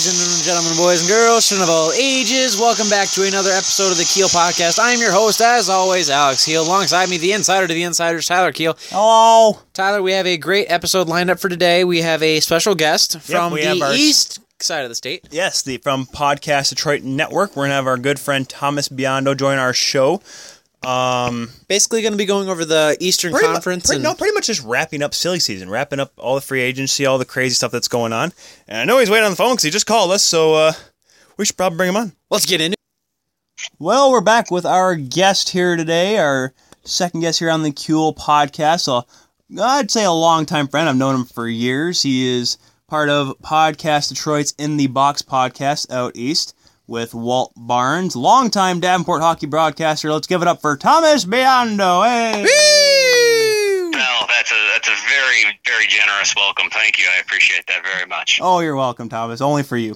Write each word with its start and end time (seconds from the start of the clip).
Ladies 0.00 0.34
and 0.38 0.44
gentlemen, 0.46 0.78
boys 0.78 1.00
and 1.02 1.10
girls, 1.10 1.46
children 1.46 1.68
of 1.68 1.74
all 1.74 1.92
ages, 1.92 2.58
welcome 2.58 2.88
back 2.88 3.08
to 3.08 3.28
another 3.28 3.50
episode 3.50 3.90
of 3.92 3.98
the 3.98 4.04
Keel 4.10 4.28
Podcast. 4.28 4.78
I 4.78 4.92
am 4.92 4.98
your 4.98 5.12
host, 5.12 5.42
as 5.42 5.68
always, 5.68 6.08
Alex 6.08 6.46
Keel. 6.46 6.62
Alongside 6.62 7.10
me, 7.10 7.18
the 7.18 7.32
insider 7.32 7.66
to 7.68 7.74
the 7.74 7.82
insiders, 7.82 8.26
Tyler 8.26 8.50
Keel. 8.50 8.78
Hello. 8.88 9.58
Tyler, 9.74 10.00
we 10.00 10.12
have 10.12 10.26
a 10.26 10.38
great 10.38 10.68
episode 10.70 11.06
lined 11.06 11.28
up 11.28 11.38
for 11.38 11.50
today. 11.50 11.84
We 11.84 12.00
have 12.00 12.22
a 12.22 12.40
special 12.40 12.74
guest 12.74 13.20
from 13.20 13.52
have 13.58 13.76
the 13.76 13.82
our- 13.84 13.92
east 13.92 14.38
side 14.62 14.84
of 14.84 14.88
the 14.88 14.94
state. 14.94 15.28
Yes, 15.30 15.60
the 15.60 15.76
from 15.76 16.06
Podcast 16.06 16.70
Detroit 16.70 17.02
Network. 17.02 17.54
We're 17.54 17.64
gonna 17.64 17.74
have 17.74 17.86
our 17.86 17.98
good 17.98 18.18
friend 18.18 18.48
Thomas 18.48 18.88
Biondo 18.88 19.36
join 19.36 19.58
our 19.58 19.74
show. 19.74 20.22
Um, 20.86 21.50
Basically, 21.68 22.00
going 22.02 22.12
to 22.12 22.18
be 22.18 22.24
going 22.24 22.48
over 22.48 22.64
the 22.64 22.96
Eastern 23.00 23.32
pretty 23.32 23.46
mu- 23.46 23.52
Conference. 23.54 23.86
pretty- 23.86 23.96
and 23.96 24.04
no, 24.04 24.14
pretty 24.14 24.34
much 24.34 24.46
just 24.46 24.62
wrapping 24.64 25.02
up 25.02 25.14
silly 25.14 25.38
season, 25.40 25.68
wrapping 25.68 26.00
up 26.00 26.12
all 26.16 26.34
the 26.34 26.40
free 26.40 26.60
agency, 26.60 27.04
all 27.06 27.18
the 27.18 27.24
crazy 27.24 27.54
stuff 27.54 27.70
that's 27.72 27.88
going 27.88 28.12
on. 28.12 28.32
And 28.66 28.78
I 28.78 28.84
know 28.84 28.98
he's 28.98 29.10
waiting 29.10 29.24
on 29.26 29.32
the 29.32 29.36
phone 29.36 29.52
because 29.52 29.64
he 29.64 29.70
just 29.70 29.86
called 29.86 30.10
us, 30.10 30.22
so 30.24 30.54
uh, 30.54 30.72
we 31.36 31.44
should 31.44 31.56
probably 31.56 31.76
bring 31.76 31.88
him 31.90 31.96
on. 31.96 32.12
Let's 32.30 32.46
get 32.46 32.60
into 32.60 32.76
Well, 33.78 34.10
we're 34.10 34.20
back 34.22 34.50
with 34.50 34.64
our 34.64 34.94
guest 34.96 35.50
here 35.50 35.76
today, 35.76 36.18
our 36.18 36.54
second 36.84 37.20
guest 37.20 37.38
here 37.40 37.50
on 37.50 37.62
the 37.62 37.72
Keel 37.72 38.14
podcast. 38.14 38.80
So 38.80 39.04
I'd 39.60 39.90
say 39.90 40.04
a 40.04 40.12
longtime 40.12 40.68
friend. 40.68 40.88
I've 40.88 40.96
known 40.96 41.14
him 41.14 41.24
for 41.26 41.46
years. 41.46 42.00
He 42.02 42.26
is 42.38 42.56
part 42.88 43.08
of 43.10 43.36
Podcast 43.42 44.08
Detroit's 44.08 44.54
In 44.58 44.76
the 44.78 44.86
Box 44.86 45.22
podcast 45.22 45.90
out 45.92 46.12
east 46.16 46.56
with 46.90 47.14
Walt 47.14 47.52
Barnes, 47.56 48.16
longtime 48.16 48.80
Davenport 48.80 49.22
hockey 49.22 49.46
broadcaster. 49.46 50.12
Let's 50.12 50.26
give 50.26 50.42
it 50.42 50.48
up 50.48 50.60
for 50.60 50.76
Thomas 50.76 51.24
Biondo. 51.24 52.04
Hey! 52.04 53.90
No, 53.92 54.26
that's 54.28 54.50
a 54.50 54.68
that's 54.74 54.88
a 54.88 54.96
very 55.08 55.58
very 55.64 55.86
generous 55.86 56.34
welcome. 56.34 56.68
Thank 56.70 56.98
you. 56.98 57.06
I 57.08 57.20
appreciate 57.20 57.66
that 57.68 57.84
very 57.84 58.06
much. 58.06 58.40
Oh, 58.42 58.58
you're 58.58 58.74
welcome, 58.74 59.08
Thomas. 59.08 59.40
Only 59.40 59.62
for 59.62 59.76
you. 59.76 59.94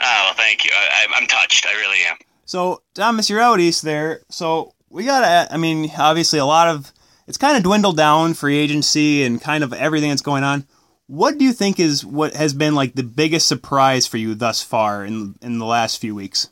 Oh, 0.00 0.22
well, 0.24 0.34
thank 0.34 0.64
you. 0.64 0.72
I, 0.74 1.06
I, 1.06 1.06
I'm 1.16 1.28
touched. 1.28 1.64
I 1.64 1.74
really 1.74 1.98
am. 2.10 2.16
So, 2.44 2.82
Thomas, 2.94 3.30
you're 3.30 3.40
out 3.40 3.60
east 3.60 3.82
there. 3.82 4.22
So, 4.28 4.74
we 4.90 5.04
got 5.04 5.20
to, 5.20 5.54
I 5.54 5.56
mean, 5.56 5.92
obviously, 5.96 6.40
a 6.40 6.44
lot 6.44 6.66
of, 6.66 6.92
it's 7.28 7.38
kind 7.38 7.56
of 7.56 7.62
dwindled 7.62 7.96
down 7.96 8.34
free 8.34 8.58
agency 8.58 9.22
and 9.22 9.40
kind 9.40 9.62
of 9.62 9.72
everything 9.72 10.10
that's 10.10 10.22
going 10.22 10.42
on. 10.42 10.66
What 11.12 11.36
do 11.36 11.44
you 11.44 11.52
think 11.52 11.78
is 11.78 12.06
what 12.06 12.32
has 12.32 12.54
been 12.54 12.74
like 12.74 12.94
the 12.94 13.02
biggest 13.02 13.46
surprise 13.46 14.06
for 14.06 14.16
you 14.16 14.34
thus 14.34 14.62
far 14.62 15.04
in 15.04 15.34
in 15.42 15.58
the 15.58 15.66
last 15.66 16.00
few 16.00 16.14
weeks? 16.14 16.48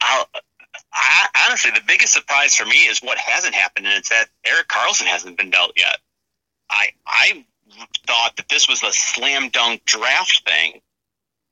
I, 0.00 1.26
honestly, 1.46 1.70
the 1.70 1.82
biggest 1.86 2.14
surprise 2.14 2.56
for 2.56 2.64
me 2.64 2.86
is 2.86 3.00
what 3.00 3.18
hasn't 3.18 3.54
happened, 3.54 3.86
and 3.86 3.98
it's 3.98 4.08
that 4.08 4.28
Erik 4.46 4.68
Karlsson 4.68 5.04
hasn't 5.04 5.36
been 5.36 5.50
dealt 5.50 5.72
yet. 5.76 5.98
I 6.70 6.86
I 7.06 7.44
thought 8.06 8.36
that 8.36 8.48
this 8.48 8.70
was 8.70 8.82
a 8.82 8.90
slam 8.90 9.50
dunk 9.50 9.84
draft 9.84 10.48
thing, 10.48 10.80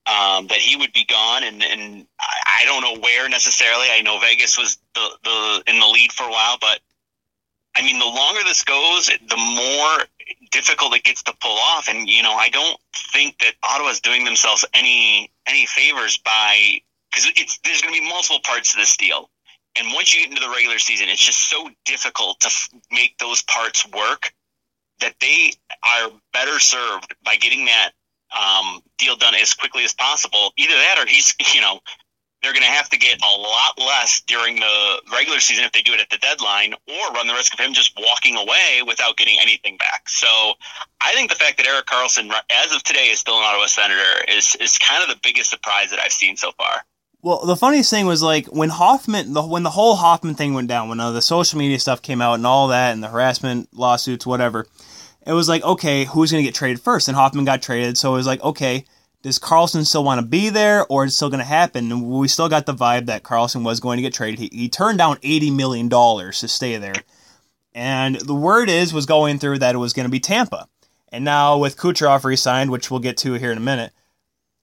um, 0.07 0.47
that 0.47 0.57
he 0.57 0.77
would 0.77 0.95
be 0.95 1.05
gone, 1.05 1.45
and 1.45 1.63
and 1.63 2.07
I, 2.19 2.63
I 2.63 2.65
don't 2.65 2.81
know 2.81 2.99
where 3.03 3.29
necessarily. 3.29 3.89
I 3.91 4.01
know 4.01 4.19
Vegas 4.21 4.57
was 4.57 4.79
the, 4.95 5.07
the 5.23 5.63
in 5.71 5.79
the 5.79 5.87
lead 5.87 6.13
for 6.13 6.23
a 6.23 6.31
while, 6.31 6.57
but 6.63 6.81
I 7.77 7.83
mean, 7.83 7.99
the 7.99 8.07
longer 8.07 8.41
this 8.45 8.65
goes, 8.65 9.09
the 9.09 9.37
more 9.37 10.07
difficult 10.51 10.95
it 10.95 11.05
gets 11.05 11.23
to 11.25 11.35
pull 11.41 11.57
off. 11.57 11.89
And 11.89 12.09
you 12.09 12.23
know, 12.23 12.35
I 12.35 12.49
don't 12.49 12.79
think 13.13 13.39
that 13.39 13.55
Ottawa's 13.63 14.01
doing 14.01 14.25
themselves 14.25 14.65
any 14.75 15.31
any 15.47 15.67
favors 15.67 16.19
by 16.19 16.81
because 17.11 17.31
it's 17.37 17.59
there's 17.65 17.81
going 17.83 17.95
to 17.95 18.01
be 18.01 18.09
multiple 18.09 18.41
parts 18.45 18.73
to 18.73 18.79
this 18.79 18.97
deal, 18.97 19.31
and 19.77 19.93
once 19.93 20.15
you 20.15 20.21
get 20.21 20.31
into 20.31 20.43
the 20.43 20.51
regular 20.51 20.79
season, 20.79 21.09
it's 21.09 21.25
just 21.25 21.51
so 21.51 21.71
difficult 21.85 22.41
to 22.41 22.47
f- 22.47 22.69
make 22.91 23.19
those 23.19 23.43
parts 23.43 23.87
work 23.91 24.33
that 25.01 25.15
they 25.21 25.53
are 25.83 26.11
better 26.33 26.59
served 26.59 27.15
by 27.25 27.37
getting 27.37 27.65
that 27.65 27.93
um, 28.39 28.81
deal 28.99 29.17
done 29.17 29.35
as 29.35 29.55
quickly 29.55 29.85
as 29.85 29.95
possible. 29.95 30.53
Either 30.57 30.75
that, 30.75 30.99
or 30.99 31.07
he's 31.07 31.35
you 31.55 31.61
know 31.61 31.81
they're 32.43 32.53
going 32.53 32.65
to 32.65 32.71
have 32.71 32.89
to 32.89 32.99
get 32.99 33.21
a 33.21 33.39
lot 33.39 33.79
less 33.79 34.23
during 34.27 34.57
the 34.57 35.03
regular 35.13 35.41
season 35.41 35.65
if 35.65 35.73
they 35.73 35.83
do 35.83 35.93
it 35.93 36.01
at 36.01 36.11
the 36.11 36.19
deadline, 36.19 36.73
or 36.73 37.13
run 37.13 37.27
the 37.27 37.35
risk 37.35 37.53
of 37.53 37.61
him 37.61 37.73
just 37.73 37.99
walking 37.99 38.37
away 38.37 38.83
without 38.87 39.17
getting 39.17 39.39
anything 39.41 39.77
back. 39.77 40.09
So 40.09 40.27
I 41.01 41.13
think 41.13 41.31
the 41.31 41.37
fact 41.37 41.59
that 41.59 41.67
Erik 41.67 41.87
Karlsson, 41.87 42.33
as 42.51 42.73
of 42.73 42.83
today, 42.83 43.09
is 43.09 43.19
still 43.19 43.37
an 43.37 43.45
Ottawa 43.45 43.67
Senator 43.67 44.25
is 44.29 44.57
is 44.57 44.79
kind 44.79 45.03
of 45.03 45.09
the 45.09 45.21
biggest 45.23 45.51
surprise 45.51 45.91
that 45.91 46.01
I've 46.01 46.13
seen 46.13 46.37
so 46.37 46.53
far. 46.53 46.85
Well, 47.23 47.45
the 47.45 47.57
funniest 47.57 47.91
thing 47.91 48.07
was 48.07 48.23
like 48.23 48.47
when 48.47 48.71
Hoffman, 48.71 49.35
the, 49.35 49.43
when 49.43 49.63
the 49.63 49.71
whole 49.71 49.97
Hoffman 49.97 50.35
thing 50.35 50.55
went 50.55 50.69
down, 50.69 50.89
when 50.89 51.01
uh, 51.01 51.11
the 51.11 51.21
social 51.21 51.59
media 51.59 51.79
stuff 51.79 52.01
came 52.01 52.23
out 52.23 52.35
and 52.35 52.47
all 52.47 52.69
that, 52.69 52.93
and 52.93 53.03
the 53.03 53.09
harassment 53.09 53.69
lawsuits, 53.75 54.27
whatever. 54.27 54.67
It 55.27 55.35
was 55.35 55.49
like, 55.49 55.63
okay, 55.63 56.07
who's 56.07 56.33
going 56.33 56.43
to 56.43 56.49
get 56.49 56.55
traded 56.55 56.81
first? 56.81 57.09
And 57.09 57.17
Hoffman 57.17 57.45
got 57.45 57.61
traded, 57.61 57.99
so 57.99 58.15
it 58.15 58.17
was 58.17 58.27
like, 58.27 58.43
okay, 58.43 58.87
does 59.23 59.39
Karlsson 59.39 59.85
still 59.85 60.05
want 60.05 60.21
to 60.21 60.27
be 60.27 60.49
there, 60.49 60.87
or 60.87 61.05
is 61.05 61.13
it 61.13 61.17
still 61.17 61.31
going 61.31 61.41
to 61.41 61.45
happen? 61.45 62.09
We 62.09 62.29
still 62.29 62.49
got 62.49 62.67
the 62.67 62.75
vibe 62.75 63.07
that 63.07 63.23
Karlsson 63.23 63.65
was 63.65 63.81
going 63.81 63.99
to 63.99 64.03
get 64.03 64.15
traded. 64.15 64.39
He, 64.39 64.49
he 64.53 64.69
turned 64.69 64.99
down 64.99 65.19
eighty 65.23 65.51
million 65.51 65.89
dollars 65.89 66.41
to 66.41 66.49
stay 66.49 66.77
there, 66.79 66.95
and 67.75 68.17
the 68.17 68.35
word 68.35 68.71
is 68.71 68.95
was 68.95 69.07
going 69.07 69.39
through 69.39 69.59
that 69.59 69.75
it 69.75 69.79
was 69.79 69.93
going 69.93 70.07
to 70.07 70.11
be 70.11 70.21
Tampa. 70.21 70.69
And 71.13 71.25
now 71.25 71.59
with 71.59 71.77
Kucherov 71.77 72.25
re-signed, 72.25 72.71
which 72.71 72.91
we'll 72.91 73.01
get 73.01 73.17
to 73.19 73.35
here 73.35 73.51
in 73.51 73.59
a 73.59 73.61
minute, 73.61 73.93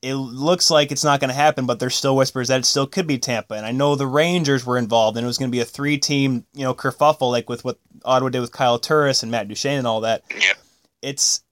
it 0.01 0.13
looks 0.15 0.71
like 0.71 0.91
it's 0.91 1.03
not 1.03 1.19
going 1.19 1.29
to 1.29 1.35
happen, 1.35 1.65
but 1.65 1.79
there's 1.79 1.95
still 1.95 2.15
whispers 2.15 2.47
that 2.47 2.61
it 2.61 2.65
still 2.65 2.87
could 2.87 3.05
be 3.05 3.17
Tampa. 3.17 3.55
And 3.55 3.65
I 3.65 3.71
know 3.71 3.95
the 3.95 4.07
Rangers 4.07 4.65
were 4.65 4.77
involved, 4.77 5.17
and 5.17 5.25
it 5.25 5.27
was 5.27 5.37
going 5.37 5.51
to 5.51 5.55
be 5.55 5.59
a 5.59 5.65
three-team, 5.65 6.45
you 6.53 6.63
know, 6.63 6.73
kerfuffle 6.73 7.31
like 7.31 7.49
with 7.49 7.65
what 7.65 7.79
Ottawa 8.05 8.29
did 8.29 8.39
with 8.39 8.53
Kyle 8.53 8.79
Turris 8.79 9.23
and 9.23 9.31
Matt 9.31 9.49
Duchene 9.49 9.77
and 9.77 9.87
all 9.87 10.01
that. 10.01 10.23
Yep. 10.31 10.57
It's 11.01 11.43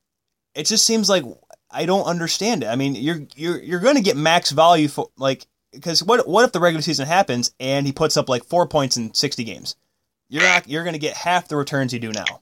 it 0.53 0.65
just 0.65 0.85
seems 0.85 1.09
like 1.09 1.25
I 1.75 1.85
don't 1.85 2.05
understand 2.05 2.63
it. 2.63 2.67
I 2.67 2.75
mean, 2.75 2.95
you're 2.95 3.21
you're 3.35 3.61
you're 3.61 3.79
going 3.81 3.97
to 3.97 4.01
get 4.01 4.15
max 4.15 4.51
value 4.51 4.87
for 4.87 5.09
like 5.17 5.45
because 5.73 6.01
what 6.01 6.27
what 6.27 6.45
if 6.45 6.53
the 6.53 6.61
regular 6.61 6.81
season 6.81 7.05
happens 7.05 7.51
and 7.59 7.85
he 7.85 7.91
puts 7.91 8.15
up 8.15 8.29
like 8.29 8.45
four 8.45 8.65
points 8.65 8.95
in 8.95 9.13
sixty 9.13 9.43
games? 9.43 9.75
You're 10.29 10.43
not 10.43 10.69
you're 10.69 10.83
going 10.83 10.93
to 10.93 10.99
get 10.99 11.15
half 11.15 11.49
the 11.49 11.57
returns 11.57 11.93
you 11.93 11.99
do 11.99 12.11
now. 12.11 12.41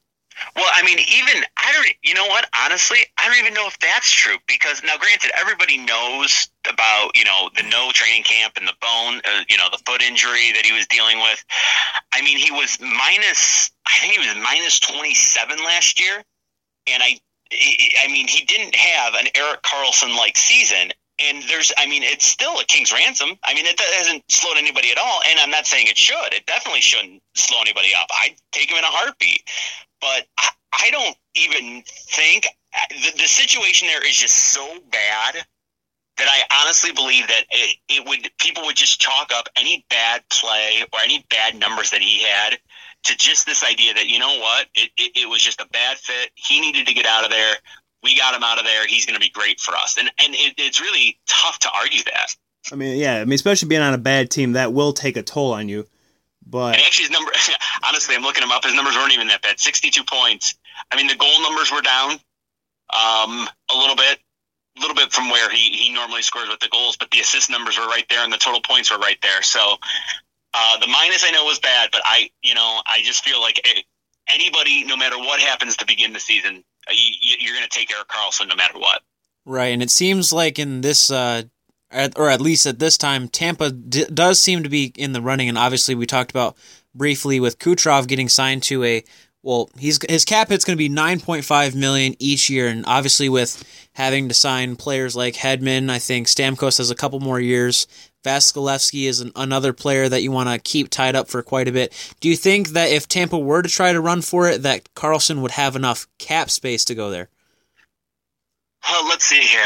Well, 0.56 0.70
I 0.74 0.84
mean, 0.84 1.00
even 1.00 1.44
I 1.58 1.72
don't. 1.74 1.88
You 2.04 2.14
know 2.14 2.28
what? 2.28 2.48
Honestly, 2.64 3.00
I 3.18 3.28
don't 3.28 3.40
even 3.40 3.54
know 3.54 3.68
if 3.68 3.78
that's 3.80 4.10
true 4.10 4.36
because 4.48 4.84
now, 4.84 4.98
granted, 4.98 5.32
everybody 5.40 5.78
knows 5.78 6.50
about 6.70 7.12
you 7.16 7.26
know 7.26 7.50
the 7.56 7.64
no 7.64 7.92
training 7.92 8.24
camp 8.24 8.54
and 8.58 8.68
the 8.68 8.74
bone, 8.82 9.22
uh, 9.26 9.44
you 9.50 9.58
know, 9.58 9.68
the 9.72 9.80
foot 9.86 10.02
injury 10.02 10.52
that 10.54 10.66
he 10.66 10.74
was 10.74 10.88
dealing 10.88 11.20
with. 11.20 11.44
I 12.12 12.22
mean, 12.22 12.38
he 12.38 12.52
was 12.52 12.78
minus. 12.80 13.72
I 13.88 14.00
think 14.00 14.14
he 14.14 14.20
was 14.20 14.36
minus 14.44 14.80
twenty 14.80 15.14
seven 15.14 15.58
last 15.60 16.00
year, 16.00 16.24
and 16.88 17.02
I. 17.04 17.20
I 18.04 18.08
mean, 18.08 18.28
he 18.28 18.46
didn't 18.46 18.76
have 18.76 19.14
an 19.16 19.28
Erik 19.36 19.62
Karlsson 19.62 20.18
like 20.18 20.38
season, 20.38 20.92
and 21.20 21.44
there's, 21.48 21.72
I 21.78 21.88
mean, 21.88 22.04
it's 22.04 22.26
still 22.26 22.60
a 22.60 22.66
king's 22.66 22.92
ransom. 22.92 23.32
I 23.44 23.54
mean, 23.54 23.66
it 23.66 23.80
hasn't 23.80 24.24
slowed 24.30 24.58
anybody 24.58 24.92
at 24.92 24.98
all, 24.98 25.22
and 25.28 25.40
I'm 25.40 25.52
not 25.52 25.68
saying 25.68 25.88
it 25.88 25.98
should. 25.98 26.34
It 26.34 26.46
definitely 26.46 26.82
shouldn't 26.82 27.22
slow 27.36 27.62
anybody 27.62 27.94
up. 27.96 28.08
I'd 28.12 28.36
take 28.52 28.70
him 28.70 28.78
in 28.78 28.84
a 28.84 28.88
heartbeat, 28.88 29.44
but 30.02 30.26
I, 30.38 30.50
I 30.74 30.90
don't 30.92 31.16
even 31.36 31.84
think 31.88 32.48
the, 32.90 33.12
the 33.18 33.28
situation 33.28 33.88
there 33.88 34.06
is 34.06 34.16
just 34.16 34.36
so 34.36 34.80
bad 34.92 35.46
that 36.18 36.28
I 36.30 36.62
honestly 36.62 36.92
believe 36.92 37.28
that 37.28 37.44
it, 37.50 37.78
it 37.90 38.08
would 38.08 38.30
people 38.40 38.64
would 38.66 38.76
just 38.76 39.00
chalk 39.00 39.32
up 39.34 39.48
any 39.56 39.86
bad 39.90 40.22
play 40.30 40.84
or 40.94 41.00
any 41.04 41.26
bad 41.30 41.56
numbers 41.56 41.90
that 41.92 42.02
he 42.02 42.24
had 42.24 42.60
to 43.04 43.18
just 43.18 43.46
this 43.46 43.64
idea 43.64 43.94
that 43.94 44.08
you 44.08 44.20
know 44.20 44.40
what 44.40 44.68
it, 44.76 44.90
it, 44.98 45.12
it 45.24 45.30
was 45.30 45.42
just 45.42 45.62
a 45.62 45.68
bad 45.68 45.98
fit. 45.98 46.32
He 46.36 46.62
needed 46.62 46.88
to 46.88 46.94
get 46.94 47.06
out 47.06 47.24
of 47.24 47.30
there. 47.30 47.56
We 48.02 48.18
got 48.18 48.36
him 48.36 48.44
out 48.44 48.60
of 48.60 48.66
there. 48.66 48.86
He's 48.88 49.06
going 49.06 49.16
to 49.16 49.20
be 49.20 49.30
great 49.30 49.60
for 49.60 49.76
us, 49.76 49.98
and 49.98 50.10
and 50.24 50.34
it, 50.34 50.56
it's 50.58 50.82
really 50.82 51.20
tough 51.28 51.60
to 51.60 51.70
argue 51.74 52.04
that. 52.04 52.36
I 52.72 52.76
mean, 52.76 52.98
yeah, 52.98 53.20
I 53.20 53.26
mean, 53.26 53.34
especially 53.34 53.68
being 53.68 53.82
on 53.82 53.94
a 53.94 53.98
bad 53.98 54.30
team, 54.30 54.54
that 54.54 54.74
will 54.74 54.94
take 54.94 55.18
a 55.18 55.24
toll 55.24 55.54
on 55.54 55.68
you. 55.68 55.86
But 56.46 56.76
And 56.76 56.84
actually, 56.84 57.04
his 57.04 57.12
number, 57.12 57.32
honestly, 57.88 58.16
I'm 58.16 58.22
looking 58.22 58.44
him 58.44 58.52
up. 58.52 58.64
His 58.64 58.74
numbers 58.74 58.96
weren't 58.96 59.14
even 59.14 59.28
that 59.28 59.42
bad. 59.42 59.60
62 59.60 60.04
points. 60.04 60.56
I 60.92 60.96
mean, 60.96 61.08
the 61.08 61.16
goal 61.16 61.42
numbers 61.42 61.72
were 61.72 61.82
down 61.82 62.12
um, 62.92 63.50
a 63.72 63.76
little 63.76 63.96
bit, 63.96 64.20
a 64.78 64.82
little 64.82 64.96
bit 64.96 65.12
from 65.12 65.30
where 65.30 65.50
he, 65.50 65.72
he 65.72 65.94
normally 65.94 66.22
scores 66.22 66.50
with 66.50 66.60
the 66.60 66.70
goals, 66.70 66.98
but 66.98 67.12
the 67.12 67.20
assist 67.20 67.50
numbers 67.50 67.78
were 67.78 67.88
right 67.88 68.06
there 68.10 68.24
and 68.24 68.32
the 68.32 68.38
total 68.38 68.62
points 68.62 68.92
were 68.92 68.98
right 68.98 69.18
there. 69.22 69.42
So 69.42 69.78
uh, 70.54 70.78
the 70.80 70.88
minus 70.88 71.24
I 71.24 71.32
know 71.32 71.46
was 71.46 71.60
bad, 71.60 71.90
but 71.92 72.02
I, 72.06 72.30
you 72.42 72.54
know, 72.54 72.82
I 72.86 73.02
just 73.04 73.24
feel 73.24 73.42
like 73.42 73.60
it, 73.64 73.86
anybody, 74.28 74.84
no 74.84 74.96
matter 74.96 75.18
what 75.18 75.40
happens 75.40 75.78
to 75.78 75.86
begin 75.86 76.14
the 76.14 76.20
season, 76.20 76.64
you, 76.92 77.36
you're 77.40 77.56
going 77.56 77.68
to 77.68 77.78
take 77.78 77.92
Erik 77.92 78.08
Karlsson 78.08 78.48
no 78.48 78.56
matter 78.56 78.78
what. 78.78 79.02
Right, 79.46 79.74
and 79.74 79.84
it 79.84 79.92
seems 79.92 80.32
like 80.32 80.60
in 80.60 80.82
this, 80.82 81.12
uh, 81.12 81.44
at, 81.92 82.18
or 82.18 82.30
at 82.30 82.42
least 82.42 82.66
at 82.66 82.80
this 82.80 82.98
time, 82.98 83.28
Tampa 83.28 83.72
d- 83.72 84.06
does 84.06 84.40
seem 84.40 84.64
to 84.64 84.70
be 84.70 84.94
in 84.98 85.14
the 85.14 85.22
running. 85.22 85.50
And 85.50 85.58
obviously, 85.58 85.96
we 85.96 86.06
talked 86.06 86.32
about 86.32 86.56
briefly 86.96 87.40
with 87.40 87.60
Kucherov 87.60 88.08
getting 88.08 88.30
signed 88.30 88.64
to 88.64 88.84
a 88.84 89.04
well, 89.44 89.70
he's 89.78 90.00
his 90.10 90.24
cap 90.24 90.48
hit's 90.48 90.64
going 90.64 90.78
to 90.78 90.82
be 90.82 90.88
nine 90.88 91.20
point 91.20 91.44
five 91.44 91.76
million 91.76 92.16
each 92.18 92.50
year, 92.50 92.68
and 92.70 92.86
obviously 92.88 93.28
with 93.28 93.62
having 93.94 94.30
to 94.30 94.34
sign 94.34 94.78
players 94.78 95.16
like 95.16 95.36
Hedman, 95.36 95.90
I 95.90 96.00
think 96.00 96.28
Stamkos 96.28 96.78
has 96.78 96.90
a 96.90 96.96
couple 96.96 97.20
more 97.20 97.42
years. 97.42 97.86
Vasilevsky 98.24 99.08
is 99.08 99.20
an, 99.20 99.32
another 99.36 99.74
player 99.74 100.10
that 100.10 100.24
you 100.24 100.32
want 100.32 100.50
to 100.50 100.58
keep 100.58 100.90
tied 100.90 101.16
up 101.16 101.28
for 101.28 101.44
quite 101.44 101.68
a 101.68 101.72
bit. 101.72 101.94
Do 102.20 102.30
you 102.30 102.36
think 102.36 102.70
that 102.70 102.90
if 102.90 103.08
Tampa 103.08 103.38
were 103.38 103.62
to 103.62 103.70
try 103.70 103.94
to 103.94 104.02
run 104.02 104.22
for 104.22 104.50
it, 104.50 104.62
that 104.64 104.94
Karlsson 104.96 105.42
would 105.42 105.52
have 105.52 105.76
enough 105.76 106.08
cap 106.18 106.50
space 106.50 106.86
to 106.86 106.96
go 106.96 107.10
there? 107.10 107.30
Well, 108.90 109.08
let's 109.08 109.26
see 109.26 109.42
here. 109.42 109.66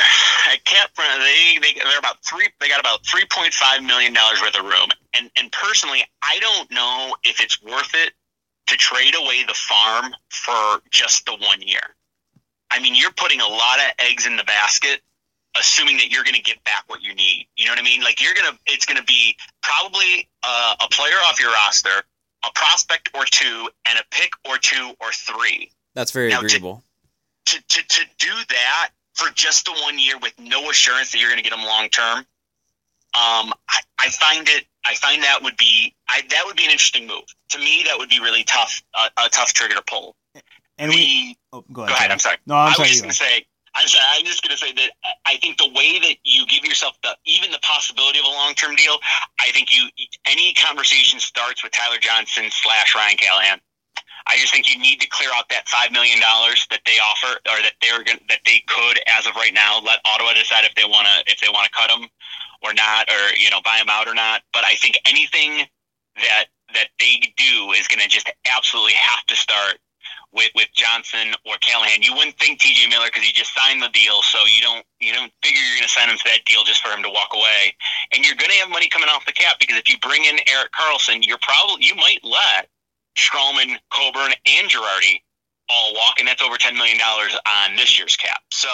At 0.51 0.63
Cap, 0.63 0.91
they 0.95 1.57
they 1.59 1.73
they're 1.73 1.97
about 1.97 2.23
three. 2.23 2.47
They 2.59 2.69
got 2.69 2.79
about 2.79 3.05
three 3.05 3.25
point 3.31 3.53
five 3.53 3.83
million 3.83 4.13
dollars 4.13 4.41
worth 4.41 4.57
of 4.57 4.63
room, 4.63 4.89
and 5.13 5.31
and 5.37 5.51
personally, 5.51 6.03
I 6.21 6.37
don't 6.39 6.71
know 6.71 7.15
if 7.23 7.41
it's 7.41 7.61
worth 7.63 7.93
it 7.95 8.13
to 8.67 8.77
trade 8.77 9.15
away 9.15 9.43
the 9.43 9.55
farm 9.55 10.13
for 10.29 10.81
just 10.91 11.25
the 11.25 11.31
one 11.31 11.61
year. 11.61 11.81
I 12.69 12.79
mean, 12.79 12.95
you're 12.95 13.11
putting 13.11 13.41
a 13.41 13.47
lot 13.47 13.79
of 13.79 13.85
eggs 13.99 14.27
in 14.27 14.35
the 14.35 14.43
basket, 14.43 15.01
assuming 15.59 15.97
that 15.97 16.09
you're 16.11 16.23
going 16.23 16.35
to 16.35 16.41
get 16.41 16.63
back 16.63 16.83
what 16.87 17.01
you 17.01 17.13
need. 17.15 17.47
You 17.55 17.65
know 17.65 17.71
what 17.71 17.79
I 17.79 17.83
mean? 17.83 18.01
Like 18.03 18.21
you're 18.21 18.33
gonna, 18.33 18.57
it's 18.65 18.85
going 18.85 18.97
to 18.97 19.03
be 19.03 19.35
probably 19.61 20.29
uh, 20.43 20.75
a 20.83 20.87
player 20.89 21.15
off 21.25 21.39
your 21.39 21.51
roster, 21.51 22.03
a 22.45 22.49
prospect 22.55 23.09
or 23.15 23.25
two, 23.25 23.69
and 23.87 23.99
a 23.99 24.03
pick 24.11 24.31
or 24.49 24.57
two 24.57 24.93
or 25.01 25.11
three. 25.11 25.71
That's 25.93 26.11
very 26.11 26.29
Now, 26.29 26.39
agreeable. 26.41 26.83
to, 27.47 27.61
to, 27.67 27.87
to 27.87 28.01
do 28.19 28.31
that 28.49 28.89
for 29.13 29.29
just 29.33 29.65
the 29.65 29.71
one 29.83 29.97
year 29.97 30.17
with 30.19 30.33
no 30.39 30.69
assurance 30.69 31.11
that 31.11 31.19
you're 31.19 31.29
going 31.29 31.41
to 31.41 31.49
get 31.49 31.55
them 31.55 31.65
long 31.65 31.89
term, 31.89 32.19
um, 32.19 33.53
I, 33.69 33.79
I 33.99 34.09
find 34.09 34.47
it. 34.47 34.65
I 34.85 34.93
find 34.95 35.23
that 35.23 35.41
would 35.43 35.57
be 35.57 35.93
I, 36.07 36.21
that 36.29 36.43
would 36.45 36.55
be 36.55 36.63
an 36.65 36.71
interesting 36.71 37.07
move. 37.07 37.23
To 37.49 37.59
me, 37.59 37.83
that 37.87 37.97
would 37.97 38.09
be 38.09 38.19
really 38.19 38.43
tough. 38.43 38.81
Uh, 38.93 39.09
a 39.25 39.29
tough 39.29 39.53
trigger 39.53 39.75
to 39.75 39.81
pull. 39.81 40.15
And 40.77 40.89
we. 40.89 40.95
The- 40.95 41.37
Oh, 41.53 41.61
go 41.61 41.65
go 41.75 41.83
ahead. 41.83 41.95
ahead. 41.97 42.11
I'm 42.11 42.19
sorry. 42.19 42.37
No, 42.45 42.55
I'm 42.55 42.67
I 42.67 42.69
was 42.77 42.79
you 42.79 42.85
just 42.87 43.01
going 43.01 43.09
to 43.11 43.15
say. 43.15 43.45
I'm 43.77 43.87
sorry. 43.87 44.05
I'm 44.17 44.25
just 44.25 44.41
going 44.41 44.57
to 44.57 44.57
say 44.57 44.73
that 44.73 44.89
I 45.25 45.37
think 45.37 45.57
the 45.57 45.69
way 45.69 45.99
that 45.99 46.15
you 46.23 46.47
give 46.47 46.65
yourself 46.65 46.97
the 47.03 47.15
even 47.25 47.51
the 47.51 47.59
possibility 47.61 48.17
of 48.17 48.25
a 48.25 48.29
long 48.29 48.55
term 48.55 48.75
deal, 48.75 48.97
I 49.39 49.51
think 49.51 49.69
you 49.71 49.87
any 50.25 50.53
conversation 50.53 51.19
starts 51.19 51.63
with 51.63 51.73
Tyler 51.73 51.99
Johnson 52.01 52.45
slash 52.49 52.95
Ryan 52.95 53.17
Callahan. 53.17 53.61
I 54.27 54.37
just 54.37 54.51
think 54.51 54.73
you 54.73 54.81
need 54.81 54.99
to 55.01 55.07
clear 55.07 55.29
out 55.35 55.47
that 55.49 55.69
five 55.69 55.91
million 55.91 56.19
dollars 56.19 56.65
that 56.71 56.81
they 56.85 56.97
offer, 56.97 57.37
or 57.47 57.61
that 57.61 57.73
they're 57.81 58.03
going 58.03 58.19
that 58.29 58.41
they 58.45 58.63
could, 58.67 58.99
as 59.07 59.27
of 59.27 59.35
right 59.35 59.53
now, 59.53 59.79
let 59.79 59.99
Ottawa 60.05 60.33
decide 60.33 60.65
if 60.65 60.73
they 60.73 60.83
want 60.83 61.05
to 61.05 61.31
if 61.31 61.39
they 61.39 61.47
want 61.47 61.65
to 61.65 61.71
cut 61.71 61.87
them 61.87 62.09
or 62.63 62.73
not, 62.73 63.07
or 63.09 63.37
you 63.37 63.49
know 63.51 63.61
buy 63.63 63.77
them 63.77 63.89
out 63.89 64.07
or 64.07 64.15
not. 64.15 64.41
But 64.53 64.65
I 64.65 64.75
think 64.75 64.97
anything 65.05 65.67
that 66.17 66.45
that 66.73 66.89
they 66.99 67.33
do 67.37 67.71
is 67.71 67.87
going 67.87 68.01
to 68.01 68.09
just 68.09 68.29
absolutely 68.51 68.93
have 68.93 69.23
to 69.27 69.35
start 69.35 69.77
with 70.33 70.51
with 70.55 70.67
Johnson 70.73 71.33
or 71.45 71.55
Callahan. 71.61 72.01
You 72.01 72.13
wouldn't 72.13 72.37
think 72.37 72.59
T.J. 72.59 72.89
Miller 72.89 73.07
because 73.07 73.23
he 73.23 73.31
just 73.31 73.53
signed 73.55 73.81
the 73.81 73.89
deal, 73.89 74.21
so 74.21 74.39
you 74.45 74.61
don't 74.61 74.85
you 74.99 75.13
don't 75.13 75.31
figure 75.43 75.61
you're 75.61 75.77
going 75.77 75.87
to 75.87 75.93
sign 75.93 76.09
him 76.09 76.17
to 76.17 76.23
that 76.25 76.45
deal 76.45 76.63
just 76.63 76.81
for 76.81 76.89
him 76.89 77.03
to 77.03 77.09
walk 77.09 77.29
away. 77.33 77.73
And 78.13 78.25
you're 78.25 78.35
going 78.35 78.51
to 78.51 78.57
have 78.57 78.69
money 78.69 78.87
coming 78.89 79.09
off 79.09 79.25
the 79.25 79.33
cap 79.33 79.55
because 79.59 79.77
if 79.77 79.89
you 79.89 79.97
bring 79.99 80.25
in 80.25 80.37
Erik 80.47 80.71
Karlsson, 80.71 81.25
you're 81.25 81.41
probably 81.41 81.85
you 81.85 81.95
might 81.95 82.19
let 82.23 82.67
Stralman, 83.17 83.77
Coburn, 83.91 84.33
and 84.45 84.69
Girardi 84.69 85.21
all 85.69 85.93
walk, 85.95 86.19
and 86.19 86.27
that's 86.27 86.41
over 86.41 86.57
ten 86.57 86.75
million 86.75 86.97
dollars 86.97 87.35
on 87.47 87.75
this 87.75 87.97
year's 87.97 88.15
cap. 88.15 88.41
So 88.51 88.69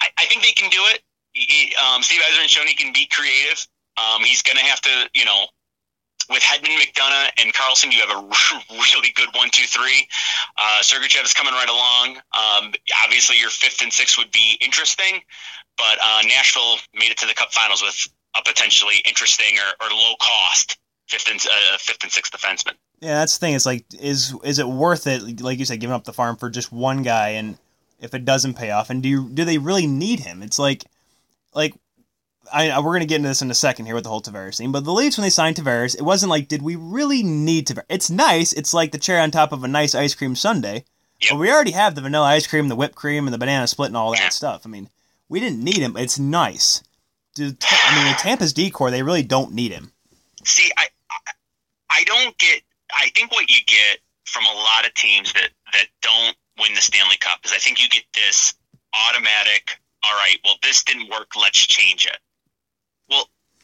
I, 0.00 0.08
I 0.18 0.24
think 0.26 0.42
they 0.42 0.52
can 0.52 0.70
do 0.70 0.80
it. 0.94 1.02
He- 1.32 1.74
um, 1.76 2.02
Steve 2.02 2.20
Yzerman 2.20 2.48
shown 2.48 2.66
he 2.66 2.74
can 2.74 2.92
be 2.92 3.06
creative. 3.06 3.66
Um, 3.96 4.22
he's 4.22 4.42
going 4.42 4.58
to 4.58 4.64
have 4.64 4.80
to, 4.82 5.08
you 5.14 5.24
know, 5.24 5.46
with 6.30 6.42
Hedman, 6.42 6.76
McDonagh, 6.78 7.30
and 7.38 7.52
Karlsson, 7.52 7.92
you 7.92 8.00
have 8.00 8.10
a 8.10 8.20
really 8.70 9.12
good 9.14 9.28
one, 9.34 9.50
two, 9.50 9.66
three. 9.66 10.08
Uh, 10.56 10.80
Sergachev 10.82 11.24
is 11.24 11.32
coming 11.32 11.54
right 11.54 11.68
along. 11.68 12.16
Um, 12.36 12.72
obviously, 13.04 13.38
your 13.38 13.50
fifth 13.50 13.82
and 13.82 13.92
sixth 13.92 14.18
would 14.18 14.32
be 14.32 14.58
interesting, 14.60 15.20
but 15.76 15.98
uh, 16.02 16.22
Nashville 16.26 16.76
made 16.94 17.10
it 17.10 17.18
to 17.18 17.26
the 17.26 17.34
Cup 17.34 17.52
Finals 17.52 17.82
with 17.82 18.08
a 18.36 18.42
potentially 18.44 18.96
interesting 19.06 19.58
or, 19.58 19.86
or 19.86 19.90
low 19.90 20.14
cost 20.20 20.78
fifth 21.08 21.28
and 21.30 21.40
uh, 21.40 21.76
fifth 21.78 22.02
and 22.02 22.12
sixth 22.12 22.32
defenseman. 22.32 22.74
Yeah, 23.00 23.18
that's 23.18 23.38
the 23.38 23.46
thing. 23.46 23.54
It's 23.54 23.66
like, 23.66 23.84
is 24.00 24.34
is 24.44 24.58
it 24.58 24.66
worth 24.66 25.06
it? 25.06 25.40
Like 25.40 25.58
you 25.58 25.64
said, 25.64 25.80
giving 25.80 25.94
up 25.94 26.04
the 26.04 26.12
farm 26.12 26.36
for 26.36 26.50
just 26.50 26.72
one 26.72 27.02
guy, 27.02 27.30
and 27.30 27.58
if 28.00 28.14
it 28.14 28.24
doesn't 28.24 28.54
pay 28.54 28.70
off, 28.70 28.90
and 28.90 29.02
do 29.02 29.08
you, 29.08 29.28
do 29.28 29.44
they 29.44 29.58
really 29.58 29.86
need 29.86 30.20
him? 30.20 30.42
It's 30.42 30.58
like, 30.58 30.84
like, 31.54 31.74
I 32.52 32.78
we're 32.80 32.92
gonna 32.92 33.06
get 33.06 33.16
into 33.16 33.28
this 33.28 33.42
in 33.42 33.50
a 33.50 33.54
second 33.54 33.86
here 33.86 33.94
with 33.94 34.04
the 34.04 34.10
whole 34.10 34.20
Tavares 34.20 34.58
thing. 34.58 34.72
But 34.72 34.84
the 34.84 34.92
Leafs 34.92 35.16
when 35.16 35.22
they 35.22 35.30
signed 35.30 35.56
Tavares, 35.56 35.96
it 35.96 36.02
wasn't 36.02 36.30
like, 36.30 36.48
did 36.48 36.62
we 36.62 36.76
really 36.76 37.22
need 37.22 37.66
Tavares? 37.66 37.84
It's 37.88 38.10
nice. 38.10 38.52
It's 38.52 38.74
like 38.74 38.92
the 38.92 38.98
cherry 38.98 39.20
on 39.20 39.30
top 39.30 39.52
of 39.52 39.64
a 39.64 39.68
nice 39.68 39.94
ice 39.94 40.14
cream 40.14 40.34
sundae. 40.36 40.84
Yep. 41.20 41.30
But 41.30 41.38
we 41.38 41.50
already 41.50 41.70
have 41.70 41.94
the 41.94 42.02
vanilla 42.02 42.26
ice 42.26 42.46
cream, 42.46 42.68
the 42.68 42.76
whipped 42.76 42.94
cream, 42.94 43.26
and 43.26 43.32
the 43.32 43.38
banana 43.38 43.66
split, 43.66 43.88
and 43.88 43.96
all 43.96 44.12
that 44.12 44.32
stuff. 44.32 44.62
I 44.64 44.68
mean, 44.68 44.90
we 45.28 45.40
didn't 45.40 45.64
need 45.64 45.78
him. 45.78 45.96
It's 45.96 46.18
nice. 46.18 46.82
Dude, 47.34 47.56
I 47.62 48.04
mean, 48.04 48.14
Tampa's 48.16 48.52
decor, 48.52 48.90
they 48.90 49.02
really 49.02 49.22
don't 49.22 49.52
need 49.52 49.72
him. 49.72 49.92
See, 50.44 50.70
I, 50.76 50.86
I 51.10 51.32
I 51.90 52.04
don't 52.04 52.36
get. 52.38 52.62
I 52.94 53.10
think 53.14 53.32
what 53.32 53.50
you 53.50 53.58
get 53.66 53.98
from 54.24 54.44
a 54.44 54.52
lot 54.52 54.86
of 54.86 54.94
teams 54.94 55.32
that 55.32 55.50
that 55.72 55.86
don't 56.02 56.36
win 56.58 56.74
the 56.74 56.80
Stanley 56.80 57.16
Cup 57.16 57.40
is 57.44 57.52
I 57.52 57.58
think 57.58 57.82
you 57.82 57.88
get 57.88 58.04
this 58.14 58.54
automatic. 58.94 59.78
All 60.02 60.14
right, 60.14 60.36
well, 60.44 60.54
this 60.62 60.84
didn't 60.84 61.10
work. 61.10 61.28
Let's 61.40 61.58
change 61.58 62.06
it. 62.06 62.18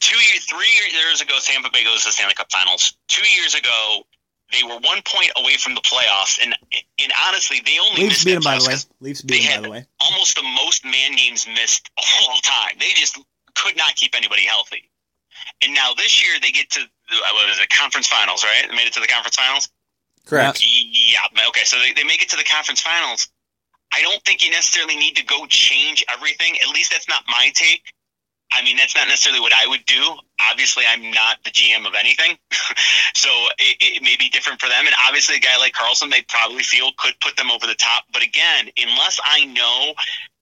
Two 0.03 0.19
years, 0.19 0.43
three 0.43 0.67
years 0.91 1.21
ago, 1.21 1.39
Tampa 1.41 1.69
Bay 1.71 1.85
goes 1.85 2.03
to 2.03 2.09
the 2.09 2.11
Stanley 2.11 2.33
Cup 2.33 2.51
Finals. 2.51 2.93
Two 3.07 3.25
years 3.39 3.55
ago, 3.55 4.03
they 4.51 4.61
were 4.61 4.77
one 4.83 5.01
point 5.07 5.31
away 5.37 5.55
from 5.55 5.75
the 5.75 5.81
playoffs, 5.81 6.43
and 6.43 6.53
and 6.99 7.11
honestly, 7.25 7.61
they 7.65 7.79
only 7.79 8.03
Leafs 8.03 8.25
missed 8.25 8.25
beat 8.25 8.35
him, 8.35 8.41
by 8.43 8.59
the 8.59 8.67
way. 8.67 8.75
Leafs 8.99 9.21
beat 9.21 9.43
him, 9.43 9.61
by 9.61 9.67
the 9.67 9.71
way. 9.71 9.85
almost 10.01 10.35
the 10.35 10.43
most 10.43 10.83
man 10.83 11.15
games 11.15 11.47
missed 11.47 11.89
all 11.95 12.35
time. 12.43 12.75
They 12.79 12.91
just 12.95 13.17
could 13.55 13.77
not 13.77 13.95
keep 13.95 14.13
anybody 14.13 14.43
healthy. 14.43 14.91
And 15.61 15.73
now 15.73 15.93
this 15.93 16.21
year 16.21 16.37
they 16.41 16.51
get 16.51 16.69
to 16.71 16.81
the, 16.81 17.15
uh, 17.15 17.33
what 17.33 17.47
it, 17.57 17.69
conference 17.69 18.07
finals, 18.07 18.43
right? 18.43 18.69
They 18.69 18.75
made 18.75 18.87
it 18.87 18.93
to 18.93 18.99
the 18.99 19.07
conference 19.07 19.37
finals. 19.37 19.69
Correct. 20.25 20.61
Yeah. 20.61 21.47
Okay. 21.47 21.63
So 21.63 21.79
they, 21.79 21.93
they 21.93 22.03
make 22.03 22.21
it 22.21 22.29
to 22.29 22.35
the 22.35 22.43
conference 22.43 22.81
finals. 22.81 23.29
I 23.93 24.01
don't 24.01 24.21
think 24.25 24.43
you 24.43 24.51
necessarily 24.51 24.97
need 24.97 25.15
to 25.15 25.23
go 25.23 25.45
change 25.45 26.03
everything. 26.11 26.57
At 26.59 26.75
least 26.75 26.91
that's 26.91 27.07
not 27.07 27.23
my 27.27 27.51
take. 27.55 27.93
I 28.53 28.63
mean, 28.63 28.77
that's 28.77 28.95
not 28.95 29.07
necessarily 29.07 29.41
what 29.41 29.53
I 29.53 29.67
would 29.67 29.85
do. 29.85 30.15
Obviously, 30.39 30.83
I'm 30.87 31.11
not 31.11 31.37
the 31.43 31.49
GM 31.49 31.87
of 31.87 31.93
anything, 31.97 32.37
so 33.13 33.29
it, 33.57 33.77
it 33.79 34.03
may 34.03 34.15
be 34.17 34.29
different 34.29 34.61
for 34.61 34.69
them. 34.69 34.85
And 34.85 34.95
obviously, 35.07 35.37
a 35.37 35.39
guy 35.39 35.57
like 35.57 35.73
Karlsson, 35.73 36.11
they 36.11 36.21
probably 36.23 36.63
feel 36.63 36.91
could 36.97 37.13
put 37.19 37.35
them 37.35 37.49
over 37.49 37.65
the 37.65 37.75
top. 37.75 38.03
But 38.13 38.21
again, 38.21 38.69
unless 38.77 39.19
I 39.25 39.45
know 39.45 39.93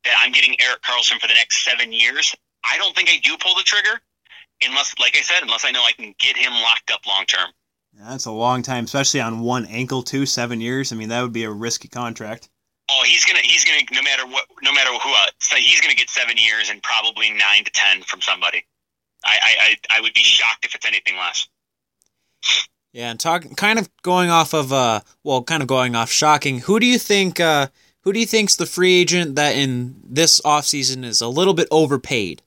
that 0.04 0.14
I'm 0.20 0.32
getting 0.32 0.60
Erik 0.60 0.82
Karlsson 0.82 1.20
for 1.20 1.28
the 1.28 1.34
next 1.34 1.64
seven 1.64 1.94
years, 1.94 2.36
I 2.70 2.78
don't 2.78 2.96
think 2.96 3.10
I 3.10 3.18
do 3.24 3.38
pull 3.40 3.56
the 3.56 3.64
trigger. 3.64 4.02
Unless, 4.64 4.94
like 5.00 5.18
I 5.18 5.22
said, 5.22 5.42
unless 5.42 5.66
I 5.66 5.72
know 5.72 5.82
I 5.82 5.92
can 5.92 6.14
get 6.20 6.38
him 6.38 6.54
locked 6.54 6.92
up 6.92 7.08
long 7.08 7.26
term. 7.26 7.50
That's 7.94 8.26
a 8.26 8.32
long 8.32 8.62
time, 8.62 8.86
especially 8.86 9.20
on 9.22 9.40
one 9.40 9.66
ankle, 9.66 10.04
too. 10.04 10.28
Seven 10.28 10.62
years. 10.62 10.92
I 10.92 10.96
mean, 10.96 11.10
that 11.10 11.24
would 11.24 11.34
be 11.34 11.46
a 11.46 11.52
risky 11.52 11.88
contract. 11.88 12.50
Oh, 12.94 13.04
he's 13.06 13.24
gonna 13.24 13.40
he's 13.40 13.64
gonna 13.64 13.80
no 13.92 14.02
matter 14.02 14.26
what 14.28 14.46
no 14.62 14.74
matter 14.74 14.92
who 14.92 15.14
uh, 15.14 15.28
so 15.40 15.56
he's 15.56 15.80
gonna 15.80 15.96
get 15.96 16.10
seven 16.10 16.36
years 16.38 16.70
and 16.70 16.84
probably 16.84 17.32
nine 17.32 17.64
to 17.64 17.72
ten 17.72 18.02
from 18.02 18.22
somebody. 18.22 18.66
I 19.24 19.38
I, 19.42 19.54
I, 19.60 19.98
I 19.98 20.02
would 20.02 20.14
be 20.14 20.22
shocked 20.22 20.66
if 20.66 20.76
it's 20.76 20.86
anything 20.86 21.16
less. 21.16 21.48
Yeah, 22.92 23.10
and 23.10 23.20
talk 23.20 23.46
kind 23.56 23.80
of 23.80 23.90
going 24.02 24.30
off 24.30 24.54
of 24.54 24.74
uh 24.74 25.02
well, 25.24 25.42
kind 25.44 25.62
of 25.62 25.68
going 25.68 25.96
off 25.96 26.12
shocking. 26.12 26.60
Who 26.60 26.80
do 26.80 26.86
you 26.86 27.00
think 27.00 27.40
uh 27.40 27.68
who 28.02 28.12
do 28.12 28.20
you 28.20 28.26
think's 28.26 28.58
the 28.58 28.66
free 28.66 29.00
agent 29.00 29.36
that 29.36 29.56
in 29.56 29.96
this 30.04 30.42
offseason 30.42 31.06
is 31.06 31.22
a 31.22 31.30
little 31.30 31.54
bit 31.54 31.70
overpaid? 31.72 32.42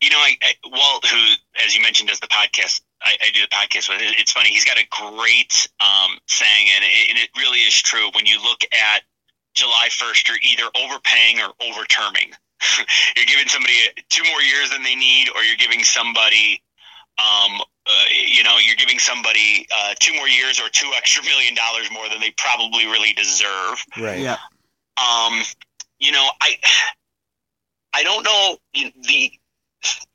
You 0.00 0.10
know, 0.10 0.18
I, 0.18 0.36
I 0.42 0.52
Walt, 0.70 1.06
who 1.06 1.64
as 1.64 1.74
you 1.74 1.82
mentioned 1.82 2.10
does 2.10 2.20
the 2.20 2.28
podcast, 2.28 2.82
I, 3.02 3.16
I 3.20 3.30
do 3.32 3.40
the 3.40 3.48
podcast 3.48 3.88
with. 3.88 3.98
It's 4.00 4.32
funny. 4.32 4.50
He's 4.50 4.64
got 4.64 4.78
a 4.78 4.86
great 4.90 5.68
um, 5.80 6.18
saying, 6.26 6.66
and 6.74 6.84
it, 6.84 7.10
and 7.10 7.18
it 7.18 7.30
really 7.36 7.60
is 7.60 7.74
true. 7.74 8.08
When 8.14 8.26
you 8.26 8.42
look 8.42 8.60
at 8.72 9.02
July 9.54 9.88
first, 9.90 10.28
you're 10.28 10.38
either 10.42 10.64
overpaying 10.74 11.40
or 11.40 11.52
overterming. 11.60 12.32
you're 13.16 13.26
giving 13.26 13.48
somebody 13.48 13.74
two 14.08 14.24
more 14.24 14.40
years 14.42 14.70
than 14.70 14.82
they 14.82 14.94
need, 14.94 15.28
or 15.34 15.42
you're 15.42 15.56
giving 15.56 15.84
somebody, 15.84 16.62
um, 17.18 17.60
uh, 17.86 18.04
you 18.10 18.42
know, 18.42 18.56
you're 18.64 18.76
giving 18.76 18.98
somebody 18.98 19.66
uh, 19.76 19.94
two 20.00 20.14
more 20.14 20.28
years 20.28 20.60
or 20.60 20.68
two 20.70 20.90
extra 20.96 21.22
million 21.24 21.54
dollars 21.54 21.90
more 21.92 22.08
than 22.08 22.20
they 22.20 22.32
probably 22.38 22.86
really 22.86 23.12
deserve. 23.12 23.84
Right. 23.98 24.20
Yeah. 24.20 24.38
Um, 24.96 25.42
you 25.98 26.12
know, 26.12 26.26
I 26.40 26.56
I 27.94 28.02
don't 28.02 28.24
know 28.24 28.56
the 28.74 29.32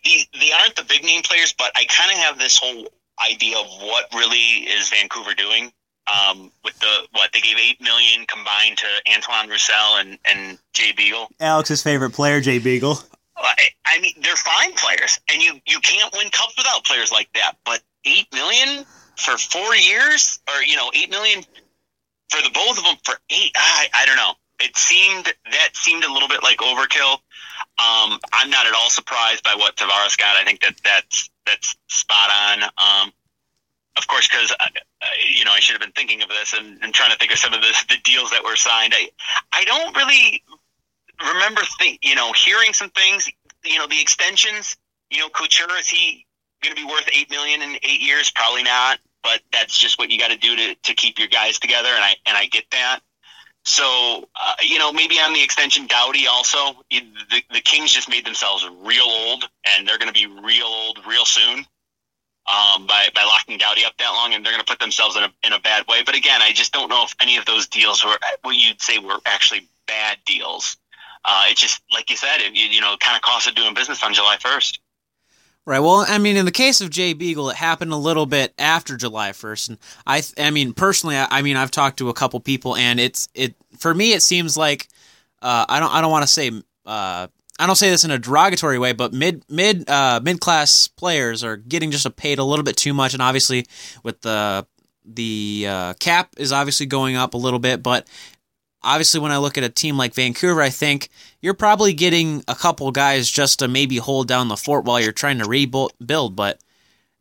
the 0.04 0.40
they 0.40 0.52
aren't 0.52 0.76
the 0.76 0.84
big 0.84 1.04
name 1.04 1.22
players, 1.24 1.54
but 1.58 1.72
I 1.76 1.86
kind 1.86 2.12
of 2.12 2.18
have 2.18 2.38
this 2.40 2.58
whole 2.58 2.88
idea 3.32 3.58
of 3.58 3.68
what 3.82 4.06
really 4.14 4.66
is 4.68 4.90
Vancouver 4.90 5.34
doing. 5.34 5.72
Um, 6.08 6.52
with 6.64 6.78
the 6.80 7.08
what 7.12 7.32
they 7.32 7.40
gave 7.40 7.58
eight 7.58 7.80
million 7.80 8.26
combined 8.26 8.78
to 8.80 8.88
Antoine 9.14 9.50
Roussel 9.50 9.98
and 10.00 10.18
and 10.26 10.58
Jay 10.74 10.92
Beagle. 10.92 11.30
Alex's 11.40 11.84
favorite 11.84 12.12
player, 12.12 12.42
Jay 12.42 12.58
Beagle. 12.58 13.00
I, 13.38 13.70
I 13.86 14.00
mean, 14.00 14.14
they're 14.22 14.36
fine 14.36 14.74
players, 14.74 15.20
and 15.32 15.42
you 15.42 15.60
you 15.66 15.80
can't 15.80 16.12
win 16.16 16.30
cups 16.32 16.56
without 16.58 16.84
players 16.86 17.12
like 17.12 17.30
that. 17.34 17.54
But 17.66 17.82
eight 18.06 18.28
million 18.34 18.86
for 19.16 19.38
four 19.38 19.76
years, 19.76 20.40
or 20.54 20.64
you 20.64 20.76
know, 20.76 20.92
eight 20.94 21.10
million 21.10 21.44
for 22.30 22.42
the 22.42 22.50
both 22.54 22.78
of 22.78 22.84
them 22.84 22.96
for 23.04 23.16
eight. 23.30 23.52
I 23.56 23.88
I 23.94 24.06
don't 24.06 24.18
know. 24.18 24.34
It 24.60 24.76
seemed 24.78 25.34
that 25.52 25.70
seemed 25.74 26.04
a 26.04 26.12
little 26.12 26.30
bit 26.30 26.44
like 26.44 26.58
overkill. 26.58 27.20
Um, 27.82 28.20
I'm 28.32 28.50
not 28.50 28.68
at 28.68 28.74
all 28.74 28.90
surprised 28.90 29.44
by 29.44 29.56
what 29.56 29.76
Tavares 29.76 30.18
got. 30.18 30.38
I 30.38 30.44
think 30.44 30.62
that 30.62 30.76
that's 30.84 31.30
that's 31.46 31.76
spot 31.88 32.30
on. 32.30 32.64
Um, 32.64 33.14
of 33.98 34.08
course, 34.08 34.28
because 34.30 34.52
uh, 34.52 34.66
uh, 35.02 35.06
you 35.34 35.46
know 35.46 35.52
I 35.52 35.60
should 35.60 35.74
have 35.74 35.82
been 35.82 35.92
thinking 35.94 36.22
of 36.22 36.30
this 36.30 36.54
and, 36.54 36.78
and 36.84 36.94
trying 36.94 37.12
to 37.12 37.18
think 37.18 37.32
of 37.32 37.40
some 37.40 37.54
of 37.54 37.62
the, 37.62 37.74
the 37.90 37.98
deals 38.04 38.30
that 38.32 38.44
were 38.44 38.56
signed. 38.56 38.94
I 38.96 39.10
I 39.52 39.66
don't 39.66 39.96
really 39.96 40.44
remember, 41.28 41.62
th- 41.80 42.00
you 42.02 42.16
know, 42.16 42.32
hearing 42.34 42.74
some 42.74 42.90
things. 42.92 43.30
You 43.64 43.80
know, 43.80 43.88
the 43.88 44.00
extensions. 44.00 44.78
You 45.10 45.20
know, 45.20 45.30
Couture 45.30 45.78
is 45.78 45.90
he 45.90 46.26
going 46.64 46.76
to 46.76 46.82
be 46.82 46.88
worth 46.88 47.08
eight 47.14 47.30
million 47.30 47.62
in 47.62 47.76
eight 47.84 48.02
years? 48.02 48.32
Probably 48.32 48.64
not. 48.64 49.00
But 49.24 49.42
that's 49.52 49.78
just 49.78 50.00
what 50.00 50.10
you 50.10 50.20
got 50.20 50.32
to 50.32 50.38
do 50.38 50.56
to 50.56 50.76
to 50.76 50.94
keep 50.94 51.20
your 51.20 51.28
guys 51.28 51.60
together, 51.60 51.90
and 51.90 52.04
I 52.04 52.16
and 52.26 52.38
I 52.38 52.46
get 52.46 52.66
that. 52.72 53.00
So, 53.64 54.28
uh, 54.36 54.54
you 54.62 54.80
know, 54.80 54.92
maybe 54.92 55.16
on 55.16 55.34
the 55.34 55.44
extension, 55.44 55.86
Doughty 55.88 56.28
also. 56.28 56.82
The, 56.90 57.44
the 57.54 57.62
Kings 57.62 57.92
just 57.92 58.10
made 58.10 58.26
themselves 58.26 58.68
real 58.84 59.06
old, 59.06 59.48
and 59.66 59.88
they're 59.88 60.00
going 60.00 60.12
to 60.12 60.14
be 60.14 60.26
real 60.26 60.66
old 60.66 61.00
real 61.08 61.26
soon 61.26 61.60
um, 62.48 62.88
by, 62.88 63.10
by 63.14 63.24
locking 63.24 63.58
Doughty 63.58 63.86
up 63.86 63.94
that 63.98 64.10
long, 64.10 64.34
and 64.34 64.44
they're 64.44 64.52
going 64.52 64.64
to 64.64 64.70
put 64.70 64.80
themselves 64.80 65.16
in 65.16 65.24
a, 65.24 65.32
in 65.46 65.54
a 65.54 65.60
bad 65.60 65.86
way. 65.88 66.02
But 66.04 66.16
again, 66.16 66.42
I 66.42 66.52
just 66.54 66.74
don't 66.74 66.90
know 66.90 67.04
if 67.04 67.16
any 67.22 67.38
of 67.38 67.46
those 67.46 67.68
deals 67.68 68.04
were 68.04 68.18
what 68.42 68.56
you'd 68.56 68.82
say 68.82 68.98
were 68.98 69.20
actually 69.26 69.68
bad 69.88 70.18
deals. 70.26 70.78
Uh, 71.24 71.46
it's 71.50 71.62
just, 71.62 71.82
like 71.94 72.10
you 72.10 72.18
said, 72.18 72.38
it, 72.40 72.56
you, 72.56 72.66
you 72.66 72.82
know, 72.82 72.96
kind 73.00 73.16
of 73.16 73.22
cost 73.22 73.48
of 73.48 73.54
doing 73.54 73.76
business 73.76 74.04
on 74.04 74.14
July 74.14 74.38
1st. 74.38 74.80
Right. 75.66 75.80
Well, 75.80 76.06
I 76.08 76.18
mean, 76.18 76.38
in 76.38 76.46
the 76.46 76.52
case 76.52 76.82
of 76.82 76.90
Jay 76.90 77.14
Beagle, 77.14 77.52
it 77.52 77.56
happened 77.56 77.92
a 77.92 77.98
little 77.98 78.26
bit 78.26 78.52
after 78.58 78.98
July 78.98 79.30
1st, 79.30 79.70
and 79.70 79.78
I, 80.08 80.24
I 80.40 80.50
mean, 80.50 80.74
personally, 80.74 81.16
I, 81.16 81.28
I 81.30 81.42
mean, 81.44 81.56
I've 81.56 81.70
talked 81.70 82.00
to 82.00 82.10
a 82.10 82.14
couple 82.14 82.40
people, 82.40 82.76
and 82.76 83.00
it's 83.00 83.30
it 83.36 83.54
for 83.78 83.94
me, 83.94 84.14
it 84.14 84.24
seems 84.24 84.58
like 84.58 84.88
uh, 85.42 85.66
I 85.70 85.80
don't, 85.80 85.94
I 85.94 86.02
don't 86.02 86.10
want 86.10 86.24
to 86.24 86.28
say, 86.28 86.50
uh, 86.86 87.28
I 87.60 87.68
don't 87.68 87.76
say 87.76 87.92
this 87.92 88.04
in 88.04 88.10
a 88.10 88.18
derogatory 88.18 88.80
way, 88.80 88.94
but 88.94 89.14
mid 89.14 89.46
mid 89.50 89.88
uh, 89.88 90.20
mid 90.24 90.40
class 90.40 90.88
players 90.88 91.44
are 91.44 91.58
getting 91.58 91.92
just 91.92 92.08
a 92.08 92.10
paid 92.10 92.40
a 92.40 92.44
little 92.44 92.66
bit 92.66 92.76
too 92.76 92.94
much, 92.94 93.14
and 93.14 93.22
obviously 93.22 93.68
with 94.04 94.20
the 94.22 94.66
the 95.06 95.66
uh, 95.70 95.94
cap 96.00 96.34
is 96.38 96.52
obviously 96.52 96.88
going 96.88 97.16
up 97.16 97.36
a 97.36 97.38
little 97.38 97.60
bit, 97.60 97.84
but 97.84 98.08
obviously 98.84 99.20
when 99.20 99.32
I 99.32 99.38
look 99.38 99.60
at 99.60 99.64
a 99.64 99.70
team 99.70 99.96
like 99.96 100.16
Vancouver, 100.16 100.62
I 100.62 100.70
think 100.70 101.10
you're 101.42 101.54
probably 101.54 101.94
getting 101.94 102.44
a 102.48 102.56
couple 102.56 102.92
guys 102.92 103.30
just 103.30 103.60
to 103.60 103.68
maybe 103.68 103.98
hold 103.98 104.28
down 104.28 104.48
the 104.48 104.58
fort 104.58 104.86
while 104.86 105.00
you're 105.00 105.12
trying 105.12 105.40
to 105.40 105.48
rebuild, 105.48 106.36
but 106.36 106.60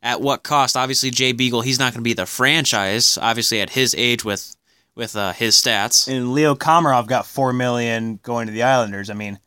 at 0.01 0.21
what 0.21 0.43
cost? 0.43 0.77
Obviously, 0.77 1.11
Jay 1.11 1.31
Beagle, 1.31 1.61
he's 1.61 1.79
not 1.79 1.93
going 1.93 1.99
to 1.99 2.07
be 2.07 2.13
the 2.13 2.25
franchise. 2.25 3.17
Obviously, 3.21 3.61
at 3.61 3.71
his 3.71 3.95
age 3.97 4.23
with 4.23 4.55
with 4.95 5.15
uh, 5.15 5.31
his 5.33 5.55
stats, 5.55 6.07
and 6.07 6.33
Leo 6.33 6.55
Komarov 6.55 7.07
got 7.07 7.25
four 7.25 7.53
million 7.53 8.19
going 8.23 8.47
to 8.47 8.53
the 8.53 8.63
Islanders. 8.63 9.09
I 9.09 9.13
mean, 9.13 9.39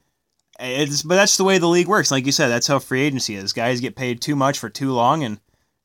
it's 0.59 1.03
but 1.03 1.17
that's 1.17 1.37
the 1.37 1.45
way 1.45 1.59
the 1.59 1.69
league 1.69 1.89
works. 1.89 2.11
Like 2.11 2.27
you 2.27 2.33
said, 2.33 2.49
that's 2.49 2.67
how 2.67 2.79
free 2.79 3.03
agency 3.03 3.35
is. 3.35 3.53
Guys 3.53 3.81
get 3.81 3.97
paid 3.97 4.21
too 4.21 4.37
much 4.37 4.59
for 4.59 4.71
too 4.71 4.93
long 4.93 5.25
and 5.25 5.41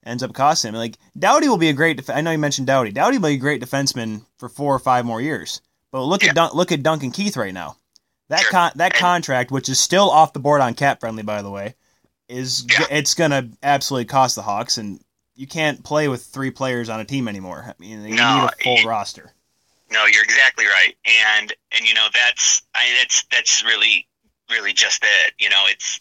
ends 0.06 0.24
up 0.24 0.34
costing 0.34 0.72
them. 0.72 0.80
Like 0.80 0.98
Doughty 1.18 1.50
will 1.50 1.58
be 1.58 1.70
a 1.70 1.74
great. 1.74 1.98
Def- 1.98 2.10
I 2.10 2.22
know 2.22 2.32
you 2.32 2.38
mentioned 2.38 2.68
Doughty. 2.68 2.92
Doughty 2.92 3.18
will 3.18 3.30
be 3.30 3.36
a 3.36 3.38
great 3.38 3.62
defenseman 3.62 4.26
for 4.38 4.50
four 4.50 4.74
or 4.74 4.80
five 4.80 5.06
more 5.06 5.22
years. 5.22 5.62
But 5.92 6.04
look 6.04 6.24
yeah. 6.24 6.30
at 6.30 6.36
Dun- 6.36 6.54
look 6.54 6.72
at 6.72 6.84
Duncan 6.84 7.12
Keith 7.12 7.38
right 7.38 7.54
now. 7.54 7.78
That 8.30 8.42
sure. 8.42 8.52
con- 8.52 8.72
that 8.76 8.94
contract, 8.94 9.52
which 9.52 9.70
is 9.70 9.80
still 9.80 10.10
off 10.10 10.34
the 10.34 10.40
board 10.40 10.62
on 10.62 10.76
cap 10.76 11.00
friendly, 11.00 11.24
by 11.24 11.42
the 11.42 11.50
way, 11.50 11.76
is 12.28 12.66
yeah. 12.70 12.86
it's 12.90 13.16
gonna 13.16 13.50
absolutely 13.62 14.06
cost 14.06 14.36
the 14.36 14.44
Hawks, 14.44 14.78
and 14.78 15.04
you 15.36 15.48
can't 15.48 15.84
play 15.84 16.08
with 16.08 16.24
three 16.24 16.52
players 16.52 16.90
on 16.90 17.00
a 17.00 17.06
team 17.06 17.28
anymore. 17.28 17.66
I 17.68 17.74
mean, 17.80 18.04
you 18.04 18.16
no, 18.16 18.42
need 18.42 18.50
a 18.50 18.64
full 18.64 18.78
it, 18.78 18.86
roster. 18.86 19.34
No, 19.92 20.06
you're 20.06 20.24
exactly 20.24 20.66
right, 20.66 20.96
and 21.06 21.54
and 21.72 21.88
you 21.88 21.96
know 21.96 22.08
that's 22.14 22.62
I 22.76 22.86
mean, 22.86 22.96
that's 23.00 23.26
that's 23.32 23.66
really 23.66 24.08
really 24.52 24.74
just 24.74 25.04
it. 25.04 25.34
You 25.40 25.50
know, 25.50 25.66
it's 25.68 26.00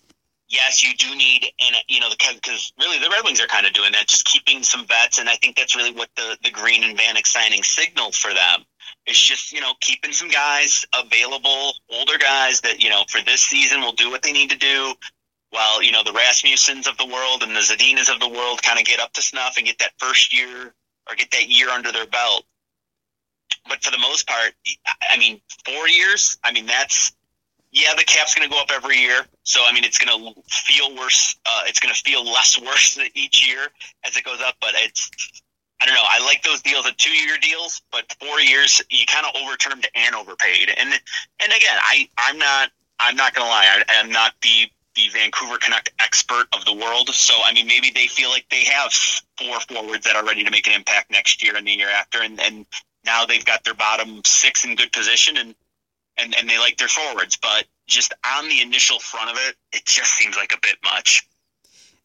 yes, 0.49 0.83
you 0.85 0.95
do 0.97 1.15
need, 1.17 1.45
and 1.61 1.77
you 1.89 2.01
know, 2.01 2.09
because 2.11 2.73
really 2.79 2.99
the 2.99 3.09
Red 3.09 3.25
Wings 3.25 3.41
are 3.41 3.47
kind 3.47 3.67
of 3.67 3.73
doing 3.73 3.93
that, 3.93 4.07
just 4.07 4.25
keeping 4.25 4.63
some 4.63 4.87
vets, 4.87 5.19
and 5.19 5.29
I 5.29 5.37
think 5.37 5.57
that's 5.57 5.77
really 5.77 5.93
what 5.93 6.11
the 6.17 6.37
the 6.43 6.51
Green 6.51 6.85
and 6.85 6.99
Vanek 6.99 7.27
signing 7.27 7.63
signaled 7.63 8.15
for 8.15 8.35
them. 8.35 8.65
It's 9.09 9.19
just 9.19 9.53
you 9.53 9.61
know 9.61 9.73
keeping 9.81 10.13
some 10.13 10.29
guys 10.29 10.85
available, 10.95 11.73
older 11.91 12.19
guys 12.19 12.61
that 12.61 12.83
you 12.83 12.91
know 12.91 13.05
for 13.09 13.23
this 13.23 13.41
season 13.41 13.81
will 13.81 13.93
do 13.93 14.11
what 14.11 14.23
they 14.23 14.33
need 14.33 14.51
to 14.51 14.59
do, 14.59 14.95
while 15.51 15.83
you 15.83 15.93
know 15.93 16.05
the 16.05 16.11
Rasmussens 16.11 16.87
of 16.87 16.99
the 16.99 17.07
world 17.07 17.43
and 17.43 17.57
the 17.57 17.61
Zadinas 17.61 18.13
of 18.13 18.21
the 18.21 18.29
world 18.29 18.63
kind 18.63 18.79
of 18.79 18.85
get 18.85 19.01
up 19.01 19.13
to 19.15 19.23
snuff 19.23 19.57
and 19.57 19.67
get 19.67 19.79
that 19.79 19.93
first 19.99 20.37
year 20.37 20.75
or 21.09 21.17
get 21.17 21.31
that 21.31 21.49
year 21.49 21.71
under 21.71 21.91
their 21.91 22.07
belt. 22.07 22.45
But 23.67 23.83
for 23.83 23.91
the 23.91 23.99
most 23.99 24.29
part, 24.29 24.53
I 25.11 25.17
mean, 25.19 25.41
four 25.65 25.89
years. 25.89 26.37
I 26.45 26.53
mean, 26.53 26.67
that's 26.67 27.13
yeah, 27.71 27.95
the 27.97 28.05
cap's 28.05 28.35
going 28.35 28.49
to 28.49 28.55
go 28.55 28.61
up 28.61 28.71
every 28.73 28.97
year. 28.97 29.27
So, 29.43 29.61
I 29.67 29.73
mean, 29.73 29.85
it's 29.85 29.99
going 29.99 30.35
to 30.35 30.43
feel 30.51 30.95
worse. 30.97 31.37
Uh, 31.45 31.63
it's 31.67 31.81
going 31.81 31.95
to 31.95 32.01
feel 32.01 32.25
less 32.25 32.61
worse 32.65 32.99
each 33.15 33.47
year 33.47 33.69
as 34.05 34.17
it 34.17 34.25
goes 34.25 34.41
up. 34.41 34.57
But 34.61 34.71
it's 34.75 35.11
I 35.81 35.87
don't 35.87 35.95
know. 35.95 36.05
I 36.05 36.25
like 36.25 36.43
those 36.43 36.61
deals, 36.63 36.85
the 36.85 36.93
two 36.97 37.11
year 37.11 37.39
deals, 37.41 37.83
but 37.93 38.13
four 38.21 38.41
years 38.41 38.83
you 38.91 39.07
kind 39.07 39.27
of 39.27 39.41
overturned 39.41 39.87
and 39.95 40.15
overpaid. 40.15 40.71
And 40.77 40.91
and 40.91 41.53
again, 41.53 41.79
I 41.83 42.09
I'm 42.19 42.39
not 42.39 42.71
I'm 42.99 43.17
not 43.17 43.35
gonna 43.35 43.49
lie. 43.49 43.67
I, 43.89 44.01
I'm 44.01 44.11
not 44.11 44.35
the 44.43 44.67
the 44.97 45.09
Vancouver 45.13 45.59
Canuck 45.59 45.89
expert 46.01 46.47
of 46.53 46.65
the 46.65 46.75
world. 46.75 47.09
So 47.11 47.35
I 47.45 47.53
mean, 47.53 47.67
maybe 47.67 47.91
they 47.95 48.09
feel 48.09 48.31
like 48.31 48.47
they 48.51 48.65
have 48.65 48.93
four 48.93 49.61
forwards 49.61 50.05
that 50.05 50.17
are 50.17 50.25
ready 50.25 50.43
to 50.45 50.51
make 50.51 50.67
an 50.67 50.73
impact 50.73 51.11
next 51.11 51.43
year 51.43 51.57
and 51.57 51.67
the 51.67 51.73
year 51.73 51.91
after, 51.91 52.23
and 52.23 52.41
and 52.41 52.67
now 53.05 53.25
they've 53.25 53.45
got 53.45 53.63
their 53.65 53.75
bottom 53.75 54.21
six 54.25 54.65
in 54.65 54.75
good 54.75 54.93
position 54.93 55.37
and 55.37 55.55
and 56.19 56.35
and 56.39 56.49
they 56.49 56.59
like 56.59 56.77
their 56.77 56.89
forwards, 56.89 57.37
but 57.37 57.65
just 57.87 58.13
on 58.37 58.49
the 58.49 58.61
initial 58.61 58.99
front 58.99 59.31
of 59.31 59.37
it, 59.49 59.57
it 59.73 59.85
just 59.85 60.11
seems 60.13 60.37
like 60.37 60.53
a 60.53 60.59
bit 60.61 60.77
much. 60.85 61.27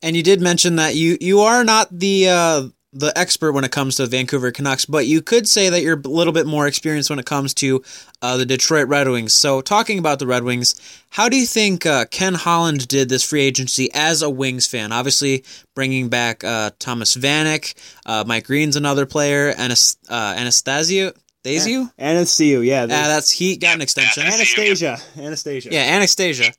And 0.01 0.15
you 0.15 0.23
did 0.23 0.41
mention 0.41 0.75
that 0.77 0.95
you 0.95 1.17
you 1.19 1.41
are 1.41 1.63
not 1.63 1.87
the 1.91 2.29
uh, 2.29 2.67
the 2.93 3.17
expert 3.17 3.53
when 3.53 3.63
it 3.63 3.71
comes 3.71 3.95
to 3.95 4.05
Vancouver 4.05 4.51
Canucks, 4.51 4.85
but 4.85 5.07
you 5.07 5.21
could 5.21 5.47
say 5.47 5.69
that 5.69 5.81
you're 5.81 5.99
a 5.99 6.07
little 6.07 6.33
bit 6.33 6.45
more 6.45 6.67
experienced 6.67 7.09
when 7.09 7.19
it 7.19 7.25
comes 7.25 7.53
to 7.55 7.83
uh, 8.21 8.37
the 8.37 8.45
Detroit 8.45 8.87
Red 8.87 9.07
Wings. 9.07 9.33
So, 9.33 9.61
talking 9.61 9.99
about 9.99 10.19
the 10.19 10.27
Red 10.27 10.43
Wings, 10.43 10.75
how 11.09 11.29
do 11.29 11.37
you 11.37 11.45
think 11.45 11.85
uh, 11.85 12.05
Ken 12.05 12.35
Holland 12.35 12.87
did 12.87 13.09
this 13.09 13.23
free 13.23 13.41
agency 13.41 13.89
as 13.93 14.21
a 14.21 14.29
Wings 14.29 14.67
fan? 14.67 14.91
Obviously, 14.91 15.43
bringing 15.75 16.09
back 16.09 16.43
uh, 16.43 16.71
Thomas 16.79 17.15
Vanek, 17.15 17.73
uh, 18.05 18.23
Mike 18.27 18.45
Green's 18.45 18.75
another 18.75 19.05
player, 19.05 19.53
and 19.57 19.71
uh, 20.09 20.35
Anastasio. 20.37 21.13
Dazio? 21.43 21.91
Anastasio, 21.99 22.61
yeah. 22.61 22.83
Ah, 22.83 22.87
that's 22.87 23.29
he 23.29 23.57
got 23.57 23.75
an 23.75 23.81
extension. 23.81 24.23
Anastasia. 24.23 24.97
Anastasia. 25.17 25.69
Yeah, 25.71 25.81
Anastasia. 25.81 26.53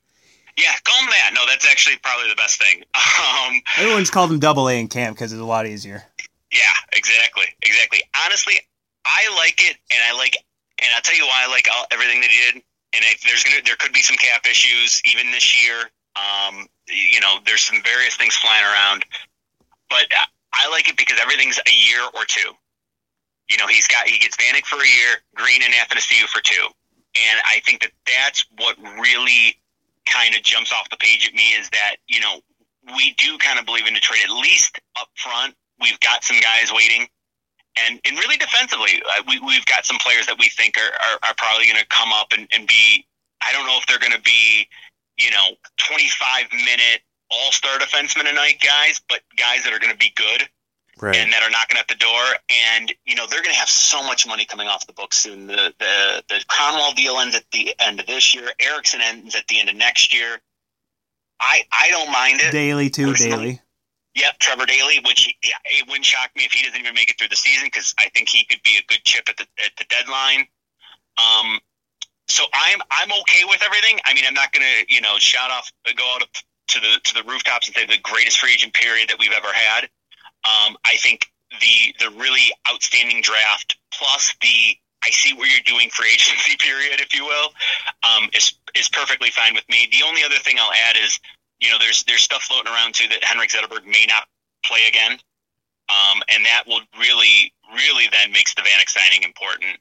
Yeah, 0.57 0.71
call 0.85 0.99
him 1.01 1.09
that. 1.09 1.31
No, 1.33 1.41
that's 1.47 1.69
actually 1.69 1.97
probably 1.97 2.29
the 2.29 2.35
best 2.35 2.61
thing. 2.61 2.83
Um, 3.47 3.61
Everyone's 3.77 4.09
called 4.09 4.31
him 4.31 4.39
Double 4.39 4.67
A 4.67 4.79
in 4.79 4.87
camp 4.87 5.15
because 5.15 5.31
it's 5.31 5.41
a 5.41 5.45
lot 5.45 5.67
easier. 5.67 6.03
Yeah, 6.55 6.71
exactly, 6.93 7.45
exactly. 7.61 8.01
Honestly, 8.23 8.55
I 9.03 9.27
like 9.35 9.59
it, 9.59 9.75
and 9.91 9.99
I 10.07 10.15
like, 10.17 10.37
and 10.79 10.87
I'll 10.95 11.01
tell 11.01 11.15
you 11.15 11.25
why 11.25 11.43
I 11.43 11.51
like 11.51 11.67
all, 11.67 11.85
everything 11.91 12.21
they 12.21 12.31
did. 12.31 12.63
And 12.95 13.03
if 13.11 13.21
there's 13.27 13.43
gonna, 13.43 13.61
there 13.65 13.75
could 13.75 13.91
be 13.91 13.99
some 13.99 14.15
cap 14.15 14.47
issues 14.47 15.01
even 15.03 15.31
this 15.31 15.51
year. 15.51 15.91
Um, 16.15 16.65
you 16.87 17.19
know, 17.19 17.39
there's 17.45 17.61
some 17.61 17.83
various 17.83 18.15
things 18.15 18.35
flying 18.35 18.63
around, 18.63 19.03
but 19.89 20.07
I 20.53 20.69
like 20.71 20.87
it 20.87 20.95
because 20.95 21.19
everything's 21.21 21.59
a 21.59 21.75
year 21.91 21.99
or 22.15 22.23
two. 22.23 22.51
You 23.49 23.57
know, 23.57 23.67
he's 23.67 23.87
got 23.87 24.07
he 24.07 24.17
gets 24.17 24.37
Vanek 24.37 24.65
for 24.65 24.77
a 24.77 24.87
year, 24.87 25.19
Green 25.35 25.61
and 25.61 25.73
Athanasiou 25.73 26.23
for 26.31 26.41
two, 26.41 26.67
and 27.15 27.41
I 27.45 27.59
think 27.65 27.81
that 27.81 27.91
that's 28.07 28.45
what 28.57 28.77
really 28.97 29.59
kind 30.07 30.33
of 30.35 30.41
jumps 30.43 30.71
off 30.71 30.89
the 30.89 30.97
page 30.97 31.27
at 31.27 31.33
me 31.33 31.51
is 31.51 31.69
that 31.71 31.97
you 32.07 32.21
know 32.21 32.39
we 32.95 33.13
do 33.17 33.37
kind 33.39 33.59
of 33.59 33.65
believe 33.65 33.87
in 33.87 33.93
Detroit 33.93 34.23
at 34.23 34.31
least 34.31 34.79
up 34.97 35.09
front 35.15 35.53
we've 35.79 35.99
got 35.99 36.23
some 36.23 36.39
guys 36.39 36.71
waiting. 36.73 37.07
And, 37.77 37.99
and 38.05 38.17
really 38.17 38.37
defensively, 38.37 39.03
uh, 39.03 39.23
we, 39.27 39.39
we've 39.39 39.65
got 39.65 39.85
some 39.85 39.97
players 39.97 40.27
that 40.27 40.39
we 40.39 40.47
think 40.47 40.77
are, 40.77 40.93
are, 40.93 41.29
are 41.29 41.35
probably 41.37 41.65
going 41.65 41.79
to 41.79 41.87
come 41.87 42.13
up 42.13 42.27
and, 42.31 42.47
and 42.51 42.67
be, 42.67 43.05
I 43.41 43.51
don't 43.51 43.65
know 43.67 43.77
if 43.77 43.85
they're 43.87 43.99
going 43.99 44.13
to 44.13 44.21
be, 44.21 44.67
you 45.17 45.29
know, 45.31 45.55
25 45.79 46.45
minute 46.53 47.01
all 47.29 47.51
star 47.51 47.77
defensemen 47.77 48.27
tonight 48.29 48.61
guys, 48.63 49.01
but 49.09 49.21
guys 49.37 49.63
that 49.63 49.73
are 49.73 49.79
going 49.79 49.91
to 49.91 49.97
be 49.97 50.13
good. 50.15 50.47
Right. 51.01 51.17
and 51.17 51.33
that 51.33 51.43
are 51.43 51.49
knocking 51.49 51.77
at 51.77 51.89
the 51.89 51.95
door. 51.95 52.23
And 52.47 52.93
you 53.05 53.15
know 53.15 53.25
they're 53.29 53.41
going 53.41 53.51
to 53.51 53.59
have 53.59 53.67
so 53.67 54.01
much 54.01 54.25
money 54.25 54.45
coming 54.45 54.69
off 54.69 54.87
the 54.87 54.93
books 54.93 55.17
soon. 55.17 55.47
The 55.47 55.73
the 55.77 56.23
the 56.29 56.45
Kronwall 56.47 56.95
deal 56.95 57.19
ends 57.19 57.35
at 57.35 57.43
the 57.51 57.75
end 57.79 57.99
of 57.99 58.05
this 58.07 58.33
year. 58.33 58.47
Ericsson 58.61 59.01
ends 59.03 59.35
at 59.35 59.45
the 59.49 59.59
end 59.59 59.67
of 59.67 59.75
next 59.75 60.13
year. 60.13 60.39
I 61.41 61.63
I 61.69 61.89
don't 61.89 62.13
mind 62.13 62.39
it. 62.39 62.53
Daley 62.53 62.89
too. 62.89 63.13
Daley. 63.13 63.59
Yep, 64.15 64.39
Trevor 64.39 64.65
Daley, 64.65 65.01
which 65.05 65.27
it 65.43 65.87
wouldn't 65.87 66.05
shock 66.05 66.31
me 66.35 66.45
if 66.45 66.51
he 66.53 66.65
doesn't 66.65 66.79
even 66.79 66.95
make 66.95 67.09
it 67.09 67.19
through 67.19 67.27
the 67.27 67.35
season 67.35 67.67
because 67.67 67.93
I 67.99 68.09
think 68.09 68.29
he 68.29 68.45
could 68.45 68.63
be 68.63 68.77
a 68.77 68.85
good 68.87 69.03
chip 69.03 69.27
at 69.29 69.35
the 69.37 69.45
at 69.63 69.71
the 69.77 69.85
deadline. 69.89 70.47
Um, 71.17 71.59
so 72.27 72.45
I'm 72.53 72.79
I'm 72.91 73.09
okay 73.21 73.43
with 73.45 73.61
everything. 73.63 73.99
I 74.05 74.13
mean, 74.13 74.23
I'm 74.25 74.33
not 74.33 74.53
going 74.53 74.65
to 74.65 74.93
you 74.93 75.01
know 75.01 75.17
shout 75.17 75.51
off 75.51 75.69
go 75.95 76.15
out 76.15 76.23
to 76.69 76.79
the 76.79 76.99
to 77.03 77.13
the 77.13 77.23
rooftops 77.29 77.67
and 77.67 77.75
say 77.75 77.85
the 77.85 77.99
greatest 78.01 78.39
free 78.39 78.53
agent 78.53 78.73
period 78.73 79.09
that 79.09 79.19
we've 79.19 79.35
ever 79.35 79.51
had. 79.51 79.83
Um, 80.45 80.77
I 80.85 80.95
think 80.97 81.27
the 81.59 81.93
the 81.99 82.09
really 82.11 82.51
outstanding 82.69 83.21
draft 83.21 83.77
plus 83.91 84.33
the 84.41 84.77
I 85.03 85.09
see 85.11 85.33
what 85.33 85.49
you're 85.51 85.65
doing 85.65 85.89
free 85.89 86.11
agency 86.13 86.55
period, 86.59 86.99
if 86.99 87.13
you 87.13 87.25
will, 87.25 87.53
um, 88.03 88.29
is 88.33 88.53
is 88.75 88.89
perfectly 88.89 89.29
fine 89.29 89.53
with 89.53 89.67
me. 89.69 89.89
The 89.91 90.05
only 90.05 90.23
other 90.23 90.35
thing 90.35 90.57
I'll 90.59 90.73
add 90.73 90.95
is 90.97 91.19
you 91.65 91.71
know, 91.71 91.77
there's 91.79 92.03
there's 92.03 92.21
stuff 92.21 92.43
floating 92.43 92.71
around 92.71 92.93
too 92.93 93.07
that 93.09 93.23
Henrik 93.23 93.49
Zetterberg 93.49 93.85
may 93.85 94.05
not 94.07 94.27
play 94.63 94.85
again, 94.87 95.17
um, 95.89 96.21
and 96.29 96.45
that 96.45 96.63
will 96.67 96.81
really, 96.99 97.53
really 97.73 98.05
then 98.11 98.31
makes 98.31 98.53
the 98.53 98.61
Vanek 98.61 98.89
signing 98.89 99.23
important. 99.23 99.77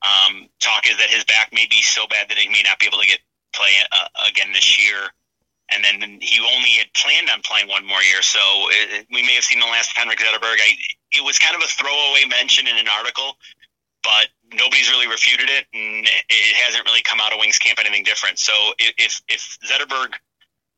Um, 0.00 0.48
talk 0.60 0.88
is 0.88 0.96
that 0.96 1.10
his 1.10 1.24
back 1.24 1.52
may 1.52 1.66
be 1.68 1.82
so 1.82 2.06
bad 2.06 2.30
that 2.30 2.38
he 2.38 2.48
may 2.48 2.62
not 2.64 2.78
be 2.78 2.86
able 2.86 3.00
to 3.00 3.06
get 3.06 3.18
play 3.54 3.72
uh, 3.92 4.08
again 4.28 4.52
this 4.52 4.78
year. 4.80 5.10
And 5.68 5.84
then 5.84 6.18
he 6.22 6.40
only 6.40 6.80
had 6.80 6.88
planned 6.96 7.28
on 7.28 7.42
playing 7.44 7.68
one 7.68 7.84
more 7.84 8.00
year, 8.00 8.22
so 8.22 8.40
it, 8.70 9.06
we 9.12 9.20
may 9.20 9.34
have 9.34 9.44
seen 9.44 9.60
the 9.60 9.66
last 9.66 9.90
of 9.90 9.98
Henrik 9.98 10.18
Zetterberg. 10.18 10.56
I, 10.64 10.72
it 11.12 11.22
was 11.22 11.38
kind 11.38 11.54
of 11.54 11.60
a 11.60 11.68
throwaway 11.68 12.24
mention 12.24 12.66
in 12.66 12.78
an 12.78 12.88
article, 12.88 13.36
but 14.02 14.28
nobody's 14.54 14.88
really 14.88 15.06
refuted 15.06 15.50
it, 15.50 15.66
and 15.74 16.06
it 16.06 16.56
hasn't 16.64 16.86
really 16.86 17.02
come 17.02 17.20
out 17.20 17.34
of 17.34 17.38
Wings 17.38 17.58
camp 17.58 17.78
anything 17.80 18.02
different. 18.02 18.38
So 18.38 18.54
if 18.78 19.20
if 19.28 19.58
Zetterberg 19.60 20.16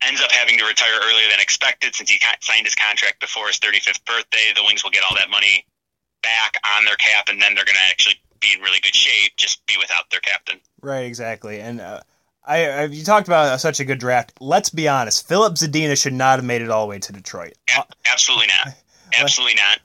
ends 0.02 0.20
up 0.22 0.32
having 0.32 0.58
to 0.58 0.64
retire 0.64 0.98
earlier 1.02 1.28
than 1.30 1.40
expected 1.40 1.94
since 1.94 2.10
he 2.10 2.20
signed 2.40 2.66
his 2.66 2.74
contract 2.74 3.20
before 3.20 3.46
his 3.46 3.58
35th 3.58 4.04
birthday, 4.04 4.52
the 4.54 4.62
Wings 4.64 4.82
will 4.82 4.90
get 4.90 5.02
all 5.02 5.16
that 5.16 5.30
money 5.30 5.64
back 6.22 6.56
on 6.76 6.84
their 6.84 6.96
cap, 6.96 7.28
and 7.28 7.40
then 7.40 7.54
they're 7.54 7.64
going 7.64 7.76
to 7.76 7.90
actually 7.90 8.14
be 8.40 8.54
in 8.54 8.60
really 8.60 8.80
good 8.80 8.94
shape, 8.94 9.32
just 9.36 9.64
be 9.66 9.76
without 9.78 10.10
their 10.10 10.20
captain. 10.20 10.58
Right, 10.80 11.04
exactly. 11.04 11.60
And 11.60 11.80
uh, 11.80 12.00
I, 12.44 12.66
I, 12.66 12.84
you 12.84 13.04
talked 13.04 13.28
about 13.28 13.60
such 13.60 13.80
a 13.80 13.84
good 13.84 13.98
draft. 13.98 14.32
Let's 14.40 14.70
be 14.70 14.88
honest, 14.88 15.28
Filip 15.28 15.54
Zadina 15.54 16.00
should 16.00 16.14
not 16.14 16.38
have 16.38 16.44
made 16.44 16.62
it 16.62 16.70
all 16.70 16.86
the 16.86 16.90
way 16.90 16.98
to 16.98 17.12
Detroit. 17.12 17.54
A- 17.76 17.84
absolutely 18.10 18.48
not. 18.48 18.74
Absolutely 19.18 19.56
not. 19.56 19.80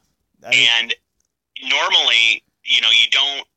And 0.54 0.94
normally, 1.64 2.44
you 2.64 2.80
know, 2.80 2.90
you 2.90 3.10
don't. 3.10 3.48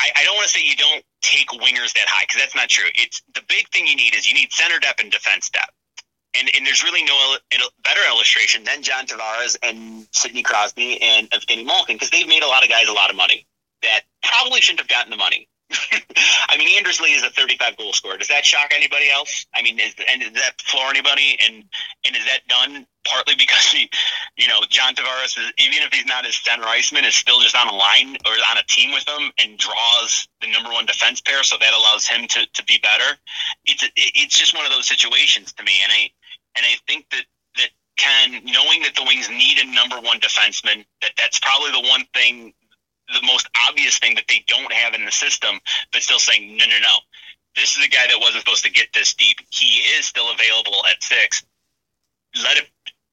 I, 0.00 0.10
I 0.16 0.24
don't 0.24 0.34
want 0.34 0.48
to 0.48 0.52
say 0.52 0.64
you 0.64 0.74
don't 0.74 1.04
take 1.22 1.48
wingers 1.50 1.92
that 1.94 2.06
high 2.08 2.24
because 2.24 2.40
that's 2.40 2.54
not 2.54 2.68
true. 2.68 2.88
It's 2.94 3.22
the 3.34 3.42
big 3.48 3.68
thing 3.68 3.86
you 3.86 3.96
need 3.96 4.14
is 4.14 4.26
you 4.26 4.34
need 4.34 4.52
center 4.52 4.78
depth 4.78 5.00
and 5.00 5.10
defense 5.10 5.50
depth. 5.50 5.72
And, 6.38 6.48
and 6.56 6.64
there's 6.64 6.84
really 6.84 7.02
no 7.02 7.36
better 7.82 8.00
illustration 8.08 8.62
than 8.62 8.82
John 8.82 9.06
Tavares 9.06 9.56
and 9.62 10.06
Sidney 10.12 10.42
Crosby 10.42 11.02
and 11.02 11.28
Evgeny 11.30 11.66
Malkin 11.66 11.96
because 11.96 12.10
they've 12.10 12.28
made 12.28 12.44
a 12.44 12.46
lot 12.46 12.62
of 12.62 12.68
guys 12.68 12.88
a 12.88 12.92
lot 12.92 13.10
of 13.10 13.16
money 13.16 13.46
that 13.82 14.02
probably 14.22 14.60
shouldn't 14.60 14.80
have 14.80 14.88
gotten 14.88 15.10
the 15.10 15.16
money. 15.16 15.48
I 16.48 16.56
mean, 16.58 16.76
Anders 16.76 17.00
Lee 17.00 17.14
is 17.14 17.22
a 17.22 17.30
35 17.30 17.76
goal 17.76 17.92
scorer. 17.92 18.16
Does 18.16 18.28
that 18.28 18.44
shock 18.44 18.72
anybody 18.74 19.10
else? 19.10 19.46
I 19.54 19.62
mean, 19.62 19.78
is, 19.78 19.94
and 20.08 20.20
does 20.20 20.32
that 20.32 20.60
floor 20.62 20.90
anybody? 20.90 21.38
And 21.40 21.64
and 22.04 22.16
is 22.16 22.24
that 22.26 22.46
done 22.48 22.86
partly 23.06 23.34
because 23.38 23.66
he, 23.66 23.88
you 24.36 24.48
know, 24.48 24.60
John 24.68 24.94
Tavares 24.94 25.38
is 25.38 25.52
even 25.58 25.78
if 25.82 25.92
he's 25.92 26.06
not 26.06 26.24
his 26.24 26.36
center 26.36 26.64
iceman, 26.64 27.04
is 27.04 27.14
still 27.14 27.40
just 27.40 27.56
on 27.56 27.68
a 27.68 27.74
line 27.74 28.16
or 28.26 28.32
on 28.50 28.58
a 28.58 28.64
team 28.68 28.92
with 28.92 29.06
him 29.08 29.30
and 29.38 29.58
draws 29.58 30.28
the 30.40 30.50
number 30.50 30.70
one 30.70 30.86
defense 30.86 31.20
pair, 31.20 31.42
so 31.42 31.56
that 31.60 31.72
allows 31.72 32.06
him 32.06 32.26
to, 32.28 32.46
to 32.52 32.64
be 32.64 32.78
better. 32.82 33.18
It's 33.66 33.84
it's 33.96 34.38
just 34.38 34.54
one 34.54 34.66
of 34.66 34.72
those 34.72 34.88
situations 34.88 35.52
to 35.54 35.62
me, 35.62 35.72
and 35.82 35.92
I 35.92 36.10
and 36.56 36.66
I 36.66 36.74
think 36.86 37.06
that 37.10 37.24
that 37.56 37.70
Ken, 37.96 38.42
knowing 38.44 38.82
that 38.82 38.94
the 38.96 39.04
Wings 39.04 39.28
need 39.30 39.58
a 39.58 39.74
number 39.74 40.00
one 40.00 40.20
defenseman, 40.20 40.84
that 41.02 41.12
that's 41.16 41.38
probably 41.38 41.70
the 41.70 41.88
one 41.88 42.04
thing 42.14 42.52
the 43.12 43.26
most 43.26 43.48
obvious 43.68 43.98
thing 43.98 44.14
that 44.14 44.24
they 44.28 44.44
don't 44.46 44.72
have 44.72 44.94
in 44.94 45.04
the 45.04 45.12
system, 45.12 45.58
but 45.92 46.02
still 46.02 46.18
saying, 46.18 46.56
no, 46.56 46.64
no, 46.66 46.78
no. 46.80 46.94
This 47.56 47.76
is 47.76 47.84
a 47.84 47.88
guy 47.88 48.06
that 48.06 48.20
wasn't 48.20 48.44
supposed 48.44 48.64
to 48.64 48.70
get 48.70 48.88
this 48.94 49.14
deep. 49.14 49.38
He 49.50 49.82
is 49.98 50.06
still 50.06 50.30
available 50.30 50.84
at 50.88 51.02
six. 51.02 51.44
Let 52.44 52.58
it 52.58 52.70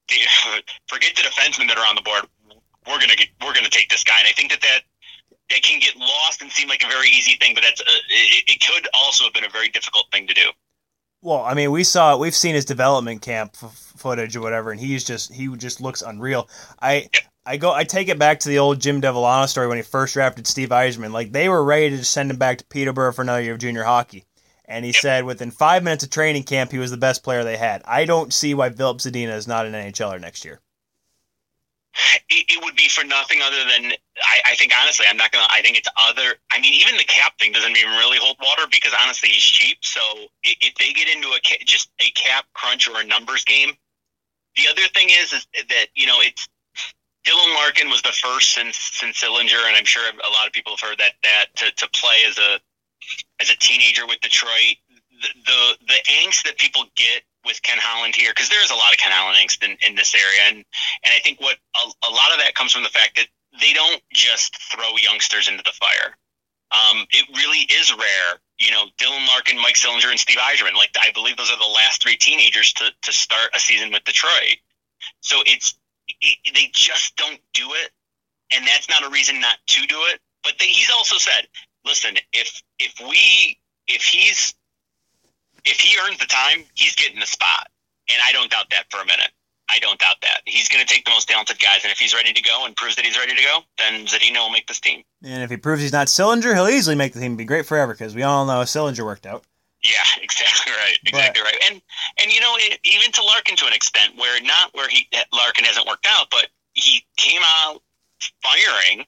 forget 0.86 1.16
the 1.16 1.22
defensemen 1.22 1.68
that 1.68 1.76
are 1.76 1.86
on 1.86 1.96
the 1.96 2.02
board. 2.02 2.24
We're 2.86 3.00
gonna 3.00 3.16
get, 3.16 3.28
we're 3.44 3.52
gonna 3.52 3.68
take 3.68 3.90
this 3.90 4.04
guy, 4.04 4.18
and 4.18 4.28
I 4.28 4.32
think 4.32 4.50
that 4.50 4.62
that 4.62 4.80
that 5.50 5.62
can 5.62 5.80
get 5.80 5.96
lost 5.96 6.40
and 6.40 6.50
seem 6.50 6.68
like 6.68 6.82
a 6.84 6.88
very 6.88 7.08
easy 7.08 7.36
thing, 7.36 7.54
but 7.54 7.62
that's 7.62 7.80
uh, 7.80 7.84
a, 7.84 7.96
it, 8.10 8.44
it 8.48 8.60
could 8.66 8.88
also 8.94 9.24
have 9.24 9.34
been 9.34 9.44
a 9.44 9.50
very 9.50 9.68
difficult 9.68 10.06
thing 10.12 10.26
to 10.26 10.34
do. 10.34 10.50
Well, 11.20 11.42
I 11.42 11.54
mean, 11.54 11.70
we 11.70 11.84
saw 11.84 12.16
we've 12.16 12.34
seen 12.34 12.54
his 12.54 12.64
development 12.64 13.22
camp 13.22 13.56
f- 13.60 13.92
footage 13.96 14.36
or 14.36 14.40
whatever, 14.40 14.70
and 14.70 14.80
he's 14.80 15.04
just 15.04 15.32
he 15.32 15.54
just 15.56 15.80
looks 15.80 16.02
unreal. 16.02 16.48
I. 16.80 17.08
I 17.48 17.56
go 17.56 17.72
I 17.72 17.84
take 17.84 18.08
it 18.08 18.18
back 18.18 18.40
to 18.40 18.48
the 18.50 18.58
old 18.58 18.78
Jim 18.78 19.00
Devellano 19.00 19.48
story 19.48 19.68
when 19.68 19.78
he 19.78 19.82
first 19.82 20.12
drafted 20.12 20.46
Steve 20.46 20.68
Yzerman. 20.68 21.12
Like 21.12 21.32
they 21.32 21.48
were 21.48 21.64
ready 21.64 21.88
to 21.96 22.04
send 22.04 22.30
him 22.30 22.36
back 22.36 22.58
to 22.58 22.64
Peterborough 22.66 23.12
for 23.12 23.22
another 23.22 23.40
year 23.40 23.54
of 23.54 23.58
junior 23.58 23.84
hockey. 23.84 24.26
And 24.66 24.84
he 24.84 24.92
said 24.92 25.24
within 25.24 25.50
five 25.50 25.82
minutes 25.82 26.04
of 26.04 26.10
training 26.10 26.42
camp 26.42 26.72
he 26.72 26.78
was 26.78 26.90
the 26.90 26.98
best 26.98 27.22
player 27.22 27.44
they 27.44 27.56
had. 27.56 27.80
I 27.86 28.04
don't 28.04 28.34
see 28.34 28.52
why 28.52 28.68
Filip 28.68 28.98
Zadina 28.98 29.34
is 29.34 29.48
not 29.48 29.64
an 29.64 29.72
NHLer 29.72 30.20
next 30.20 30.44
year. 30.44 30.60
It, 32.28 32.44
it 32.50 32.62
would 32.62 32.76
be 32.76 32.86
for 32.86 33.02
nothing 33.02 33.40
other 33.42 33.64
than 33.64 33.92
I, 34.22 34.40
I 34.50 34.54
think 34.56 34.74
honestly 34.78 35.06
I'm 35.08 35.16
not 35.16 35.32
gonna 35.32 35.46
I 35.48 35.62
think 35.62 35.78
it's 35.78 35.88
other 36.06 36.34
I 36.52 36.60
mean 36.60 36.74
even 36.74 36.98
the 36.98 37.04
cap 37.04 37.38
thing 37.38 37.52
doesn't 37.52 37.74
even 37.74 37.92
really 37.92 38.18
hold 38.20 38.36
water 38.42 38.68
because 38.70 38.92
honestly 39.02 39.30
he's 39.30 39.42
cheap 39.42 39.78
so 39.80 40.00
if 40.44 40.74
they 40.74 40.92
get 40.92 41.08
into 41.08 41.28
a 41.28 41.40
just 41.64 41.88
a 42.00 42.10
cap 42.10 42.44
crunch 42.52 42.86
or 42.90 43.00
a 43.00 43.04
numbers 43.04 43.42
game 43.46 43.70
the 44.56 44.68
other 44.70 44.86
thing 44.92 45.08
is, 45.08 45.32
is 45.32 45.46
that 45.68 45.86
you 45.94 46.06
know 46.06 46.18
it's 46.20 46.46
Dylan 47.28 47.54
Larkin 47.56 47.90
was 47.90 48.00
the 48.00 48.12
first 48.12 48.52
since 48.54 48.78
since 48.78 49.20
Sillinger, 49.20 49.60
and 49.68 49.76
I'm 49.76 49.84
sure 49.84 50.02
a 50.08 50.32
lot 50.32 50.46
of 50.46 50.52
people 50.52 50.72
have 50.72 50.80
heard 50.80 50.98
that 50.98 51.12
that 51.22 51.46
to, 51.56 51.70
to 51.70 51.88
play 51.90 52.16
as 52.26 52.38
a 52.38 52.58
as 53.40 53.50
a 53.50 53.56
teenager 53.56 54.06
with 54.06 54.20
Detroit. 54.20 54.80
The, 54.88 55.28
the 55.44 55.76
the 55.88 55.98
angst 56.08 56.44
that 56.44 56.56
people 56.56 56.84
get 56.96 57.22
with 57.44 57.60
Ken 57.62 57.78
Holland 57.80 58.14
here, 58.14 58.30
because 58.30 58.48
there's 58.48 58.70
a 58.70 58.74
lot 58.74 58.92
of 58.92 58.98
Ken 58.98 59.12
Holland 59.12 59.36
angst 59.36 59.62
in, 59.62 59.76
in 59.86 59.94
this 59.94 60.14
area, 60.14 60.40
and 60.48 60.56
and 61.04 61.12
I 61.12 61.18
think 61.18 61.40
what 61.40 61.58
a, 61.76 62.08
a 62.08 62.10
lot 62.10 62.32
of 62.32 62.38
that 62.38 62.54
comes 62.54 62.72
from 62.72 62.82
the 62.82 62.88
fact 62.88 63.16
that 63.16 63.26
they 63.60 63.74
don't 63.74 64.02
just 64.12 64.56
throw 64.72 64.96
youngsters 64.96 65.48
into 65.48 65.62
the 65.64 65.72
fire. 65.72 66.16
Um, 66.70 67.06
it 67.10 67.28
really 67.36 67.64
is 67.68 67.92
rare. 67.92 68.40
You 68.58 68.70
know, 68.70 68.86
Dylan 69.00 69.26
Larkin, 69.28 69.56
Mike 69.56 69.76
Sillinger, 69.76 70.10
and 70.10 70.18
Steve 70.18 70.38
Yzerman. 70.38 70.74
Like 70.74 70.96
I 71.02 71.10
believe 71.12 71.36
those 71.36 71.50
are 71.50 71.58
the 71.58 71.74
last 71.74 72.02
three 72.02 72.16
teenagers 72.16 72.72
to 72.74 72.90
to 73.02 73.12
start 73.12 73.50
a 73.54 73.58
season 73.58 73.92
with 73.92 74.04
Detroit. 74.04 74.64
So 75.20 75.42
it's 75.44 75.74
they 76.22 76.70
just 76.72 77.16
don't 77.16 77.40
do 77.54 77.68
it, 77.84 77.90
and 78.54 78.66
that's 78.66 78.88
not 78.88 79.04
a 79.04 79.10
reason 79.10 79.40
not 79.40 79.58
to 79.68 79.86
do 79.86 79.96
it. 80.12 80.20
But 80.42 80.54
they, 80.58 80.66
he's 80.66 80.90
also 80.90 81.16
said, 81.16 81.46
listen, 81.84 82.16
if 82.32 82.62
if 82.78 82.94
we 83.00 83.58
if 83.86 84.02
he's 84.02 84.54
if 85.64 85.80
he 85.80 85.98
earns 86.06 86.18
the 86.18 86.26
time, 86.26 86.64
he's 86.74 86.94
getting 86.94 87.20
the 87.20 87.26
spot, 87.26 87.68
and 88.08 88.18
I 88.24 88.32
don't 88.32 88.50
doubt 88.50 88.70
that 88.70 88.84
for 88.90 89.00
a 89.00 89.06
minute. 89.06 89.30
I 89.70 89.78
don't 89.80 89.98
doubt 89.98 90.16
that. 90.22 90.40
He's 90.46 90.68
going 90.68 90.84
to 90.84 90.92
take 90.92 91.04
the 91.04 91.10
most 91.10 91.28
talented 91.28 91.58
guys, 91.58 91.80
and 91.82 91.92
if 91.92 91.98
he's 91.98 92.14
ready 92.14 92.32
to 92.32 92.42
go 92.42 92.64
and 92.64 92.74
proves 92.74 92.96
that 92.96 93.04
he's 93.04 93.18
ready 93.18 93.34
to 93.34 93.42
go, 93.42 93.60
then 93.76 94.06
Zadina 94.06 94.38
will 94.38 94.50
make 94.50 94.66
this 94.66 94.80
team. 94.80 95.02
And 95.22 95.42
if 95.42 95.50
he 95.50 95.58
proves 95.58 95.82
he's 95.82 95.92
not 95.92 96.06
Sillinger, 96.06 96.54
he'll 96.54 96.68
easily 96.68 96.96
make 96.96 97.12
the 97.12 97.20
team. 97.20 97.36
Be 97.36 97.44
great 97.44 97.66
forever 97.66 97.92
because 97.92 98.14
we 98.14 98.22
all 98.22 98.46
know 98.46 98.60
Sillinger 98.60 99.04
worked 99.04 99.26
out. 99.26 99.44
Yeah, 99.82 100.04
exactly 100.22 100.72
right. 100.72 100.98
Exactly 101.06 101.42
but, 101.42 101.52
right. 101.52 101.62
And 101.70 101.82
and 102.22 102.32
you 102.32 102.40
know, 102.40 102.56
even 102.84 103.12
to 103.12 103.22
Larkin 103.22 103.56
to 103.56 103.66
an 103.66 103.72
extent, 103.72 104.16
where 104.16 104.40
not 104.42 104.74
where 104.74 104.88
he 104.88 105.08
Larkin 105.32 105.64
hasn't 105.64 105.86
worked 105.86 106.06
out, 106.08 106.28
but 106.30 106.48
he 106.74 107.04
came 107.16 107.40
out 107.44 107.80
firing, 108.42 109.06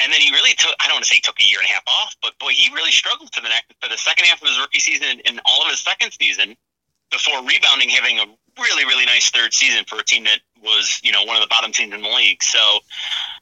and 0.00 0.12
then 0.12 0.20
he 0.20 0.30
really 0.32 0.54
took. 0.54 0.74
I 0.80 0.86
don't 0.86 0.96
want 0.96 1.04
to 1.04 1.10
say 1.10 1.20
took 1.20 1.38
a 1.40 1.44
year 1.44 1.58
and 1.60 1.68
a 1.68 1.72
half 1.72 1.84
off, 1.86 2.16
but 2.22 2.38
boy, 2.38 2.50
he 2.50 2.72
really 2.74 2.90
struggled 2.90 3.32
for 3.34 3.40
the 3.40 3.48
next 3.48 3.74
for 3.80 3.88
the 3.88 3.98
second 3.98 4.26
half 4.26 4.42
of 4.42 4.48
his 4.48 4.58
rookie 4.58 4.80
season 4.80 5.20
and 5.26 5.40
all 5.46 5.62
of 5.62 5.68
his 5.68 5.80
second 5.80 6.12
season 6.12 6.56
before 7.10 7.38
rebounding, 7.40 7.88
having 7.88 8.18
a 8.18 8.26
really 8.60 8.84
really 8.84 9.06
nice 9.06 9.30
third 9.30 9.54
season 9.54 9.84
for 9.86 9.98
a 9.98 10.04
team 10.04 10.24
that 10.24 10.40
was 10.62 11.00
you 11.02 11.12
know 11.12 11.24
one 11.24 11.36
of 11.36 11.42
the 11.42 11.48
bottom 11.48 11.72
teams 11.72 11.94
in 11.94 12.02
the 12.02 12.08
league. 12.08 12.42
So, 12.42 12.80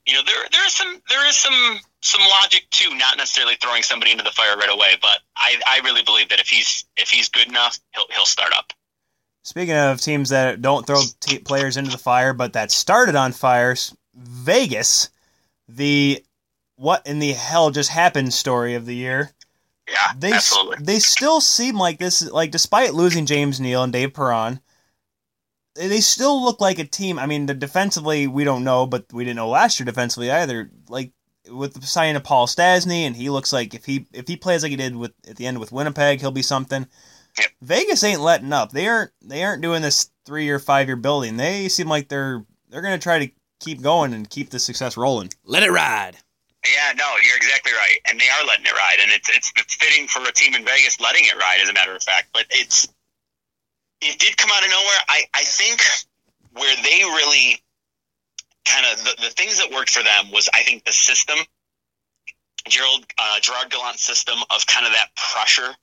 you 0.07 0.15
know, 0.15 0.21
there 0.25 0.47
there 0.53 0.67
is 0.67 0.73
some 0.73 1.01
there 1.09 1.27
is 1.27 1.37
some 1.37 1.81
some 2.07 2.23
logic 2.43 2.67
to 2.71 2.95
not 2.95 3.17
necessarily 3.17 3.57
throwing 3.61 3.83
somebody 3.83 4.13
into 4.13 4.25
the 4.25 4.31
fire 4.31 4.57
right 4.57 4.73
away, 4.73 4.97
but 5.01 5.21
I, 5.37 5.57
I 5.67 5.81
really 5.85 6.03
believe 6.03 6.29
that 6.29 6.41
if 6.41 6.49
he's 6.49 6.85
if 6.97 7.11
he's 7.11 7.29
good 7.29 7.49
enough, 7.49 7.79
he'll 7.95 8.07
he'll 8.15 8.25
start 8.25 8.53
up. 8.57 8.73
Speaking 9.43 9.77
of 9.77 10.01
teams 10.01 10.31
that 10.31 10.61
don't 10.61 10.87
throw 10.87 11.01
t- 11.21 11.39
players 11.39 11.77
into 11.77 11.91
the 11.91 11.99
fire, 11.99 12.33
but 12.33 12.55
that 12.55 12.73
started 12.73 13.15
on 13.15 13.33
fires, 13.33 13.95
Vegas, 14.15 15.11
the 15.69 16.25
what 16.77 17.07
in 17.07 17.19
the 17.19 17.33
hell 17.33 17.71
just 17.71 17.91
happened 17.91 18.33
story 18.35 18.75
of 18.75 18.87
the 18.87 18.95
year. 18.95 19.31
Yeah, 19.89 20.13
they 20.19 20.33
absolutely. 20.33 20.85
they 20.85 20.99
still 20.99 21.41
seem 21.41 21.77
like 21.77 21.99
this 21.99 22.29
like 22.31 22.51
despite 22.51 22.95
losing 22.95 23.27
James 23.27 23.61
Neal 23.61 23.85
and 23.85 23.93
Dave 23.93 24.15
Perron, 24.15 24.61
they 25.77 26.01
still 26.01 26.43
look 26.43 26.61
like 26.61 26.79
a 26.79 26.85
team. 26.85 27.19
I 27.19 27.27
mean, 27.27 27.47
the 27.47 27.55
defensively 27.55 28.27
we 28.27 28.45
don't 28.45 28.65
know, 28.65 28.87
but 28.87 29.13
we 29.13 29.25
didn't 29.25 29.37
know 29.37 29.49
last 29.49 29.79
year 29.79 29.85
defensively 29.85 30.31
either. 30.31 30.71
Like 30.89 31.13
with 31.51 31.75
the 31.75 31.87
signing 31.87 32.17
of 32.17 32.25
Paul 32.25 32.47
Stastny, 32.47 33.07
and 33.07 33.17
he 33.17 33.31
looks 33.31 33.53
like 33.53 33.75
if 33.75 33.85
he 33.85 34.07
if 34.13 34.29
he 34.29 34.37
plays 34.37 34.63
like 34.63 34.71
he 34.71 34.77
did 34.77 34.97
with 34.97 35.13
at 35.29 35.37
the 35.37 35.47
end 35.47 35.59
with 35.59 35.73
Winnipeg, 35.73 36.21
he'll 36.21 36.31
be 36.31 36.43
something. 36.43 36.87
Yep. 37.39 37.51
Vegas 37.61 38.05
ain't 38.05 38.21
letting 38.21 38.53
up. 38.53 38.73
They 38.73 38.89
aren't 38.89 39.13
they 39.23 39.45
aren't 39.45 39.63
doing 39.63 39.83
this 39.83 40.11
three 40.25 40.49
or 40.49 40.59
five 40.59 40.89
year 40.89 40.97
building. 40.97 41.37
They 41.37 41.69
seem 41.69 41.89
like 41.89 42.09
they're 42.09 42.45
they're 42.71 42.83
gonna 42.83 42.99
try 42.99 43.19
to 43.27 43.33
keep 43.61 43.83
going 43.83 44.13
and 44.13 44.29
keep 44.29 44.51
the 44.51 44.59
success 44.59 44.97
rolling. 44.97 45.31
Let 45.45 45.63
it 45.63 45.71
ride. 45.71 46.17
Yeah, 46.65 46.93
no, 46.97 47.15
you're 47.23 47.37
exactly 47.37 47.73
right, 47.73 47.99
and 48.09 48.19
they 48.19 48.29
are 48.29 48.45
letting 48.45 48.67
it 48.67 48.73
ride, 48.73 48.99
and 49.01 49.13
it's 49.13 49.29
it's, 49.29 49.53
it's 49.57 49.75
fitting 49.77 50.09
for 50.09 50.23
a 50.23 50.33
team 50.33 50.55
in 50.55 50.65
Vegas 50.65 51.01
letting 51.01 51.25
it 51.25 51.37
ride, 51.37 51.61
as 51.63 51.69
a 51.69 51.73
matter 51.73 51.95
of 51.95 52.03
fact. 52.03 52.29
But 52.33 52.47
it's 52.51 52.89
it 54.01 54.19
did 54.19 54.37
come 54.37 54.51
out 54.53 54.65
of 54.65 54.71
nowhere. 54.71 55.01
I 55.09 55.25
I 55.35 55.43
think 55.45 55.81
where 56.53 56.77
they 56.83 57.05
really 57.05 57.61
kind 58.67 58.85
of 58.93 59.05
the, 59.05 59.23
the 59.23 59.31
things 59.31 59.59
that 59.59 59.71
worked 59.71 59.91
for 59.91 60.03
them 60.03 60.31
was 60.33 60.49
I 60.53 60.63
think 60.63 60.85
the 60.85 60.93
system, 60.93 61.39
Gerald 62.69 63.07
uh, 63.19 63.41
Gerard 63.41 63.71
Gallant's 63.71 64.03
system 64.03 64.37
of 64.51 64.67
kind 64.67 64.87
of 64.87 64.93
that 64.93 65.09
pressure, 65.17 65.75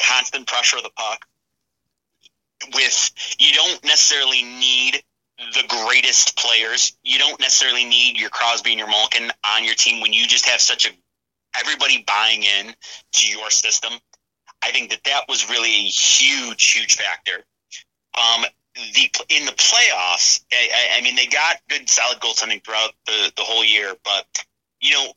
constant 0.00 0.46
pressure 0.46 0.78
of 0.78 0.82
the 0.82 0.90
puck. 0.90 1.26
With 2.74 3.10
you 3.38 3.52
don't 3.52 3.84
necessarily 3.84 4.42
need 4.42 5.02
the 5.38 5.64
greatest 5.68 6.38
players. 6.38 6.96
You 7.04 7.18
don't 7.18 7.38
necessarily 7.38 7.84
need 7.84 8.18
your 8.18 8.30
Crosby 8.30 8.70
and 8.70 8.78
your 8.78 8.88
Malkin 8.88 9.30
on 9.54 9.64
your 9.64 9.74
team 9.74 10.00
when 10.00 10.14
you 10.14 10.26
just 10.26 10.46
have 10.46 10.60
such 10.60 10.86
a 10.86 10.90
everybody 11.58 12.02
buying 12.06 12.42
in 12.42 12.74
to 13.12 13.28
your 13.28 13.50
system. 13.50 13.92
I 14.62 14.70
think 14.70 14.90
that 14.90 15.04
that 15.04 15.24
was 15.28 15.50
really 15.50 15.70
a 15.70 15.88
huge, 15.88 16.72
huge 16.72 16.96
factor. 16.96 17.44
Um, 18.14 18.46
the 18.76 19.10
in 19.28 19.46
the 19.46 19.52
playoffs, 19.52 20.44
I, 20.52 20.68
I, 20.72 20.98
I 20.98 21.00
mean, 21.02 21.16
they 21.16 21.26
got 21.26 21.56
good, 21.68 21.88
solid 21.88 22.20
goaltending 22.20 22.62
throughout 22.64 22.92
the 23.06 23.32
the 23.36 23.42
whole 23.42 23.64
year, 23.64 23.94
but 24.04 24.26
you 24.80 24.92
know, 24.92 25.12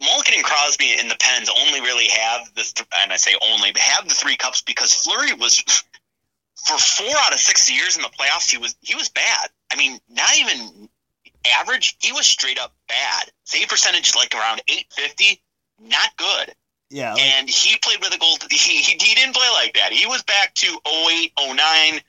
Malkin 0.00 0.34
and 0.34 0.44
Crosby 0.44 0.94
and 0.98 1.10
the 1.10 1.16
Pens 1.18 1.50
only 1.50 1.80
really 1.80 2.08
have 2.08 2.52
the, 2.54 2.62
th- 2.62 2.88
and 2.98 3.12
I 3.12 3.16
say 3.16 3.34
only, 3.44 3.72
have 3.76 4.08
the 4.08 4.14
three 4.14 4.36
cups 4.36 4.62
because 4.62 4.94
Fleury 4.94 5.34
was 5.34 5.62
for 6.56 6.78
four 6.78 7.14
out 7.24 7.32
of 7.32 7.38
six 7.38 7.70
years 7.70 7.96
in 7.96 8.02
the 8.02 8.08
playoffs. 8.08 8.50
He 8.50 8.58
was 8.58 8.76
he 8.80 8.94
was 8.94 9.08
bad. 9.08 9.50
I 9.72 9.76
mean, 9.76 9.98
not 10.08 10.36
even 10.38 10.88
average. 11.60 11.96
He 12.00 12.12
was 12.12 12.26
straight 12.26 12.58
up 12.58 12.74
bad. 12.88 13.30
Save 13.44 13.68
percentage 13.68 14.08
is 14.08 14.16
like 14.16 14.34
around 14.34 14.62
eight 14.68 14.86
fifty. 14.90 15.42
Not 15.80 16.16
good. 16.16 16.54
Yeah, 16.90 17.12
like, 17.12 17.22
and 17.22 17.50
he 17.50 17.76
played 17.78 18.00
with 18.00 18.14
a 18.14 18.18
goal. 18.18 18.36
He, 18.50 18.56
he, 18.56 18.94
he 18.94 19.14
didn't 19.14 19.34
play 19.34 19.48
like 19.52 19.74
that. 19.74 19.92
He 19.92 20.06
was 20.06 20.22
back 20.22 20.54
to 20.54 20.66
08, 20.86 21.32
09, 21.38 22.00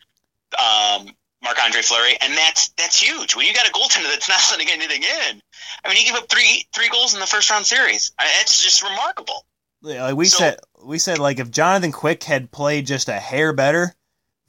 um, 0.58 1.10
Marc 1.44 1.58
Andre 1.64 1.82
Fleury, 1.82 2.18
and 2.22 2.34
that's 2.34 2.70
that's 2.78 3.02
huge. 3.02 3.36
When 3.36 3.46
you 3.46 3.54
got 3.54 3.68
a 3.68 3.72
goaltender 3.72 4.10
that's 4.10 4.28
not 4.30 4.40
letting 4.52 4.70
anything 4.72 5.04
in, 5.04 5.42
I 5.84 5.88
mean, 5.88 5.98
he 5.98 6.06
gave 6.06 6.16
up 6.16 6.30
three 6.30 6.66
three 6.74 6.90
goals 6.90 7.14
in 7.14 7.20
the 7.20 7.28
first 7.28 7.50
round 7.50 7.66
series. 7.66 8.12
I, 8.20 8.26
it's 8.42 8.64
just 8.64 8.82
remarkable. 8.84 9.46
yeah, 9.82 10.04
like 10.04 10.16
we 10.16 10.26
so- 10.26 10.38
said, 10.40 10.60
we 10.84 11.00
said 11.00 11.20
like 11.20 11.40
if 11.40 11.52
Jonathan 11.52 11.92
Quick 11.92 12.24
had 12.24 12.52
played 12.52 12.88
just 12.88 13.08
a 13.10 13.14
hair 13.14 13.54
better, 13.54 13.94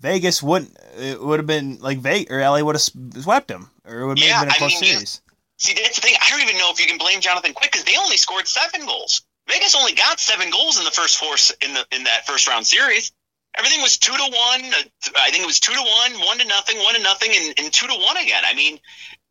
Vegas 0.00 0.42
wouldn't. 0.42 0.76
It 0.98 1.20
would 1.22 1.38
have 1.38 1.46
been 1.46 1.78
like 1.80 1.98
Vegas 1.98 2.32
or 2.34 2.40
LA 2.40 2.60
would 2.62 2.74
have 2.74 2.82
swept 3.22 3.50
him, 3.50 3.70
or 3.84 4.00
it 4.00 4.06
would 4.06 4.18
have 4.18 4.26
Yeah, 4.28 4.40
been 4.40 4.50
a 4.50 4.54
close 4.56 4.80
mean, 4.80 4.84
you- 4.84 4.92
series. 4.94 5.22
See, 5.58 5.74
that's 5.74 5.96
the 5.96 6.00
thing. 6.00 6.14
I 6.24 6.30
don't 6.30 6.40
even 6.40 6.56
know 6.56 6.70
if 6.72 6.80
you 6.80 6.86
can 6.86 6.96
blame 6.96 7.20
Jonathan 7.20 7.52
Quick 7.52 7.70
because 7.70 7.84
they 7.84 7.94
only 7.98 8.16
scored 8.16 8.48
seven 8.48 8.86
goals. 8.86 9.20
Vegas 9.46 9.74
only 9.74 9.92
got 9.92 10.18
seven 10.18 10.48
goals 10.48 10.78
in 10.78 10.84
the 10.84 10.90
first 10.90 11.18
four 11.18 11.34
in 11.60 11.74
the 11.74 11.84
in 11.94 12.04
that 12.04 12.26
first 12.26 12.48
round 12.48 12.66
series. 12.66 13.12
Everything 13.56 13.82
was 13.82 13.98
two 13.98 14.12
to 14.12 14.22
one. 14.22 14.64
uh, 14.72 15.10
I 15.16 15.30
think 15.30 15.42
it 15.42 15.46
was 15.46 15.60
two 15.60 15.72
to 15.72 15.80
one, 15.80 16.26
one 16.26 16.38
to 16.38 16.44
nothing, 16.46 16.78
one 16.78 16.94
to 16.94 17.02
nothing, 17.02 17.30
and, 17.34 17.58
and 17.58 17.72
two 17.72 17.86
to 17.88 17.94
one 17.94 18.16
again. 18.16 18.42
I 18.46 18.54
mean, 18.54 18.78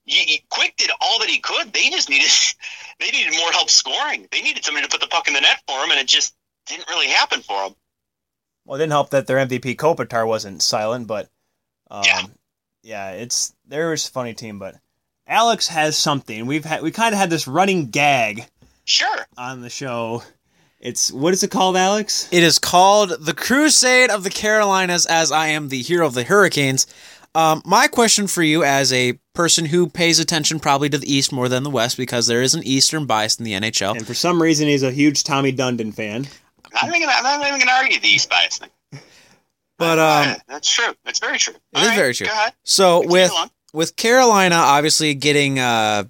you, 0.06 0.38
Quick 0.50 0.76
did 0.78 0.90
all 1.02 1.20
that 1.20 1.30
he 1.30 1.40
could. 1.40 1.72
They 1.74 1.90
just 1.90 2.10
needed 2.10 2.30
they 3.00 3.12
needed 3.12 3.34
more 3.40 3.52
help 3.52 3.70
scoring. 3.70 4.28
They 4.32 4.42
needed 4.42 4.64
somebody 4.66 4.86
to 4.88 4.92
put 4.92 5.02
the 5.02 5.08
puck 5.08 5.28
in 5.28 5.34
the 5.34 5.42
net 5.42 5.62
for 5.68 5.84
him, 5.84 5.92
and 5.92 6.00
it 6.00 6.08
just 6.08 6.36
didn't 6.68 6.90
really 6.90 7.08
happen 7.08 7.42
for 7.42 7.64
him. 7.64 7.76
Well, 8.66 8.76
it 8.76 8.80
didn't 8.80 8.92
help 8.92 9.10
that 9.12 9.26
their 9.28 9.38
MVP 9.38 9.76
Kopitar 9.78 10.28
wasn't 10.28 10.62
silent, 10.62 11.08
but 11.08 11.30
um, 11.90 12.04
Yeah. 12.06 12.22
yeah, 12.84 13.10
it's 13.12 13.54
there 13.66 13.90
was 13.90 14.08
a 14.08 14.12
funny 14.12 14.34
team, 14.34 14.60
but 14.60 14.76
Alex 15.26 15.68
has 15.70 15.98
something. 15.98 16.46
We've 16.46 16.66
had 16.66 16.82
we 16.84 16.92
kind 16.92 17.14
of 17.14 17.20
had 17.20 17.30
this 17.30 17.48
running 17.48 17.90
gag 17.90 18.46
Sure. 18.86 19.26
on 19.38 19.62
the 19.62 19.70
show. 19.70 20.24
It's 20.80 21.12
what 21.12 21.34
is 21.34 21.44
it 21.44 21.52
called, 21.52 21.76
Alex? 21.76 22.30
It 22.32 22.42
is 22.42 22.58
called 22.58 23.14
The 23.20 23.34
Crusade 23.34 24.10
of 24.10 24.24
the 24.24 24.30
Carolinas, 24.30 25.06
as 25.06 25.32
I 25.32 25.48
am 25.48 25.70
the 25.70 25.82
hero 25.82 26.08
of 26.08 26.14
the 26.14 26.24
Hurricanes. 26.24 26.88
Um, 27.36 27.62
my 27.66 27.88
question 27.88 28.28
for 28.28 28.42
you, 28.42 28.64
as 28.64 28.92
a 28.92 29.20
person 29.36 29.66
who 29.66 29.88
pays 29.88 30.20
attention 30.20 30.60
probably 30.60 30.90
to 30.90 30.98
the 30.98 31.12
East 31.14 31.32
more 31.32 31.50
than 31.50 31.64
the 31.64 31.70
West, 31.70 31.98
because 31.98 32.28
there 32.28 32.42
is 32.42 32.56
an 32.56 32.64
Eastern 32.64 33.06
bias 33.06 33.38
in 33.38 33.46
the 33.46 33.54
NHL. 33.54 33.96
And 33.98 34.08
for 34.08 34.14
some 34.14 34.42
reason, 34.42 34.68
he's 34.68 34.84
a 34.84 34.92
huge 34.92 35.24
Tommy 35.24 35.54
Dundon 35.54 35.94
fan. 35.94 36.28
I'm 36.74 36.90
not 36.90 36.98
even, 36.98 37.10
I'm 37.10 37.24
not 37.24 37.48
even 37.48 37.60
going 37.60 37.68
to 37.68 37.74
argue 37.74 38.00
the 38.00 38.08
East 38.08 38.30
bias 38.30 38.58
thing. 38.58 38.70
But 39.78 40.00
um, 40.00 40.36
that's 40.48 40.70
true. 40.70 40.94
That's 41.06 41.20
very 41.20 41.38
true. 41.38 41.56
It 41.74 41.80
is 41.80 41.88
very 41.94 42.14
true. 42.14 42.28
Go 42.28 42.34
ahead. 42.34 42.54
so 42.64 43.02
Continue 43.02 43.14
with 43.14 43.32
on. 43.32 43.50
with 43.74 43.96
Carolina 43.96 44.56
obviously 44.56 45.14
getting 45.14 45.58
uh 45.58 46.04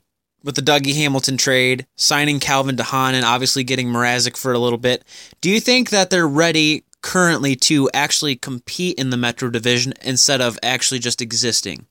with 0.43 0.55
the 0.55 0.61
Dougie 0.61 0.95
Hamilton 0.95 1.37
trade, 1.37 1.85
signing 1.95 2.39
Calvin 2.39 2.75
DeHaan, 2.75 3.13
and 3.13 3.25
obviously 3.25 3.63
getting 3.63 3.89
Mrazek 3.89 4.37
for 4.37 4.53
a 4.53 4.59
little 4.59 4.77
bit, 4.77 5.03
do 5.41 5.49
you 5.49 5.59
think 5.59 5.89
that 5.89 6.09
they're 6.09 6.27
ready 6.27 6.83
currently 7.01 7.55
to 7.55 7.89
actually 7.93 8.35
compete 8.35 8.97
in 8.97 9.09
the 9.09 9.17
Metro 9.17 9.49
Division 9.49 9.93
instead 10.01 10.41
of 10.41 10.57
actually 10.63 10.99
just 10.99 11.21
existing? 11.21 11.85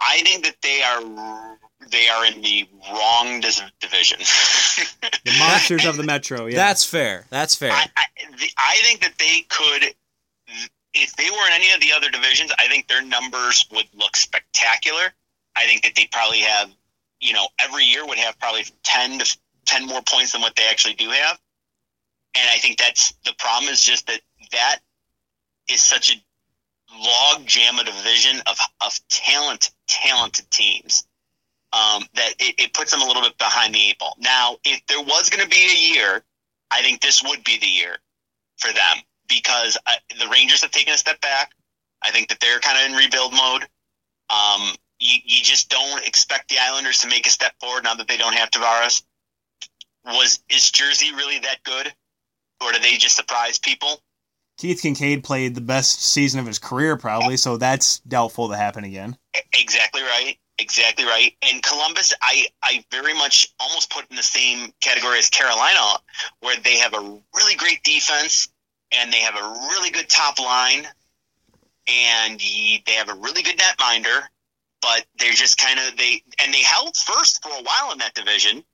I 0.00 0.20
think 0.22 0.44
that 0.44 0.56
they 0.62 0.82
are 0.82 1.58
they 1.90 2.08
are 2.08 2.24
in 2.26 2.40
the 2.40 2.68
wrong 2.92 3.40
division. 3.80 4.18
The 5.24 5.36
monsters 5.38 5.84
of 5.84 5.96
the 5.96 6.02
Metro. 6.02 6.46
Yeah, 6.46 6.56
That's 6.56 6.84
fair. 6.84 7.26
That's 7.30 7.54
fair. 7.54 7.72
I, 7.72 7.86
I, 7.96 8.04
the, 8.38 8.48
I 8.56 8.76
think 8.82 9.00
that 9.00 9.12
they 9.18 9.44
could, 9.48 9.94
if 10.94 11.14
they 11.16 11.30
were 11.30 11.46
in 11.46 11.52
any 11.52 11.72
of 11.72 11.80
the 11.80 11.92
other 11.92 12.08
divisions, 12.10 12.52
I 12.58 12.68
think 12.68 12.88
their 12.88 13.04
numbers 13.04 13.66
would 13.70 13.86
look 13.94 14.16
spectacular. 14.16 15.12
I 15.56 15.66
think 15.66 15.82
that 15.82 15.94
they 15.94 16.08
probably 16.10 16.40
have, 16.40 16.70
you 17.20 17.32
know, 17.32 17.48
every 17.58 17.84
year 17.84 18.06
would 18.06 18.18
have 18.18 18.38
probably 18.38 18.64
ten 18.82 19.18
to 19.18 19.38
ten 19.66 19.86
more 19.86 20.02
points 20.02 20.32
than 20.32 20.40
what 20.40 20.56
they 20.56 20.66
actually 20.68 20.94
do 20.94 21.10
have. 21.10 21.38
And 22.36 22.48
I 22.50 22.58
think 22.58 22.78
that's 22.78 23.12
the 23.24 23.34
problem 23.38 23.70
is 23.72 23.82
just 23.82 24.06
that 24.06 24.20
that 24.52 24.78
is 25.68 25.80
such 25.80 26.14
a 26.14 26.22
log 26.96 27.46
jam 27.46 27.78
of 27.78 27.86
division 27.86 28.40
of 28.46 28.58
of 28.80 28.98
talent, 29.08 29.70
talented 29.88 30.50
teams. 30.50 31.06
Um, 31.72 32.02
that 32.14 32.32
it, 32.40 32.56
it 32.58 32.74
puts 32.74 32.90
them 32.90 33.00
a 33.00 33.04
little 33.04 33.22
bit 33.22 33.38
behind 33.38 33.72
the 33.72 33.90
eight 33.90 33.98
ball. 34.00 34.16
Now, 34.18 34.56
if 34.64 34.84
there 34.88 35.00
was 35.00 35.30
going 35.30 35.44
to 35.44 35.48
be 35.48 35.68
a 35.70 35.94
year 35.94 36.24
I 36.70 36.82
think 36.82 37.00
this 37.00 37.22
would 37.22 37.42
be 37.44 37.58
the 37.58 37.66
year 37.66 37.96
for 38.58 38.72
them 38.72 39.02
because 39.28 39.76
uh, 39.86 39.92
the 40.18 40.28
Rangers 40.28 40.62
have 40.62 40.70
taken 40.70 40.94
a 40.94 40.98
step 40.98 41.20
back. 41.20 41.52
I 42.02 42.10
think 42.10 42.28
that 42.28 42.40
they're 42.40 42.60
kind 42.60 42.78
of 42.78 42.90
in 42.90 42.96
rebuild 42.96 43.32
mode. 43.32 43.62
Um, 44.30 44.74
you, 45.00 45.18
you 45.24 45.42
just 45.42 45.68
don't 45.68 46.06
expect 46.06 46.48
the 46.50 46.56
Islanders 46.60 46.98
to 46.98 47.08
make 47.08 47.26
a 47.26 47.30
step 47.30 47.52
forward 47.60 47.84
now 47.84 47.94
that 47.94 48.06
they 48.06 48.16
don't 48.16 48.34
have 48.34 48.50
Tavares. 48.50 49.02
Was 50.04 50.42
is 50.48 50.70
Jersey 50.70 51.12
really 51.12 51.38
that 51.40 51.62
good, 51.64 51.92
or 52.62 52.72
do 52.72 52.78
they 52.78 52.96
just 52.96 53.16
surprise 53.16 53.58
people? 53.58 54.00
Keith 54.56 54.82
Kinkaid 54.82 55.24
played 55.24 55.54
the 55.54 55.62
best 55.62 56.02
season 56.02 56.38
of 56.38 56.46
his 56.46 56.58
career, 56.58 56.96
probably, 56.96 57.38
so 57.38 57.56
that's 57.56 58.00
doubtful 58.00 58.50
to 58.50 58.56
happen 58.56 58.84
again. 58.84 59.16
Exactly 59.54 60.02
right. 60.02 60.36
Exactly 60.58 61.06
right. 61.06 61.34
And 61.40 61.62
Columbus, 61.62 62.12
I, 62.20 62.46
I 62.62 62.84
very 62.90 63.14
much 63.14 63.54
almost 63.58 63.90
put 63.90 64.04
in 64.10 64.16
the 64.16 64.22
same 64.22 64.70
category 64.82 65.18
as 65.18 65.30
Carolina, 65.30 65.98
where 66.40 66.56
they 66.62 66.76
have 66.76 66.92
a 66.92 67.00
really 67.34 67.54
great 67.56 67.82
defense 67.82 68.48
and 68.92 69.10
they 69.10 69.20
have 69.20 69.34
a 69.34 69.48
really 69.70 69.90
good 69.90 70.10
top 70.10 70.38
line 70.38 70.86
and 71.88 72.38
they 72.86 72.92
have 72.92 73.08
a 73.08 73.14
really 73.14 73.42
good 73.42 73.58
netminder, 73.58 74.24
but 74.82 75.06
they're 75.18 75.32
just 75.32 75.58
kind 75.58 75.78
of 75.80 75.96
they 75.96 76.22
and 76.42 76.52
they 76.54 76.62
held 76.62 76.96
first 76.96 77.42
for 77.42 77.50
a 77.50 77.62
while 77.62 77.92
in 77.92 77.98
that 77.98 78.14
division. 78.14 78.64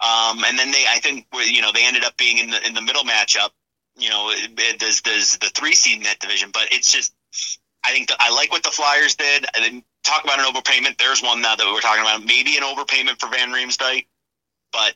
Um, 0.00 0.44
and 0.44 0.58
then 0.58 0.72
they, 0.72 0.84
I 0.88 0.98
think, 0.98 1.26
were- 1.32 1.42
you 1.42 1.62
know, 1.62 1.72
they 1.72 1.86
ended 1.86 2.04
up 2.04 2.16
being 2.16 2.38
in 2.38 2.50
the 2.50 2.66
in 2.66 2.74
the 2.74 2.82
middle 2.82 3.04
matchup. 3.04 3.50
You 3.96 4.10
know, 4.10 4.32
there's 4.78 5.02
there's 5.02 5.38
the 5.38 5.50
three 5.54 5.74
seed 5.74 5.98
in 5.98 6.04
that 6.04 6.18
division, 6.20 6.50
but 6.52 6.68
it's 6.72 6.92
just 6.92 7.14
I 7.84 7.92
think 7.92 8.08
that 8.08 8.18
I 8.20 8.30
like 8.30 8.52
what 8.52 8.62
the 8.62 8.70
Flyers 8.70 9.14
did. 9.16 9.46
And 9.54 9.64
then 9.64 9.84
talk 10.04 10.24
about 10.24 10.38
an 10.40 10.46
overpayment. 10.46 10.98
There's 10.98 11.22
one 11.22 11.42
now 11.42 11.56
that 11.56 11.66
we 11.66 11.72
were 11.72 11.80
talking 11.80 12.02
about. 12.02 12.24
Maybe 12.24 12.56
an 12.56 12.64
overpayment 12.64 13.20
for 13.20 13.28
Van 13.28 13.50
Riemsdyk, 13.50 14.06
but 14.72 14.94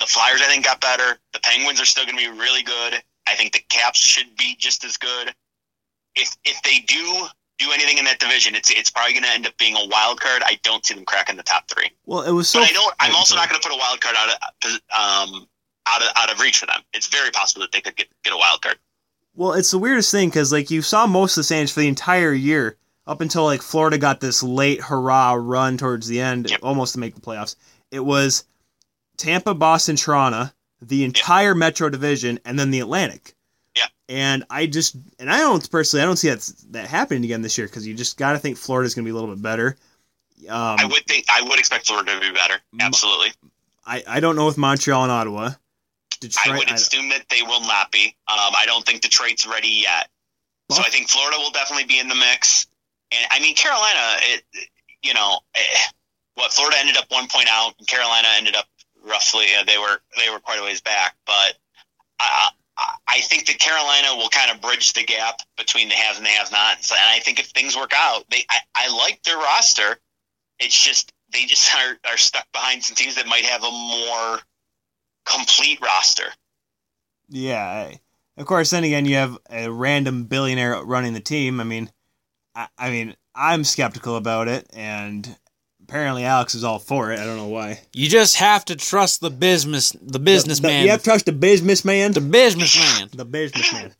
the 0.00 0.06
Flyers 0.06 0.42
I 0.42 0.46
think 0.46 0.64
got 0.64 0.80
better. 0.80 1.18
The 1.32 1.40
Penguins 1.40 1.80
are 1.80 1.86
still 1.86 2.04
going 2.06 2.18
to 2.18 2.32
be 2.32 2.38
really 2.38 2.62
good. 2.62 3.02
I 3.26 3.34
think 3.34 3.52
the 3.52 3.62
Caps 3.68 4.00
should 4.00 4.36
be 4.36 4.56
just 4.58 4.84
as 4.84 4.96
good. 4.96 5.34
If 6.16 6.36
if 6.44 6.62
they 6.62 6.80
do 6.80 7.26
do 7.58 7.70
anything 7.72 7.98
in 7.98 8.04
that 8.04 8.18
division, 8.18 8.54
it's 8.54 8.70
it's 8.70 8.90
probably 8.90 9.12
going 9.14 9.24
to 9.24 9.30
end 9.30 9.46
up 9.46 9.56
being 9.58 9.74
a 9.76 9.86
wild 9.88 10.20
card. 10.20 10.42
I 10.44 10.58
don't 10.62 10.84
see 10.84 10.94
them 10.94 11.04
cracking 11.04 11.36
the 11.36 11.42
top 11.42 11.68
three. 11.68 11.90
Well, 12.04 12.22
it 12.22 12.32
was 12.32 12.48
so. 12.48 12.60
But 12.60 12.70
I 12.70 12.72
don't. 12.72 12.94
I'm 13.00 13.14
also 13.14 13.34
not 13.36 13.48
going 13.48 13.60
to 13.60 13.66
put 13.68 13.74
a 13.74 13.78
wild 13.78 14.00
card 14.00 14.16
out 14.18 14.28
of 14.64 15.32
um 15.34 15.48
out 15.86 16.02
of 16.02 16.08
out 16.16 16.32
of 16.32 16.40
reach 16.40 16.58
for 16.58 16.66
them. 16.66 16.80
It's 16.92 17.06
very 17.06 17.30
possible 17.30 17.62
that 17.62 17.72
they 17.72 17.80
could 17.80 17.96
get 17.96 18.08
get 18.24 18.32
a 18.32 18.36
wild 18.36 18.62
card. 18.62 18.78
Well, 19.34 19.52
it's 19.52 19.70
the 19.70 19.78
weirdest 19.78 20.10
thing 20.10 20.28
because 20.28 20.52
like 20.52 20.70
you 20.70 20.82
saw 20.82 21.06
most 21.06 21.32
of 21.36 21.40
the 21.40 21.44
Saints 21.44 21.70
for 21.72 21.80
the 21.80 21.88
entire 21.88 22.32
year 22.32 22.76
up 23.06 23.20
until 23.20 23.44
like 23.44 23.62
Florida 23.62 23.98
got 23.98 24.20
this 24.20 24.42
late 24.42 24.80
hurrah 24.80 25.34
run 25.34 25.78
towards 25.78 26.08
the 26.08 26.20
end, 26.20 26.50
Yep. 26.50 26.60
almost 26.62 26.94
to 26.94 26.98
make 27.00 27.14
the 27.14 27.20
playoffs. 27.20 27.54
It 27.90 28.00
was 28.00 28.44
Tampa, 29.16 29.54
Boston, 29.54 29.96
Toronto, 29.96 30.50
the 30.82 31.04
entire 31.04 31.54
Metro 31.54 31.88
Division, 31.88 32.40
and 32.44 32.58
then 32.58 32.70
the 32.70 32.80
Atlantic. 32.80 33.35
Yep. 33.76 33.90
And 34.08 34.44
I 34.50 34.66
just 34.66 34.96
and 35.18 35.30
I 35.30 35.38
don't 35.38 35.70
personally 35.70 36.02
I 36.02 36.06
don't 36.06 36.16
see 36.16 36.30
that 36.30 36.52
that 36.70 36.88
happening 36.88 37.24
again 37.24 37.42
this 37.42 37.58
year 37.58 37.66
because 37.66 37.86
you 37.86 37.94
just 37.94 38.16
got 38.16 38.32
to 38.32 38.38
think 38.38 38.56
Florida's 38.56 38.94
going 38.94 39.04
to 39.04 39.08
be 39.08 39.12
a 39.12 39.14
little 39.18 39.34
bit 39.34 39.42
better. 39.42 39.76
Um, 40.48 40.76
I 40.78 40.86
would 40.86 41.04
think 41.06 41.26
I 41.28 41.42
would 41.42 41.58
expect 41.58 41.86
Florida 41.86 42.14
to 42.14 42.20
be 42.20 42.32
better. 42.32 42.54
Absolutely. 42.80 43.32
I, 43.86 44.02
I 44.06 44.20
don't 44.20 44.36
know 44.36 44.46
with 44.46 44.58
Montreal 44.58 45.04
and 45.04 45.12
Ottawa. 45.12 45.50
Detroit, 46.20 46.54
I 46.54 46.58
would 46.58 46.70
I- 46.70 46.74
assume 46.74 47.08
that 47.10 47.26
they 47.30 47.42
will 47.42 47.60
not 47.62 47.92
be. 47.92 48.16
Um, 48.28 48.52
I 48.56 48.64
don't 48.66 48.84
think 48.84 49.02
Detroit's 49.02 49.46
ready 49.46 49.68
yet. 49.68 50.08
So 50.70 50.82
I 50.82 50.88
think 50.88 51.08
Florida 51.08 51.36
will 51.38 51.52
definitely 51.52 51.84
be 51.84 52.00
in 52.00 52.08
the 52.08 52.16
mix. 52.16 52.66
And 53.12 53.26
I 53.30 53.38
mean 53.40 53.54
Carolina, 53.54 54.16
it 54.22 54.42
you 55.02 55.14
know, 55.14 55.38
eh, 55.54 55.60
what 56.34 56.52
Florida 56.52 56.76
ended 56.80 56.96
up 56.96 57.04
one 57.08 57.28
point 57.28 57.48
out, 57.48 57.74
and 57.78 57.86
Carolina 57.86 58.28
ended 58.36 58.56
up 58.56 58.66
roughly 59.04 59.46
uh, 59.58 59.64
they 59.64 59.78
were 59.78 59.98
they 60.18 60.30
were 60.30 60.40
quite 60.40 60.58
a 60.58 60.62
ways 60.62 60.80
back. 60.80 61.14
But 61.26 61.54
I 62.18 62.50
I- 62.78 63.20
think 63.20 63.46
that 63.46 63.58
Carolina 63.58 64.14
will 64.16 64.28
kind 64.28 64.50
of 64.50 64.60
bridge 64.60 64.92
the 64.92 65.02
gap 65.02 65.40
between 65.56 65.88
the 65.88 65.94
haves 65.94 66.18
and 66.18 66.26
the 66.26 66.30
have-nots. 66.30 66.90
And 66.90 67.00
I 67.00 67.18
think 67.18 67.40
if 67.40 67.46
things 67.46 67.76
work 67.76 67.92
out, 67.94 68.24
they 68.30 68.44
I, 68.50 68.58
I 68.74 68.96
like 68.96 69.22
their 69.24 69.36
roster. 69.36 69.98
It's 70.58 70.78
just 70.80 71.12
they 71.32 71.44
just 71.44 71.74
are, 71.76 71.98
are 72.08 72.16
stuck 72.16 72.46
behind 72.52 72.84
some 72.84 72.94
teams 72.94 73.16
that 73.16 73.26
might 73.26 73.44
have 73.44 73.64
a 73.64 73.70
more 73.70 74.38
complete 75.24 75.80
roster. 75.80 76.32
Yeah. 77.28 77.92
Of 78.36 78.46
course, 78.46 78.70
then 78.70 78.84
again, 78.84 79.06
you 79.06 79.16
have 79.16 79.38
a 79.50 79.70
random 79.70 80.24
billionaire 80.24 80.82
running 80.84 81.14
the 81.14 81.20
team. 81.20 81.60
I 81.60 81.64
mean, 81.64 81.90
I, 82.54 82.68
I 82.78 82.90
mean, 82.90 83.16
I'm 83.34 83.64
skeptical 83.64 84.16
about 84.16 84.48
it, 84.48 84.66
and 84.72 85.36
apparently 85.88 86.24
Alex 86.24 86.54
is 86.54 86.64
all 86.64 86.78
for 86.78 87.12
it. 87.12 87.18
I 87.20 87.24
don't 87.24 87.36
know 87.36 87.48
why. 87.48 87.80
You 87.92 88.08
just 88.08 88.36
have 88.36 88.64
to 88.66 88.76
trust 88.76 89.20
the 89.20 89.30
business, 89.30 89.90
the 89.92 90.12
The- 90.12 90.18
businessman, 90.18 90.84
you 90.84 90.90
have 90.90 91.00
to 91.00 91.04
trust 91.10 91.26
the 91.26 91.32
businessman. 91.32 92.12
the 92.12 92.20
businessman. 92.20 93.08
the 93.12 93.24
businessman. 93.24 93.94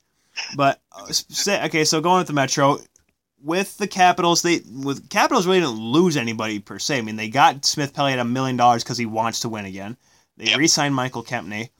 But 0.56 0.80
uh, 0.92 1.06
okay, 1.66 1.84
so 1.84 2.00
going 2.00 2.18
with 2.18 2.26
the 2.26 2.32
Metro, 2.32 2.78
with 3.42 3.76
the 3.78 3.86
Capitals, 3.86 4.42
they 4.42 4.60
with 4.70 5.08
Capitals 5.08 5.46
really 5.46 5.60
didn't 5.60 5.78
lose 5.78 6.16
anybody 6.16 6.58
per 6.58 6.78
se. 6.78 6.98
I 6.98 7.00
mean, 7.02 7.16
they 7.16 7.28
got 7.28 7.64
Smith 7.64 7.94
Pelly 7.94 8.12
at 8.12 8.18
a 8.18 8.24
million 8.24 8.56
dollars 8.56 8.82
because 8.84 8.98
he 8.98 9.06
wants 9.06 9.40
to 9.40 9.48
win 9.48 9.64
again. 9.64 9.96
They 10.36 10.46
Yep. 10.50 10.58
re-signed 10.58 10.94
Michael 10.94 11.24
Kempny. 11.24 11.70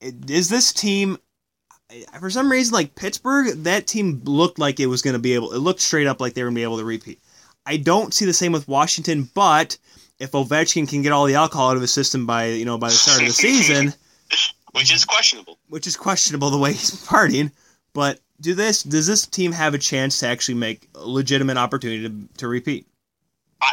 Is 0.00 0.48
this 0.48 0.72
team? 0.72 1.18
For 2.18 2.30
some 2.30 2.50
reason, 2.50 2.72
like 2.74 2.94
Pittsburgh, 2.96 3.62
that 3.64 3.86
team 3.86 4.22
looked 4.24 4.58
like 4.58 4.80
it 4.80 4.86
was 4.86 5.02
going 5.02 5.12
to 5.14 5.20
be 5.20 5.34
able. 5.34 5.52
It 5.52 5.58
looked 5.58 5.80
straight 5.80 6.06
up 6.08 6.20
like 6.20 6.34
they 6.34 6.42
were 6.42 6.48
going 6.48 6.56
to 6.56 6.58
be 6.58 6.62
able 6.64 6.78
to 6.78 6.84
repeat. 6.84 7.20
I 7.66 7.76
don't 7.76 8.12
see 8.12 8.24
the 8.24 8.32
same 8.32 8.52
with 8.52 8.68
Washington, 8.68 9.28
but 9.34 9.78
if 10.18 10.32
Ovechkin 10.32 10.88
can 10.88 11.02
get 11.02 11.12
all 11.12 11.26
the 11.26 11.34
alcohol 11.34 11.70
out 11.70 11.76
of 11.76 11.82
his 11.82 11.92
system 11.92 12.26
by 12.26 12.46
you 12.46 12.64
know 12.64 12.78
by 12.78 12.88
the 12.88 12.94
start 12.94 13.20
of 13.20 13.26
the 13.26 13.32
season, 13.32 13.94
which 14.72 14.92
is 14.92 15.04
questionable. 15.04 15.58
which 15.68 15.86
is 15.86 15.96
questionable 15.96 16.50
the 16.50 16.58
way 16.58 16.72
he's 16.72 17.06
partying. 17.06 17.50
But 17.92 18.20
do 18.40 18.54
this 18.54 18.82
does 18.82 19.06
this 19.06 19.26
team 19.26 19.52
have 19.52 19.74
a 19.74 19.78
chance 19.78 20.18
to 20.20 20.28
actually 20.28 20.56
make 20.56 20.88
a 20.94 21.06
legitimate 21.06 21.56
opportunity 21.56 22.08
to, 22.08 22.38
to 22.38 22.48
repeat? 22.48 22.86
I 23.62 23.72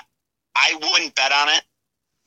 I 0.55 0.73
wouldn't 0.81 1.15
bet 1.15 1.31
on 1.31 1.49
it. 1.49 1.63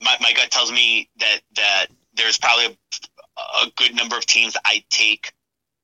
My, 0.02 0.16
my 0.20 0.32
gut 0.32 0.50
tells 0.50 0.70
me 0.70 1.08
that 1.18 1.40
that 1.56 1.86
there's 2.14 2.38
probably 2.38 2.66
a, 2.66 3.40
a 3.66 3.70
good 3.76 3.94
number 3.94 4.16
of 4.16 4.26
teams 4.26 4.56
I'd 4.64 4.84
take 4.90 5.32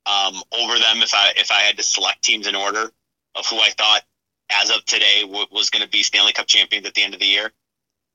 um, 0.07 0.35
over 0.53 0.79
them 0.79 1.03
if 1.03 1.15
I 1.15 1.33
if 1.37 1.51
I 1.51 1.61
had 1.61 1.77
to 1.79 1.83
select 1.83 2.23
teams 2.23 2.47
in 2.47 2.55
order 2.55 2.91
of 3.37 3.47
who 3.47 3.59
I 3.59 3.71
thought 3.71 4.03
as 4.51 4.71
of 4.71 4.85
today 4.85 5.25
was 5.25 5.71
going 5.71 5.83
to 5.83 5.89
be 5.89 6.03
Stanley 6.03 6.33
Cup 6.33 6.47
champions 6.47 6.87
at 6.87 6.95
the 6.95 7.03
end 7.03 7.15
of 7.15 7.21
the 7.21 7.27
year. 7.27 7.53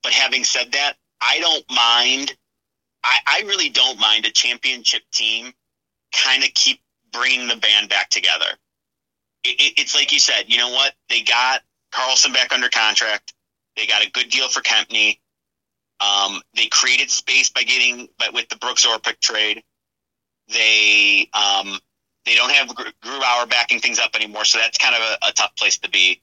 But 0.03 0.13
having 0.13 0.43
said 0.43 0.71
that, 0.73 0.95
I 1.21 1.39
don't 1.39 1.65
mind. 1.69 2.35
I, 3.03 3.17
I 3.27 3.43
really 3.45 3.69
don't 3.69 3.99
mind 3.99 4.25
a 4.25 4.31
championship 4.31 5.03
team 5.13 5.53
kind 6.13 6.43
of 6.43 6.53
keep 6.53 6.79
bringing 7.11 7.47
the 7.47 7.57
band 7.57 7.89
back 7.89 8.09
together. 8.09 8.45
It, 9.43 9.61
it, 9.61 9.73
it's 9.81 9.95
like 9.95 10.11
you 10.11 10.19
said. 10.19 10.45
You 10.47 10.57
know 10.57 10.71
what? 10.71 10.93
They 11.09 11.21
got 11.21 11.61
Carlson 11.91 12.33
back 12.33 12.51
under 12.53 12.69
contract. 12.69 13.33
They 13.75 13.87
got 13.87 14.05
a 14.05 14.11
good 14.11 14.29
deal 14.29 14.49
for 14.49 14.61
Kempny. 14.61 15.19
Um, 15.99 16.41
they 16.55 16.67
created 16.67 17.09
space 17.09 17.49
by 17.49 17.63
getting, 17.63 18.09
but 18.19 18.33
with 18.33 18.49
the 18.49 18.57
Brooks 18.57 18.85
Orpik 18.85 19.19
trade, 19.21 19.63
they 20.49 21.29
um, 21.33 21.79
they 22.25 22.35
don't 22.35 22.51
have 22.51 22.73
Gr- 22.75 22.89
Grubauer 23.03 23.49
backing 23.49 23.79
things 23.79 23.99
up 23.99 24.15
anymore, 24.15 24.45
so 24.45 24.59
that's 24.59 24.77
kind 24.77 24.95
of 24.95 25.01
a, 25.01 25.29
a 25.29 25.31
tough 25.33 25.55
place 25.55 25.77
to 25.79 25.89
be. 25.89 26.21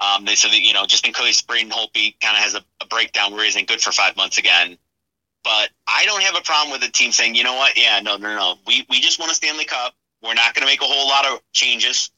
Um, 0.00 0.24
they 0.24 0.36
said 0.36 0.52
that 0.52 0.60
you 0.60 0.74
know 0.74 0.86
just 0.86 1.06
in 1.06 1.12
case 1.12 1.42
Braden 1.42 1.70
Holtby 1.70 2.20
kind 2.20 2.36
of 2.36 2.42
has 2.42 2.54
a, 2.54 2.64
a 2.82 2.86
breakdown 2.86 3.32
where 3.32 3.42
he 3.42 3.48
isn't 3.48 3.68
good 3.68 3.80
for 3.80 3.92
five 3.92 4.16
months 4.16 4.38
again. 4.38 4.78
But 5.44 5.70
I 5.86 6.04
don't 6.04 6.22
have 6.22 6.36
a 6.36 6.42
problem 6.42 6.72
with 6.72 6.82
the 6.82 6.88
team 6.88 7.12
saying, 7.12 7.34
you 7.34 7.44
know 7.44 7.54
what, 7.54 7.78
yeah, 7.78 8.00
no, 8.00 8.16
no, 8.16 8.36
no, 8.36 8.58
we 8.66 8.86
we 8.88 9.00
just 9.00 9.18
won 9.18 9.30
a 9.30 9.34
Stanley 9.34 9.64
Cup. 9.64 9.94
We're 10.22 10.34
not 10.34 10.54
going 10.54 10.66
to 10.66 10.66
make 10.66 10.82
a 10.82 10.84
whole 10.84 11.08
lot 11.08 11.26
of 11.26 11.40
changes 11.52 12.10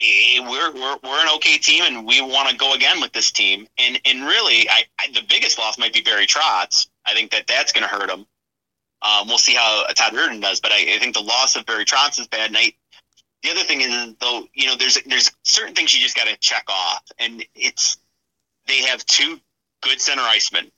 eh, 0.00 0.40
we're 0.40 0.72
we're 0.72 0.96
we're 1.02 1.22
an 1.22 1.28
okay 1.36 1.58
team, 1.58 1.84
and 1.86 2.06
we 2.06 2.20
want 2.20 2.48
to 2.48 2.56
go 2.56 2.74
again 2.74 3.00
with 3.00 3.12
this 3.12 3.30
team. 3.30 3.66
And 3.78 4.00
and 4.04 4.22
really, 4.22 4.68
I, 4.68 4.84
I 4.98 5.08
the 5.12 5.22
biggest 5.28 5.58
loss 5.58 5.78
might 5.78 5.92
be 5.92 6.00
Barry 6.02 6.26
Trotz. 6.26 6.88
I 7.04 7.14
think 7.14 7.30
that 7.32 7.46
that's 7.46 7.72
going 7.72 7.82
to 7.82 7.88
hurt 7.88 8.10
him. 8.10 8.26
Um, 9.02 9.28
we'll 9.28 9.38
see 9.38 9.54
how 9.54 9.84
Todd 9.94 10.14
Reirden 10.14 10.40
does, 10.40 10.60
but 10.60 10.72
I, 10.72 10.94
I 10.94 10.98
think 10.98 11.14
the 11.14 11.22
loss 11.22 11.54
of 11.56 11.66
Barry 11.66 11.84
Trotz 11.84 12.18
is 12.18 12.26
bad. 12.26 12.48
And 12.48 12.56
I, 12.56 12.72
the 13.42 13.50
other 13.50 13.62
thing 13.64 13.80
is 13.80 14.14
though, 14.20 14.44
you 14.54 14.66
know, 14.66 14.76
there's 14.76 14.98
there's 15.06 15.30
certain 15.42 15.74
things 15.74 15.94
you 15.94 16.00
just 16.00 16.16
got 16.16 16.26
to 16.26 16.36
check 16.38 16.64
off, 16.68 17.02
and 17.18 17.44
it's 17.54 17.98
they 18.66 18.82
have 18.82 19.04
two 19.06 19.38
good 19.82 20.00
center 20.00 20.22
icemen, 20.22 20.70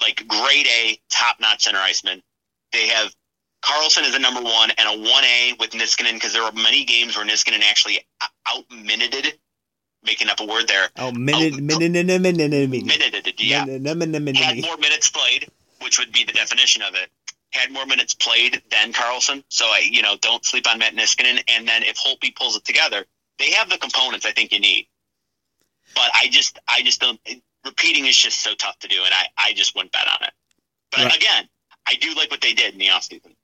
like 0.00 0.26
grade 0.26 0.66
A, 0.66 0.98
top 1.10 1.38
notch 1.40 1.64
center 1.64 1.78
icemen. 1.78 2.22
They 2.72 2.88
have 2.88 3.14
Carlson 3.62 4.04
is 4.04 4.14
a 4.14 4.18
number 4.18 4.42
one 4.42 4.70
and 4.76 4.88
a 4.88 5.10
one 5.10 5.24
A 5.24 5.52
with 5.58 5.70
Niskanen 5.70 6.14
because 6.14 6.32
there 6.32 6.42
were 6.42 6.52
many 6.52 6.84
games 6.84 7.16
where 7.16 7.24
Niskanen 7.26 7.62
actually 7.62 7.98
out 8.46 8.64
minuted, 8.70 9.38
making 10.02 10.28
up 10.28 10.40
a 10.40 10.44
word 10.46 10.68
there. 10.68 10.88
Oh, 10.98 11.12
minute, 11.12 11.54
Oh, 11.54 11.60
minute, 11.60 11.90
minute, 11.92 12.20
minute, 12.20 12.38
minute, 12.70 12.70
Minuted, 12.70 13.40
yeah. 13.40 13.64
minute, 13.64 14.36
Had 14.36 14.56
minute. 14.56 14.64
more 14.64 14.76
minutes 14.76 15.10
played, 15.10 15.48
which 15.80 15.98
would 15.98 16.12
be 16.12 16.24
the 16.24 16.32
definition 16.32 16.82
of 16.82 16.94
it. 16.94 17.08
Had 17.54 17.72
more 17.72 17.86
minutes 17.86 18.14
played 18.14 18.62
than 18.70 18.92
Carlson. 18.92 19.42
So 19.48 19.64
I, 19.66 19.88
you 19.90 20.02
know, 20.02 20.16
don't 20.20 20.44
sleep 20.44 20.68
on 20.68 20.78
Matt 20.78 20.94
Niskanen. 20.94 21.42
And 21.48 21.66
then 21.66 21.82
if 21.82 21.96
Holtby 21.96 22.34
pulls 22.36 22.56
it 22.56 22.64
together, 22.64 23.04
they 23.38 23.52
have 23.52 23.70
the 23.70 23.78
components 23.78 24.26
I 24.26 24.32
think 24.32 24.52
you 24.52 24.60
need. 24.60 24.88
But 25.94 26.10
I 26.14 26.28
just, 26.28 26.58
I 26.68 26.82
just 26.82 27.00
don't. 27.00 27.20
Repeating 27.64 28.06
is 28.06 28.16
just 28.16 28.42
so 28.42 28.54
tough 28.54 28.78
to 28.80 28.88
do, 28.88 28.96
and 29.04 29.14
I, 29.14 29.26
I 29.38 29.52
just 29.54 29.74
wouldn't 29.74 29.92
bet 29.92 30.06
on 30.06 30.26
it. 30.26 30.32
But 30.90 31.04
Right. 31.04 31.16
again, 31.16 31.48
I 31.86 31.94
do 31.94 32.12
like 32.14 32.30
what 32.30 32.40
they 32.42 32.52
did 32.52 32.74
in 32.74 32.78
the 32.78 32.88
offseason. 32.88 33.34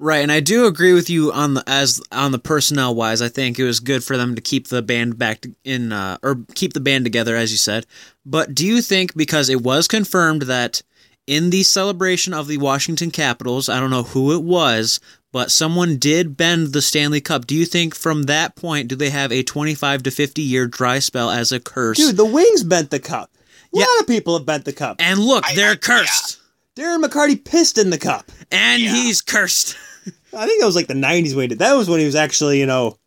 Right, 0.00 0.18
and 0.18 0.32
I 0.32 0.40
do 0.40 0.66
agree 0.66 0.92
with 0.92 1.08
you 1.08 1.32
on 1.32 1.54
the 1.54 1.62
as 1.68 2.02
on 2.10 2.32
the 2.32 2.38
personnel 2.38 2.94
wise. 2.94 3.22
I 3.22 3.28
think 3.28 3.58
it 3.58 3.64
was 3.64 3.78
good 3.78 4.02
for 4.02 4.16
them 4.16 4.34
to 4.34 4.40
keep 4.40 4.68
the 4.68 4.82
band 4.82 5.16
back 5.18 5.46
in 5.62 5.92
uh, 5.92 6.18
or 6.22 6.40
keep 6.54 6.72
the 6.72 6.80
band 6.80 7.04
together, 7.04 7.36
as 7.36 7.52
you 7.52 7.58
said. 7.58 7.86
But 8.26 8.54
do 8.54 8.66
you 8.66 8.82
think 8.82 9.14
because 9.14 9.48
it 9.48 9.62
was 9.62 9.86
confirmed 9.86 10.42
that 10.42 10.82
in 11.26 11.50
the 11.50 11.62
celebration 11.62 12.34
of 12.34 12.48
the 12.48 12.58
Washington 12.58 13.10
Capitals, 13.10 13.68
I 13.68 13.80
don't 13.80 13.90
know 13.90 14.02
who 14.02 14.32
it 14.34 14.42
was, 14.42 15.00
but 15.32 15.50
someone 15.50 15.96
did 15.96 16.36
bend 16.36 16.72
the 16.72 16.82
Stanley 16.82 17.20
Cup. 17.20 17.46
Do 17.46 17.54
you 17.54 17.64
think 17.64 17.94
from 17.94 18.24
that 18.24 18.54
point 18.56 18.88
do 18.88 18.94
they 18.96 19.10
have 19.10 19.32
a 19.32 19.42
twenty 19.42 19.74
five 19.74 20.02
to 20.04 20.10
fifty 20.10 20.42
year 20.42 20.66
dry 20.66 20.98
spell 20.98 21.30
as 21.30 21.50
a 21.52 21.60
curse? 21.60 21.96
Dude, 21.98 22.16
the 22.16 22.24
Wings 22.24 22.62
bent 22.62 22.90
the 22.90 23.00
cup. 23.00 23.30
A 23.74 23.78
Yeah. 23.78 23.86
lot 23.86 24.00
of 24.02 24.06
people 24.06 24.36
have 24.38 24.46
bent 24.46 24.64
the 24.64 24.72
cup. 24.72 24.96
and 25.00 25.18
look, 25.18 25.44
I- 25.46 25.54
they're 25.54 25.72
I- 25.72 25.76
cursed, 25.76 26.38
Darren 26.76 27.02
McCarty 27.04 27.42
pissed 27.42 27.78
in 27.78 27.90
the 27.90 27.98
cup. 27.98 28.30
and 28.52 28.82
Yeah. 28.82 28.92
he's 28.94 29.20
cursed. 29.20 29.76
I 30.32 30.46
think 30.46 30.60
that 30.60 30.66
was 30.66 30.76
like 30.76 30.88
the 30.88 30.94
'90s 30.94 31.34
when 31.34 31.42
he 31.44 31.48
did. 31.48 31.58
That 31.60 31.74
was 31.74 31.88
when 31.88 32.00
he 32.00 32.06
was 32.06 32.14
actually, 32.16 32.58
you 32.60 32.66
know, 32.66 32.98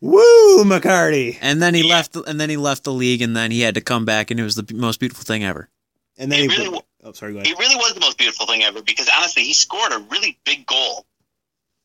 woo 0.00 0.64
McCarty. 0.64 1.36
And 1.40 1.60
then 1.62 1.74
he 1.74 1.82
Yeah. 1.86 1.94
left, 1.96 2.16
and 2.16 2.40
then 2.40 2.50
he 2.50 2.56
left 2.56 2.84
the 2.84 2.92
league, 2.92 3.20
and 3.22 3.36
then 3.36 3.50
he 3.50 3.60
had 3.60 3.74
to 3.74 3.80
come 3.80 4.04
back, 4.04 4.30
and 4.30 4.38
it 4.40 4.44
was 4.44 4.54
the 4.54 4.66
most 4.74 5.00
beautiful 5.00 5.24
thing 5.24 5.44
ever. 5.44 5.68
And 6.16 6.30
then 6.32 6.40
It 6.40 6.50
he. 6.50 6.56
really 6.56 6.64
put- 6.70 6.74
wa- 6.74 6.82
oh, 7.04 7.12
sorry. 7.12 7.32
Go 7.32 7.38
ahead. 7.38 7.52
It 7.52 7.58
really 7.58 7.76
was 7.76 7.94
the 7.94 8.00
most 8.00 8.18
beautiful 8.18 8.46
thing 8.46 8.62
ever 8.62 8.82
because 8.82 9.08
honestly, 9.16 9.42
he 9.42 9.54
scored 9.54 9.92
a 9.92 9.98
really 10.10 10.38
big 10.44 10.66
goal. 10.66 11.06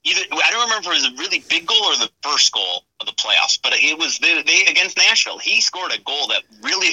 Either 0.05 0.21
I 0.31 0.51
don't 0.51 0.63
remember 0.63 0.91
if 0.91 0.97
it 0.97 1.03
was 1.03 1.13
a 1.13 1.21
really 1.21 1.43
big 1.49 1.65
goal 1.65 1.77
or 1.85 1.95
the 1.95 2.09
first 2.21 2.51
goal 2.51 2.83
of 2.99 3.05
the 3.05 3.13
playoffs, 3.13 3.59
but 3.61 3.71
it 3.73 3.97
was 3.97 4.19
they, 4.19 4.41
they 4.43 4.65
against 4.69 4.97
Nashville. 4.97 5.39
He 5.39 5.61
scored 5.61 5.93
a 5.93 6.01
goal 6.01 6.27
that 6.27 6.43
really, 6.61 6.91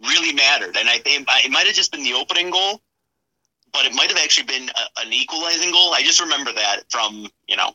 really 0.00 0.32
mattered, 0.32 0.76
and 0.76 0.88
I 0.88 0.98
think 0.98 1.26
it 1.28 1.50
might 1.50 1.66
have 1.66 1.74
just 1.74 1.90
been 1.90 2.04
the 2.04 2.12
opening 2.12 2.50
goal, 2.50 2.80
but 3.72 3.84
it 3.84 3.94
might 3.94 4.10
have 4.10 4.18
actually 4.18 4.46
been 4.46 4.68
a, 4.68 5.00
an 5.04 5.12
equalizing 5.12 5.72
goal. 5.72 5.92
I 5.92 6.02
just 6.02 6.20
remember 6.20 6.52
that 6.52 6.82
from 6.88 7.26
you 7.48 7.56
know. 7.56 7.72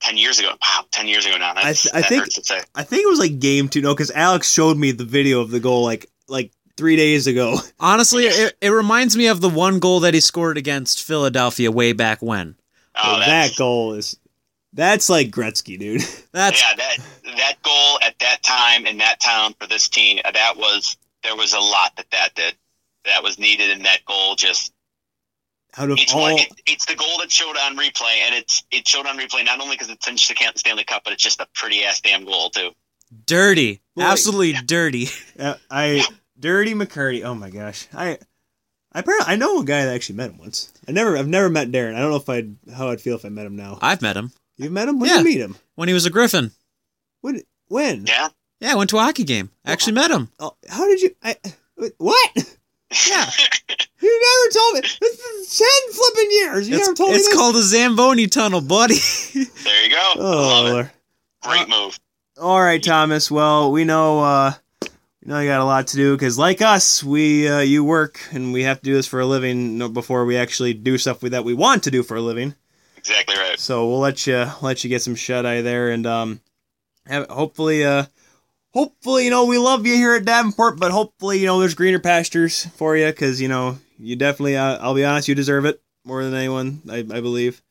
Ten 0.00 0.16
years 0.16 0.40
ago, 0.40 0.48
wow! 0.48 0.84
Ten 0.90 1.06
years 1.06 1.26
ago 1.26 1.38
now. 1.38 1.52
I 1.54 1.72
think- 1.74 2.22
hurts 2.22 2.34
to 2.34 2.42
say. 2.42 2.60
I 2.74 2.82
think 2.82 3.04
it 3.04 3.08
was 3.08 3.20
like 3.20 3.38
game 3.38 3.68
two. 3.68 3.80
No, 3.82 3.94
because 3.94 4.10
Alex 4.10 4.50
showed 4.50 4.76
me 4.76 4.90
the 4.90 5.04
video 5.04 5.40
of 5.40 5.52
the 5.52 5.60
goal 5.60 5.84
like 5.84 6.06
like 6.26 6.50
three 6.76 6.96
days 6.96 7.26
ago. 7.26 7.58
Honestly, 7.80 8.24
it, 8.24 8.56
it 8.60 8.70
reminds 8.70 9.16
me 9.16 9.26
of 9.26 9.40
the 9.40 9.48
one 9.48 9.78
goal 9.78 10.00
that 10.00 10.14
he 10.14 10.20
scored 10.20 10.58
against 10.58 11.02
Philadelphia 11.02 11.70
way 11.70 11.92
back 11.92 12.20
when. 12.20 12.56
Oh, 12.94 13.18
that 13.20 13.56
goal 13.56 13.94
is. 13.94 14.18
That's 14.74 15.08
like 15.10 15.28
Gretzky, 15.30 15.78
dude. 15.78 16.00
That's 16.32 16.62
yeah, 16.62 16.74
that 16.76 16.96
that 17.36 17.62
goal 17.62 17.98
at 18.02 18.18
that 18.20 18.42
time 18.42 18.86
in 18.86 18.98
that 18.98 19.20
town 19.20 19.54
for 19.58 19.66
this 19.66 19.88
team, 19.88 20.20
uh, 20.24 20.30
that 20.30 20.56
was 20.56 20.96
there 21.22 21.36
was 21.36 21.52
a 21.52 21.60
lot 21.60 21.96
that 21.96 22.10
that 22.10 22.34
did. 22.34 22.54
That 23.04 23.22
was 23.22 23.38
needed, 23.38 23.70
and 23.70 23.84
that 23.84 24.04
goal 24.06 24.36
just 24.36 24.72
Out 25.76 25.90
of 25.90 25.98
it's 25.98 26.14
all, 26.14 26.20
one, 26.20 26.38
it, 26.38 26.48
it's 26.66 26.86
the 26.86 26.94
goal 26.94 27.18
that 27.18 27.32
showed 27.32 27.56
on 27.56 27.76
replay, 27.76 28.18
and 28.24 28.34
it's 28.34 28.62
it 28.70 28.86
showed 28.86 29.06
on 29.06 29.18
replay 29.18 29.44
not 29.44 29.60
only 29.60 29.74
because 29.74 29.90
it 29.90 30.02
cinched 30.02 30.28
the 30.28 30.52
Stanley 30.54 30.84
Cup, 30.84 31.02
but 31.04 31.12
it's 31.12 31.22
just 31.22 31.40
a 31.40 31.48
pretty 31.54 31.82
ass 31.84 32.00
damn 32.00 32.24
goal 32.24 32.48
too. 32.50 32.70
dirty, 33.26 33.82
Boy. 33.96 34.02
absolutely 34.02 34.52
dirty. 34.52 35.08
uh, 35.38 35.54
I 35.70 36.06
dirty 36.42 36.74
McCurdy. 36.74 37.24
Oh 37.24 37.34
my 37.34 37.48
gosh, 37.48 37.88
I. 37.94 38.18
I 38.94 38.98
apparently 39.00 39.32
I 39.32 39.36
know 39.36 39.58
a 39.60 39.64
guy 39.64 39.86
that 39.86 39.94
actually 39.94 40.16
met 40.16 40.32
him 40.32 40.36
once. 40.36 40.70
I 40.86 40.92
never 40.92 41.16
I've 41.16 41.26
never 41.26 41.48
met 41.48 41.70
Darren. 41.72 41.94
I 41.94 42.00
don't 42.00 42.10
know 42.10 42.16
if 42.16 42.28
I'd 42.28 42.54
how 42.76 42.90
I'd 42.90 43.00
feel 43.00 43.16
if 43.16 43.24
I 43.24 43.30
met 43.30 43.46
him 43.46 43.56
now. 43.56 43.78
I've 43.80 44.02
met 44.02 44.18
him 44.18 44.32
You've 44.58 44.70
met 44.70 44.86
him? 44.86 44.98
When 45.00 45.08
Yeah. 45.08 45.16
did 45.16 45.24
you 45.24 45.32
meet 45.32 45.40
him? 45.40 45.56
when 45.76 45.88
he 45.88 45.94
was 45.94 46.04
a 46.04 46.10
Griffin. 46.10 46.50
When? 47.22 47.40
When? 47.68 48.04
Yeah, 48.06 48.28
Yeah, 48.60 48.72
I 48.72 48.74
went 48.74 48.90
to 48.90 48.98
a 48.98 49.00
hockey 49.00 49.24
game. 49.24 49.48
Actually 49.64 49.94
met 49.94 50.10
him. 50.10 50.28
Oh, 50.38 50.56
how 50.68 50.86
did 50.86 51.00
you? 51.00 51.16
I 51.24 51.36
what? 51.96 52.30
Yeah, 53.08 53.24
You 54.02 54.20
never 54.22 54.52
told 54.52 54.74
me. 54.74 54.80
This 55.00 55.18
is 55.18 55.58
ten 55.58 55.92
flipping 55.94 56.30
years. 56.32 56.68
You 56.68 56.76
it's, 56.76 56.86
never 56.88 56.94
told 56.94 57.10
me 57.12 57.16
it's 57.16 57.28
this. 57.28 57.34
called 57.34 57.54
the 57.54 57.62
Zamboni 57.62 58.26
Tunnel, 58.26 58.60
buddy. 58.60 58.96
there 59.32 59.84
you 59.86 59.90
go. 59.90 60.12
Oh, 60.16 60.20
Love 60.20 60.66
it. 60.66 60.70
Lord. 60.72 60.90
Great 61.44 61.68
move. 61.70 61.98
all 62.38 62.60
right, 62.60 62.82
Thomas. 62.82 63.30
Well, 63.30 63.72
we 63.72 63.84
know. 63.86 64.20
uh 64.20 64.52
we 65.22 65.30
know 65.30 65.38
you 65.38 65.48
got 65.48 65.60
a 65.60 65.64
lot 65.64 65.86
to 65.88 65.96
do 65.96 66.16
because, 66.16 66.36
like 66.36 66.60
us, 66.60 67.02
we 67.04 67.48
uh, 67.48 67.60
you 67.60 67.84
work 67.84 68.20
and 68.32 68.52
we 68.52 68.64
have 68.64 68.78
to 68.78 68.84
do 68.84 68.94
this 68.94 69.06
for 69.06 69.20
a 69.20 69.26
living 69.26 69.92
before 69.92 70.24
we 70.24 70.36
actually 70.36 70.74
do 70.74 70.98
stuff 70.98 71.22
we, 71.22 71.28
that 71.28 71.44
we 71.44 71.54
want 71.54 71.84
to 71.84 71.92
do 71.92 72.02
for 72.02 72.16
a 72.16 72.20
living. 72.20 72.56
Exactly 72.96 73.36
right. 73.36 73.50
right. 73.50 73.60
So 73.60 73.88
we'll 73.88 74.00
let 74.00 74.26
you 74.26 74.48
let 74.62 74.82
you 74.82 74.90
get 74.90 75.02
some 75.02 75.14
shut 75.14 75.46
eye 75.46 75.60
there, 75.60 75.90
and 75.90 76.06
um, 76.06 76.40
have, 77.06 77.28
hopefully, 77.28 77.84
uh, 77.84 78.06
hopefully, 78.74 79.24
you 79.24 79.30
know, 79.30 79.44
we 79.46 79.58
love 79.58 79.86
you 79.86 79.94
here 79.94 80.14
at 80.14 80.24
Davenport, 80.24 80.80
but 80.80 80.90
hopefully, 80.90 81.38
you 81.38 81.46
know, 81.46 81.60
there's 81.60 81.74
greener 81.74 82.00
pastures 82.00 82.66
for 82.74 82.96
you 82.96 83.06
because 83.06 83.40
you 83.40 83.48
know 83.48 83.78
you 83.98 84.16
definitely. 84.16 84.56
Uh, 84.56 84.78
I'll 84.78 84.94
be 84.94 85.04
honest, 85.04 85.28
you 85.28 85.36
deserve 85.36 85.66
it 85.66 85.80
more 86.04 86.24
than 86.24 86.34
anyone, 86.34 86.82
I, 86.90 86.98
I 86.98 87.20
believe. 87.20 87.62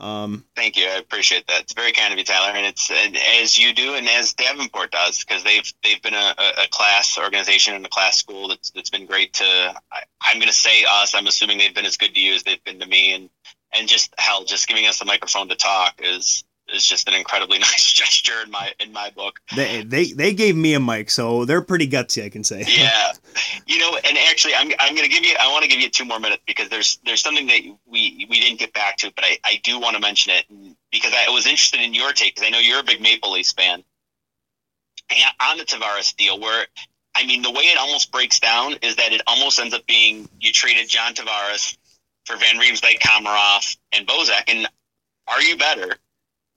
Um, 0.00 0.44
Thank 0.56 0.76
you. 0.76 0.86
I 0.86 0.96
appreciate 0.96 1.46
that. 1.46 1.62
It's 1.62 1.72
very 1.72 1.92
kind 1.92 2.12
of 2.12 2.18
you, 2.18 2.24
Tyler, 2.24 2.56
and 2.56 2.66
it's 2.66 2.90
and 2.90 3.16
as 3.40 3.56
you 3.56 3.72
do, 3.72 3.94
and 3.94 4.08
as 4.08 4.34
Davenport 4.34 4.90
does, 4.90 5.24
because 5.24 5.44
they've 5.44 5.72
they've 5.84 6.02
been 6.02 6.14
a, 6.14 6.34
a 6.64 6.68
class 6.70 7.16
organization 7.16 7.74
and 7.74 7.86
a 7.86 7.88
class 7.88 8.16
school 8.16 8.48
that's 8.48 8.70
that's 8.70 8.90
been 8.90 9.06
great 9.06 9.34
to. 9.34 9.44
I, 9.44 10.00
I'm 10.20 10.38
going 10.38 10.48
to 10.48 10.54
say 10.54 10.84
us. 10.90 11.14
I'm 11.14 11.26
assuming 11.26 11.58
they've 11.58 11.74
been 11.74 11.86
as 11.86 11.96
good 11.96 12.14
to 12.14 12.20
you 12.20 12.34
as 12.34 12.42
they've 12.42 12.62
been 12.64 12.80
to 12.80 12.86
me, 12.86 13.14
and 13.14 13.30
and 13.72 13.88
just 13.88 14.12
hell, 14.18 14.44
just 14.44 14.66
giving 14.66 14.86
us 14.86 14.98
the 14.98 15.04
microphone 15.04 15.48
to 15.48 15.56
talk 15.56 16.00
is 16.02 16.44
is 16.72 16.86
just 16.86 17.08
an 17.08 17.14
incredibly 17.14 17.58
nice 17.70 17.92
gesture 17.92 18.42
in 18.44 18.50
my 18.50 18.72
in 18.80 18.92
my 18.92 19.10
book. 19.10 19.40
they 19.54 19.82
they 19.82 20.12
they 20.12 20.32
gave 20.32 20.56
me 20.56 20.74
a 20.74 20.80
mic, 20.80 21.10
so 21.10 21.44
they're 21.44 21.62
pretty 21.62 21.88
gutsy, 21.88 22.24
I 22.24 22.28
can 22.28 22.44
say. 22.44 22.64
Yeah, 22.74 23.12
you 23.66 23.78
know, 23.78 23.96
and 23.96 24.18
actually, 24.30 24.54
I'm 24.54 24.70
I'm 24.78 24.94
going 24.94 25.08
to 25.08 25.14
give 25.14 25.24
you. 25.24 25.34
I 25.38 25.50
want 25.50 25.62
to 25.64 25.68
give 25.68 25.80
you 25.80 25.90
two 25.90 26.04
more 26.04 26.20
minutes 26.20 26.42
because 26.46 26.68
there's 26.68 26.98
there's 27.04 27.20
something 27.20 27.46
that 27.46 27.60
we 27.86 28.26
we 28.28 28.40
didn't 28.40 28.58
get 28.58 28.72
back 28.72 28.96
to, 28.98 29.12
but 29.14 29.24
I 29.24 29.38
I 29.44 29.60
do 29.62 29.78
want 29.78 29.94
to 29.94 30.00
mention 30.00 30.32
it 30.32 30.46
because 30.90 31.12
I 31.14 31.30
was 31.30 31.46
interested 31.46 31.80
in 31.80 31.94
your 31.94 32.12
take 32.12 32.34
because 32.34 32.46
I 32.46 32.50
know 32.50 32.58
you're 32.58 32.80
a 32.80 32.84
big 32.84 33.00
Maple 33.00 33.32
Leafs 33.32 33.52
fan. 33.52 33.82
And 35.10 35.34
on 35.40 35.58
the 35.58 35.64
Tavares 35.64 36.16
deal, 36.16 36.40
where 36.40 36.66
I 37.14 37.26
mean, 37.26 37.42
the 37.42 37.50
way 37.50 37.64
it 37.64 37.78
almost 37.78 38.10
breaks 38.10 38.40
down 38.40 38.74
is 38.82 38.96
that 38.96 39.12
it 39.12 39.22
almost 39.26 39.58
ends 39.58 39.74
up 39.74 39.86
being 39.86 40.28
you 40.40 40.52
traded 40.52 40.88
John 40.88 41.14
Tavares 41.14 41.76
for 42.24 42.36
Van 42.36 42.56
Riemsdyk, 42.56 42.98
Komarov, 43.00 43.76
and 43.92 44.06
Bozak, 44.06 44.44
and 44.48 44.66
are 45.28 45.42
you 45.42 45.56
better? 45.56 45.96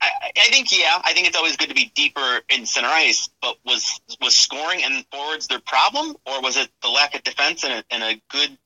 I, 0.01 0.10
I 0.36 0.49
think 0.49 0.67
yeah. 0.71 1.01
I 1.03 1.13
think 1.13 1.27
it's 1.27 1.38
always 1.38 1.57
good 1.57 1.69
to 1.69 1.75
be 1.75 1.91
deeper 1.95 2.41
in 2.49 2.65
center 2.65 2.88
ice, 2.88 3.29
but 3.41 3.57
was 3.65 3.99
was 4.21 4.36
scoring 4.36 4.83
and 4.83 5.05
forwards 5.12 5.47
their 5.47 5.60
problem, 5.60 6.15
or 6.25 6.41
was 6.41 6.57
it 6.57 6.69
the 6.81 6.89
lack 6.89 7.15
of 7.15 7.23
defense 7.23 7.63
and 7.63 7.73
a, 7.73 7.83
and 7.93 8.03
a 8.03 8.21
good 8.29 8.57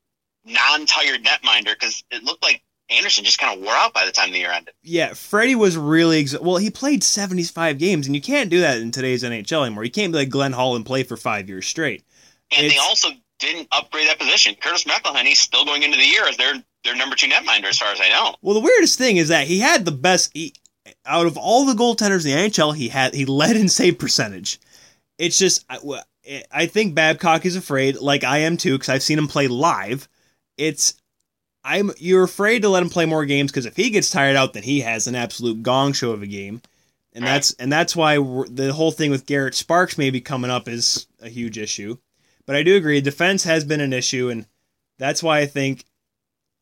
non-tired 0.45 1.23
netminder? 1.23 1.73
Because 1.73 2.03
it 2.11 2.23
looked 2.23 2.43
like 2.43 2.61
Andersen 2.89 3.23
just 3.23 3.39
kind 3.39 3.57
of 3.57 3.63
wore 3.63 3.73
out 3.73 3.93
by 3.93 4.05
the 4.05 4.11
time 4.11 4.31
the 4.31 4.39
year 4.39 4.51
ended. 4.51 4.73
Yeah, 4.83 5.13
Freddie 5.13 5.55
was 5.55 5.77
really 5.77 6.21
ex- 6.21 6.39
well. 6.39 6.57
He 6.57 6.69
played 6.69 7.03
seventy 7.03 7.43
five 7.43 7.77
games, 7.77 8.07
and 8.07 8.15
you 8.15 8.21
can't 8.21 8.49
do 8.49 8.59
that 8.59 8.79
in 8.79 8.91
today's 8.91 9.23
NHL 9.23 9.65
anymore. 9.65 9.85
You 9.85 9.91
can't 9.91 10.11
be 10.11 10.19
like 10.19 10.29
Glenn 10.29 10.53
Hall 10.53 10.75
and 10.75 10.85
play 10.85 11.03
for 11.03 11.15
five 11.15 11.47
years 11.47 11.65
straight. 11.65 12.03
And 12.55 12.69
they 12.69 12.77
also 12.77 13.09
didn't 13.39 13.69
upgrade 13.71 14.07
that 14.07 14.19
position. 14.19 14.55
Curtis 14.61 14.83
McElhinney's 14.83 15.39
still 15.39 15.65
going 15.65 15.83
into 15.83 15.97
the 15.97 16.05
year 16.05 16.27
as 16.27 16.35
their 16.35 16.61
their 16.83 16.95
number 16.95 17.15
two 17.15 17.27
netminder, 17.27 17.65
as 17.65 17.77
far 17.77 17.91
as 17.91 18.01
I 18.01 18.09
know. 18.09 18.35
Well, 18.41 18.55
the 18.55 18.61
weirdest 18.61 18.97
thing 18.97 19.17
is 19.17 19.29
that 19.29 19.47
he 19.47 19.59
had 19.59 19.85
the 19.85 19.91
best 19.91 20.31
he, 20.33 20.53
out 21.05 21.25
of 21.25 21.37
all 21.37 21.65
the 21.65 21.73
goaltenders 21.73 22.25
in 22.25 22.31
the 22.31 22.49
NHL. 22.49 22.75
He 22.75 22.89
had 22.89 23.13
he 23.13 23.25
led 23.25 23.55
in 23.55 23.69
save 23.69 23.99
percentage. 23.99 24.59
It's 25.17 25.37
just 25.37 25.65
I, 25.69 25.79
I 26.51 26.65
think 26.65 26.95
Babcock 26.95 27.45
is 27.45 27.55
afraid, 27.55 27.97
like 27.97 28.23
I 28.23 28.39
am 28.39 28.57
too, 28.57 28.73
because 28.73 28.89
I've 28.89 29.03
seen 29.03 29.17
him 29.17 29.27
play 29.27 29.47
live. 29.47 30.07
It's 30.57 30.95
I'm 31.63 31.91
you're 31.97 32.23
afraid 32.23 32.63
to 32.63 32.69
let 32.69 32.83
him 32.83 32.89
play 32.89 33.05
more 33.05 33.25
games 33.25 33.51
because 33.51 33.65
if 33.65 33.75
he 33.75 33.89
gets 33.89 34.09
tired 34.09 34.35
out, 34.35 34.53
then 34.53 34.63
he 34.63 34.81
has 34.81 35.07
an 35.07 35.15
absolute 35.15 35.61
gong 35.61 35.93
show 35.93 36.11
of 36.11 36.23
a 36.23 36.27
game, 36.27 36.61
and 37.13 37.25
that's 37.25 37.53
and 37.53 37.71
that's 37.71 37.95
why 37.95 38.17
we're, 38.17 38.47
the 38.47 38.73
whole 38.73 38.91
thing 38.91 39.11
with 39.11 39.25
Garrett 39.25 39.55
Sparks 39.55 39.97
maybe 39.97 40.21
coming 40.21 40.51
up 40.51 40.67
is 40.67 41.07
a 41.19 41.29
huge 41.29 41.57
issue. 41.57 41.97
But 42.45 42.55
I 42.55 42.63
do 42.63 42.75
agree, 42.75 42.99
defense 43.01 43.43
has 43.43 43.63
been 43.63 43.81
an 43.81 43.93
issue, 43.93 44.29
and 44.29 44.47
that's 44.97 45.21
why 45.21 45.39
I 45.39 45.45
think, 45.45 45.85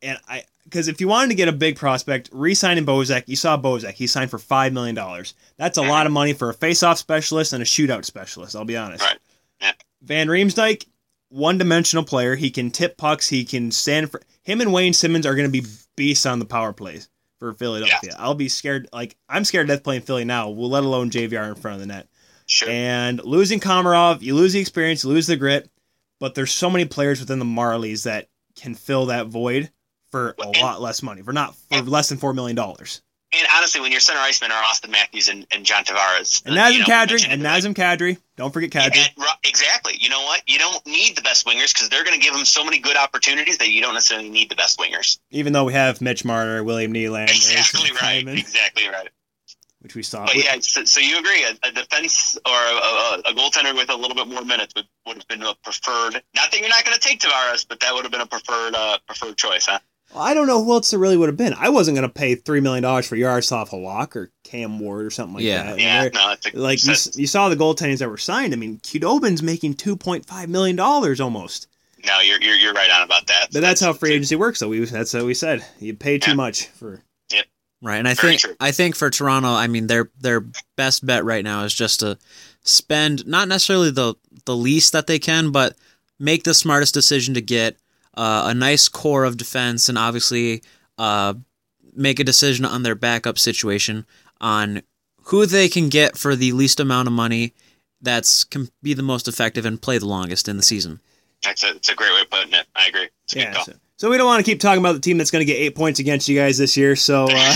and 0.01 0.19
I 0.27 0.43
because 0.69 0.87
if 0.87 1.01
you 1.01 1.07
wanted 1.07 1.29
to 1.29 1.35
get 1.35 1.47
a 1.47 1.53
big 1.53 1.77
prospect, 1.77 2.29
re-signing 2.31 2.85
Bozak, 2.85 3.23
you 3.27 3.35
saw 3.35 3.57
Bozak, 3.57 3.93
he 3.93 4.07
signed 4.07 4.29
for 4.29 4.37
five 4.37 4.71
million 4.71 4.95
dollars. 4.95 5.33
That's 5.57 5.77
a 5.77 5.81
lot 5.81 6.05
of 6.05 6.11
money 6.11 6.33
for 6.33 6.49
a 6.49 6.53
face-off 6.53 6.97
specialist 6.97 7.53
and 7.53 7.61
a 7.61 7.65
shootout 7.65 8.05
specialist. 8.05 8.55
I'll 8.55 8.65
be 8.65 8.77
honest. 8.77 9.03
Right. 9.03 9.17
Yeah. 9.59 9.71
Van 10.01 10.27
Riemsdyk, 10.27 10.85
one-dimensional 11.29 12.05
player. 12.05 12.35
He 12.35 12.51
can 12.51 12.71
tip 12.71 12.97
pucks. 12.97 13.27
He 13.27 13.43
can 13.43 13.71
stand 13.71 14.11
for. 14.11 14.21
Him 14.43 14.61
and 14.61 14.71
Wayne 14.71 14.93
Simmonds 14.93 15.25
are 15.27 15.35
going 15.35 15.51
to 15.51 15.61
be 15.61 15.67
beasts 15.95 16.25
on 16.25 16.39
the 16.39 16.45
power 16.45 16.71
plays 16.71 17.09
for 17.39 17.53
Philadelphia. 17.53 18.15
I'll 18.17 18.35
be 18.35 18.49
scared. 18.49 18.87
Like 18.93 19.15
I'm 19.27 19.45
scared 19.45 19.67
to 19.67 19.73
death 19.73 19.83
playing 19.83 20.01
Philly 20.01 20.25
now. 20.25 20.49
Well, 20.49 20.69
let 20.69 20.83
alone 20.83 21.09
JVR 21.09 21.49
in 21.49 21.55
front 21.55 21.75
of 21.75 21.81
the 21.81 21.87
net. 21.87 22.07
Sure. 22.45 22.69
And 22.69 23.23
losing 23.23 23.59
Komarov, 23.59 24.21
you 24.21 24.35
lose 24.35 24.53
the 24.53 24.59
experience, 24.59 25.03
you 25.03 25.09
lose 25.09 25.27
the 25.27 25.37
grit, 25.37 25.69
but 26.19 26.33
there's 26.35 26.51
so 26.51 26.69
many 26.69 26.85
players 26.85 27.19
within 27.19 27.37
the 27.37 27.45
Marlies 27.45 28.03
that 28.03 28.27
can 28.55 28.73
fill 28.73 29.07
that 29.07 29.27
void 29.27 29.69
for 30.11 30.35
a 30.39 30.43
and- 30.43 30.57
lot 30.61 30.81
less 30.81 31.01
money, 31.03 31.21
for 31.21 31.33
not 31.33 31.55
for 31.71 31.81
less 31.81 32.09
than 32.09 32.17
four 32.17 32.33
million 32.33 32.55
dollars. 32.55 33.01
and 33.31 33.47
honestly, 33.55 33.79
when 33.81 33.91
your 33.91 33.99
center 34.01 34.19
icemen 34.21 34.49
are 34.49 34.63
Auston 34.63 34.89
Matthews 34.91 35.29
and, 35.29 35.45
and 35.51 35.63
John 35.63 35.83
Tavares, 35.83 36.43
And 36.45 36.55
Nazem 36.55 36.73
you 36.73 36.79
know, 36.79 36.85
Kadri, 36.85 37.27
and 37.29 37.41
Nazem 37.43 37.73
Kadri. 37.75 38.17
Don't 38.37 38.51
forget 38.51 38.71
Kadri. 38.71 39.05
Exactly. 39.43 39.93
You 39.99 40.09
know 40.09 40.23
what? 40.23 40.41
You 40.47 40.57
don't 40.57 40.85
need 40.87 41.15
the 41.15 41.21
best 41.21 41.45
wingers 41.45 41.73
because 41.73 41.89
they're 41.89 42.03
going 42.03 42.19
to 42.19 42.23
give 42.25 42.33
them 42.33 42.45
so 42.45 42.63
many 42.63 42.79
good 42.79 42.97
opportunities 42.97 43.57
that 43.59 43.69
you 43.69 43.81
don't 43.81 43.93
necessarily 43.93 44.29
need 44.29 44.49
the 44.49 44.55
best 44.55 44.79
wingers. 44.79 45.19
Even 45.31 45.53
though 45.53 45.65
we 45.65 45.73
have 45.73 46.01
Mitch 46.01 46.25
Marner, 46.25 46.63
William 46.63 46.93
Nylander, 46.93 47.29
Exactly 47.29 47.91
right. 47.91 47.99
Hyman, 48.25 48.37
Exactly 48.37 48.87
right. 48.87 49.09
which 49.81 49.93
we 49.95 50.01
saw. 50.03 50.25
But 50.25 50.35
yeah, 50.35 50.55
so, 50.61 50.83
so 50.85 50.99
you 50.99 51.19
agree? 51.19 51.43
A, 51.43 51.67
a 51.67 51.71
defense 51.71 52.37
or 52.45 52.51
a, 52.51 52.75
a, 52.75 53.21
a 53.27 53.33
goaltender 53.35 53.75
with 53.75 53.89
a 53.91 53.95
little 53.95 54.15
bit 54.15 54.27
more 54.27 54.43
minutes 54.43 54.73
would, 54.75 54.85
would 55.05 55.17
have 55.17 55.27
been 55.27 55.43
a 55.43 55.53
preferred. 55.63 56.21
Not 56.35 56.51
that 56.51 56.59
you're 56.59 56.69
not 56.69 56.83
going 56.85 56.95
to 56.97 57.01
take 57.07 57.19
Tavares, 57.19 57.65
but 57.67 57.79
that 57.81 57.93
would 57.93 58.03
have 58.03 58.11
been 58.11 58.21
a 58.21 58.25
preferred 58.25 58.73
uh, 58.75 58.97
preferred 59.07 59.37
choice, 59.37 59.67
huh? 59.67 59.79
Well, 60.13 60.23
I 60.23 60.33
don't 60.33 60.47
know 60.47 60.63
who 60.63 60.71
else 60.73 60.91
it 60.91 60.97
really 60.97 61.17
would 61.17 61.29
have 61.29 61.37
been. 61.37 61.53
I 61.57 61.69
wasn't 61.69 61.95
going 61.95 62.07
to 62.07 62.13
pay 62.13 62.35
three 62.35 62.61
million 62.61 62.81
dollars 62.83 63.07
for 63.07 63.15
Yaroslav 63.15 63.69
Halak 63.69 64.15
or 64.15 64.31
Cam 64.43 64.79
Ward 64.79 65.05
or 65.05 65.09
something 65.11 65.35
like 65.35 65.43
Yeah. 65.43 65.63
that. 65.63 65.73
I 65.73 65.77
Yeah, 65.77 66.01
they're- 66.01 66.11
no, 66.15 66.31
it's 66.31 66.45
a, 66.47 66.57
like 66.57 66.79
you, 66.83 66.87
that's- 66.87 67.17
you 67.17 67.27
saw 67.27 67.49
the 67.49 67.55
goaltenders 67.55 67.99
that 67.99 68.09
were 68.09 68.17
signed. 68.17 68.53
I 68.53 68.57
mean, 68.57 68.79
Khudobin's 68.79 69.43
making 69.43 69.75
two 69.75 69.95
point 69.95 70.25
five 70.25 70.49
million 70.49 70.75
dollars 70.75 71.19
almost. 71.21 71.67
no, 72.05 72.21
you're, 72.21 72.41
you're 72.41 72.55
you're 72.55 72.73
right 72.73 72.89
on 72.89 73.01
about 73.03 73.27
that. 73.27 73.49
But 73.51 73.61
that's 73.61 73.81
how 73.81 73.91
free 73.93 74.13
agency 74.13 74.35
works, 74.35 74.59
though. 74.61 74.69
We 74.69 74.83
that's 74.85 75.13
what 75.13 75.25
we 75.25 75.33
said. 75.33 75.65
You 75.79 75.93
pay 75.93 76.17
too 76.17 76.31
Yeah. 76.31 76.35
much 76.35 76.67
for. 76.67 77.01
Right, 77.81 77.95
and 77.97 78.09
I 78.09 78.13
Very 78.13 78.31
think 78.33 78.41
true. 78.41 78.55
I 78.59 78.71
think 78.73 78.93
for 78.97 79.09
Toronto, 79.09 79.47
I 79.49 79.67
mean 79.67 79.87
their 79.87 80.09
their 80.19 80.43
best 80.75 81.05
bet 81.05 81.23
right 81.23 81.45
now 81.45 81.63
is 81.63 81.73
just 81.73 82.01
to 82.01 82.17
spend 82.63 83.25
not 83.25 83.47
necessarily 83.47 83.89
the 83.89 84.15
the 84.45 84.55
least 84.55 84.91
that 84.91 85.07
they 85.07 85.17
can, 85.17 85.51
but 85.51 85.77
make 86.19 86.43
the 86.43 86.53
smartest 86.53 86.93
decision 86.93 87.35
to 87.35 87.41
get 87.41 87.77
uh, 88.15 88.43
a 88.47 88.53
nice 88.53 88.87
core 88.89 89.23
of 89.23 89.37
defense, 89.37 89.89
and 89.89 89.97
obviously 89.97 90.61
uh, 90.97 91.33
make 91.95 92.19
a 92.19 92.23
decision 92.23 92.65
on 92.65 92.83
their 92.83 92.95
backup 92.95 93.37
situation 93.39 94.05
on 94.41 94.81
who 95.25 95.45
they 95.45 95.67
can 95.69 95.89
get 95.89 96.17
for 96.17 96.35
the 96.35 96.51
least 96.53 96.79
amount 96.79 97.07
of 97.07 97.13
money 97.13 97.53
that's 98.01 98.43
can 98.43 98.69
be 98.81 98.93
the 98.93 99.03
most 99.03 99.27
effective 99.27 99.65
and 99.65 99.81
play 99.81 99.97
the 99.97 100.05
longest 100.05 100.47
in 100.47 100.57
the 100.57 100.63
season. 100.63 100.99
That's 101.43 101.63
a, 101.63 101.69
it's 101.75 101.89
a 101.89 101.95
great 101.95 102.13
way 102.13 102.21
of 102.21 102.29
putting 102.29 102.53
it. 102.53 102.65
I 102.75 102.87
agree. 102.87 103.09
It's 103.25 103.33
a 103.33 103.35
good 103.35 103.41
Yeah. 103.43 103.53
call. 103.53 103.65
So, 103.65 103.73
so 103.97 104.09
we 104.09 104.17
don't 104.17 104.27
want 104.27 104.43
to 104.43 104.49
keep 104.49 104.59
talking 104.59 104.79
about 104.79 104.93
the 104.93 104.99
team 105.01 105.17
that's 105.17 105.31
going 105.31 105.41
to 105.41 105.45
get 105.45 105.57
eight 105.59 105.75
points 105.75 105.99
against 105.99 106.27
you 106.29 106.37
guys 106.39 106.57
this 106.57 106.77
year. 106.77 106.95
So, 106.95 107.25
uh, 107.29 107.55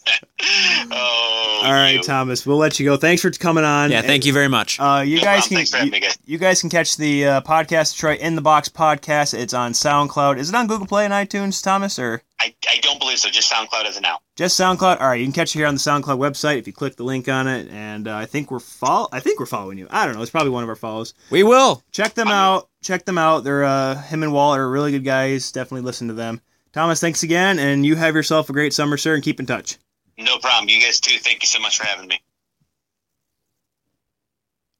oh, 0.90 1.19
all 1.66 1.72
right, 1.72 1.94
you. 1.96 2.02
Thomas, 2.02 2.46
we'll 2.46 2.56
let 2.56 2.78
you 2.80 2.86
go. 2.86 2.96
Thanks 2.96 3.22
for 3.22 3.30
coming 3.30 3.64
on. 3.64 3.90
Yeah, 3.90 4.02
thank 4.02 4.24
you 4.26 4.32
very 4.32 4.48
much. 4.48 4.78
Uh, 4.80 5.02
you 5.06 5.16
No 5.16 5.22
guys 5.22 5.46
problem. 5.46 5.48
can 5.48 5.56
Thanks 5.56 5.70
for 5.70 5.76
having 5.78 5.86
you, 5.88 5.92
me, 5.92 6.00
guys. 6.00 6.18
you 6.26 6.38
guys 6.38 6.60
can 6.60 6.70
catch 6.70 6.96
the 6.96 7.26
uh, 7.26 7.40
podcast 7.42 7.94
Detroit 7.94 8.20
in 8.20 8.34
the 8.34 8.40
Box 8.42 8.68
podcast. 8.68 9.38
It's 9.38 9.54
on 9.54 9.72
SoundCloud. 9.72 10.38
Is 10.38 10.48
it 10.48 10.54
on 10.54 10.66
Google 10.66 10.86
Play 10.86 11.04
and 11.04 11.12
iTunes, 11.14 11.62
Thomas, 11.62 11.98
or 11.98 12.22
I, 12.38 12.54
I 12.68 12.78
don't 12.80 12.98
believe 12.98 13.18
so. 13.18 13.28
Just 13.30 13.52
SoundCloud 13.52 13.84
as 13.84 13.96
of 13.96 14.02
now. 14.02 14.18
just 14.36 14.58
SoundCloud? 14.58 15.00
All 15.00 15.08
right, 15.08 15.20
you 15.20 15.26
can 15.26 15.32
catch 15.32 15.54
it 15.54 15.58
here 15.58 15.66
on 15.66 15.74
the 15.74 15.80
SoundCloud 15.80 16.18
website 16.18 16.58
if 16.58 16.66
you 16.66 16.72
click 16.72 16.96
the 16.96 17.04
link 17.04 17.28
on 17.28 17.46
it. 17.48 17.68
And 17.70 18.08
uh, 18.08 18.16
I 18.16 18.26
think 18.26 18.50
we're 18.50 18.60
follow. 18.60 19.08
I 19.12 19.20
think 19.20 19.38
we're 19.40 19.46
following 19.46 19.78
you. 19.78 19.86
I 19.90 20.06
don't 20.06 20.14
know. 20.14 20.22
It's 20.22 20.30
probably 20.30 20.50
one 20.50 20.62
of 20.62 20.68
our 20.68 20.76
follows. 20.76 21.14
we 21.30 21.42
will. 21.42 21.82
Check 21.92 22.14
them 22.14 22.28
I'm- 22.28 22.36
out. 22.36 22.68
Check 22.82 23.04
them 23.04 23.18
out. 23.18 23.44
They're 23.44 23.62
uh, 23.64 24.00
him 24.00 24.22
and 24.22 24.32
Wall 24.32 24.54
are 24.54 24.66
really 24.70 24.90
good 24.92 25.04
guys. 25.04 25.52
Definitely 25.52 25.82
listen 25.82 26.08
to 26.08 26.14
them. 26.14 26.40
Thomas, 26.72 26.98
thanks 26.98 27.22
again, 27.24 27.58
and 27.58 27.84
you 27.84 27.94
have 27.96 28.14
yourself 28.14 28.48
a 28.48 28.52
great 28.54 28.72
summer, 28.72 28.96
sir, 28.96 29.12
and 29.14 29.22
keep 29.22 29.38
in 29.38 29.44
touch. 29.44 29.76
No 30.20 30.38
problem. 30.38 30.68
You 30.68 30.80
guys 30.82 31.00
too. 31.00 31.18
Thank 31.18 31.42
you 31.42 31.46
so 31.46 31.60
much 31.60 31.78
for 31.78 31.84
having 31.86 32.06
me. 32.08 32.20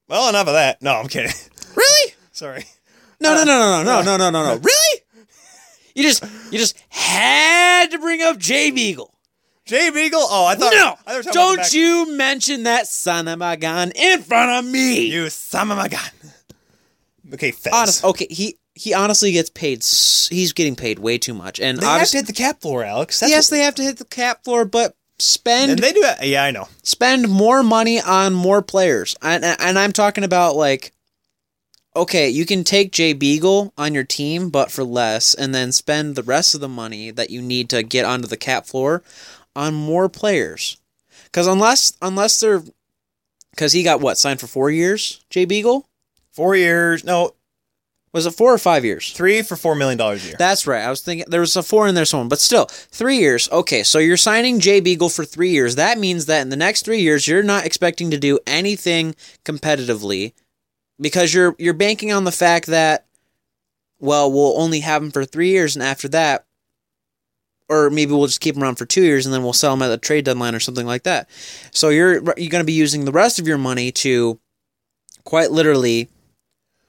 Well, 0.07 0.29
enough 0.29 0.47
of 0.47 0.53
that. 0.53 0.81
No, 0.81 0.93
I'm 0.95 1.07
kidding. 1.07 1.31
Really? 1.75 2.13
Sorry. 2.31 2.61
Uh, 2.61 2.63
no, 3.21 3.35
no, 3.35 3.43
no, 3.45 3.83
no, 3.83 3.83
no, 3.83 4.01
no, 4.03 4.17
no, 4.17 4.29
no, 4.29 4.55
no. 4.55 4.61
Really? 4.63 5.01
You 5.93 6.03
just 6.03 6.23
you 6.51 6.57
just 6.57 6.77
had 6.89 7.91
to 7.91 7.99
bring 7.99 8.21
up 8.21 8.37
Jay 8.37 8.71
Beagle. 8.71 9.13
Jay 9.65 9.89
Beagle. 9.89 10.21
Oh, 10.23 10.45
I 10.45 10.55
thought. 10.55 10.71
No, 10.73 10.79
I 10.79 10.93
thought 10.95 11.05
we 11.11 11.15
were 11.17 11.23
talking 11.23 11.31
about 11.31 11.33
the 11.33 11.33
don't 11.33 11.57
back- 11.57 11.73
you 11.73 12.17
mention 12.17 12.63
that 12.63 12.87
son 12.87 13.27
of 13.27 13.41
a 13.41 13.57
gun 13.57 13.91
in 13.91 14.21
front 14.23 14.65
of 14.65 14.71
me. 14.71 15.07
You 15.07 15.29
son 15.29 15.69
of 15.69 15.77
a 15.77 15.89
gun. 15.89 16.09
Okay, 17.33 17.51
Fez. 17.51 17.73
Honest, 17.73 18.03
okay, 18.05 18.27
he 18.29 18.57
he 18.73 18.93
honestly 18.93 19.33
gets 19.33 19.49
paid. 19.49 19.79
s- 19.79 20.29
He's 20.31 20.53
getting 20.53 20.77
paid 20.77 20.97
way 20.99 21.17
too 21.17 21.33
much, 21.33 21.59
and 21.59 21.77
They 21.77 21.85
have 21.85 22.07
to 22.09 22.17
hit 22.17 22.27
the 22.27 22.33
cap 22.33 22.61
floor, 22.61 22.85
Alex. 22.85 23.19
That's 23.19 23.29
yes, 23.29 23.51
what- 23.51 23.57
they 23.57 23.63
have 23.63 23.75
to 23.75 23.83
hit 23.83 23.97
the 23.97 24.05
cap 24.05 24.45
floor, 24.45 24.63
but 24.63 24.95
spend 25.21 25.71
and 25.71 25.79
they 25.79 25.93
do. 25.93 26.05
Yeah, 26.21 26.43
I 26.43 26.51
know. 26.51 26.67
spend 26.83 27.29
more 27.29 27.63
money 27.63 28.01
on 28.01 28.33
more 28.33 28.61
players. 28.61 29.15
And, 29.21 29.43
and 29.43 29.77
I'm 29.77 29.91
talking 29.91 30.23
about 30.23 30.55
like, 30.55 30.91
okay, 31.95 32.29
you 32.29 32.45
can 32.45 32.63
take 32.63 32.91
Jay 32.91 33.13
Beagle 33.13 33.73
on 33.77 33.93
your 33.93 34.03
team, 34.03 34.49
but 34.49 34.71
for 34.71 34.83
less, 34.83 35.33
and 35.33 35.53
then 35.53 35.71
spend 35.71 36.15
the 36.15 36.23
rest 36.23 36.55
of 36.55 36.61
the 36.61 36.69
money 36.69 37.11
that 37.11 37.29
you 37.29 37.41
need 37.41 37.69
to 37.69 37.83
get 37.83 38.05
onto 38.05 38.27
the 38.27 38.37
cap 38.37 38.65
floor 38.65 39.03
on 39.55 39.73
more 39.73 40.09
players. 40.09 40.77
Because 41.25 41.47
unless 41.47 41.93
unless 42.01 42.39
they're 42.39 42.63
because 43.51 43.73
he 43.73 43.83
got 43.83 44.01
what 44.01 44.17
signed 44.17 44.39
for 44.39 44.47
four 44.47 44.69
years, 44.69 45.23
Jay 45.29 45.45
Beagle 45.45 45.85
Four 46.31 46.55
years, 46.55 47.03
no, 47.03 47.31
was 48.13 48.25
it 48.25 48.31
four 48.31 48.53
or 48.53 48.57
five 48.57 48.83
years? 48.83 49.11
three 49.13 49.41
for 49.41 49.55
four 49.55 49.75
million 49.75 49.97
dollars 49.97 50.23
a 50.23 50.29
year. 50.29 50.35
That's 50.37 50.67
right. 50.67 50.83
I 50.83 50.89
was 50.89 51.01
thinking 51.01 51.25
there 51.29 51.39
was 51.41 51.55
a 51.55 51.63
four 51.63 51.87
in 51.87 51.95
there 51.95 52.05
somewhere, 52.05 52.29
but 52.29 52.39
still 52.39 52.65
three 52.65 53.17
years. 53.17 53.49
Okay, 53.51 53.83
so 53.83 53.99
you're 53.99 54.17
signing 54.17 54.59
Jay 54.59 54.79
Beagle 54.79 55.09
for 55.09 55.25
three 55.25 55.49
years. 55.49 55.75
That 55.75 55.97
means 55.97 56.25
that 56.25 56.41
in 56.41 56.49
the 56.49 56.55
next 56.55 56.83
three 56.83 57.01
years, 57.01 57.27
you're 57.27 57.43
not 57.43 57.65
expecting 57.65 58.11
to 58.11 58.17
do 58.17 58.39
anything 58.45 59.15
competitively 59.45 60.33
because 60.99 61.33
you're 61.33 61.55
you're 61.57 61.73
banking 61.73 62.11
on 62.11 62.23
the 62.23 62.31
fact 62.31 62.67
that 62.67 63.05
well, 64.01 64.31
we'll 64.31 64.59
only 64.59 64.79
have 64.79 65.03
him 65.03 65.11
for 65.11 65.23
three 65.23 65.49
years, 65.49 65.75
and 65.75 65.83
after 65.83 66.07
that, 66.09 66.45
or 67.69 67.89
maybe 67.91 68.11
we'll 68.11 68.25
just 68.25 68.41
keep 68.41 68.55
him 68.55 68.63
around 68.63 68.75
for 68.75 68.85
two 68.85 69.03
years, 69.03 69.25
and 69.25 69.33
then 69.33 69.43
we'll 69.43 69.53
sell 69.53 69.73
him 69.73 69.81
at 69.83 69.89
the 69.89 69.97
trade 69.97 70.25
deadline 70.25 70.55
or 70.55 70.59
something 70.59 70.87
like 70.87 71.03
that. 71.03 71.29
So 71.71 71.89
you're 71.89 72.15
you're 72.15 72.49
going 72.49 72.63
to 72.63 72.65
be 72.65 72.73
using 72.73 73.05
the 73.05 73.11
rest 73.11 73.39
of 73.39 73.47
your 73.47 73.59
money 73.59 73.91
to 73.93 74.39
quite 75.23 75.51
literally 75.51 76.09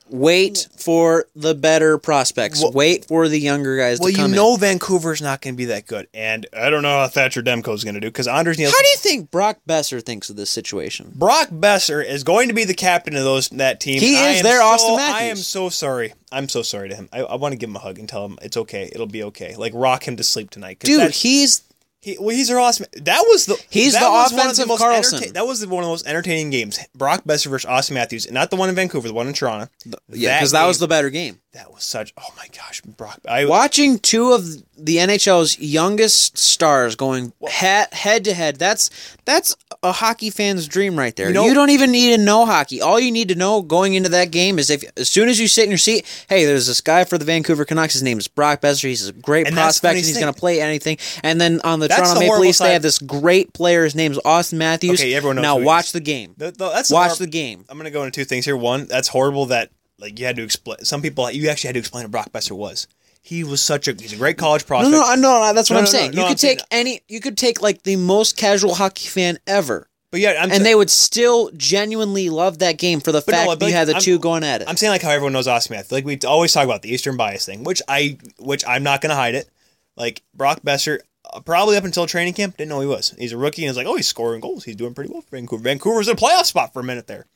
wait 0.08 0.68
for 0.76 1.26
the 1.34 1.54
better 1.54 1.98
prospects. 1.98 2.62
Well- 2.62 2.72
wait 2.72 3.04
for 3.04 3.28
the 3.28 3.38
younger 3.38 3.76
guys 3.76 4.00
well, 4.00 4.10
you 4.10 4.28
know 4.28 4.56
Vancouver's 4.56 5.22
not 5.22 5.40
going 5.40 5.54
to 5.54 5.58
be 5.58 5.66
that 5.66 5.86
good, 5.86 6.08
and 6.14 6.46
I 6.56 6.70
don't 6.70 6.82
know 6.82 7.00
how 7.00 7.08
Thatcher 7.08 7.42
Demko's 7.42 7.84
going 7.84 7.94
to 7.94 8.00
do 8.00 8.08
because 8.08 8.28
Anders 8.28 8.56
in. 8.56 8.62
Nilsson. 8.62 8.76
How 8.76 8.82
do 8.82 8.88
you 8.88 8.98
think 8.98 9.30
Brock 9.30 9.58
Boeser 9.68 10.02
thinks 10.02 10.30
of 10.30 10.36
this 10.36 10.50
situation? 10.50 11.12
Brock 11.14 11.48
Boeser 11.48 12.04
is 12.04 12.24
going 12.24 12.48
to 12.48 12.54
be 12.54 12.64
the 12.64 12.74
captain 12.74 13.16
of 13.16 13.24
those 13.24 13.48
that 13.50 13.80
team. 13.80 14.00
He 14.00 14.16
I 14.16 14.30
is 14.30 14.42
their 14.42 14.60
so, 14.60 14.66
Austin 14.66 14.98
I 15.00 15.22
am 15.24 15.36
so 15.36 15.68
sorry. 15.68 16.14
I'm 16.30 16.48
so 16.48 16.62
sorry 16.62 16.88
to 16.88 16.94
him. 16.94 17.08
I, 17.12 17.20
I 17.20 17.36
want 17.36 17.52
to 17.52 17.58
give 17.58 17.68
him 17.68 17.76
a 17.76 17.80
hug 17.80 17.98
and 17.98 18.08
tell 18.08 18.24
him 18.24 18.38
it's 18.42 18.56
okay. 18.56 18.90
It'll 18.92 19.06
be 19.06 19.22
okay. 19.24 19.54
Like 19.56 19.72
rock 19.74 20.06
him 20.06 20.16
to 20.16 20.24
sleep 20.24 20.50
tonight, 20.50 20.78
Dude, 20.80 21.10
he's 21.12 21.62
He, 22.02 22.18
well, 22.18 22.34
he's 22.34 22.50
awesome. 22.50 22.86
That 22.94 23.24
was 23.28 23.46
the. 23.46 23.56
He's 23.70 23.92
the 23.96 24.00
one 24.10 24.26
of 24.26 24.32
offensive 24.32 24.66
most 24.66 24.78
Carlson. 24.80 25.14
entertain- 25.18 25.34
That 25.34 25.46
was 25.46 25.64
one 25.64 25.84
of 25.84 25.86
the 25.86 25.92
most 25.92 26.04
entertaining 26.06 26.50
games. 26.50 26.80
Brock 26.96 27.22
Boeser 27.22 27.46
versus 27.46 27.70
Auston 27.70 27.92
Matthews, 27.92 28.28
not 28.30 28.50
the 28.50 28.56
one 28.56 28.68
in 28.68 28.74
Vancouver, 28.74 29.06
the 29.06 29.14
one 29.14 29.28
in 29.28 29.32
Toronto. 29.34 29.68
yeah, 30.08 30.36
because 30.38 30.50
that, 30.50 30.66
was 30.66 30.80
the 30.80 30.88
better 30.88 31.10
game. 31.10 31.38
That 31.52 31.72
was 31.72 31.84
such. 31.84 32.12
Oh 32.18 32.26
my 32.36 32.48
gosh, 32.48 32.80
Brock. 32.82 33.20
I 33.28 33.44
Watching 33.44 34.00
two 34.00 34.32
of 34.32 34.44
the 34.76 34.96
NHL's 34.96 35.60
youngest 35.60 36.36
stars 36.38 36.96
going 36.96 37.32
head 37.48 37.92
head 37.92 38.24
to 38.24 38.34
head, 38.34 38.56
that's 38.56 38.90
that's 39.24 39.54
a 39.82 39.90
hockey 39.90 40.30
fan's 40.30 40.68
dream 40.68 40.96
right 40.96 41.14
there. 41.16 41.30
You 41.30 41.44
You, 41.44 41.54
don't 41.54 41.70
even 41.70 41.90
need 41.90 42.16
to 42.16 42.22
know 42.22 42.46
hockey. 42.46 42.80
All 42.80 43.00
you 43.00 43.10
need 43.10 43.28
to 43.28 43.34
know 43.34 43.62
going 43.62 43.94
into 43.94 44.10
that 44.10 44.30
game 44.30 44.58
is 44.58 44.70
if 44.70 44.84
as 44.96 45.08
soon 45.08 45.28
as 45.28 45.40
you 45.40 45.48
sit 45.48 45.64
in 45.64 45.70
your 45.70 45.78
seat, 45.78 46.06
hey, 46.28 46.44
there's 46.44 46.68
this 46.68 46.80
guy 46.80 47.04
for 47.04 47.18
the 47.18 47.24
Vancouver 47.24 47.64
Canucks. 47.64 47.94
His 47.94 48.02
name 48.02 48.18
is 48.18 48.28
Brock 48.28 48.60
Boeser. 48.60 48.84
He's 48.84 49.08
a 49.08 49.12
great 49.12 49.46
And 49.46 49.56
prospect, 49.56 49.96
and 49.96 50.04
he's 50.04 50.18
going 50.18 50.32
to 50.32 50.38
play 50.38 50.60
anything. 50.60 50.98
And 51.24 51.40
then 51.40 51.60
on 51.64 51.80
the 51.80 51.88
That's 51.88 52.00
Toronto 52.00 52.14
the 52.14 52.26
Maple 52.26 52.40
Leafs, 52.40 52.58
they 52.58 52.72
have 52.74 52.82
this 52.82 52.98
great 52.98 53.52
player. 53.52 53.84
His 53.84 53.94
name's 53.94 54.18
Auston 54.18 54.54
Matthews. 54.58 55.00
Okay, 55.00 55.14
everyone 55.14 55.36
knows 55.36 55.42
now 55.42 55.58
watch 55.58 55.86
is. 55.86 55.92
the 55.92 56.00
game. 56.00 56.34
The, 56.36 56.52
the, 56.52 56.68
that's 56.70 56.88
the 56.88 56.94
Watch 56.94 57.08
hor- 57.08 57.16
the 57.18 57.26
game. 57.26 57.64
I'm 57.68 57.76
gonna 57.76 57.90
go 57.90 58.04
into 58.04 58.14
two 58.20 58.24
things 58.24 58.44
here. 58.44 58.56
One, 58.56 58.86
that's 58.86 59.08
horrible 59.08 59.46
that 59.46 59.70
like 59.98 60.18
you 60.18 60.26
had 60.26 60.36
to 60.36 60.42
explain. 60.42 60.78
Some 60.84 61.02
people 61.02 61.30
you 61.30 61.48
actually 61.48 61.68
had 61.68 61.74
to 61.74 61.80
explain 61.80 62.04
who 62.04 62.08
Brock 62.08 62.30
Boeser 62.30 62.52
was. 62.52 62.86
He 63.24 63.44
was 63.44 63.62
such 63.62 63.86
a 63.88 63.92
he's 63.92 64.12
a 64.12 64.16
great 64.16 64.36
college 64.36 64.62
No, 64.62 64.66
prospect. 64.66 64.92
no, 64.92 65.14
no, 65.14 65.40
no, 65.40 65.54
that's 65.54 65.70
what 65.70 65.74
No, 65.76 65.78
I'm 65.80 65.84
no, 65.84 65.90
no, 65.92 65.98
saying. 65.98 66.10
no, 66.10 66.16
you 66.16 66.22
I'm 66.24 66.28
could 66.32 66.40
saying- 66.40 66.58
take 66.58 66.66
any, 66.70 67.00
you 67.08 67.20
could 67.20 67.38
take 67.38 67.62
like 67.62 67.82
the 67.84 67.96
most 67.96 68.36
casual 68.36 68.74
hockey 68.74 69.06
fan 69.08 69.38
ever, 69.46 69.88
But 70.10 70.20
yeah, 70.20 70.34
I'm 70.40 70.50
and 70.50 70.66
they 70.66 70.74
would 70.74 70.90
still 70.90 71.50
genuinely 71.56 72.28
love 72.30 72.58
that 72.58 72.78
game 72.78 73.00
for 73.00 73.12
the 73.12 73.18
no, 73.18 73.32
fact 73.32 73.46
but 73.46 73.60
that 73.60 73.66
you 73.66 73.70
like, 73.72 73.78
had 73.78 73.88
the 73.88 73.92
I'm- 73.94 74.02
two 74.02 74.18
going 74.18 74.42
at 74.44 74.60
it. 74.62 74.68
I'm 74.68 74.76
saying 74.76 74.90
like 74.90 75.02
how 75.02 75.10
everyone 75.10 75.32
knows 75.34 75.46
Matthews. 75.46 75.92
Like 75.92 76.04
we 76.04 76.18
always 76.26 76.52
talk 76.52 76.64
about 76.64 76.82
the 76.82 76.92
Eastern 76.92 77.16
bias 77.16 77.46
thing, 77.46 77.62
which 77.64 77.80
I 77.88 78.18
which 78.38 78.66
I'm 78.66 78.82
not 78.82 79.00
gonna 79.00 79.14
hide 79.14 79.34
it. 79.36 79.48
Like 79.96 80.22
Brock 80.34 80.62
Boeser, 80.62 80.98
uh, 81.32 81.40
probably 81.40 81.76
up 81.76 81.84
until 81.84 82.06
training 82.08 82.34
camp, 82.34 82.56
didn't 82.56 82.70
know 82.70 82.76
who 82.76 82.80
he 82.82 82.86
was. 82.88 83.14
He's 83.18 83.32
a 83.32 83.36
rookie 83.36 83.62
and 83.64 83.68
it's 83.68 83.76
like, 83.78 83.86
oh, 83.86 83.94
he's 83.96 84.08
scoring 84.08 84.40
goals. 84.40 84.64
He's 84.64 84.74
doing 84.76 84.94
pretty 84.94 85.12
well 85.12 85.20
for 85.22 85.36
Vancouver. 85.36 85.62
Vancouver's 85.62 86.08
in 86.08 86.14
a 86.14 86.16
playoff 86.16 86.46
spot 86.46 86.72
for 86.72 86.80
a 86.80 86.84
minute 86.84 87.06
there. 87.06 87.26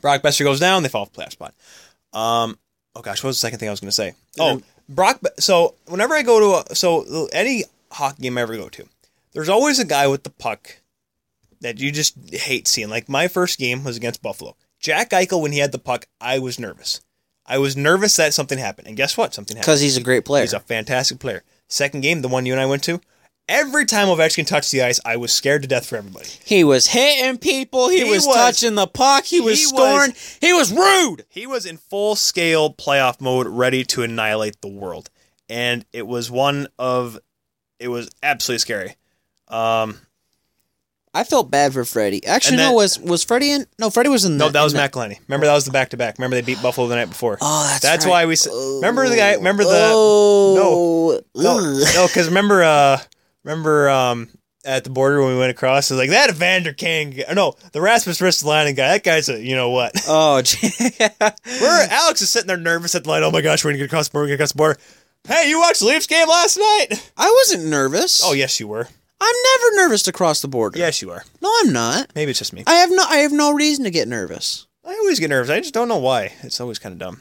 Brock 0.00 0.22
Boeser 0.22 0.44
goes 0.44 0.60
down, 0.60 0.82
they 0.84 0.88
fall 0.88 1.02
off 1.02 1.12
the 1.12 1.20
playoff 1.22 1.32
spot. 1.32 1.54
Um, 2.12 2.56
oh 2.94 3.00
gosh, 3.02 3.22
what 3.24 3.28
was 3.28 3.36
the 3.36 3.40
second 3.40 3.58
thing 3.58 3.68
I 3.68 3.72
was 3.72 3.80
gonna 3.80 3.90
say? 3.90 4.14
Oh, 4.38 4.62
Brock. 4.88 5.20
So 5.38 5.74
whenever 5.86 6.14
I 6.14 6.22
go 6.22 6.40
to 6.40 6.70
a, 6.70 6.74
so 6.74 7.28
any 7.32 7.64
hockey 7.92 8.22
game 8.22 8.38
I 8.38 8.42
ever 8.42 8.56
go 8.56 8.68
to, 8.68 8.88
there's 9.32 9.48
always 9.48 9.78
a 9.78 9.84
guy 9.84 10.06
with 10.06 10.22
the 10.22 10.30
puck 10.30 10.78
that 11.60 11.80
you 11.80 11.90
just 11.90 12.14
hate 12.32 12.68
seeing. 12.68 12.88
Like 12.88 13.08
my 13.08 13.28
first 13.28 13.58
game 13.58 13.84
was 13.84 13.96
against 13.96 14.22
Buffalo. 14.22 14.56
Jack 14.80 15.10
Eichel, 15.10 15.42
when 15.42 15.52
he 15.52 15.58
had 15.58 15.72
the 15.72 15.78
puck, 15.78 16.06
I 16.20 16.38
was 16.38 16.58
nervous. 16.58 17.00
I 17.44 17.58
was 17.58 17.76
nervous 17.76 18.14
that 18.16 18.34
something 18.34 18.58
happened. 18.58 18.86
And 18.86 18.96
guess 18.96 19.16
what? 19.16 19.34
Something 19.34 19.56
happened. 19.56 19.64
because 19.64 19.80
he's 19.80 19.96
a 19.96 20.02
great 20.02 20.24
player. 20.24 20.42
He's 20.42 20.52
a 20.52 20.60
fantastic 20.60 21.18
player. 21.18 21.42
Second 21.66 22.02
game, 22.02 22.22
the 22.22 22.28
one 22.28 22.46
you 22.46 22.52
and 22.52 22.60
I 22.60 22.66
went 22.66 22.84
to, 22.84 23.00
every 23.48 23.86
time 23.86 24.08
Ovechkin 24.08 24.46
touched 24.46 24.70
the 24.72 24.82
ice, 24.82 25.00
I 25.04 25.16
was 25.16 25.32
scared 25.32 25.62
to 25.62 25.68
death 25.68 25.86
for 25.86 25.96
everybody. 25.96 26.28
he 26.44 26.64
was 26.64 26.88
hitting 26.88 27.38
people. 27.38 27.88
He, 27.88 28.04
He 28.04 28.10
was, 28.10 28.26
was- 28.26 28.36
touching 28.36 28.74
the 28.74 28.86
puck. 28.86 29.24
He 29.24 29.40
was 29.40 29.58
he 29.58 29.66
was- 29.66 29.68
scoring. 29.70 30.14
he 30.40 30.52
was 30.52 30.72
rude. 30.72 31.24
He 31.28 31.46
was 31.46 31.66
in 31.66 31.76
full 31.78 32.14
scale 32.16 32.72
playoff 32.72 33.20
mode, 33.20 33.46
ready 33.46 33.84
to 33.84 34.02
annihilate 34.02 34.60
the 34.60 34.68
world. 34.68 35.10
And 35.48 35.84
it 35.92 36.06
was 36.06 36.30
one 36.30 36.68
of, 36.78 37.18
it 37.78 37.88
was 37.88 38.10
absolutely 38.22 38.58
scary. 38.60 38.96
Um, 39.48 39.98
I 41.14 41.24
felt 41.24 41.50
bad 41.50 41.72
for 41.72 41.84
Freddie. 41.86 42.24
Actually, 42.26 42.58
And 42.58 42.66
no, 42.68 42.72
was 42.74 42.98
was 43.00 43.24
Freddie 43.24 43.50
in? 43.52 43.66
No, 43.78 43.88
Freddie 43.88 44.10
was 44.10 44.26
in. 44.26 44.36
no, 44.36 44.50
that 44.50 44.62
was 44.62 44.74
the- 44.74 45.16
Remember 45.26 45.46
that 45.46 45.54
was 45.54 45.64
the 45.64 45.70
back 45.70 45.88
to 45.90 45.96
back. 45.96 46.18
Remember 46.18 46.36
they 46.36 46.42
beat 46.42 46.60
Buffalo 46.62 46.86
the 46.86 46.96
night 46.96 47.08
before. 47.08 47.38
Oh, 47.40 47.66
that's 47.66 47.80
That's 47.82 48.04
right. 48.04 48.10
why 48.10 48.26
we. 48.26 48.36
Remember 48.76 49.08
the 49.08 49.16
guy. 49.16 49.32
Remember 49.34 49.64
the. 49.64 49.70
Oh, 49.90 51.18
No, 51.34 51.58
no, 51.94 52.06
because 52.06 52.28
remember, 52.28 52.62
uh, 52.62 52.98
remember, 53.48 53.88
um, 53.88 54.28
at 54.64 54.84
the 54.84 54.90
border 54.90 55.22
when 55.22 55.32
we 55.32 55.38
went 55.38 55.50
across, 55.50 55.90
it 55.90 55.94
was 55.94 56.00
like 56.00 56.10
that 56.10 56.30
Evander 56.30 56.72
Kane. 56.72 57.22
No, 57.32 57.54
the 57.72 57.80
Rasmus 57.80 58.20
Ristolainen 58.20 58.76
guy. 58.76 58.88
That 58.88 59.04
guy's 59.04 59.28
a, 59.28 59.40
you 59.40 59.56
know 59.56 59.70
what? 59.70 59.92
Oh, 60.08 60.42
gee. 60.42 60.68
Where 61.18 61.88
Alex 61.90 62.22
is 62.22 62.30
sitting 62.30 62.48
there 62.48 62.56
nervous 62.56 62.94
at 62.94 63.04
the 63.04 63.10
line. 63.10 63.22
Oh 63.22 63.30
my 63.30 63.40
gosh, 63.40 63.64
we're 63.64 63.70
gonna 63.70 63.78
get 63.78 63.86
across 63.86 64.08
the 64.08 64.12
border. 64.12 64.24
We're 64.24 64.28
gonna 64.28 64.36
get 64.38 64.40
across 64.40 64.52
the 64.52 64.56
border. 64.58 64.78
Hey, 65.26 65.48
you 65.48 65.58
watched 65.60 65.80
the 65.80 65.86
Leafs 65.86 66.06
game 66.06 66.28
last 66.28 66.56
night? 66.56 67.10
I 67.16 67.30
wasn't 67.30 67.66
nervous. 67.66 68.22
Oh 68.24 68.32
yes, 68.32 68.58
you 68.60 68.68
were. 68.68 68.88
I'm 69.20 69.34
never 69.60 69.76
nervous 69.82 70.04
to 70.04 70.12
cross 70.12 70.40
the 70.40 70.48
border. 70.48 70.78
Yes, 70.78 71.02
you 71.02 71.10
are. 71.10 71.24
No, 71.42 71.52
I'm 71.60 71.72
not. 71.72 72.12
Maybe 72.14 72.30
it's 72.30 72.38
just 72.38 72.52
me. 72.52 72.62
I 72.66 72.74
have 72.76 72.90
no. 72.90 73.02
I 73.08 73.18
have 73.18 73.32
no 73.32 73.52
reason 73.52 73.84
to 73.84 73.90
get 73.90 74.08
nervous. 74.08 74.66
I 74.84 74.92
always 74.92 75.18
get 75.20 75.30
nervous. 75.30 75.50
I 75.50 75.60
just 75.60 75.74
don't 75.74 75.88
know 75.88 75.98
why. 75.98 76.32
It's 76.42 76.60
always 76.60 76.78
kind 76.78 76.92
of 76.94 76.98
dumb. 76.98 77.20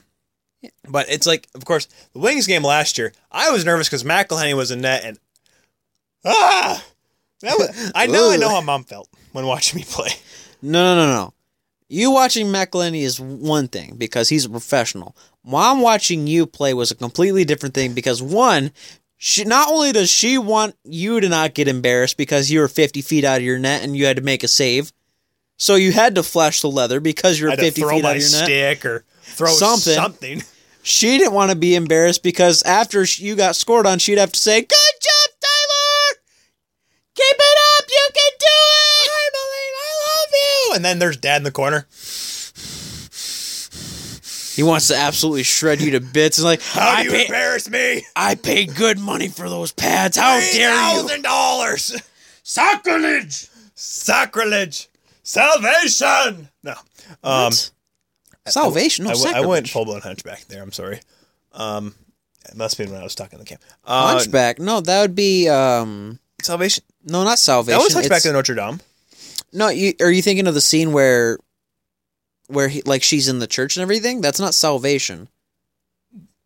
Yeah. 0.61 0.69
But 0.88 1.09
it's 1.09 1.28
like, 1.28 1.47
of 1.53 1.65
course, 1.65 1.88
the 2.13 2.19
Wings 2.19 2.47
game 2.47 2.63
last 2.63 2.97
year. 2.97 3.13
I 3.32 3.51
was 3.51 3.65
nervous 3.65 3.88
because 3.89 4.03
McElhinney 4.03 4.55
was 4.55 4.71
in 4.71 4.82
net, 4.82 5.03
and 5.03 5.19
ah, 6.26 6.84
that 7.41 7.57
was. 7.57 7.91
I 7.95 8.07
know. 8.07 8.32
I 8.32 8.38
know 8.38 8.49
how 8.49 8.61
mom 8.61 8.84
felt 8.84 9.09
when 9.32 9.45
watching 9.45 9.80
me 9.80 9.86
play. 9.88 10.09
No, 10.61 10.95
no, 10.95 11.05
no, 11.05 11.13
no. 11.13 11.34
You 11.89 12.11
watching 12.11 12.47
McElhinney 12.47 13.01
is 13.03 13.20
one 13.20 13.68
thing 13.70 13.95
because 13.97 14.28
he's 14.30 14.43
a 14.45 14.49
professional. 14.49 15.15
Mom 15.45 15.80
watching 15.82 16.28
you 16.28 16.45
play 16.45 16.74
was 16.74 16.91
a 16.91 16.95
completely 16.95 17.45
different 17.45 17.74
thing 17.76 17.93
because 17.93 18.22
one, 18.22 18.72
she 19.15 19.45
not 19.45 19.70
only 19.70 19.93
does 19.93 20.09
she 20.09 20.38
want 20.38 20.76
you 20.84 21.22
to 21.22 21.30
not 21.30 21.53
get 21.53 21.70
embarrassed 21.70 22.18
because 22.18 22.51
you 22.51 22.59
were 22.59 22.68
50 22.68 23.01
feet 23.01 23.24
out 23.24 23.38
of 23.38 23.43
your 23.43 23.57
net 23.57 23.84
and 23.84 23.95
you 23.95 24.05
had 24.05 24.18
to 24.18 24.24
make 24.24 24.43
a 24.43 24.49
save, 24.49 24.91
so 25.55 25.76
you 25.76 25.93
had 25.93 26.15
to 26.15 26.24
flash 26.24 26.59
the 26.61 26.70
leather 26.70 26.99
because 26.99 27.39
you 27.39 27.45
I 27.45 27.47
were 27.47 27.51
had 27.51 27.59
to 27.59 27.65
50 27.65 27.82
feet 27.82 28.05
out 28.05 28.15
of 28.18 28.22
your 28.22 28.32
net. 28.32 28.43
stick 28.43 28.86
or 28.86 29.05
throw 29.22 29.53
Something. 29.53 29.93
something. 29.93 30.43
She 30.84 31.18
didn't 31.18 31.34
want 31.34 31.51
to 31.51 31.57
be 31.57 31.76
embarrassed 31.76 32.22
because 32.24 32.63
after 32.63 33.03
you 33.03 33.36
got 33.36 33.55
scored 33.55 33.86
on, 33.86 33.99
she'd 33.99 34.18
have 34.18 34.32
to 34.32 34.39
say, 34.39 34.61
"Good 34.61 34.68
job, 34.70 34.76
Tyler! 34.76 34.87
Keep 37.18 37.36
it 37.39 37.57
up! 37.80 37.86
You 37.89 38.07
can 38.13 38.32
do 38.39 38.45
it! 38.45 39.09
I 39.11 39.30
believe 39.34 39.74
I 39.76 39.91
love 40.07 40.32
you!" 40.32 40.76
And 40.76 40.86
then 40.86 40.99
there's 40.99 41.18
Dad 41.18 41.38
in 41.38 41.43
the 41.43 41.51
corner. 41.51 41.88
He 44.55 44.63
wants 44.63 44.88
to 44.88 44.95
absolutely 44.95 45.43
shred 45.43 45.82
you 45.82 45.91
to 45.91 45.99
bits. 45.99 46.39
It's 46.39 46.45
like, 46.45 46.61
How 46.63 46.89
I, 46.89 47.03
do 47.03 47.09
you 47.09 47.15
pay- 47.15 47.26
embarrass 47.26 47.70
me? 47.70 48.03
I 48.15 48.34
paid 48.36 48.76
good 48.76 48.97
money 48.97 49.28
for 49.28 49.47
those 49.49 49.72
pads. 49.72 50.18
How 50.18 50.39
dare 50.39 50.72
you? 50.74 51.01
thousand 51.01 51.22
dollars. 51.24 51.95
Sacrilege! 52.43 53.47
Sacrilege. 53.76 54.88
Salvation. 55.22 56.49
No. 56.63 56.74
Um, 57.24 57.51
Salvation? 58.47 59.05
No, 59.05 59.11
I, 59.11 59.13
w- 59.13 59.28
I 59.30 59.34
sacrilege. 59.34 59.47
went 59.47 59.70
full 59.70 59.86
blown 59.86 60.01
hunchback 60.01 60.45
there. 60.45 60.63
I'm 60.63 60.72
sorry. 60.72 61.01
Um, 61.53 61.93
it 62.49 62.55
must 62.55 62.78
have 62.78 62.86
been 62.88 62.93
when 62.93 63.01
I 63.01 63.03
was 63.03 63.13
talking 63.13 63.38
to 63.38 63.43
the 63.43 63.47
camp. 63.49 63.61
Uh, 63.86 64.13
Hunchback? 64.13 64.57
No, 64.59 64.80
that 64.82 65.01
would 65.01 65.15
be 65.15 65.49
um. 65.49 66.18
Salvation. 66.41 66.84
No, 67.08 67.24
not 67.24 67.39
salvation. 67.39 67.80
That 67.80 67.84
was 67.84 67.93
Hunchback 67.93 68.26
in 68.26 68.34
Notre 68.34 68.53
Dame. 68.55 68.80
No, 69.53 69.70
you, 69.70 69.93
are 70.01 70.12
you 70.12 70.22
thinking 70.22 70.45
of 70.47 70.53
the 70.53 70.62
scene 70.62 70.91
where, 70.91 71.38
where 72.47 72.68
he 72.68 72.82
like 72.84 73.01
she's 73.01 73.28
in 73.30 73.39
the 73.39 73.47
church 73.47 73.78
and 73.78 73.82
everything? 73.82 74.22
That's 74.22 74.39
not 74.39 74.53
salvation. 74.53 75.30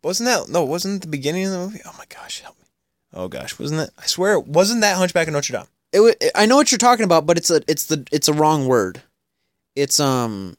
Wasn't 0.02 0.26
that 0.26 0.48
no? 0.48 0.64
Wasn't 0.64 0.96
it 0.96 1.00
the 1.02 1.08
beginning 1.10 1.46
of 1.46 1.52
the 1.52 1.58
movie? 1.58 1.80
Oh 1.84 1.94
my 1.98 2.04
gosh, 2.08 2.40
help 2.40 2.56
me! 2.58 2.64
Oh 3.14 3.28
gosh, 3.28 3.58
wasn't 3.58 3.80
that? 3.80 3.90
I 4.02 4.06
swear, 4.06 4.38
wasn't 4.38 4.80
that 4.82 4.96
Hunchback 4.96 5.26
of 5.28 5.32
Notre 5.34 5.52
Dame? 5.52 5.66
It, 5.92 6.00
wa- 6.00 6.28
I 6.34 6.46
know 6.46 6.56
what 6.56 6.70
you're 6.72 6.78
talking 6.78 7.04
about, 7.04 7.26
but 7.26 7.36
it's 7.38 7.50
a 7.50 7.60
it's 7.68 7.86
the 7.86 8.06
it's 8.12 8.28
a 8.28 8.32
wrong 8.32 8.66
word. 8.66 9.02
It's 9.76 10.00
um. 10.00 10.56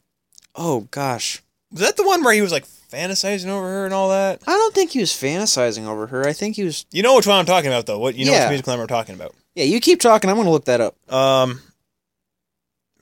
Oh 0.54 0.82
gosh, 0.92 1.42
Was 1.72 1.80
that 1.80 1.96
the 1.96 2.06
one 2.06 2.22
where 2.22 2.32
he 2.32 2.40
was 2.42 2.52
like 2.52 2.64
fantasizing 2.66 3.48
over 3.48 3.66
her 3.66 3.84
and 3.84 3.92
all 3.92 4.10
that? 4.10 4.40
I 4.46 4.52
don't 4.52 4.72
think 4.74 4.92
he 4.92 5.00
was 5.00 5.10
fantasizing 5.10 5.86
over 5.86 6.06
her. 6.06 6.26
I 6.26 6.32
think 6.32 6.56
he 6.56 6.62
was. 6.64 6.86
You 6.92 7.02
know 7.02 7.16
which 7.16 7.26
one 7.26 7.36
I'm 7.38 7.44
talking 7.46 7.68
about, 7.68 7.86
though. 7.86 7.98
What 7.98 8.14
you 8.14 8.24
know 8.26 8.32
Yeah. 8.32 8.44
which 8.44 8.50
musical 8.50 8.72
number 8.72 8.82
I'm 8.84 8.88
talking 8.88 9.14
about? 9.14 9.34
Yeah, 9.54 9.64
you 9.64 9.80
keep 9.80 10.00
talking. 10.00 10.28
I'm 10.30 10.36
going 10.36 10.46
to 10.46 10.50
look 10.50 10.64
that 10.66 10.80
up. 10.80 10.96
Um, 11.12 11.60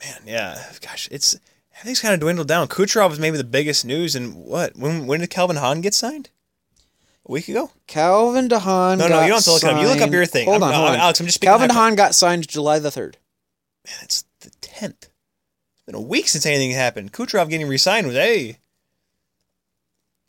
man, 0.01 0.21
yeah, 0.27 0.63
gosh, 0.81 1.09
it's 1.11 1.35
everything's 1.75 2.01
kind 2.01 2.15
of 2.15 2.21
dwindled 2.21 2.49
down. 2.49 2.69
Kucherov 2.69 3.11
was 3.11 3.19
maybe 3.21 3.37
the 3.39 3.45
biggest 3.45 3.85
news, 3.85 4.15
and 4.15 4.35
what? 4.35 4.77
When 4.77 5.07
when 5.07 5.21
did 5.21 5.31
Calvin 5.31 5.57
Hahn 5.57 5.81
get 5.81 5.95
signed? 5.95 6.31
A 7.25 7.33
week 7.33 7.49
ago? 7.49 7.71
Calvin 7.87 8.49
DeHaan. 8.49 8.99
No, 8.99 9.07
no, 9.09 9.21
you 9.23 9.29
don't 9.29 9.37
have 9.37 9.45
to 9.45 9.53
look 9.53 9.63
it 9.63 9.69
up. 9.69 9.81
You 9.81 9.87
look 9.87 10.01
up 10.01 10.11
your 10.11 10.27
thing. 10.27 10.47
Hold 10.47 10.63
I'm- 10.63 10.73
on, 10.73 10.75
hold 10.75 10.89
on. 10.91 10.97
Alex, 10.97 11.21
I'm 11.21 11.27
just 11.27 11.37
speaking 11.37 11.51
Calvin 11.53 11.71
DeHaan 11.71 11.97
got 11.97 12.15
signed 12.17 12.49
July 12.49 12.81
the 12.81 12.91
third. 12.91 13.17
Man, 13.87 13.95
it's 14.03 14.25
the 14.41 14.51
tenth. 14.61 15.05
It's 15.05 15.83
been 15.87 15.95
a 15.95 16.01
week 16.01 16.29
since 16.29 16.45
anything 16.47 16.73
happened. 16.73 17.13
Kucherov 17.13 17.49
getting 17.49 17.69
re-signed 17.69 18.07
was 18.09 18.17
hey, 18.17 18.59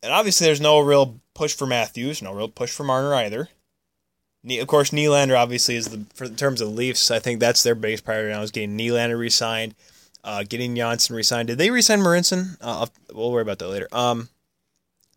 and 0.03 0.13
obviously 0.13 0.45
there's 0.45 0.61
no 0.61 0.79
real 0.79 1.19
push 1.33 1.53
for 1.55 1.65
Matthews, 1.65 2.21
no 2.21 2.31
real 2.33 2.47
push 2.47 2.71
for 2.71 2.83
Marner 2.83 3.13
either. 3.15 3.49
Of 4.49 4.67
course, 4.67 4.89
Nylander 4.89 5.37
obviously 5.37 5.75
is 5.75 5.87
the 5.87 6.05
for 6.13 6.25
in 6.25 6.35
terms 6.35 6.59
of 6.59 6.69
the 6.69 6.73
Leafs. 6.73 7.11
I 7.11 7.19
think 7.19 7.39
that's 7.39 7.63
their 7.63 7.75
biggest 7.75 8.03
priority 8.03 8.31
now 8.31 8.41
is 8.41 8.51
getting 8.51 8.77
Nylander 8.77 9.17
re-signed, 9.17 9.73
uh, 10.23 10.43
getting 10.47 10.75
Janssen 10.75 11.15
re-signed. 11.15 11.47
Did 11.47 11.57
they 11.57 11.69
re-sign 11.69 11.99
Marinson? 11.99 12.57
Uh, 12.59 12.87
we'll 13.13 13.31
worry 13.31 13.41
about 13.41 13.59
that 13.59 13.69
later. 13.69 13.87
Um, 13.93 14.27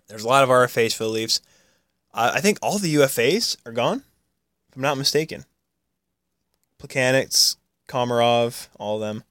there's 0.09 0.23
a 0.23 0.29
lot 0.29 0.45
of 0.45 0.49
RFAs 0.49 0.95
for 0.95 1.05
the 1.05 1.11
Leafs. 1.11 1.41
I 2.19 2.41
think 2.41 2.59
all 2.63 2.79
the 2.79 2.95
UFAs 2.95 3.59
are 3.67 3.73
gone, 3.73 4.03
if 4.71 4.77
I'm 4.77 4.81
not 4.81 4.97
mistaken. 4.97 5.45
Plekanec, 6.81 7.57
Komarov, 7.89 8.69
all 8.79 8.97
of 8.97 9.01
them. 9.03 9.25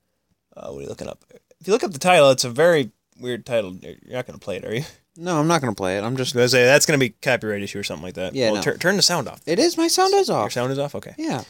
Uh, 0.56 0.70
what 0.70 0.80
are 0.80 0.82
you 0.84 0.88
looking 0.90 1.08
up? 1.08 1.24
If 1.60 1.68
you 1.68 1.74
look 1.74 1.84
up 1.84 1.94
the 1.94 2.00
title, 2.00 2.30
it's 2.30 2.44
a 2.44 2.50
very 2.50 2.92
weird 3.20 3.44
title. 3.44 3.76
You're 3.82 3.96
not 4.06 4.28
going 4.28 4.38
to 4.38 4.44
play 4.44 4.58
it, 4.58 4.66
are 4.66 4.76
you? 4.76 4.84
No, 5.18 5.40
I'm 5.40 5.48
not 5.48 5.62
going 5.62 5.74
to 5.74 5.78
play 5.78 5.98
it. 5.98 6.04
I'm 6.04 6.18
just. 6.18 6.36
I 6.36 6.40
was 6.42 6.52
gonna 6.54 6.62
say 6.64 6.66
that's 6.66 6.86
gonna 6.86 6.98
be 6.98 7.10
copyright 7.10 7.62
issue 7.64 7.80
or 7.80 7.84
something 7.84 8.04
like 8.04 8.16
that. 8.16 8.36
Yeah, 8.36 8.48
Well, 8.48 8.56
no. 8.56 8.62
tur- 8.62 8.78
turn 8.78 8.98
the 8.98 9.02
sound 9.02 9.28
off. 9.30 9.42
It 9.46 9.60
is. 9.60 9.78
My 9.78 9.88
sound 9.88 10.14
is 10.14 10.28
Your 10.28 10.38
off. 10.40 10.52
sound 10.52 10.72
is 10.74 10.80
off. 10.80 10.94
Okay. 10.96 11.14
Yeah. 11.18 11.44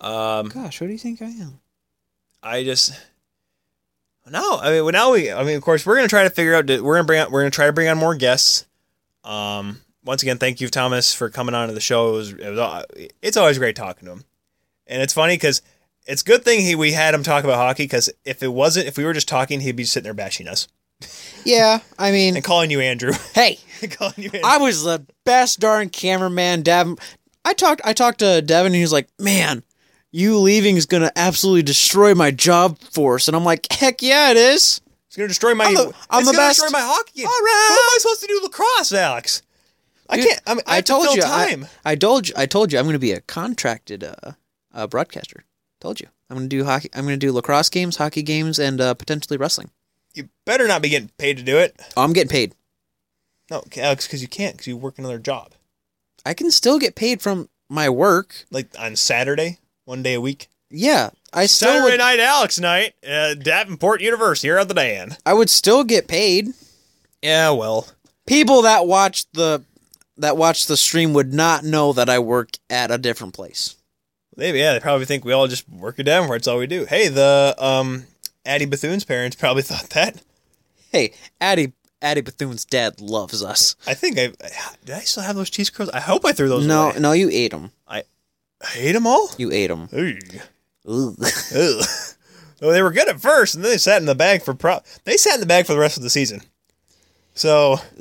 Um, 0.00 0.48
Gosh, 0.48 0.80
what 0.80 0.88
do 0.88 0.92
you 0.92 0.98
think 0.98 1.22
I 1.22 1.26
am? 1.26 1.60
I 2.42 2.62
just 2.62 2.92
no. 4.30 4.58
I 4.58 4.70
mean, 4.72 4.84
well, 4.84 4.92
now 4.92 5.12
we. 5.12 5.30
I 5.32 5.44
mean, 5.44 5.56
of 5.56 5.62
course, 5.62 5.86
we're 5.86 5.96
gonna 5.96 6.08
try 6.08 6.24
to 6.24 6.30
figure 6.30 6.54
out. 6.54 6.66
We're 6.66 6.96
gonna 6.96 7.04
bring. 7.04 7.20
Out, 7.20 7.30
we're 7.30 7.40
gonna 7.42 7.50
try 7.50 7.66
to 7.66 7.72
bring 7.72 7.88
on 7.88 7.96
more 7.98 8.14
guests. 8.14 8.66
Um, 9.24 9.80
once 10.04 10.22
again, 10.22 10.38
thank 10.38 10.60
you, 10.60 10.68
Thomas, 10.68 11.12
for 11.14 11.30
coming 11.30 11.54
on 11.54 11.68
to 11.68 11.74
the 11.74 11.80
show. 11.80 12.10
It 12.10 12.12
was, 12.12 12.30
it 12.32 12.50
was. 12.50 12.58
al- 12.58 12.84
It's 13.22 13.36
always 13.36 13.58
great 13.58 13.76
talking 13.76 14.06
to 14.06 14.12
him, 14.12 14.24
and 14.86 15.00
it's 15.02 15.12
funny 15.14 15.34
because 15.34 15.62
it's 16.06 16.22
a 16.22 16.24
good 16.24 16.44
thing 16.44 16.60
he 16.60 16.74
we 16.74 16.92
had 16.92 17.14
him 17.14 17.22
talk 17.22 17.44
about 17.44 17.56
hockey 17.56 17.84
because 17.84 18.10
if 18.24 18.42
it 18.42 18.48
wasn't, 18.52 18.86
if 18.86 18.96
we 18.98 19.04
were 19.04 19.12
just 19.12 19.28
talking, 19.28 19.60
he'd 19.60 19.74
be 19.76 19.84
sitting 19.84 20.04
there 20.04 20.14
bashing 20.14 20.46
us 20.48 20.68
Yeah, 21.44 21.80
I 21.98 22.10
mean, 22.10 22.36
and 22.36 22.44
calling 22.44 22.70
you 22.70 22.80
Andrew. 22.80 23.12
hey, 23.34 23.58
calling 23.90 24.14
you 24.16 24.24
Andrew. 24.26 24.40
I 24.44 24.58
was 24.58 24.82
the 24.82 25.04
best 25.24 25.60
darn 25.60 25.88
cameraman, 25.90 26.62
Devin. 26.62 26.96
I 27.44 27.52
talked. 27.52 27.82
I 27.84 27.92
talked 27.92 28.18
to 28.20 28.42
Devin, 28.42 28.66
and 28.66 28.74
he 28.74 28.80
was 28.82 28.92
like, 28.92 29.08
"Man, 29.20 29.62
you 30.10 30.38
leaving 30.38 30.76
is 30.76 30.86
gonna 30.86 31.12
absolutely 31.14 31.62
destroy 31.62 32.14
my 32.14 32.30
job 32.30 32.78
force." 32.80 33.28
And 33.28 33.36
I'm 33.36 33.44
like, 33.44 33.70
"Heck 33.70 34.02
yeah, 34.02 34.30
it 34.30 34.36
is." 34.36 34.80
It's 35.06 35.16
gonna 35.16 35.28
destroy 35.28 35.54
my. 35.54 35.66
I'm 35.66 35.74
the- 35.74 35.94
I'm 36.10 36.24
the 36.24 36.32
gonna 36.32 36.38
best. 36.38 36.60
destroy 36.60 36.76
my 36.76 36.84
hockey 36.84 37.12
game. 37.20 37.26
All 37.26 37.30
right. 37.30 37.68
am 37.70 37.94
I 37.94 37.98
supposed 38.00 38.20
to 38.22 38.26
do 38.26 38.40
lacrosse, 38.42 38.92
Alex? 38.92 39.42
I 40.08 40.18
can't. 40.18 40.40
I, 40.46 40.54
mean, 40.54 40.62
I, 40.66 40.76
I 40.76 40.80
to 40.80 40.86
told 40.86 41.04
fill 41.04 41.16
you. 41.16 41.22
time. 41.22 41.66
I, 41.84 41.92
I 41.92 41.94
told 41.96 42.28
you. 42.28 42.34
I 42.36 42.46
told 42.46 42.72
you. 42.72 42.78
I'm 42.78 42.84
going 42.84 42.92
to 42.94 42.98
be 43.00 43.12
a 43.12 43.20
contracted 43.22 44.04
uh, 44.04 44.32
uh, 44.72 44.86
broadcaster. 44.86 45.44
Told 45.80 46.00
you. 46.00 46.06
I'm 46.30 46.36
going 46.36 46.48
to 46.48 46.56
do 46.56 46.64
hockey. 46.64 46.88
I'm 46.94 47.04
going 47.04 47.18
to 47.18 47.26
do 47.26 47.32
lacrosse 47.32 47.68
games, 47.70 47.96
hockey 47.96 48.22
games, 48.22 48.58
and 48.60 48.80
uh, 48.80 48.94
potentially 48.94 49.36
wrestling. 49.36 49.70
You 50.16 50.28
better 50.44 50.66
not 50.66 50.82
be 50.82 50.88
getting 50.88 51.10
paid 51.18 51.36
to 51.38 51.42
do 51.42 51.58
it. 51.58 51.80
I'm 51.96 52.12
getting 52.12 52.30
paid. 52.30 52.54
No, 53.50 53.62
Alex, 53.76 54.06
because 54.06 54.22
you 54.22 54.28
can't, 54.28 54.54
because 54.54 54.66
you 54.66 54.76
work 54.76 54.98
another 54.98 55.18
job. 55.18 55.52
I 56.24 56.34
can 56.34 56.50
still 56.50 56.78
get 56.78 56.96
paid 56.96 57.22
from 57.22 57.48
my 57.68 57.88
work. 57.88 58.44
Like 58.50 58.68
on 58.78 58.96
Saturday, 58.96 59.58
one 59.84 60.02
day 60.02 60.14
a 60.14 60.20
week. 60.20 60.48
Yeah, 60.68 61.10
I 61.32 61.46
still 61.46 61.68
Saturday 61.68 61.92
would, 61.92 61.98
night, 61.98 62.18
Alex 62.18 62.58
night, 62.58 62.94
uh, 63.08 63.34
Davenport 63.34 64.00
University 64.00 64.48
here 64.48 64.58
at 64.58 64.66
the 64.66 64.74
Dan. 64.74 65.16
I 65.24 65.32
would 65.34 65.48
still 65.48 65.84
get 65.84 66.08
paid. 66.08 66.48
Yeah, 67.22 67.50
well, 67.50 67.86
People 68.26 68.62
that 68.62 68.86
watch 68.86 69.30
the 69.32 69.62
that 70.18 70.36
watch 70.36 70.66
the 70.66 70.76
stream 70.76 71.12
would 71.12 71.32
not 71.32 71.62
know 71.62 71.92
that 71.92 72.08
I 72.10 72.18
work 72.18 72.56
at 72.68 72.90
a 72.90 72.98
different 72.98 73.34
place. 73.34 73.76
maybe 74.36 74.58
yeah, 74.58 74.72
they 74.72 74.80
probably 74.80 75.06
think 75.06 75.24
we 75.24 75.32
all 75.32 75.46
just 75.46 75.68
work 75.68 75.98
at 76.00 76.06
Davenport. 76.06 76.40
That's 76.40 76.48
all 76.48 76.58
we 76.58 76.66
do. 76.66 76.86
Hey, 76.86 77.06
the 77.08 77.54
um, 77.58 78.04
Addie 78.46 78.64
Bethune's 78.66 79.04
parents 79.04 79.36
probably 79.36 79.62
thought 79.62 79.90
that. 79.90 80.22
Hey, 80.92 81.12
Addie 81.40 81.72
Addie 82.00 82.20
Bethune's 82.20 82.64
dad 82.64 83.00
loves 83.00 83.42
us. 83.42 83.74
I 83.86 83.94
think 83.94 84.18
I 84.18 84.28
did. 84.84 84.94
I 84.94 85.00
still 85.00 85.22
have 85.22 85.36
those 85.36 85.50
cheese 85.50 85.70
curls. 85.70 85.90
I 85.90 86.00
hope 86.00 86.24
I 86.24 86.32
threw 86.32 86.48
those. 86.48 86.66
No, 86.66 86.90
away. 86.90 86.98
no, 87.00 87.12
you 87.12 87.28
ate 87.30 87.50
them. 87.50 87.72
I 87.88 88.04
ate 88.76 88.92
them 88.92 89.06
all. 89.06 89.30
You 89.38 89.50
ate 89.52 89.68
them. 89.68 89.88
Ugh. 89.92 91.14
well, 92.60 92.72
they 92.72 92.82
were 92.82 92.92
good 92.92 93.08
at 93.08 93.20
first, 93.20 93.54
and 93.54 93.64
then 93.64 93.72
they 93.72 93.78
sat 93.78 94.00
in 94.00 94.06
the 94.06 94.14
bag 94.14 94.42
for 94.42 94.54
pro. 94.54 94.80
They 95.04 95.16
sat 95.16 95.34
in 95.34 95.40
the 95.40 95.46
bag 95.46 95.66
for 95.66 95.72
the 95.72 95.78
rest 95.78 95.96
of 95.96 96.02
the 96.02 96.10
season. 96.10 96.42
So, 97.34 97.76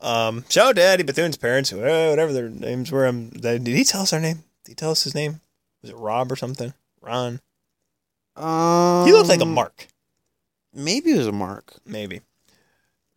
um, 0.00 0.44
shout 0.48 0.68
out 0.68 0.76
to 0.76 0.82
Addie 0.82 1.04
Bethune's 1.04 1.36
parents, 1.36 1.72
whatever 1.72 2.32
their 2.32 2.50
names 2.50 2.92
were. 2.92 3.06
Um, 3.06 3.30
did 3.30 3.66
he 3.66 3.84
tell 3.84 4.02
us 4.02 4.12
our 4.12 4.20
name? 4.20 4.44
Did 4.64 4.72
he 4.72 4.74
tell 4.74 4.90
us 4.90 5.04
his 5.04 5.14
name? 5.14 5.40
Was 5.82 5.90
it 5.90 5.96
Rob 5.96 6.30
or 6.32 6.36
something? 6.36 6.74
Ron. 7.00 7.40
Um, 8.38 9.06
He 9.06 9.12
looked 9.12 9.28
like 9.28 9.40
a 9.40 9.44
Mark, 9.46 9.86
Maybe 10.74 11.10
it 11.12 11.18
was 11.18 11.26
a 11.26 11.32
mark. 11.32 11.74
maybe. 11.84 12.20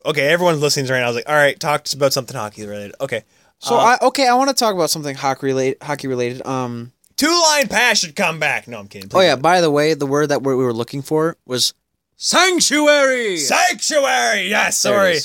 Okay, 0.06 0.28
everyone's 0.30 0.62
listening 0.62 0.88
right 0.90 1.00
now. 1.00 1.06
I 1.06 1.10
was 1.10 1.16
like, 1.16 1.30
all 1.30 1.36
right, 1.36 1.60
talk 1.60 1.86
about 1.94 2.12
something 2.14 2.36
hockey 2.36 2.66
related. 2.66 2.96
Okay, 3.00 3.24
So 3.60 3.76
Uh, 3.76 3.98
I 4.02 4.06
okay, 4.08 4.28
I 4.28 4.34
want 4.34 4.50
to 4.50 4.56
talk 4.56 4.74
about 4.74 4.90
something 4.90 5.16
hockey 5.16 5.46
related. 5.46 5.78
Hockey 5.84 6.08
related. 6.08 6.44
Um. 6.46 6.92
two 7.18 7.28
line 7.50 7.68
pass 7.68 8.00
should 8.00 8.16
come 8.16 8.40
back. 8.40 8.68
No, 8.68 8.80
I'm 8.80 8.88
kidding. 8.88 9.10
Oh 9.14 9.20
yeah. 9.22 9.36
By 9.36 9.62
the 9.62 9.70
way, 9.70 9.94
the 9.94 10.08
word 10.08 10.30
that 10.30 10.42
we 10.42 10.56
we 10.56 10.64
were 10.64 10.74
looking 10.74 11.04
for 11.04 11.38
was 11.46 11.76
sanctuary. 12.18 13.38
sanctuary. 13.38 14.48
Yes, 14.50 14.78
sorry. 14.80 15.16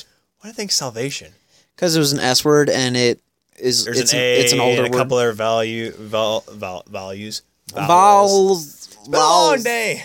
What 0.40 0.42
do 0.44 0.49
I 0.51 0.53
think? 0.53 0.72
Salvation. 0.72 1.32
Because 1.74 1.97
it 1.97 1.99
was 1.99 2.12
an 2.12 2.20
S 2.20 2.44
word 2.44 2.68
and 2.68 2.97
it 2.99 3.20
is 3.59 3.84
There's 3.86 3.99
it's 4.01 4.12
an 4.12 4.18
an, 4.18 4.24
A 4.24 4.40
it's 4.40 4.53
an 4.53 4.61
older 4.61 4.82
a 4.82 4.84
word. 4.90 4.92
couple 4.92 5.18
of 5.18 5.34
value 5.36 5.92
val, 5.92 6.44
val, 6.53 6.82
values. 6.86 7.40
Vowels. 7.72 7.88
Vowels. 7.88 8.76
It's 9.07 9.12
been 9.12 9.20
a 9.20 9.24
long 9.24 9.62
day. 9.62 10.02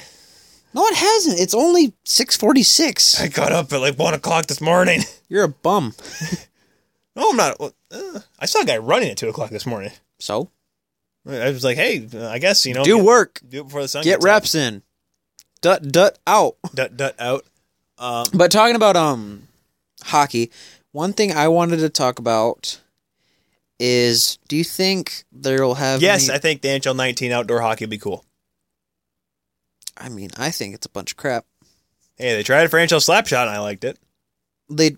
No, 0.73 0.85
it 0.85 0.95
hasn't. 0.95 1.39
It's 1.39 1.53
only 1.55 1.93
six 2.05 2.37
forty 2.37 2.63
six. 2.63 3.19
I 3.19 3.27
got 3.27 3.51
up 3.51 3.73
at 3.73 3.81
like 3.81 3.97
one 3.97 4.13
o'clock 4.13 4.45
this 4.45 4.61
morning. 4.61 5.01
You're 5.29 5.43
a 5.45 5.49
bum. 5.49 5.93
No, 7.13 7.29
I'm 7.31 7.35
not. 7.35 7.59
Uh, 7.91 8.19
I 8.39 8.45
saw 8.45 8.61
a 8.61 8.65
guy 8.65 8.77
running 8.77 9.09
at 9.09 9.17
two 9.17 9.27
o'clock 9.27 9.49
this 9.49 9.65
morning. 9.65 9.91
So 10.19 10.49
I 11.27 11.49
was 11.49 11.61
like, 11.61 11.75
hey, 11.75 12.07
I 12.17 12.39
guess 12.39 12.65
you 12.65 12.73
know, 12.73 12.85
do 12.85 13.03
work. 13.03 13.41
do 13.45 13.59
it 13.59 13.63
before 13.65 13.81
the 13.81 13.89
sun 13.89 14.03
Get 14.05 14.23
reps 14.23 14.55
in. 14.55 14.81
Dut 15.59 15.91
dut 15.91 16.19
out. 16.25 16.55
Dut 16.73 16.95
dut 16.95 17.15
out. 17.19 17.43
Um, 17.97 18.27
But 18.33 18.49
talking 18.49 18.77
about 18.77 18.95
um 18.95 19.49
hockey, 20.03 20.51
one 20.93 21.11
thing 21.11 21.33
I 21.33 21.49
wanted 21.49 21.79
to 21.79 21.89
talk 21.89 22.17
about 22.17 22.79
is 23.77 24.37
do 24.47 24.55
you 24.55 24.63
think 24.63 25.25
there'll 25.33 25.75
have 25.75 26.01
yes, 26.01 26.29
any- 26.29 26.35
I 26.37 26.39
think 26.39 26.61
the 26.61 26.69
NHL 26.69 26.95
19 26.95 27.33
outdoor 27.33 27.59
hockey 27.59 27.83
would 27.83 27.89
be 27.89 27.97
cool. 27.97 28.23
I 30.01 30.09
mean, 30.09 30.29
I 30.37 30.49
think 30.51 30.73
it's 30.75 30.85
a 30.85 30.89
bunch 30.89 31.11
of 31.11 31.17
crap. 31.17 31.45
Hey, 32.17 32.33
they 32.35 32.43
tried 32.43 32.69
for 32.71 32.77
NHL 32.77 32.99
Slapshot, 32.99 33.41
and 33.41 33.49
I 33.49 33.59
liked 33.59 33.83
it. 33.83 33.97
They 34.69 34.95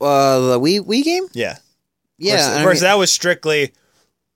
uh 0.00 0.38
the 0.40 0.60
Wii 0.60 0.80
Wii 0.80 1.02
game? 1.04 1.26
Yeah, 1.32 1.56
Yeah, 2.18 2.34
Of 2.34 2.38
course, 2.38 2.56
of 2.56 2.62
I 2.62 2.64
mean- 2.72 2.80
that 2.82 2.98
was 2.98 3.12
strictly. 3.12 3.72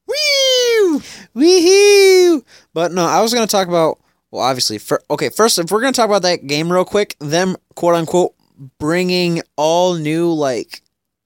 Woo! 0.06 1.00
Weehoo! 1.34 2.44
But 2.74 2.92
no, 2.92 3.04
I 3.04 3.20
was 3.22 3.32
gonna 3.34 3.46
talk 3.46 3.68
about 3.68 3.98
well, 4.30 4.42
obviously, 4.42 4.78
for, 4.78 5.00
okay. 5.10 5.28
First, 5.28 5.58
if 5.58 5.70
we're 5.70 5.80
gonna 5.80 5.92
talk 5.92 6.08
about 6.08 6.22
that 6.22 6.46
game 6.46 6.70
real 6.72 6.84
quick, 6.84 7.16
them 7.20 7.56
quote 7.76 7.94
unquote 7.94 8.34
bringing 8.78 9.42
all 9.56 9.94
new 9.94 10.32
like 10.32 10.82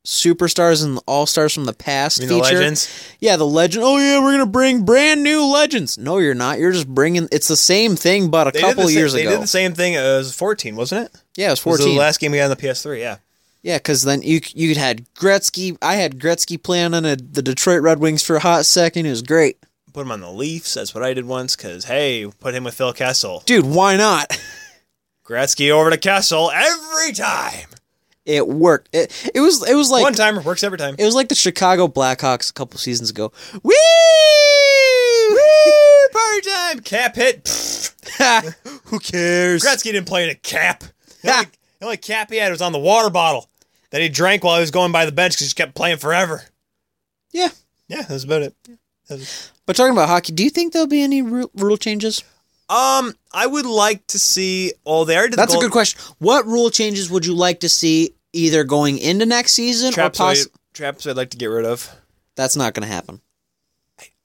superstars 0.09 0.83
and 0.83 0.99
all 1.07 1.27
stars 1.27 1.53
from 1.53 1.67
the 1.67 1.75
past 1.75 2.21
mean, 2.21 2.29
the 2.31 2.39
legends. 2.39 2.89
Yeah, 3.21 3.37
the 3.37 3.47
legend. 3.47 3.85
Oh 3.85 3.99
yeah, 3.99 4.19
we're 4.21 4.33
gonna 4.33 4.47
bring 4.47 4.85
brand 4.85 5.23
new 5.23 5.45
legends. 5.45 5.99
No, 5.99 6.17
you're 6.17 6.35
not. 6.35 6.59
You're 6.59 6.73
just 6.73 6.89
bringing. 6.89 7.29
It's 7.31 7.47
the 7.49 7.57
same 7.57 7.95
thing, 7.95 8.31
but 8.31 8.49
a 8.49 8.51
They 8.53 8.61
couple 8.61 8.89
years 8.91 9.13
they 9.13 9.23
ago. 9.23 9.33
did 9.33 9.43
the 9.43 9.47
same 9.47 9.75
thing 9.75 9.97
as 9.97 10.35
14, 10.35 10.77
wasn't 10.77 11.05
it? 11.07 11.23
yeah, 11.37 11.49
it 11.49 11.51
was 11.51 11.61
It 11.61 11.67
was 11.67 11.85
the 11.85 11.93
last 11.93 12.21
game 12.21 12.33
we 12.33 12.39
had 12.39 12.51
on 12.51 12.57
the 12.57 12.63
PS3. 12.63 12.99
Yeah. 13.01 13.17
Yeah, 13.63 13.77
because 13.77 14.03
then 14.05 14.23
you 14.23 14.41
you 14.55 14.75
had 14.77 15.05
Gretzky. 15.15 15.77
I 15.83 15.97
had 15.97 16.19
Gretzky 16.19 16.63
playing 16.63 16.95
on 16.95 17.05
a, 17.05 17.17
the 17.17 17.43
Detroit 17.43 17.83
Red 17.83 17.99
Wings 17.99 18.23
for 18.23 18.37
a 18.37 18.41
hot 18.41 18.65
second. 18.65 19.05
It 19.05 19.11
was 19.11 19.21
great, 19.23 19.59
Put 19.93 20.03
him 20.03 20.13
on 20.13 20.21
the 20.21 20.31
Leafs. 20.31 20.75
That's 20.75 20.95
what 20.95 21.03
I 21.05 21.13
did 21.13 21.27
once. 21.27 21.55
Cause 21.57 21.85
hey, 21.85 22.27
put 22.41 22.55
him 22.55 22.65
with 22.65 22.75
Phil 22.75 22.93
Kessel. 22.95 23.43
dude. 23.45 23.67
Why 23.67 23.97
not? 23.97 24.41
Gretzky 25.27 25.71
over 25.71 25.91
to 25.91 25.99
Kessel 25.99 26.51
every 26.51 27.13
time. 27.13 27.69
It 28.29 28.47
worked. 28.47 28.91
It 28.93 29.31
it 29.35 29.41
was 29.41 29.67
it 29.67 29.75
was 29.75 29.91
like 29.91 30.03
One 30.03 30.13
timer 30.13 30.43
works 30.43 30.63
every 30.63 30.77
time. 30.77 30.95
it 30.99 31.05
was 31.05 31.15
like 31.15 31.31
the 31.31 31.35
Chicago 31.35 31.89
Blackhawks 31.89 32.51
a 32.51 32.53
couple 32.53 32.79
seasons 32.79 33.09
ago. 33.09 33.33
Woo! 33.63 33.73
Woo! 35.31 35.39
Party 36.13 36.41
time. 36.43 36.81
Cap 36.81 37.17
hit. 37.17 37.49
Who 38.85 38.99
cares? 38.99 39.65
Gretzky 39.65 39.85
didn't 39.85 40.07
play 40.07 40.25
in 40.25 40.31
a 40.31 40.35
cap. 40.35 40.85
The 41.23 41.33
only, 41.35 41.47
the 41.79 41.85
only 41.87 41.97
cap 41.97 42.31
he 42.31 42.37
had 42.37 42.53
was 42.53 42.61
on 42.61 42.73
the 42.73 42.79
water 42.79 43.09
bottle 43.09 43.49
that 43.91 44.03
he 44.03 44.11
drank 44.11 44.45
while 44.45 44.57
he 44.57 44.61
was 44.61 44.71
going 44.71 44.93
by 44.93 45.07
the 45.07 45.13
bench 45.13 45.35
because 45.35 45.49
he 45.49 45.55
kept 45.55 45.75
playing 45.75 45.97
forever. 45.97 46.43
Yeah. 47.33 47.49
Yeah, 47.89 48.03
that's 48.03 48.25
about 48.25 48.43
it. 48.43 48.55
But 49.65 49.75
talking 49.75 49.93
about 49.93 50.09
hockey, 50.09 50.33
do 50.35 50.45
you 50.45 50.51
think 50.51 50.75
there'll 50.75 50.87
be 50.87 51.03
any 51.03 51.23
rule 51.23 51.79
changes? 51.79 52.23
Um, 52.69 53.15
I 53.33 53.47
would 53.47 53.65
like 53.65 54.07
to 54.09 54.19
see. 54.19 54.75
Oh, 54.85 55.07
they 55.07 55.17
already 55.17 55.31
did. 55.31 55.39
the 55.39 55.43
That's 55.43 55.55
a 55.55 55.59
good 55.59 55.71
question. 55.73 55.99
What 56.19 56.45
rule 56.45 56.69
changes 56.69 57.11
would 57.11 57.25
you 57.25 57.35
like 57.35 57.61
to 57.61 57.69
see 57.69 58.15
either 58.33 58.65
going 58.65 58.99
into 58.99 59.27
next 59.27 59.53
season 59.53 59.91
or 59.91 59.93
Traps, 59.93 60.19
poss- 60.19 60.47
I, 60.47 60.51
traps 60.75 61.07
I'd 61.07 61.17
like 61.17 61.31
to 61.31 61.37
get 61.37 61.47
rid 61.47 61.65
of. 61.65 61.89
That's 62.37 62.57
not 62.57 62.75
going 62.75 62.87
to 62.87 62.93
happen. 62.95 63.21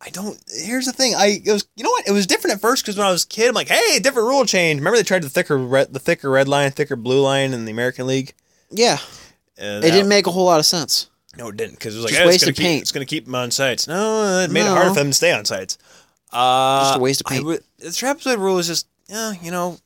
I 0.06 0.10
don't. 0.10 0.38
Here's 0.54 0.86
the 0.86 0.92
thing. 0.92 1.16
I 1.16 1.40
it 1.46 1.52
was. 1.52 1.66
You 1.78 1.84
know 1.86 1.90
what? 1.90 2.06
It 2.08 2.12
was 2.12 2.28
different 2.28 2.56
at 2.56 2.62
first 2.62 2.84
because 2.84 2.98
when 2.98 3.08
I 3.08 3.12
was 3.12 3.24
a 3.24 3.28
kid, 3.28 3.48
I'm 3.48 3.54
like, 3.56 3.70
hey, 3.70 4.00
different 4.00 4.28
rule 4.28 4.46
change. 4.46 4.80
Remember 4.82 4.98
they 4.98 5.04
tried 5.04 5.24
the 5.24 5.30
thicker 5.30 5.58
red, 5.58 5.94
the 5.94 6.00
thicker 6.00 6.30
red 6.30 6.50
line, 6.50 6.72
thicker 6.72 6.98
blue 6.98 7.22
line 7.22 7.54
in 7.54 7.64
the 7.64 7.72
American 7.72 8.06
League. 8.06 8.34
Yeah, 8.70 8.98
And 9.58 9.82
it 9.84 9.92
didn't 9.92 10.10
make 10.10 10.28
a 10.28 10.32
whole 10.32 10.44
lot 10.46 10.60
of 10.60 10.66
sense. 10.66 11.10
No, 11.38 11.48
it 11.48 11.58
didn't 11.58 11.76
because 11.76 11.96
it 11.96 12.00
was 12.00 12.06
like 12.06 12.14
hey, 12.16 12.28
it's 12.28 12.44
gonna 12.44 12.52
keep, 12.54 12.64
paint. 12.66 12.82
It's 12.82 12.92
going 12.92 13.06
to 13.06 13.10
keep 13.10 13.26
them 13.26 13.36
on 13.36 13.50
sites. 13.52 13.88
No, 13.88 14.40
it 14.40 14.52
made 14.52 14.62
it 14.62 14.66
No. 14.66 14.74
harder 14.76 14.90
for 14.90 14.96
them 14.96 15.08
to 15.12 15.14
stay 15.14 15.32
on 15.32 15.46
sites. 15.46 15.78
Uh, 16.34 16.82
Just 16.84 16.98
a 16.98 17.00
waste 17.00 17.22
of 17.22 17.28
paint. 17.28 17.46
would- 17.46 17.64
the 17.80 17.88
trapezoid 17.88 18.40
rule 18.40 18.58
is 18.60 18.68
just, 18.68 18.88
yeah, 19.08 19.34
you 19.42 19.52
know, 19.52 19.78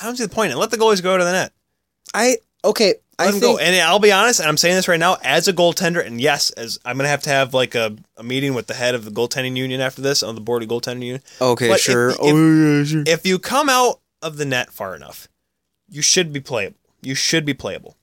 I 0.00 0.04
don't 0.06 0.16
see 0.16 0.24
the 0.24 0.28
point 0.34 0.52
in 0.52 0.56
it. 0.56 0.60
Let 0.60 0.70
the 0.70 0.78
goalies 0.78 1.02
go 1.02 1.18
to 1.18 1.24
the 1.24 1.32
net. 1.32 1.52
I 2.14 2.38
okay. 2.64 2.94
Let 3.18 3.28
I 3.28 3.30
them 3.30 3.40
think 3.40 3.58
go. 3.58 3.64
And 3.64 3.76
I'll 3.76 3.98
be 3.98 4.10
honest, 4.12 4.40
and 4.40 4.48
I'm 4.48 4.56
saying 4.56 4.74
this 4.76 4.88
right 4.88 4.98
now 4.98 5.16
as 5.22 5.46
a 5.48 5.52
goaltender, 5.52 6.04
and 6.04 6.20
yes, 6.20 6.50
as 6.50 6.78
I'm 6.84 6.96
going 6.96 7.04
to 7.04 7.10
have 7.10 7.22
to 7.22 7.30
have 7.30 7.52
like 7.54 7.74
a, 7.74 7.94
a 8.16 8.22
meeting 8.22 8.54
with 8.54 8.66
the 8.66 8.74
head 8.74 8.94
of 8.94 9.04
the 9.04 9.10
goaltending 9.10 9.56
union 9.56 9.80
after 9.80 10.00
this 10.02 10.22
on 10.22 10.34
the 10.34 10.40
board 10.40 10.62
of 10.62 10.68
goaltending 10.68 11.02
union. 11.02 11.22
okay, 11.40 11.68
But 11.68 11.80
sure. 11.80 12.10
if- 12.10 12.16
oh 12.20 12.26
yeah, 12.78 12.84
sure. 12.84 13.04
If 13.06 13.26
you 13.26 13.38
come 13.38 13.68
out 13.68 14.00
of 14.22 14.36
the 14.38 14.44
net 14.44 14.72
far 14.72 14.96
enough, 14.96 15.28
you 15.88 16.00
should 16.02 16.32
be 16.32 16.40
playable. 16.40 16.78
You 17.02 17.14
should 17.14 17.44
be 17.44 17.54
playable. 17.54 17.96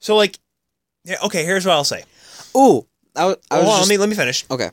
So 0.00 0.16
like, 0.16 0.38
yeah, 1.04 1.16
okay. 1.24 1.44
Here's 1.44 1.66
what 1.66 1.72
I'll 1.72 1.84
say. 1.84 2.04
Ooh, 2.56 2.86
I, 3.14 3.20
w- 3.20 3.36
I 3.50 3.56
Hold 3.56 3.66
was 3.66 3.74
on, 3.74 3.78
just, 3.80 3.88
let 3.90 3.94
me 3.94 3.98
let 3.98 4.08
me 4.08 4.14
finish. 4.16 4.44
okay. 4.50 4.70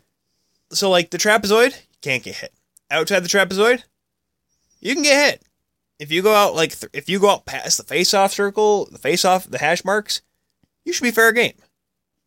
So 0.72 0.90
like 0.90 1.10
the 1.10 1.18
trapezoid, 1.18 1.72
you 1.72 1.98
can't 2.02 2.24
get 2.24 2.36
hit. 2.36 2.54
Outside 2.90 3.22
the 3.22 3.28
trapezoid, 3.28 3.84
you 4.80 4.94
can 4.94 5.04
get 5.04 5.32
hit. 5.32 5.44
If 6.00 6.12
you 6.12 6.22
go 6.22 6.34
out 6.34 6.56
like 6.56 6.78
th- 6.80 6.92
if 6.94 7.10
you 7.10 7.20
go 7.20 7.30
out 7.30 7.46
past 7.46 7.78
the 7.78 7.84
face-off 7.84 8.34
circle, 8.34 8.88
the 8.92 9.00
face-off, 9.00 9.50
the 9.50 9.58
hash 9.58 9.84
marks, 9.84 10.22
you 10.86 10.94
should 10.94 11.04
be 11.04 11.12
fair 11.12 11.32
game. 11.32 11.54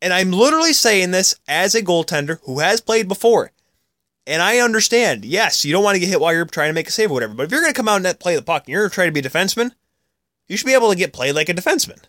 And 0.01 0.13
I'm 0.13 0.31
literally 0.31 0.73
saying 0.73 1.11
this 1.11 1.35
as 1.47 1.75
a 1.75 1.81
goaltender 1.81 2.39
who 2.43 2.59
has 2.59 2.81
played 2.81 3.07
before. 3.07 3.51
And 4.27 4.41
I 4.41 4.59
understand, 4.59 5.25
yes, 5.25 5.63
you 5.65 5.71
don't 5.71 5.83
want 5.83 5.95
to 5.95 5.99
get 5.99 6.09
hit 6.09 6.19
while 6.19 6.33
you're 6.33 6.45
trying 6.45 6.69
to 6.69 6.73
make 6.73 6.87
a 6.87 6.91
save 6.91 7.11
or 7.11 7.15
whatever. 7.15 7.33
But 7.33 7.43
if 7.43 7.51
you're 7.51 7.61
going 7.61 7.73
to 7.73 7.77
come 7.77 7.87
out 7.87 8.05
and 8.05 8.19
play 8.19 8.35
the 8.35 8.41
puck 8.41 8.63
and 8.65 8.73
you're 8.73 8.89
trying 8.89 9.07
to 9.07 9.11
be 9.11 9.25
a 9.25 9.29
defenseman, 9.29 9.71
you 10.47 10.57
should 10.57 10.65
be 10.65 10.73
able 10.73 10.89
to 10.89 10.97
get 10.97 11.13
played 11.13 11.35
like 11.35 11.49
a 11.49 11.53
defenseman. 11.53 11.99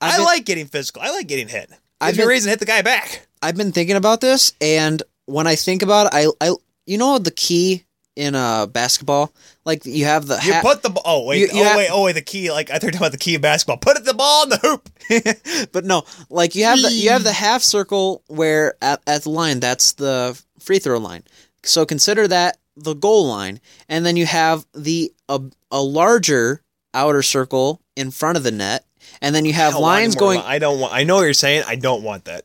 I've 0.00 0.14
I 0.14 0.16
been, 0.16 0.24
like 0.24 0.44
getting 0.44 0.66
physical. 0.66 1.02
I 1.02 1.10
like 1.10 1.26
getting 1.26 1.48
hit. 1.48 1.70
I've 2.00 2.16
been- 2.16 2.28
reason 2.28 2.46
to 2.46 2.50
hit 2.50 2.60
the 2.60 2.66
guy 2.66 2.82
back. 2.82 3.26
I've 3.42 3.56
been 3.56 3.72
thinking 3.72 3.96
about 3.96 4.20
this, 4.20 4.52
and 4.60 5.02
when 5.26 5.46
I 5.46 5.56
think 5.56 5.82
about 5.82 6.06
it, 6.06 6.12
I 6.40 6.46
I 6.46 6.54
you 6.86 6.98
know 6.98 7.18
the 7.18 7.30
key 7.30 7.84
in 8.16 8.34
uh 8.34 8.66
basketball, 8.66 9.32
like 9.70 9.86
you 9.86 10.04
have 10.04 10.26
the 10.26 10.38
You 10.42 10.54
ha- 10.54 10.62
put 10.62 10.82
the 10.82 10.92
oh 11.04 11.24
wait 11.24 11.38
You- 11.40 11.46
you 11.56 11.62
oh 11.62 11.64
have- 11.64 11.76
wait 11.76 11.88
oh 11.90 12.02
wait 12.04 12.12
the 12.14 12.22
key 12.22 12.50
like 12.50 12.70
I 12.70 12.74
thought 12.74 12.82
you 12.82 12.86
were 12.88 12.92
talking 12.92 13.06
about 13.06 13.12
the 13.12 13.18
key 13.18 13.34
of 13.36 13.42
basketball. 13.42 13.76
Put 13.78 13.96
it 13.96 14.04
the 14.04 14.14
ball 14.14 14.44
in 14.44 14.48
the 14.50 14.58
hoop. 14.58 15.68
but 15.72 15.84
no, 15.84 16.04
like 16.28 16.54
you 16.54 16.64
have 16.64 16.80
the 16.82 16.90
you 16.92 17.10
have 17.10 17.24
the 17.24 17.32
half 17.32 17.62
circle 17.62 18.22
where 18.26 18.74
at, 18.82 19.00
at 19.06 19.22
the 19.22 19.30
line 19.30 19.60
that's 19.60 19.92
the 19.92 20.40
free 20.58 20.78
throw 20.78 20.98
line. 20.98 21.22
So 21.62 21.84
consider 21.86 22.26
that 22.28 22.58
the 22.76 22.94
goal 22.94 23.28
line, 23.28 23.60
and 23.88 24.04
then 24.06 24.16
you 24.16 24.26
have 24.26 24.66
the 24.74 25.12
a, 25.28 25.40
a 25.70 25.82
larger 25.82 26.62
outer 26.94 27.22
circle 27.22 27.80
in 27.96 28.10
front 28.10 28.36
of 28.38 28.42
the 28.42 28.50
net, 28.50 28.84
and 29.20 29.34
then 29.34 29.44
you 29.44 29.52
have 29.52 29.70
I 29.70 29.72
don't 29.72 29.82
want 29.82 29.92
lines 30.02 30.16
going. 30.16 30.40
I 30.40 30.58
don't 30.58 30.80
want. 30.80 30.92
I 30.94 31.04
know 31.04 31.16
what 31.16 31.22
you're 31.22 31.34
saying. 31.34 31.64
I 31.66 31.76
don't 31.76 32.02
want 32.02 32.24
that. 32.24 32.44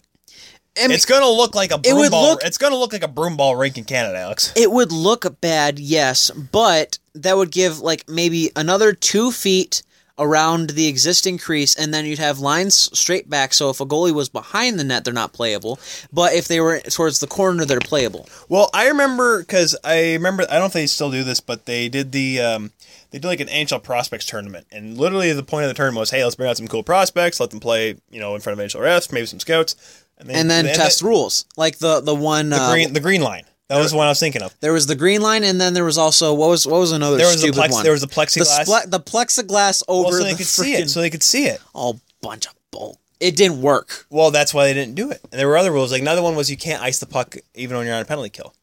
I 0.78 0.88
mean, 0.88 0.92
it's 0.92 1.06
gonna 1.06 1.28
look 1.30 1.56
like 1.56 1.72
a 1.72 1.78
broom 1.78 1.98
would 1.98 2.12
ball. 2.12 2.30
look- 2.32 2.44
it's 2.44 2.58
gonna 2.58 2.76
look 2.76 2.94
like 2.94 3.04
a 3.04 3.08
broom 3.08 3.38
ball 3.38 3.56
rink 3.56 3.78
in 3.78 3.84
Canada, 3.86 4.18
Alex. 4.18 4.52
it 4.56 4.72
would 4.72 4.92
look 4.92 5.40
bad, 5.42 5.80
yes, 5.80 6.32
but 6.32 6.98
that 7.14 7.38
would 7.38 7.52
give 7.52 7.80
like 7.80 8.08
maybe 8.10 8.52
another 8.56 8.94
two 8.94 9.32
feet 9.32 9.82
around 10.18 10.70
the 10.72 10.88
existing 10.88 11.38
crease, 11.38 11.76
and 11.76 11.94
then 11.94 12.06
you'd 12.06 12.20
have 12.20 12.40
lines 12.40 12.90
straight 12.98 13.30
back. 13.30 13.54
So 13.54 13.70
if 13.70 13.82
a 13.82 13.86
goalie 13.86 14.14
was 14.14 14.30
behind 14.30 14.80
the 14.80 14.84
net, 14.86 15.04
they're 15.04 15.14
not 15.14 15.34
playable. 15.34 15.78
But 16.12 16.34
if 16.34 16.48
they 16.48 16.62
were 16.62 16.80
towards 16.80 17.20
the 17.20 17.28
corner, 17.28 17.66
they're 17.66 17.80
playable. 17.82 18.28
Well, 18.48 18.70
I 18.74 18.88
remember 18.88 19.40
because 19.40 19.76
I 19.84 20.14
remember. 20.14 20.44
I 20.44 20.54
don't 20.54 20.60
know 20.62 20.66
if 20.68 20.74
they 20.74 20.88
still 20.88 21.12
do 21.12 21.24
this, 21.24 21.40
but 21.42 21.66
they 21.66 21.90
did 21.90 22.12
the. 22.12 22.40
Um, 22.42 22.72
they 23.12 23.20
did 23.20 23.28
like 23.28 23.40
an 23.40 23.48
NHL 23.48 23.82
prospects 23.84 24.26
tournament, 24.26 24.68
and 24.72 24.98
literally 24.98 25.32
the 25.32 25.44
point 25.44 25.64
of 25.66 25.70
the 25.70 25.74
tournament 25.74 26.00
was, 26.00 26.12
hey, 26.12 26.24
let's 26.24 26.36
bring 26.36 26.50
out 26.50 26.58
some 26.58 26.68
cool 26.68 26.84
prospects, 26.84 27.40
let 27.40 27.50
them 27.50 27.60
play, 27.62 27.96
you 28.10 28.20
know, 28.20 28.36
in 28.36 28.42
front 28.42 28.60
of 28.60 28.66
NHL 28.66 28.82
refs, 28.82 29.12
maybe 29.12 29.26
some 29.26 29.40
scouts, 29.40 29.76
and 30.18 30.32
and 30.32 30.49
then 30.49 30.66
test 30.66 31.01
rules 31.01 31.45
like 31.57 31.78
the 31.78 32.01
the 32.01 32.16
one 32.16 32.49
the 32.49 32.57
uh, 32.57 32.72
green 32.72 32.93
the 32.93 32.99
green 32.99 33.22
line. 33.22 33.43
That 33.68 33.80
was 33.80 33.91
the 33.91 33.97
one 33.97 34.05
I 34.05 34.11
was 34.11 34.20
thinking 34.20 34.43
of. 34.43 34.53
there 34.59 34.74
was 34.74 34.86
the 34.86 34.95
green 34.95 35.22
line 35.22 35.43
and 35.43 35.59
then 35.59 35.74
there 35.74 35.84
was 35.84 35.97
also 35.97 36.34
what 36.36 36.49
was 36.49 36.68
what 36.68 36.80
was 36.80 36.91
another 36.91 37.18
There 37.18 37.26
was 37.26 37.41
the 37.41 37.47
stupid 37.47 37.59
plex, 37.59 37.72
one 37.72 37.84
there 37.84 37.91
was 37.91 38.01
the 38.01 38.07
the, 38.07 38.13
plexiglass. 38.13 38.66
sple- 38.66 38.89
the 38.91 38.99
plexiglass 38.99 39.84
over 39.88 40.03
well, 40.03 40.11
so 40.11 40.24
they 40.24 40.32
the 40.32 40.38
could 40.38 40.45
see 40.45 40.74
it. 40.76 40.89
So 40.89 41.01
they 41.01 41.09
could 41.09 41.24
see 41.24 41.45
it. 41.47 41.59
oh 41.74 41.99
bunch 42.22 42.45
of 42.45 42.53
bull 42.72 42.99
it 43.20 43.36
didn't 43.36 43.61
work 43.61 44.05
Well, 44.09 44.30
that's 44.32 44.53
why 44.53 44.66
they 44.66 44.74
didn't 44.74 44.95
do 44.95 45.09
it. 45.09 45.20
And 45.32 45.39
there 45.39 45.47
were 45.47 45.57
other 45.57 45.72
rules. 45.72 45.91
Like 45.91 46.01
another 46.01 46.22
one 46.22 46.36
was 46.36 46.51
you 46.51 46.57
can't 46.57 46.82
ice 46.84 46.99
the 46.99 47.05
puck 47.05 47.36
even 47.53 47.78
when 47.78 47.86
you're 47.88 47.95
on 47.95 48.01
a 48.01 48.05
penalty 48.05 48.30
kill. 48.30 48.53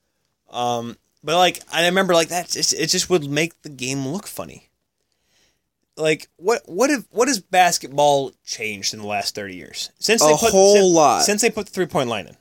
Um, 0.51 0.97
but 1.25 1.37
like 1.37 1.61
I 1.73 1.87
remember, 1.87 2.15
like 2.15 2.29
that, 2.29 2.55
it 2.55 2.87
just 2.87 3.11
would 3.11 3.29
make 3.29 3.61
the 3.63 3.71
game 3.71 4.07
look 4.07 4.27
funny. 4.27 4.69
Like 5.97 6.29
what 6.37 6.63
what 6.67 6.91
if 6.91 7.05
what 7.11 7.29
has 7.29 7.39
basketball 7.41 8.33
changed 8.45 8.95
in 8.95 9.01
the 9.01 9.07
last 9.07 9.35
thirty 9.35 9.57
years 9.57 9.91
since 9.99 10.23
A 10.23 10.27
they 10.27 10.33
put 10.33 10.51
whole 10.53 10.75
since, 10.75 10.95
lot. 10.95 11.23
since 11.25 11.43
they 11.43 11.51
put 11.51 11.67
the 11.67 11.73
three 11.73 11.87
point 11.87 12.09
line 12.09 12.27
in? 12.29 12.37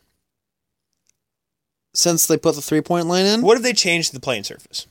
since 1.94 2.26
they 2.28 2.38
put 2.38 2.56
the 2.56 2.62
three 2.62 2.82
point 2.82 3.08
line 3.08 3.26
in 3.26 3.42
What 3.42 3.58
have 3.58 3.64
they 3.64 3.74
changed 3.74 4.14
the 4.14 4.20
playing 4.20 4.44
surface? 4.46 4.88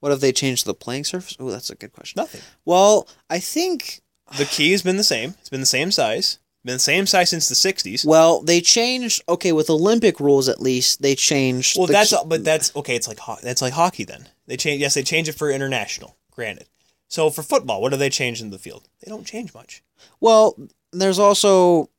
what 0.00 0.10
have 0.10 0.20
they 0.20 0.32
changed 0.32 0.64
the 0.66 0.74
playing 0.74 1.04
surface 1.04 1.36
oh 1.38 1.50
that's 1.50 1.70
a 1.70 1.74
good 1.74 1.92
question 1.92 2.18
Nothing. 2.20 2.40
well 2.64 3.06
I 3.30 3.38
think 3.38 4.00
The 4.38 4.46
key 4.46 4.72
has 4.72 4.82
been 4.82 4.96
the 4.96 5.04
same. 5.04 5.34
It's 5.40 5.50
been 5.50 5.60
the 5.60 5.66
same 5.66 5.90
size. 5.92 6.38
Been 6.64 6.74
the 6.76 6.78
same 6.78 7.06
size 7.06 7.28
since 7.28 7.48
the 7.48 7.54
'60s. 7.54 8.06
well 8.06 8.40
they 8.40 8.60
changed 8.62 9.22
okay 9.28 9.52
with 9.52 9.68
Olympic 9.68 10.18
rules 10.20 10.48
at 10.48 10.62
least 10.62 11.02
they 11.02 11.14
changed 11.14 11.76
Well, 11.76 11.86
the 11.88 11.92
that's 11.92 12.10
key- 12.10 12.24
but 12.26 12.42
that's 12.44 12.74
okay. 12.76 12.96
It's 12.96 13.06
like 13.08 13.18
ho- 13.18 13.38
that's 13.42 13.60
like 13.60 13.74
hockey. 13.74 14.04
Then 14.04 14.28
they 14.46 14.56
change. 14.56 14.80
Yes, 14.80 14.94
they 14.94 15.02
change 15.02 15.28
it 15.28 15.34
for 15.34 15.50
international. 15.50 16.16
Granted. 16.30 16.68
So 17.12 17.28
for 17.28 17.42
football, 17.42 17.82
what 17.82 17.90
do 17.90 17.98
they 17.98 18.08
change 18.08 18.40
in 18.40 18.48
the 18.48 18.58
field? 18.58 18.88
They 19.04 19.10
don't 19.10 19.26
change 19.26 19.52
much. 19.52 19.82
well 20.20 20.56
there's 20.92 21.18
also 21.18 21.90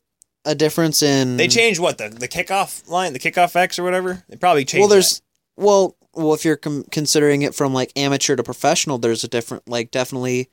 a 0.45 0.55
difference 0.55 1.01
in 1.03 1.38
They 1.38 1.47
change 1.47 1.80
what 1.80 1.97
the 1.99 2.09
the 2.09 2.28
kickoff 2.28 2.89
line, 2.89 3.14
the 3.14 3.20
kickoff 3.20 3.55
X 3.55 3.78
or 3.78 3.84
whatever. 3.84 4.24
They 4.28 4.38
probably 4.38 4.66
change. 4.66 4.82
well 4.82 4.89
there's 4.89 5.20
that. 5.20 5.64
well 5.64 5.95
well 6.16 6.34
if 6.34 6.43
you're 6.43 6.57
com- 6.57 6.86
considering 6.91 7.43
it 7.43 7.53
from 7.53 7.74
like 7.74 7.91
amateur 7.95 8.36
to 8.36 8.43
professional 8.43 8.97
there's 8.97 9.24
a 9.24 9.28
different 9.28 9.68
like 9.68 9.91
definitely 9.91 10.49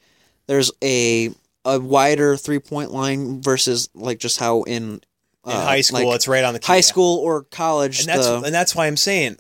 there's 0.47 0.71
a 0.85 1.31
a 1.65 1.81
wider 1.81 2.37
three 2.37 2.59
point 2.59 2.91
line 2.91 3.41
versus 3.41 3.89
like 3.95 4.19
just 4.19 4.39
how 4.39 4.63
in 4.65 5.01
in 5.47 5.53
uh, 5.53 5.65
high 5.65 5.81
school. 5.81 6.07
like, 6.07 6.17
it's 6.17 6.29
right 6.29 6.45
on 6.45 6.53
the 6.53 6.61
key. 6.61 6.67
high 6.67 6.81
school 6.83 7.19
or 7.19 7.45
college 7.45 8.01
and 8.01 8.09
that's 8.09 8.27
the, 8.27 8.43
and 8.43 8.55
that's 8.55 8.75
why 8.75 8.87
I'm 8.87 8.99
saying. 8.99 9.39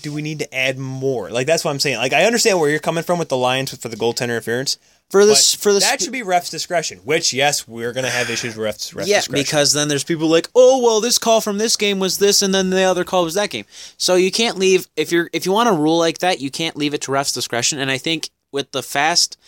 Do 0.00 0.12
we 0.12 0.22
need 0.22 0.40
to 0.40 0.54
add 0.54 0.78
more? 0.78 1.30
Like 1.30 1.46
that's 1.46 1.64
what 1.64 1.70
I'm 1.70 1.78
saying. 1.78 1.98
Like 1.98 2.12
I 2.12 2.24
understand 2.24 2.58
where 2.58 2.68
you're 2.70 2.78
coming 2.80 3.04
from 3.04 3.18
with 3.18 3.28
the 3.28 3.36
Lions 3.36 3.76
for 3.76 3.88
the 3.88 3.96
goaltender 3.96 4.24
interference. 4.24 4.76
for 5.10 5.24
this 5.24 5.54
for 5.54 5.72
this 5.72 5.84
that 5.84 6.00
should 6.00 6.12
be 6.12 6.22
refs' 6.22 6.50
discretion. 6.50 6.98
Which 6.98 7.32
yes, 7.32 7.68
we're 7.68 7.92
gonna 7.92 8.10
have 8.10 8.28
issues 8.28 8.56
with 8.56 8.66
refs. 8.66 8.92
refs 8.94 9.06
yeah 9.06 9.18
discretion. 9.18 9.42
because 9.44 9.72
then 9.72 9.88
there's 9.88 10.02
people 10.04 10.28
like 10.28 10.48
oh 10.54 10.82
well 10.82 11.00
this 11.00 11.18
call 11.18 11.40
from 11.40 11.58
this 11.58 11.76
game 11.76 12.00
was 12.00 12.18
this 12.18 12.42
and 12.42 12.54
then 12.54 12.70
the 12.70 12.82
other 12.82 13.04
call 13.04 13.24
was 13.24 13.34
that 13.34 13.50
game 13.50 13.64
so 13.96 14.16
you 14.16 14.30
can't 14.32 14.58
leave 14.58 14.88
if 14.96 15.12
you're 15.12 15.30
if 15.32 15.46
you 15.46 15.52
want 15.52 15.68
a 15.68 15.72
rule 15.72 15.98
like 15.98 16.18
that 16.18 16.40
you 16.40 16.50
can't 16.50 16.76
leave 16.76 16.94
it 16.94 17.00
to 17.02 17.12
refs 17.12 17.32
discretion 17.32 17.78
and 17.78 17.90
i 17.90 17.98
think 17.98 18.30
with 18.52 18.70
the 18.72 18.82
fast 18.82 19.38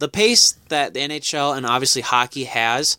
the 0.00 0.08
pace 0.08 0.52
that 0.68 0.94
the 0.94 1.00
nhl 1.00 1.56
and 1.56 1.66
obviously 1.66 2.02
hockey 2.02 2.44
has 2.44 2.96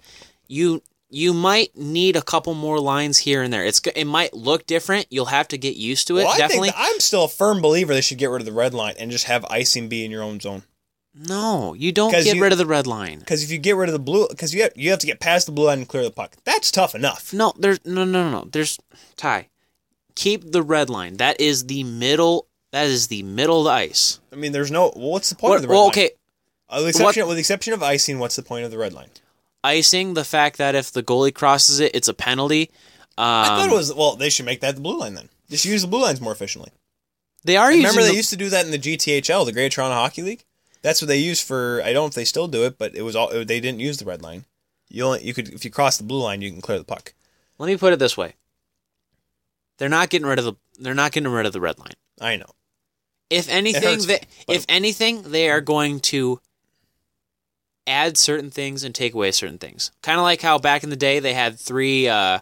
you 0.47 0.81
you 1.09 1.33
might 1.33 1.75
need 1.77 2.15
a 2.15 2.21
couple 2.21 2.53
more 2.53 2.79
lines 2.79 3.19
here 3.19 3.41
and 3.43 3.53
there 3.53 3.63
it's 3.65 3.79
it 3.95 4.05
might 4.05 4.33
look 4.33 4.65
different 4.65 5.05
you'll 5.09 5.25
have 5.25 5.47
to 5.47 5.57
get 5.57 5.75
used 5.75 6.07
to 6.07 6.17
it 6.17 6.23
Well, 6.23 6.33
I 6.33 6.37
definitely 6.37 6.69
think 6.69 6.79
I'm 6.89 6.99
still 6.99 7.25
a 7.25 7.29
firm 7.29 7.61
believer 7.61 7.93
they 7.93 8.01
should 8.01 8.17
get 8.17 8.29
rid 8.31 8.41
of 8.41 8.45
the 8.45 8.51
red 8.51 8.73
line 8.73 8.95
and 8.97 9.11
just 9.11 9.25
have 9.25 9.45
icing 9.45 9.87
be 9.87 10.03
in 10.03 10.09
your 10.11 10.23
own 10.23 10.39
zone. 10.39 10.63
no 11.13 11.73
you 11.73 11.91
don't 11.91 12.11
get 12.11 12.25
you- 12.35 12.41
rid 12.41 12.51
of 12.51 12.57
the 12.57 12.65
red 12.65 12.87
line 12.87 13.19
Because 13.19 13.43
if 13.43 13.51
you 13.51 13.57
get 13.57 13.75
rid 13.75 13.87
of 13.89 13.93
the 13.93 13.99
blue, 13.99 14.27
because 14.29 14.53
you 14.53 14.63
have, 14.63 14.71
you 14.75 14.89
have 14.89 14.99
to 14.99 15.07
get 15.07 15.19
past 15.19 15.45
the 15.45 15.51
blue 15.51 15.65
line 15.67 15.79
and 15.79 15.87
clear 15.87 16.03
the 16.03 16.11
puck. 16.11 16.35
That's 16.43 16.71
tough 16.71 16.95
enough. 16.95 17.31
no 17.33 17.53
there's 17.57 17.79
no 17.85 18.03
no 18.03 18.23
no 18.23 18.29
no 18.31 18.49
there's 18.51 18.79
ty 19.15 19.49
keep 20.15 20.51
the 20.51 20.63
red 20.63 20.89
line 20.89 21.17
that 21.17 21.39
is 21.39 21.65
the 21.67 21.83
middle 21.83 22.47
that 22.71 22.87
is 22.87 23.07
the 23.07 23.21
middle 23.23 23.59
of 23.59 23.65
the 23.65 23.71
ice 23.71 24.19
I 24.33 24.35
mean, 24.37 24.51
there's 24.51 24.71
no. 24.71 24.91
Well, 24.95 25.11
what's 25.11 25.29
the 25.29 25.35
point 25.35 25.49
What- 25.51 25.55
of 25.57 25.61
the 25.61 25.67
red 25.69 25.73
line? 25.75 25.77
well, 25.77 25.83
line? 25.85 25.91
okay, 25.93 26.09
Uh, 26.67 26.75
with, 26.83 26.83
the 26.83 26.89
exception, 27.03 27.27
with 27.27 27.37
the 27.37 27.39
exception 27.39 27.73
of 27.73 27.81
icing, 27.83 28.19
what's 28.19 28.35
the 28.35 28.43
point 28.43 28.65
of 28.65 28.71
the 28.71 28.77
red 28.77 28.91
line? 28.91 29.09
Icing 29.65 30.13
the 30.13 30.23
fact 30.23 30.57
that 30.57 30.75
if 30.75 30.91
the 30.91 31.03
goalie 31.03 31.33
crosses 31.33 31.79
it, 31.79 31.95
it's 31.95 32.07
a 32.07 32.13
penalty. 32.13 32.69
Um, 33.17 33.25
I 33.25 33.45
thought 33.47 33.69
it 33.69 33.73
was. 33.73 33.93
Well, 33.93 34.15
they 34.15 34.29
should 34.29 34.45
make 34.45 34.61
that 34.61 34.75
the 34.75 34.81
blue 34.81 34.99
line 34.99 35.13
then. 35.15 35.29
They 35.49 35.57
should 35.57 35.71
use 35.71 35.81
the 35.81 35.87
blue 35.87 36.01
lines 36.01 36.21
more 36.21 36.31
efficiently. 36.33 36.71
They 37.43 37.57
are 37.57 37.69
Remember, 37.69 38.01
they 38.01 38.09
the- 38.09 38.15
used 38.15 38.31
to 38.31 38.37
do 38.37 38.49
that 38.49 38.65
in 38.65 38.71
the 38.71 38.79
GTHL, 38.79 39.45
the 39.45 39.51
Great 39.53 39.71
Toronto 39.71 39.95
Hockey 39.95 40.21
League. 40.23 40.43
That's 40.81 41.01
what 41.01 41.07
they 41.07 41.17
used 41.17 41.45
for. 41.47 41.81
I 41.83 41.93
don't 41.93 42.03
know 42.03 42.07
if 42.07 42.13
they 42.13 42.25
still 42.25 42.47
do 42.47 42.63
it, 42.65 42.77
but 42.77 42.95
it 42.95 43.01
was 43.03 43.15
all. 43.15 43.29
They 43.29 43.59
didn't 43.59 43.79
use 43.79 43.97
the 43.97 44.05
red 44.05 44.21
line. 44.21 44.45
You 44.89 45.03
only 45.05 45.23
you 45.23 45.33
could 45.33 45.49
if 45.49 45.65
you 45.65 45.71
cross 45.71 45.97
the 45.97 46.03
blue 46.03 46.21
line, 46.21 46.41
you 46.41 46.51
can 46.51 46.61
clear 46.61 46.77
the 46.77 46.83
puck. 46.83 47.13
let 47.57 47.67
me 47.67 47.77
put 47.77 47.91
it 47.93 47.99
this 47.99 48.15
way: 48.17 48.35
they're 49.77 49.89
not 49.89 50.09
getting 50.09 50.27
rid 50.27 50.39
of 50.39 50.45
the 50.45 50.53
they're 50.79 50.93
not 50.93 51.11
getting 51.11 51.31
rid 51.31 51.45
of 51.45 51.53
the 51.53 51.61
red 51.61 51.79
line. 51.79 51.93
I 52.21 52.35
know. 52.35 52.51
If 53.29 53.49
anything, 53.49 53.81
hurts 53.81 54.05
they, 54.05 54.19
if 54.47 54.65
anything, 54.69 55.23
they 55.31 55.49
are 55.49 55.61
going 55.61 55.99
to 56.01 56.39
add 57.87 58.17
certain 58.17 58.49
things 58.49 58.83
and 58.83 58.93
take 58.95 59.13
away 59.13 59.31
certain 59.31 59.57
things. 59.57 59.91
Kind 60.01 60.17
of 60.19 60.23
like 60.23 60.41
how 60.41 60.57
back 60.57 60.83
in 60.83 60.89
the 60.89 60.95
day 60.95 61.19
they 61.19 61.33
had 61.33 61.59
three 61.59 62.07
uh, 62.07 62.39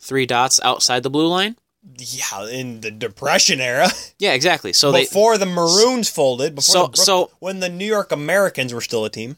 three 0.00 0.26
dots 0.26 0.60
outside 0.62 1.02
the 1.02 1.10
blue 1.10 1.28
line. 1.28 1.56
Yeah, 1.98 2.48
in 2.48 2.80
the 2.80 2.90
Depression 2.90 3.60
era, 3.60 3.88
Yeah, 4.18 4.32
exactly. 4.32 4.72
So 4.72 4.90
they 4.90 5.04
before 5.04 5.38
the 5.38 5.46
Maroons 5.46 6.08
folded, 6.10 6.56
before 6.56 6.72
So- 6.72 6.86
Brook- 6.88 6.96
so- 6.96 7.30
when 7.38 7.60
the 7.60 7.68
New 7.68 7.86
York 7.86 8.10
Americans 8.10 8.74
were 8.74 8.80
still 8.80 9.04
a 9.04 9.10
team, 9.10 9.36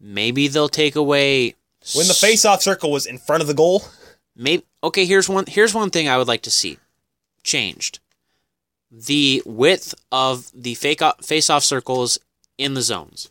maybe 0.00 0.48
they'll 0.48 0.68
take 0.70 0.96
away 0.96 1.54
when 1.94 2.08
the 2.08 2.14
face-off 2.14 2.62
circle 2.62 2.90
was 2.90 3.04
in 3.04 3.18
front 3.18 3.42
of 3.42 3.46
the 3.46 3.52
goal. 3.54 3.82
Maybe 4.34 4.64
okay. 4.82 5.04
Here's 5.04 5.28
one. 5.28 5.44
Here's 5.46 5.74
one 5.74 5.90
thing 5.90 6.08
I 6.08 6.16
would 6.18 6.28
like 6.28 6.42
to 6.42 6.50
see 6.50 6.78
changed: 7.42 7.98
the 8.90 9.42
width 9.44 9.94
of 10.10 10.50
the 10.54 10.74
fake 10.74 11.02
face-off 11.22 11.62
circles 11.62 12.18
in 12.58 12.72
the 12.74 12.82
zones. 12.82 13.30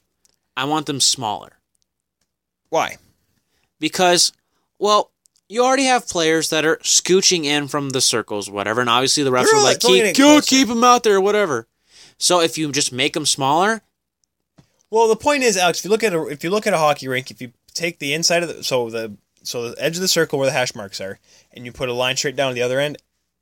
I 0.56 0.66
want 0.66 0.86
them 0.86 1.00
smaller 1.00 1.54
Why? 2.70 2.98
because, 3.80 4.32
well, 4.80 5.12
you 5.50 5.64
already 5.64 5.86
have 5.86 6.08
players 6.08 6.50
that 6.50 6.66
are 6.66 6.78
scooching 6.78 7.46
in 7.46 7.68
from 7.68 7.90
the 7.92 8.02
circles, 8.02 8.50
whatever, 8.50 8.82
and 8.82 8.90
obviously 8.90 9.24
the 9.24 9.30
refs 9.30 9.46
They're 9.46 9.60
are 9.60 9.64
like, 9.64 9.80
keep, 9.80 10.16
closer." 10.16 10.48
keep 10.48 10.68
them 10.68 10.84
out 10.84 11.04
there, 11.04 11.20
whatever. 11.20 11.68
So 12.18 12.40
if 12.40 12.58
you 12.58 12.72
just 12.72 12.92
make 12.94 13.14
them 13.14 13.26
smaller, 13.26 13.82
Well, 14.90 15.08
the 15.08 15.16
point 15.16 15.44
is, 15.44 15.58
Alex, 15.58 15.80
if 15.80 15.86
you 15.86 15.92
look 15.92 16.04
at 16.04 16.14
a 16.14 16.26
if 16.28 16.44
you 16.44 16.50
look 16.50 16.66
at 16.68 16.74
a 16.74 16.78
hockey 16.78 17.08
rink, 17.08 17.30
if 17.32 17.42
you 17.42 17.52
take 17.74 18.00
the 18.00 18.14
inside 18.14 18.44
of 18.44 18.50
the 18.56 18.64
so 18.64 18.90
the 18.90 19.18
so 19.44 19.70
the 19.70 19.84
edge 19.84 19.96
of 19.96 20.02
the 20.02 20.08
circle 20.08 20.40
where 20.40 20.48
the 20.48 20.54
hash 20.54 20.74
marks 20.76 21.02
are, 21.02 21.20
and 21.52 21.66
you 21.66 21.72
put 21.72 21.90
a 21.90 21.94
line 21.94 22.16
straight 22.16 22.36
down 22.36 22.50
to 22.52 22.56
the 22.56 22.62
other 22.62 22.80
end, 22.80 22.98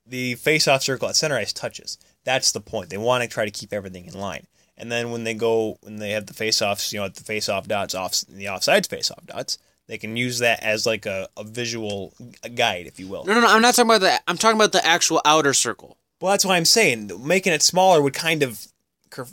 the 0.05 0.35
face-off 0.35 0.81
circle 0.81 1.07
at 1.07 1.15
center 1.15 1.35
ice 1.37 1.53
touches. 1.53 1.97
That's 2.23 2.51
the 2.51 2.61
point. 2.61 2.89
They 2.89 2.97
want 2.97 3.21
to 3.23 3.29
try 3.29 3.45
to 3.45 3.51
keep 3.51 3.71
everything 3.71 4.05
in 4.05 4.13
line. 4.19 4.47
And 4.81 4.91
then 4.91 5.11
when 5.11 5.23
they 5.23 5.33
go 5.35 5.77
when 5.81 5.97
they 5.97 6.11
have 6.11 6.25
the 6.25 6.33
face-offs, 6.33 6.91
you 6.91 6.99
know, 6.99 7.05
at 7.05 7.15
the 7.15 7.23
face-off 7.23 7.67
dots 7.67 7.93
off 7.95 8.19
the 8.27 8.45
offsides 8.45 8.89
face-off 8.89 9.25
dots, 9.27 9.57
they 9.87 9.97
can 9.99 10.17
use 10.17 10.39
that 10.39 10.61
as 10.63 10.85
like 10.87 11.05
a, 11.05 11.29
a 11.37 11.43
visual 11.43 12.13
guide, 12.55 12.87
if 12.87 12.99
you 12.99 13.07
will. 13.07 13.23
no, 13.23 13.33
no, 13.35 13.41
no. 13.41 13.47
I'm 13.47 13.61
not 13.61 13.75
talking 13.75 13.89
about 13.89 14.01
that. 14.01 14.23
I'm 14.27 14.37
talking 14.37 14.57
about 14.57 14.71
the 14.71 14.83
actual 14.85 15.21
outer 15.23 15.53
circle. 15.53 15.97
Well, 16.19 16.31
that's 16.31 16.43
why 16.45 16.57
I'm 16.57 16.65
saying 16.65 17.11
making 17.23 17.53
it 17.53 17.61
smaller 17.61 18.01
would 18.01 18.13
kind 18.15 18.41
of 18.43 18.65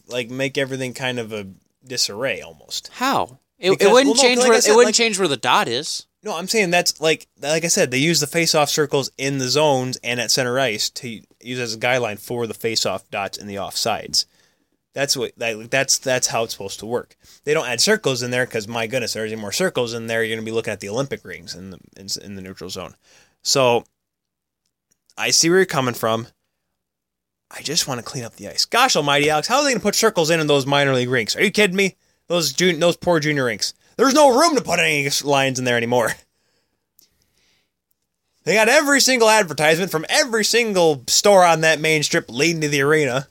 like 0.07 0.28
make 0.30 0.59
everything 0.59 0.92
kind 0.94 1.18
of 1.18 1.32
a 1.32 1.46
disarray 1.86 2.40
almost. 2.42 2.90
How? 2.94 3.38
It, 3.59 3.70
Because- 3.70 3.88
it 3.88 3.92
wouldn't 3.92 4.07
well, 4.09 4.22
no, 4.22 4.28
change 4.28 4.38
like 4.40 4.49
where 4.51 4.61
said, 4.61 4.72
it 4.72 4.76
wouldn't 4.76 4.88
like- 4.88 4.94
change 4.94 5.18
where 5.18 5.28
the 5.28 5.36
dot 5.36 5.66
is. 5.68 6.07
No, 6.24 6.36
I'm 6.36 6.49
saying 6.49 6.70
that's 6.70 7.01
like 7.01 7.26
like 7.40 7.64
I 7.64 7.68
said, 7.68 7.90
they 7.90 7.99
use 7.99 8.18
the 8.20 8.26
face-off 8.26 8.68
circles 8.68 9.11
in 9.16 9.38
the 9.38 9.49
zones 9.49 9.96
and 10.03 10.20
at 10.20 10.30
center 10.32 10.59
ice 10.59 10.90
to 10.90 11.20
use 11.40 11.59
as 11.61 11.74
a 11.74 11.78
guideline 11.78 12.18
for 12.18 12.46
the 12.49 12.55
face-off 12.55 13.09
dots 13.11 13.38
in 13.38 13.46
the 13.46 13.55
offsides. 13.55 14.26
That's 14.99 15.16
what 15.16 15.30
that's 15.38 15.99
that's 15.99 16.26
how 16.26 16.42
it's 16.42 16.55
supposed 16.55 16.80
to 16.80 16.86
work. 16.86 17.16
They 17.44 17.55
don't 17.55 17.68
add 17.68 17.80
circles 17.80 18.20
in 18.20 18.32
there 18.32 18.44
because 18.44 18.66
my 18.66 18.88
goodness, 18.88 19.12
there's 19.12 19.30
any 19.30 19.40
more 19.40 19.53
circles 19.53 19.94
in 19.94 20.09
there, 20.09 20.24
you're 20.24 20.34
going 20.34 20.44
to 20.44 20.51
be 20.51 20.53
looking 20.53 20.72
at 20.72 20.80
the 20.80 20.88
Olympic 20.88 21.24
rings 21.24 21.55
in 21.55 21.70
the 21.70 21.78
in, 21.96 22.09
in 22.20 22.34
the 22.34 22.42
neutral 22.42 22.68
zone. 22.68 22.96
So 23.42 23.84
I 25.16 25.30
see 25.30 25.49
where 25.51 25.61
you're 25.61 25.66
coming 25.66 25.94
from. 25.94 26.26
I 27.49 27.62
just 27.62 27.86
want 27.86 28.01
to 28.01 28.05
clean 28.05 28.24
up 28.24 28.34
the 28.34 28.49
ice. 28.49 28.64
Gosh 28.64 28.96
Almighty, 28.96 29.30
Alex, 29.30 29.46
how 29.46 29.59
are 29.59 29.62
they 29.62 29.70
going 29.70 29.78
to 29.78 29.84
put 29.84 29.94
circles 29.94 30.30
in 30.30 30.40
in 30.40 30.49
those 30.49 30.66
minor 30.66 30.92
league 30.92 31.11
rinks? 31.11 31.36
Are 31.36 31.44
you 31.44 31.53
kidding 31.53 31.76
me? 31.76 31.94
Those 32.26 32.53
jun- 32.53 32.80
those 32.80 32.96
poor 32.96 33.20
junior 33.20 33.44
rinks. 33.44 33.74
There's 33.96 34.14
no 34.14 34.36
room 34.36 34.57
to 34.57 34.64
put 34.64 34.80
any 34.80 35.09
lines 35.22 35.61
in 35.61 35.64
there 35.64 35.76
anymore. 35.76 36.14
They 38.42 38.55
got 38.55 38.68
every 38.68 39.01
single 39.01 39.30
advertisement 39.30 39.92
from 39.92 40.07
every 40.09 40.44
single 40.44 41.05
store 41.07 41.44
on 41.44 41.61
that 41.61 41.78
main 41.78 42.03
strip 42.03 42.28
leading 42.28 42.62
to 42.62 42.68
the 42.68 42.80
arena, 42.80 43.28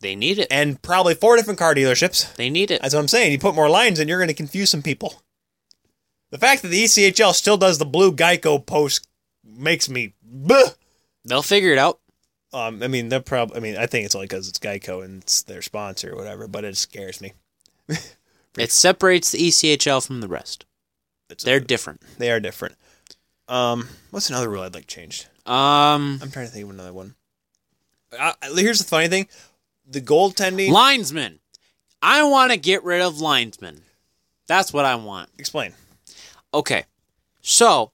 They 0.00 0.14
need 0.14 0.38
it. 0.38 0.48
and 0.50 0.80
probably 0.80 1.14
four 1.14 1.36
different 1.36 1.58
car 1.58 1.74
dealerships. 1.74 2.34
They 2.36 2.50
need 2.50 2.70
it. 2.70 2.80
That's 2.82 2.94
what 2.94 3.00
I'm 3.00 3.08
saying. 3.08 3.32
You 3.32 3.38
put 3.38 3.54
more 3.54 3.68
lines 3.68 3.98
in, 3.98 4.08
you're 4.08 4.18
going 4.18 4.28
to 4.28 4.34
confuse 4.34 4.70
some 4.70 4.82
people. 4.82 5.22
The 6.30 6.38
fact 6.38 6.62
that 6.62 6.68
the 6.68 6.84
ECHL 6.84 7.32
still 7.34 7.56
does 7.56 7.78
the 7.78 7.84
blue 7.86 8.12
Geico 8.12 8.64
post 8.64 9.08
makes 9.44 9.88
me. 9.88 10.14
Bleh. 10.30 10.74
They'll 11.24 11.42
figure 11.42 11.72
it 11.72 11.78
out. 11.78 11.98
Um, 12.52 12.82
I 12.82 12.88
mean, 12.88 13.08
they're 13.08 13.20
probably. 13.20 13.56
I 13.56 13.60
mean, 13.60 13.76
I 13.76 13.86
think 13.86 14.04
it's 14.06 14.14
only 14.14 14.26
because 14.26 14.48
it's 14.48 14.58
Geico 14.58 15.04
and 15.04 15.22
it's 15.22 15.42
their 15.42 15.62
sponsor 15.62 16.12
or 16.12 16.16
whatever, 16.16 16.46
but 16.46 16.64
it 16.64 16.76
scares 16.76 17.20
me. 17.20 17.32
It 18.56 18.72
separates 18.72 19.30
the 19.30 19.38
ECHL 19.38 20.04
from 20.04 20.20
the 20.20 20.26
rest. 20.26 20.64
It's 21.30 21.44
They're 21.44 21.60
different. 21.60 22.02
they 22.18 22.30
are 22.32 22.40
different. 22.40 22.74
Um, 23.46 23.88
what's 24.10 24.30
another 24.30 24.48
rule 24.50 24.62
I'd 24.62 24.74
like 24.74 24.88
changed? 24.88 25.26
Um, 25.46 26.18
I'm 26.20 26.30
trying 26.32 26.46
to 26.46 26.52
think 26.52 26.64
of 26.64 26.70
another 26.70 26.92
one. 26.92 27.14
Uh, 28.18 28.32
here's 28.56 28.78
the 28.80 28.84
funny 28.84 29.06
thing: 29.06 29.28
the 29.88 30.00
goaltending. 30.00 30.70
linesmen. 30.70 31.40
I 32.00 32.22
want 32.24 32.52
to 32.52 32.56
get 32.58 32.84
rid 32.84 33.00
of 33.00 33.20
linesmen. 33.20 33.82
That's 34.46 34.72
what 34.72 34.84
I 34.84 34.94
want. 34.94 35.30
Explain. 35.38 35.74
Okay, 36.54 36.84
so 37.42 37.92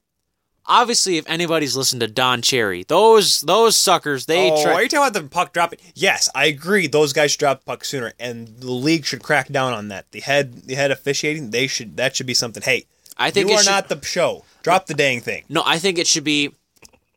obviously, 0.66 1.16
if 1.16 1.28
anybody's 1.28 1.76
listened 1.76 2.00
to 2.00 2.06
Don 2.06 2.42
Cherry, 2.42 2.84
those 2.84 3.40
those 3.40 3.76
suckers, 3.76 4.26
they 4.26 4.50
oh, 4.50 4.62
try. 4.62 4.72
are 4.74 4.82
you 4.82 4.88
talking 4.88 5.08
about 5.08 5.12
the 5.14 5.28
puck 5.28 5.52
dropping? 5.52 5.80
Yes, 5.94 6.30
I 6.34 6.46
agree. 6.46 6.86
Those 6.86 7.12
guys 7.12 7.32
should 7.32 7.40
drop 7.40 7.64
puck 7.64 7.84
sooner, 7.84 8.12
and 8.20 8.48
the 8.58 8.70
league 8.70 9.04
should 9.04 9.22
crack 9.22 9.48
down 9.48 9.72
on 9.72 9.88
that. 9.88 10.10
The 10.12 10.20
head, 10.20 10.66
the 10.66 10.74
head 10.74 10.90
officiating, 10.90 11.50
they 11.50 11.66
should. 11.66 11.96
That 11.96 12.14
should 12.14 12.26
be 12.26 12.34
something. 12.34 12.62
Hey, 12.62 12.86
I 13.16 13.30
think 13.30 13.48
you 13.48 13.56
are 13.56 13.62
should- 13.62 13.70
not 13.70 13.88
the 13.88 14.00
show. 14.04 14.44
Drop 14.62 14.86
the 14.86 14.94
dang 14.94 15.20
thing. 15.20 15.44
No, 15.48 15.62
I 15.66 15.78
think 15.78 15.98
it 15.98 16.06
should 16.06 16.24
be 16.24 16.54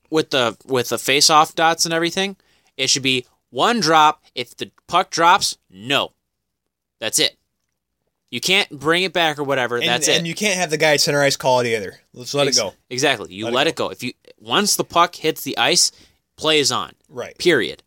with 0.09 0.31
the 0.31 0.57
with 0.65 0.89
the 0.89 0.97
face 0.97 1.29
off 1.29 1.55
dots 1.55 1.85
and 1.85 1.93
everything. 1.93 2.35
It 2.77 2.89
should 2.89 3.03
be 3.03 3.25
one 3.49 3.79
drop. 3.79 4.23
If 4.35 4.55
the 4.55 4.71
puck 4.87 5.09
drops, 5.09 5.57
no, 5.69 6.13
that's 6.99 7.19
it. 7.19 7.37
You 8.29 8.41
can't 8.41 8.69
bring 8.69 9.03
it 9.03 9.13
back 9.13 9.39
or 9.39 9.43
whatever. 9.43 9.77
And, 9.77 9.87
that's 9.87 10.07
and 10.07 10.15
it. 10.15 10.17
And 10.19 10.27
you 10.27 10.35
can't 10.35 10.57
have 10.57 10.69
the 10.69 10.77
guy 10.77 10.93
at 10.93 11.01
center 11.01 11.21
ice 11.21 11.37
call 11.37 11.61
it 11.61 11.67
either. 11.67 11.99
Let's 12.13 12.33
let 12.33 12.47
Ex- 12.47 12.57
it 12.57 12.61
go. 12.61 12.73
Exactly. 12.89 13.33
You 13.33 13.45
Let 13.45 13.53
let, 13.53 13.67
it 13.67 13.71
it, 13.71 13.75
go. 13.77 13.89
If 13.89 14.03
you 14.03 14.13
once 14.39 14.75
the 14.75 14.83
puck 14.83 15.15
hits 15.15 15.43
the 15.43 15.57
ice, 15.57 15.91
play 16.35 16.59
is 16.59 16.71
on. 16.71 16.91
Right. 17.09 17.37
Period. 17.37 17.83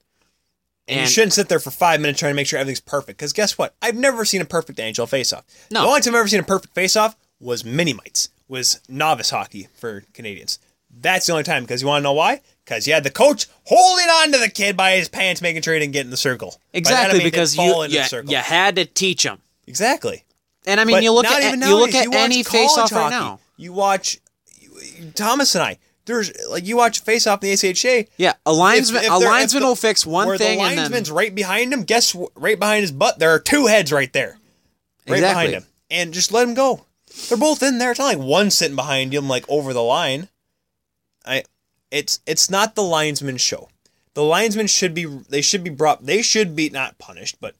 And, 0.89 1.01
you 1.03 1.07
shouldn't 1.07 1.35
sit 1.35 1.49
there 1.49 1.61
for 1.61 1.71
five 1.71 2.01
minutes 2.01 2.19
trying 2.19 2.33
to 2.33 2.37
make 2.37 2.47
sure 2.47 2.59
everything's 2.59 2.81
perfect. 2.81 3.19
Because 3.19 3.33
guess 3.33 3.57
what? 3.57 3.75
I've 3.81 3.95
never 3.95 4.25
seen 4.25 4.41
a 4.41 4.45
perfect 4.45 4.79
NHL 4.79 5.09
faceoff. 5.09 5.45
No. 5.71 5.83
The 5.83 5.89
only 5.89 6.01
time 6.01 6.15
I've 6.15 6.21
ever 6.21 6.29
seen 6.29 6.41
a 6.41 6.45
perfect 6.45 6.75
faceoff 6.75 7.15
was 7.39 7.65
mini 7.65 7.93
mites, 7.93 8.31
was 8.49 8.81
novice 8.89 9.31
hockey 9.31 9.69
for 9.75 10.03
Canadians. 10.15 10.59
That's 10.99 11.26
the 11.26 11.32
only 11.32 11.45
time. 11.45 11.62
Because 11.62 11.80
you 11.82 11.88
want 11.88 12.01
to 12.01 12.05
know 12.05 12.12
why? 12.12 12.41
Because 12.64 12.86
you 12.86 12.93
had 12.93 13.05
the 13.05 13.11
coach 13.11 13.47
holding 13.64 14.07
on 14.07 14.32
to 14.32 14.38
the 14.38 14.49
kid 14.49 14.76
by 14.76 14.93
his 14.93 15.09
pants, 15.09 15.41
making 15.43 15.62
sure 15.62 15.74
he 15.74 15.80
didn't 15.80 15.93
get 15.93 16.05
in 16.05 16.11
the 16.11 16.16
circle. 16.16 16.51
That, 16.51 16.76
I 16.76 16.78
exactly 16.78 17.18
mean, 17.20 17.26
because 17.26 17.57
you 17.57 17.84
you, 17.88 18.22
you 18.28 18.36
had 18.36 18.76
to 18.76 18.84
teach 18.84 19.24
him. 19.24 19.38
Exactly. 19.66 20.24
And 20.66 20.78
I 20.78 20.84
mean, 20.84 20.97
But 20.97 21.03
you 21.03 21.12
look 21.12 21.24
at 21.26 21.43
even 21.43 21.61
you 21.61 21.76
look 21.76 21.95
at 21.95 22.07
watch 22.09 22.16
any 22.16 22.43
face 22.43 22.76
off 22.76 22.93
right 22.93 23.11
now. 23.11 23.41
You 23.57 23.72
watch 23.72 24.18
you- 24.61 25.11
Thomas 25.14 25.55
and 25.55 25.62
I. 25.64 25.78
There's 26.07 26.32
like 26.49 26.66
you 26.66 26.76
watch 26.76 27.01
face 27.01 27.26
off 27.26 27.43
in 27.43 27.51
the 27.51 27.55
ACHA. 27.55 28.09
Yeah, 28.16 28.32
a 28.45 28.53
linesman 28.53 29.05
If- 29.05 29.11
if 29.12 29.18
they're- 29.20 29.28
linesman 29.28 29.62
the- 29.62 29.68
will 29.68 29.76
fix 29.76 30.05
one 30.05 30.26
thing 30.38 30.59
the 30.59 30.64
and 30.64 30.70
then 30.72 30.76
linesman's 30.78 31.11
right 31.11 31.34
behind 31.34 31.72
him. 31.72 31.84
Guess 31.84 32.16
right 32.34 32.59
behind 32.59 32.82
his 32.82 32.93
butt 32.93 33.18
there 33.18 33.30
are 33.30 33.38
two 33.38 33.66
heads 33.66 33.93
right 33.93 34.12
there, 34.12 34.38
right 35.09 35.18
Exactly. 35.18 35.47
behind 35.47 35.53
him, 35.53 35.66
and 35.91 36.12
just 36.12 36.32
let 36.32 36.47
him 36.49 36.55
go. 36.55 36.84
They're 37.28 37.38
both 37.38 37.62
in 37.62 37.78
there. 37.78 37.91
It's 37.93 38.01
not 38.01 38.07
like 38.07 38.18
one 38.18 38.51
sitting 38.51 38.76
behind 38.76 39.14
him 39.14 39.28
like 39.28 39.45
over 39.49 39.72
the 39.72 39.82
line. 39.82 40.28
I, 41.31 41.43
it's 41.91 42.20
it's 42.26 42.51
not 42.51 42.74
the 42.74 42.83
linesman's 42.83 43.41
show. 43.41 43.68
The 44.14 44.24
linesmen 44.24 44.66
should 44.66 44.93
be 44.95 45.05
they 45.05 45.41
should 45.41 45.62
be 45.64 45.70
brought 45.70 46.05
they 46.05 46.22
should 46.22 46.55
be 46.57 46.68
not 46.70 46.99
punished 46.99 47.37
but 47.41 47.55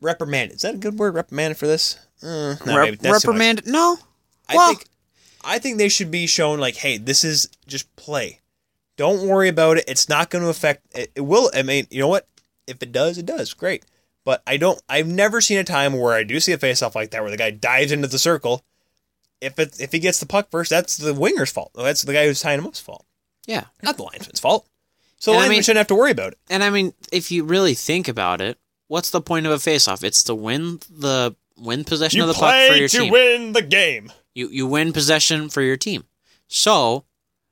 reprimanded. 0.00 0.56
Is 0.56 0.62
that 0.62 0.74
a 0.74 0.78
good 0.78 0.98
word? 0.98 1.14
Reprimanded 1.14 1.56
for 1.56 1.66
this? 1.66 1.98
Uh, 2.22 2.56
no, 2.66 2.76
Rep- 2.76 2.84
maybe 2.84 2.96
that's 2.96 3.24
reprimand. 3.24 3.62
No, 3.66 3.98
I 4.48 4.54
Well- 4.56 4.68
think 4.74 4.86
I 5.44 5.58
think 5.60 5.78
they 5.78 5.88
should 5.88 6.10
be 6.10 6.26
shown 6.26 6.58
like, 6.58 6.74
hey, 6.76 6.98
this 6.98 7.22
is 7.22 7.48
just 7.68 7.94
play. 7.94 8.40
Don't 8.96 9.28
worry 9.28 9.48
about 9.48 9.76
it. 9.76 9.84
It's 9.86 10.08
not 10.08 10.28
going 10.30 10.42
to 10.42 10.50
affect. 10.50 10.82
It, 10.96 11.12
it 11.14 11.20
will. 11.20 11.50
I 11.54 11.62
mean, 11.62 11.86
you 11.90 12.00
know 12.00 12.08
what? 12.08 12.26
If 12.66 12.82
it 12.82 12.90
does, 12.90 13.16
it 13.16 13.26
does. 13.26 13.54
Great. 13.54 13.84
But 14.24 14.42
I 14.44 14.56
don't. 14.56 14.82
I've 14.88 15.06
never 15.06 15.40
seen 15.40 15.58
a 15.58 15.64
time 15.64 15.92
where 15.92 16.14
I 16.14 16.24
do 16.24 16.40
see 16.40 16.50
a 16.52 16.58
face 16.58 16.82
off 16.82 16.96
like 16.96 17.10
that 17.12 17.22
where 17.22 17.30
the 17.30 17.36
guy 17.36 17.50
dives 17.50 17.92
into 17.92 18.08
the 18.08 18.18
circle. 18.18 18.64
If 19.40 19.58
it 19.58 19.80
if 19.80 19.92
he 19.92 19.98
gets 19.98 20.18
the 20.20 20.26
puck 20.26 20.50
first, 20.50 20.70
that's 20.70 20.96
the 20.96 21.12
winger's 21.14 21.50
fault. 21.52 21.72
That's 21.74 22.02
the 22.02 22.12
guy 22.12 22.26
who's 22.26 22.40
tying 22.40 22.58
him 22.58 22.66
up's 22.66 22.80
fault, 22.80 23.04
yeah. 23.46 23.64
not 23.82 23.96
the 23.96 24.02
linesman's 24.04 24.40
fault. 24.40 24.66
So 25.18 25.30
the 25.30 25.36
And 25.36 25.38
I 25.38 25.40
linesman 25.42 25.56
mean- 25.56 25.62
shouldn't 25.62 25.78
have 25.78 25.86
to 25.88 25.94
worry 25.94 26.10
about 26.10 26.32
it. 26.32 26.38
And 26.50 26.62
I 26.64 26.70
mean, 26.70 26.94
if 27.12 27.30
you 27.30 27.44
really 27.44 27.74
think 27.74 28.08
about 28.08 28.40
it, 28.40 28.58
what's 28.88 29.10
the 29.10 29.20
point 29.20 29.46
of 29.46 29.52
a 29.52 29.58
face-off? 29.58 30.04
It's 30.04 30.22
to 30.24 30.34
win 30.34 30.80
the 30.90 31.34
win 31.58 31.84
possession 31.84 32.20
of 32.20 32.28
the 32.28 32.34
puck 32.34 32.68
for 32.70 32.76
your 32.76 32.88
team. 32.88 33.10
win 33.12 33.52
the 33.52 33.62
game. 33.62 34.12
You 34.34 34.48
you 34.48 34.66
win 34.66 34.92
possession 34.92 35.48
for 35.48 35.62
your 35.62 35.76
team. 35.76 36.04
So, 36.48 37.04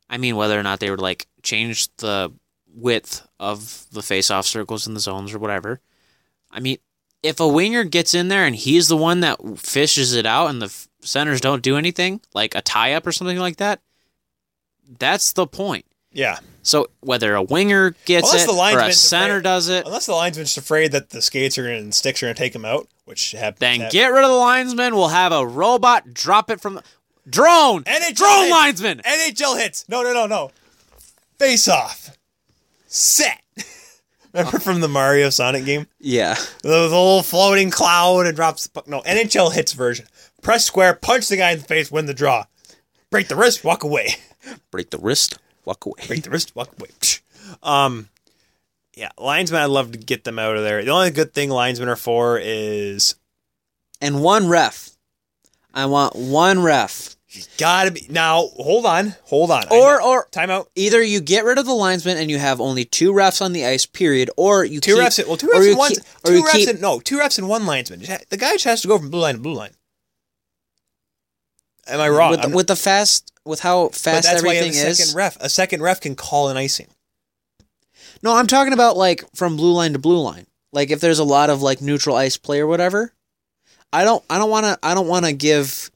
I 0.08 0.18
mean, 0.18 0.36
whether 0.36 0.58
or 0.58 0.62
not 0.62 0.80
they 0.80 0.90
would 0.90 1.00
like 1.00 1.26
change 1.42 1.94
the 1.96 2.32
width 2.74 3.26
of 3.38 3.86
the 3.92 4.02
face-off 4.02 4.46
circles 4.46 4.86
in 4.86 4.94
the 4.94 5.00
zones 5.00 5.32
or 5.34 5.38
whatever. 5.38 5.80
I 6.50 6.60
mean, 6.60 6.78
if 7.22 7.40
a 7.40 7.48
winger 7.48 7.84
gets 7.84 8.14
in 8.14 8.28
there 8.28 8.44
and 8.44 8.54
he's 8.54 8.88
the 8.88 8.96
one 8.96 9.20
that 9.20 9.38
fishes 9.58 10.12
it 10.14 10.26
out 10.26 10.48
and 10.50 10.60
the 10.60 10.86
centers 11.04 11.40
don't 11.40 11.62
do 11.62 11.76
anything, 11.76 12.20
like 12.34 12.54
a 12.54 12.62
tie-up 12.62 13.06
or 13.06 13.12
something 13.12 13.38
like 13.38 13.56
that, 13.58 13.80
that's 14.98 15.32
the 15.32 15.46
point. 15.46 15.84
Yeah. 16.12 16.38
So 16.62 16.88
whether 17.00 17.34
a 17.34 17.42
winger 17.42 17.94
gets 18.04 18.28
Unless 18.30 18.44
it 18.44 18.46
the 18.46 18.52
or 18.58 18.78
a 18.88 18.92
center 18.92 19.34
afraid- 19.34 19.42
does 19.42 19.68
it, 19.68 19.84
Unless 19.86 20.06
the 20.06 20.14
linesman's 20.14 20.56
afraid 20.56 20.92
that 20.92 21.10
the 21.10 21.20
skates 21.20 21.58
are 21.58 21.68
and 21.68 21.94
sticks 21.94 22.22
are 22.22 22.26
going 22.26 22.34
to 22.34 22.38
take 22.38 22.54
him 22.54 22.64
out, 22.64 22.88
which 23.04 23.32
happens. 23.32 23.58
then 23.60 23.88
get 23.90 24.06
rid 24.12 24.24
of 24.24 24.30
the 24.30 24.36
linesman. 24.36 24.94
We'll 24.94 25.08
have 25.08 25.32
a 25.32 25.46
robot 25.46 26.14
drop 26.14 26.50
it 26.50 26.60
from 26.60 26.74
the 26.74 26.82
drone. 27.28 27.82
NHL 27.84 28.14
drone 28.14 28.40
hits. 28.44 28.52
linesman. 28.52 28.98
NHL 29.04 29.58
hits. 29.58 29.88
No, 29.88 30.02
no, 30.02 30.12
no, 30.14 30.26
no. 30.26 30.50
Face 31.38 31.68
off. 31.68 32.16
Set. 32.86 33.42
Remember 34.32 34.58
from 34.58 34.80
the 34.80 34.88
Mario 34.88 35.30
Sonic 35.30 35.64
game? 35.64 35.86
Yeah. 36.00 36.34
The, 36.62 36.68
the 36.68 36.78
little 36.88 37.22
floating 37.22 37.70
cloud 37.70 38.26
and 38.26 38.34
drops 38.36 38.64
the 38.64 38.70
puck. 38.70 38.88
No, 38.88 39.02
NHL 39.02 39.52
hits 39.52 39.72
version. 39.72 40.06
Press 40.44 40.64
square, 40.64 40.94
punch 40.94 41.28
the 41.28 41.36
guy 41.36 41.50
in 41.50 41.58
the 41.58 41.64
face, 41.64 41.90
win 41.90 42.06
the 42.06 42.14
draw. 42.14 42.44
Break 43.10 43.26
the 43.28 43.34
wrist, 43.36 43.64
walk 43.64 43.82
away. 43.82 44.14
Break 44.70 44.90
the 44.90 44.98
wrist. 44.98 45.38
Walk 45.64 45.84
away. 45.86 45.94
Break 46.06 46.22
the 46.22 46.30
wrist, 46.30 46.54
walk 46.54 46.70
away. 46.78 46.90
Um, 47.62 48.10
yeah, 48.94 49.08
linesmen. 49.18 49.60
I'd 49.62 49.66
love 49.70 49.92
to 49.92 49.98
get 49.98 50.24
them 50.24 50.38
out 50.38 50.56
of 50.56 50.62
there. 50.62 50.84
The 50.84 50.90
only 50.90 51.10
good 51.10 51.32
thing 51.34 51.48
linesmen 51.50 51.88
are 51.88 51.96
for 51.96 52.38
is 52.38 53.14
And 54.00 54.22
one 54.22 54.48
ref. 54.48 54.90
I 55.72 55.86
want 55.86 56.14
one 56.14 56.62
ref. 56.62 57.16
He's 57.26 57.48
gotta 57.58 57.90
be 57.90 58.06
now. 58.08 58.46
Hold 58.58 58.86
on, 58.86 59.16
hold 59.24 59.50
on. 59.50 59.64
I 59.68 59.74
Or 59.74 59.98
know- 59.98 60.06
or 60.08 60.28
timeout. 60.30 60.66
either 60.76 61.02
you 61.02 61.20
get 61.20 61.44
rid 61.44 61.58
of 61.58 61.66
the 61.66 61.74
linesman 61.74 62.16
and 62.16 62.30
you 62.30 62.38
have 62.38 62.60
only 62.60 62.84
two 62.84 63.12
refs 63.12 63.42
on 63.42 63.52
the 63.52 63.64
ice, 63.66 63.86
period, 63.86 64.30
or 64.36 64.64
you 64.64 64.78
Two 64.80 64.94
keep, 64.94 65.02
refs. 65.02 65.26
Well, 65.26 65.36
two 65.36 65.48
refs 65.48 65.64
you 65.64 65.70
and 65.70 65.78
one. 65.78 65.90
keep- 65.94 66.04
Two 66.24 66.42
refs 66.44 66.52
keep- 66.52 66.68
and 66.68 66.80
no, 66.80 67.00
two 67.00 67.18
refs 67.18 67.38
and 67.38 67.48
one 67.48 67.66
linesman. 67.66 68.00
The 68.28 68.36
guy 68.36 68.52
just 68.52 68.64
has 68.66 68.82
to 68.82 68.88
go 68.88 68.98
from 68.98 69.10
blue 69.10 69.20
line 69.22 69.34
to 69.34 69.40
blue 69.40 69.54
line. 69.54 69.72
Am 71.86 72.00
I 72.00 72.08
wrong? 72.08 72.30
with 72.30 72.42
the, 72.42 72.48
with 72.48 72.66
the 72.66 72.76
fast 72.76 73.30
with 73.44 73.60
how 73.60 73.88
fast 73.88 74.26
that's 74.26 74.42
why 74.42 74.52
you 74.52 74.56
have 74.56 74.66
everything 74.66 74.86
a 74.86 74.90
is. 74.90 74.98
second 74.98 75.16
ref. 75.16 75.36
A 75.40 75.48
second 75.48 75.82
ref 75.82 76.00
can 76.00 76.16
call 76.16 76.48
an 76.48 76.56
icing. 76.56 76.88
No, 78.22 78.34
I'm 78.34 78.46
talking 78.46 78.72
about 78.72 78.96
like 78.96 79.24
from 79.34 79.56
blue 79.56 79.72
line 79.72 79.92
to 79.92 79.98
blue 79.98 80.20
line. 80.20 80.46
Like 80.72 80.90
if 80.90 81.00
there's 81.00 81.18
a 81.18 81.24
lot 81.24 81.50
of 81.50 81.62
like 81.62 81.80
neutral 81.80 82.16
ice 82.16 82.36
play 82.36 82.60
or 82.60 82.66
whatever. 82.66 83.12
I 83.92 84.04
don't 84.04 84.24
I 84.28 84.38
don't 84.38 84.50
want 84.50 84.66
to 84.66 84.78
I 84.82 84.94
don't 84.94 85.06
want 85.06 85.24
to 85.26 85.32
give 85.32 85.90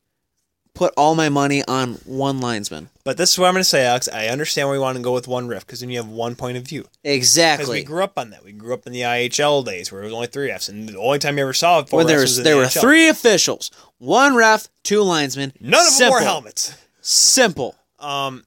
put 0.79 0.95
all 0.97 1.15
my 1.17 1.29
money 1.29 1.65
on 1.67 1.95
one 2.05 2.41
linesman. 2.41 2.89
But 3.03 3.17
this 3.17 3.33
is 3.33 3.39
what 3.39 3.49
I'm 3.49 3.55
going 3.55 3.61
to 3.63 3.69
say, 3.69 3.85
Alex. 3.85 4.09
I 4.09 4.29
understand 4.29 4.69
why 4.69 4.73
we 4.75 4.79
want 4.79 4.97
to 4.97 5.03
go 5.03 5.13
with 5.13 5.27
one 5.27 5.49
ref 5.49 5.67
because 5.67 5.81
then 5.81 5.91
you 5.91 5.99
have 5.99 6.09
one 6.09 6.37
point 6.37 6.57
of 6.57 6.63
view. 6.63 6.87
Exactly. 7.03 7.65
Because 7.65 7.73
we 7.75 7.83
grew 7.85 8.05
up 8.05 8.17
on 8.19 8.31
that. 8.31 8.45
We 8.45 8.53
grew 8.53 8.73
up 8.75 8.87
in 8.87 8.93
the 8.93 9.01
IHL 9.01 9.65
days 9.65 9.91
where 9.91 10.03
it 10.03 10.05
was 10.05 10.15
only 10.15 10.29
three 10.29 10.49
refs, 10.51 10.69
and 10.69 10.89
the 10.89 10.99
only 10.99 11.19
time 11.19 11.37
you 11.37 11.43
ever 11.43 11.53
saw 11.53 11.81
it, 11.81 11.89
four 11.89 11.99
When 11.99 12.07
refs 12.07 12.09
there 12.11 12.21
was 12.21 12.37
was 12.37 12.45
there 12.45 12.55
the 12.55 12.61
were 12.61 12.67
NHL. 12.67 12.81
three 12.81 13.09
officials, 13.09 13.71
one 13.99 14.37
ref, 14.37 14.69
two 14.85 15.03
linesmen. 15.03 15.53
None 15.61 15.81
of 15.81 15.87
them 15.87 15.93
Simple. 15.93 16.11
wore 16.11 16.21
helmets. 16.21 16.77
Simple. 17.01 17.75
Um, 17.99 18.45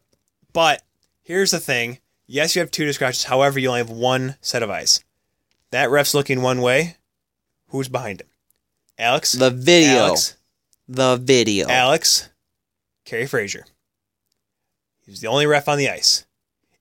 but 0.53 0.81
here's 1.23 1.51
the 1.51 1.59
thing. 1.59 1.99
Yes, 2.27 2.55
you 2.55 2.61
have 2.61 2.71
two 2.71 2.91
scratches. 2.93 3.25
However, 3.25 3.59
you 3.59 3.67
only 3.67 3.79
have 3.79 3.89
one 3.89 4.35
set 4.39 4.63
of 4.63 4.69
eyes. 4.69 5.03
That 5.71 5.89
ref's 5.89 6.13
looking 6.13 6.41
one 6.41 6.61
way. 6.61 6.95
Who's 7.67 7.89
behind 7.89 8.21
him? 8.21 8.27
Alex. 8.97 9.33
The 9.33 9.49
video. 9.49 10.05
Alex. 10.05 10.37
The 10.93 11.15
video. 11.15 11.69
Alex. 11.69 12.27
Kerry 13.05 13.25
Fraser. 13.25 13.65
He's 15.05 15.21
the 15.21 15.27
only 15.27 15.45
ref 15.45 15.69
on 15.69 15.77
the 15.77 15.89
ice. 15.89 16.25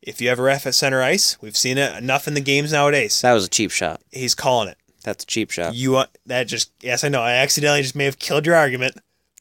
If 0.02 0.20
you 0.20 0.28
have 0.30 0.40
a 0.40 0.42
ref 0.42 0.66
at 0.66 0.74
center 0.74 1.00
ice, 1.00 1.40
we've 1.40 1.56
seen 1.56 1.78
it 1.78 1.96
enough 1.96 2.26
in 2.26 2.34
the 2.34 2.40
games 2.40 2.72
nowadays. 2.72 3.20
that 3.20 3.32
was 3.34 3.44
a 3.44 3.48
cheap 3.48 3.70
shot. 3.70 4.00
He's 4.10 4.34
calling 4.34 4.68
it. 4.68 4.78
That's 5.04 5.22
a 5.22 5.26
cheap 5.28 5.52
shot. 5.52 5.76
You 5.76 5.92
want 5.92 6.10
that? 6.26 6.48
Just 6.48 6.72
yes, 6.80 7.04
I 7.04 7.08
know. 7.08 7.22
I 7.22 7.34
accidentally 7.34 7.82
just 7.82 7.94
may 7.94 8.06
have 8.06 8.18
killed 8.18 8.46
your 8.46 8.56
argument. 8.56 8.96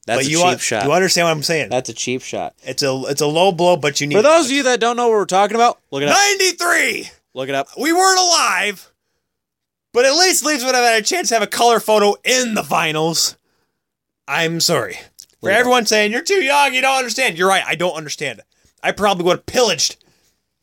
That's 0.05 0.19
but 0.19 0.27
a 0.27 0.29
you 0.29 0.37
cheap 0.37 0.59
shot. 0.59 0.85
You 0.85 0.91
understand 0.91 1.25
what 1.25 1.31
I'm 1.31 1.43
saying? 1.43 1.69
That's 1.69 1.89
a 1.89 1.93
cheap 1.93 2.21
shot. 2.21 2.53
it's 2.61 2.83
a 2.83 2.93
it's 3.07 3.21
a 3.21 3.27
low 3.27 3.51
blow, 3.51 3.75
but 3.75 3.99
you 3.99 4.05
need 4.05 4.15
For 4.15 4.21
those 4.21 4.45
of 4.45 4.51
you 4.51 4.63
that 4.63 4.79
don't 4.79 4.97
know 4.97 5.07
what 5.07 5.15
we're 5.15 5.25
talking 5.25 5.55
about, 5.55 5.79
look 5.89 6.03
it 6.03 6.09
up. 6.09 6.15
93. 6.37 7.09
Look 7.33 7.49
it 7.49 7.55
up. 7.55 7.69
We 7.75 7.91
weren't 7.91 8.19
alive, 8.19 8.91
but 9.93 10.05
at 10.05 10.13
least 10.13 10.45
Leafs 10.45 10.63
would 10.63 10.75
have 10.75 10.83
had 10.85 11.01
a 11.01 11.05
chance 11.05 11.29
to 11.29 11.33
have 11.35 11.43
a 11.43 11.47
color 11.47 11.79
photo 11.79 12.13
in 12.23 12.53
the 12.53 12.63
finals. 12.63 13.35
I'm 14.29 14.59
sorry. 14.59 14.99
For 15.41 15.49
up. 15.49 15.57
everyone 15.57 15.87
saying, 15.87 16.11
you're 16.11 16.21
too 16.21 16.43
young, 16.43 16.73
you 16.75 16.81
don't 16.81 16.99
understand. 16.99 17.37
You're 17.37 17.49
right, 17.49 17.63
I 17.65 17.73
don't 17.73 17.95
understand. 17.95 18.41
I 18.83 18.91
probably 18.91 19.25
would 19.25 19.37
have 19.37 19.45
pillaged. 19.47 19.97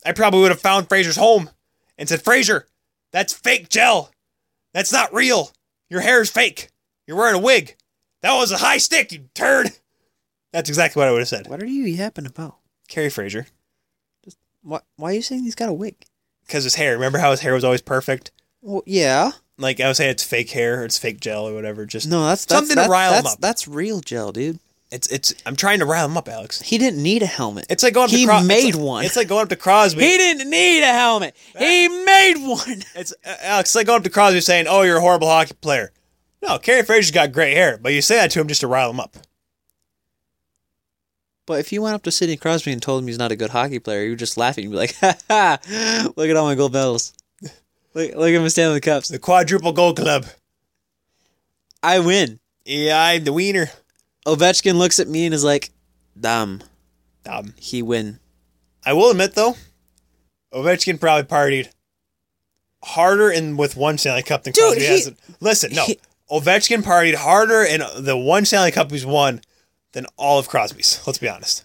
I 0.05 0.13
probably 0.13 0.39
would 0.39 0.51
have 0.51 0.61
found 0.61 0.87
Fraser's 0.87 1.17
home 1.17 1.49
and 1.97 2.07
said, 2.07 2.21
Fraser, 2.21 2.67
that's 3.11 3.33
fake 3.33 3.67
gel. 3.67 4.09
That's 4.73 4.93
not 4.93 5.13
real. 5.13 5.51
Your 5.89 5.99
hair 5.99 6.21
is 6.21 6.29
fake. 6.29 6.69
You're 7.05 7.17
wearing 7.17 7.35
a 7.35 7.43
wig. 7.43 7.75
That 8.21 8.37
was 8.37 8.51
a 8.53 8.57
high 8.57 8.77
stick, 8.77 9.11
you 9.11 9.25
turd. 9.33 9.71
That's 10.53 10.69
exactly 10.69 11.01
what 11.01 11.09
I 11.09 11.11
would 11.11 11.19
have 11.19 11.27
said. 11.27 11.47
What 11.47 11.61
are 11.61 11.67
you 11.67 11.83
yapping 11.83 12.25
about? 12.25 12.57
Kerry 12.87 13.09
Fraser. 13.09 13.47
Just, 14.23 14.37
Why, 14.61 14.79
why 14.95 15.11
are 15.11 15.15
you 15.15 15.21
saying 15.21 15.43
he's 15.43 15.55
got 15.55 15.69
a 15.69 15.73
wig? 15.73 15.95
Because 16.45 16.63
his 16.63 16.75
hair, 16.75 16.93
remember 16.93 17.17
how 17.17 17.31
his 17.31 17.41
hair 17.41 17.53
was 17.53 17.65
always 17.65 17.81
perfect? 17.81 18.31
Well, 18.61 18.83
yeah. 18.85 19.31
Like 19.57 19.79
I 19.79 19.87
was 19.87 19.97
saying, 19.97 20.11
it's 20.11 20.23
fake 20.23 20.51
hair, 20.51 20.81
or 20.81 20.85
it's 20.85 20.97
fake 20.97 21.19
gel, 21.19 21.47
or 21.47 21.53
whatever. 21.53 21.85
Just 21.85 22.07
No, 22.07 22.25
that's, 22.25 22.45
that's 22.45 22.59
Something 22.59 22.75
to 22.75 22.81
that's, 22.81 22.89
rile 22.89 23.13
him 23.13 23.23
that's, 23.23 23.33
up. 23.35 23.41
That's 23.41 23.67
real 23.67 24.01
gel, 24.01 24.31
dude. 24.31 24.59
It's 24.91 25.07
it's. 25.09 25.33
I'm 25.45 25.55
trying 25.55 25.79
to 25.79 25.85
rile 25.85 26.05
him 26.05 26.15
up, 26.15 26.29
Alex. 26.29 26.61
He 26.61 26.77
didn't 26.77 27.01
need 27.03 27.21
a 27.23 27.25
helmet. 27.27 27.65
It's 27.69 27.83
like 27.83 27.93
going 27.93 28.05
up 28.05 28.11
He 28.11 28.21
to 28.21 28.27
Cros- 28.27 28.39
it's 28.41 28.47
made 28.47 28.75
like- 28.75 28.83
one. 28.83 29.03
It's 29.05 29.15
like 29.17 29.27
going 29.27 29.43
up 29.43 29.49
to 29.49 29.55
Crosby. 29.57 30.01
he 30.01 30.17
didn't 30.17 30.49
need 30.49 30.81
a 30.83 30.93
helmet. 30.93 31.35
He 31.57 31.87
made 31.89 32.35
one. 32.37 32.83
it's 32.95 33.11
uh, 33.25 33.35
Alex. 33.41 33.69
It's 33.69 33.75
like 33.75 33.87
going 33.87 33.97
up 33.97 34.03
to 34.03 34.09
Crosby 34.09 34.39
saying, 34.41 34.67
"Oh, 34.69 34.83
you're 34.83 34.97
a 34.97 35.01
horrible 35.01 35.27
hockey 35.27 35.55
player." 35.59 35.91
No, 36.41 36.57
Kerry 36.59 36.83
Fraser's 36.83 37.11
got 37.11 37.31
great 37.33 37.55
hair, 37.57 37.77
but 37.81 37.91
you 37.93 38.01
say 38.01 38.15
that 38.15 38.31
to 38.31 38.39
him 38.39 38.47
just 38.47 38.61
to 38.61 38.67
rile 38.67 38.91
him 38.91 38.99
up. 38.99 39.17
But 41.45 41.59
if 41.59 41.71
you 41.71 41.81
went 41.81 41.95
up 41.95 42.03
to 42.03 42.11
Sidney 42.11 42.37
Crosby 42.37 42.71
and 42.71 42.81
told 42.81 43.01
him 43.01 43.07
he's 43.07 43.17
not 43.17 43.31
a 43.31 43.35
good 43.35 43.49
hockey 43.51 43.79
player, 43.79 44.03
you 44.03 44.11
would 44.11 44.19
just 44.19 44.37
laughing. 44.37 44.65
You'd 44.65 44.71
be 44.71 44.77
like, 44.77 44.95
ha 45.01 45.15
ha, 45.29 45.57
look 46.15 46.29
at 46.29 46.35
all 46.35 46.45
my 46.45 46.55
gold 46.55 46.73
medals. 46.73 47.13
Look, 47.97 48.13
look 48.15 48.29
at 48.29 48.39
my 48.41 48.47
Stanley 48.47 48.79
Cups. 48.79 49.07
The 49.07 49.17
quadruple 49.17 49.71
gold 49.73 49.97
club. 49.97 50.27
I 51.81 51.97
win. 51.99 52.39
Yeah, 52.63 53.01
I'm 53.01 53.23
the 53.23 53.33
wiener. 53.33 53.71
Ovechkin 54.27 54.75
looks 54.75 54.99
at 54.99 55.07
me 55.07 55.25
and 55.25 55.33
is 55.33 55.43
like, 55.43 55.71
damn, 56.19 56.61
Um, 57.27 57.55
he 57.57 57.81
win. 57.81 58.19
I 58.85 58.93
will 58.93 59.09
admit 59.09 59.33
though, 59.33 59.55
Ovechkin 60.53 60.99
probably 60.99 61.23
partied 61.27 61.69
harder 62.83 63.31
in 63.31 63.57
with 63.57 63.75
one 63.75 63.97
Stanley 63.97 64.21
Cup 64.21 64.43
than 64.43 64.53
Dude, 64.53 64.63
Crosby 64.63 64.81
he- 64.81 64.87
has. 64.87 65.11
Listen, 65.39 65.73
no, 65.73 65.85
he- 65.85 65.99
Ovechkin 66.29 66.83
partied 66.83 67.15
harder 67.15 67.63
in 67.63 67.81
the 68.03 68.15
one 68.15 68.45
Stanley 68.45 68.71
Cup 68.71 68.91
he's 68.91 69.05
won 69.07 69.41
than 69.93 70.05
all 70.17 70.37
of 70.37 70.47
Crosby's. 70.47 71.01
Let's 71.07 71.17
be 71.19 71.27
honest. 71.29 71.63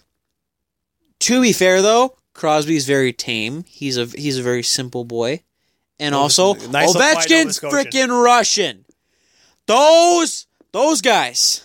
To 1.19 1.41
be 1.41 1.53
fair 1.53 1.81
though, 1.83 2.17
Crosby's 2.33 2.87
very 2.87 3.13
tame. 3.13 3.65
He's 3.67 3.97
a 3.97 4.05
he's 4.05 4.39
a 4.39 4.43
very 4.43 4.63
simple 4.63 5.03
boy, 5.05 5.43
and 5.99 6.13
also 6.15 6.53
nice 6.53 6.95
Ovechkin's 6.95 7.59
freaking 7.59 8.23
Russian. 8.23 8.85
Those 9.67 10.47
those 10.71 11.01
guys, 11.01 11.63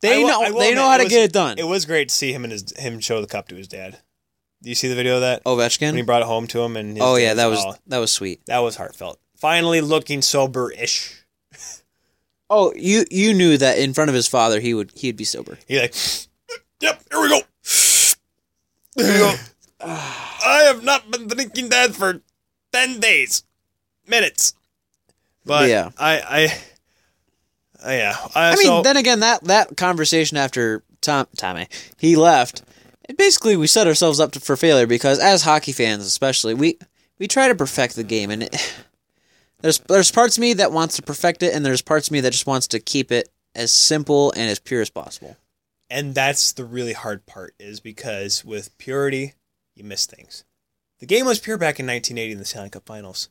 they 0.00 0.22
will- 0.22 0.28
know 0.28 0.58
they 0.58 0.74
know 0.74 0.88
how 0.88 0.96
to 0.98 1.04
was- 1.04 1.12
get 1.12 1.22
it 1.24 1.32
done. 1.32 1.58
It 1.58 1.66
was 1.66 1.84
great 1.84 2.08
to 2.08 2.14
see 2.14 2.32
him 2.32 2.44
and 2.44 2.52
his 2.52 2.72
him 2.76 3.00
show 3.00 3.20
the 3.20 3.26
cup 3.26 3.48
to 3.48 3.54
his 3.54 3.68
dad. 3.68 3.98
Do 4.62 4.68
you 4.68 4.74
see 4.74 4.88
the 4.88 4.94
video 4.94 5.14
of 5.14 5.20
that 5.22 5.42
Ovechkin. 5.44 5.88
when 5.88 5.96
he 5.96 6.02
brought 6.02 6.20
it 6.22 6.26
home 6.26 6.46
to 6.48 6.60
him? 6.62 6.76
And 6.76 6.98
oh 7.00 7.16
yeah, 7.16 7.34
that 7.34 7.46
was 7.46 7.60
oh, 7.64 7.74
that 7.86 7.98
was 7.98 8.12
sweet. 8.12 8.42
that 8.46 8.58
was 8.58 8.76
heartfelt. 8.76 9.18
Finally 9.36 9.80
looking 9.80 10.22
sober-ish. 10.22 11.16
Oh, 12.52 12.72
you 12.74 13.04
you 13.12 13.32
knew 13.32 13.56
that 13.58 13.78
in 13.78 13.94
front 13.94 14.08
of 14.08 14.14
his 14.16 14.26
father 14.26 14.58
he 14.58 14.74
would 14.74 14.90
he'd 14.96 15.16
be 15.16 15.22
sober. 15.22 15.56
He 15.68 15.78
like, 15.78 15.94
yep, 16.80 17.00
here 17.08 17.20
we 17.22 17.28
go. 17.28 17.40
Here 18.96 19.06
we 19.12 19.18
go. 19.18 19.34
I 19.80 20.64
have 20.66 20.82
not 20.82 21.08
been 21.12 21.28
drinking 21.28 21.68
that 21.68 21.94
for 21.94 22.20
ten 22.72 22.98
days, 22.98 23.44
minutes. 24.10 24.54
But 25.44 25.68
Yeah. 25.68 25.90
I, 25.98 26.52
I, 27.82 27.96
yeah. 27.96 28.16
I, 28.34 28.52
I 28.52 28.56
mean, 28.56 28.66
so, 28.66 28.82
then 28.82 28.96
again, 28.96 29.20
that 29.20 29.44
that 29.44 29.76
conversation 29.76 30.36
after 30.36 30.82
Tom 31.00 31.26
Tommy 31.36 31.68
he 31.96 32.16
left, 32.16 32.62
and 33.06 33.16
basically 33.16 33.56
we 33.56 33.66
set 33.66 33.86
ourselves 33.86 34.20
up 34.20 34.32
to, 34.32 34.40
for 34.40 34.56
failure 34.56 34.86
because 34.86 35.18
as 35.18 35.42
hockey 35.42 35.72
fans, 35.72 36.04
especially 36.04 36.54
we 36.54 36.78
we 37.18 37.26
try 37.26 37.48
to 37.48 37.54
perfect 37.54 37.96
the 37.96 38.04
game, 38.04 38.30
and 38.30 38.42
it, 38.44 38.74
there's 39.60 39.78
there's 39.80 40.10
parts 40.10 40.36
of 40.36 40.42
me 40.42 40.52
that 40.54 40.72
wants 40.72 40.96
to 40.96 41.02
perfect 41.02 41.42
it, 41.42 41.54
and 41.54 41.64
there's 41.64 41.82
parts 41.82 42.08
of 42.08 42.12
me 42.12 42.20
that 42.20 42.32
just 42.32 42.46
wants 42.46 42.66
to 42.68 42.80
keep 42.80 43.10
it 43.10 43.30
as 43.54 43.72
simple 43.72 44.32
and 44.36 44.50
as 44.50 44.58
pure 44.58 44.80
as 44.82 44.90
possible. 44.90 45.36
and 45.90 46.14
that's 46.14 46.52
the 46.52 46.64
really 46.64 46.92
hard 46.92 47.26
part 47.26 47.54
is 47.58 47.80
because 47.80 48.44
with 48.44 48.76
purity, 48.78 49.34
you 49.74 49.82
miss 49.82 50.06
things. 50.06 50.44
The 51.00 51.06
game 51.06 51.26
was 51.26 51.40
pure 51.40 51.56
back 51.56 51.80
in 51.80 51.86
1980 51.86 52.32
in 52.32 52.38
the 52.38 52.44
Stanley 52.44 52.70
Cup 52.70 52.86
Finals. 52.86 53.30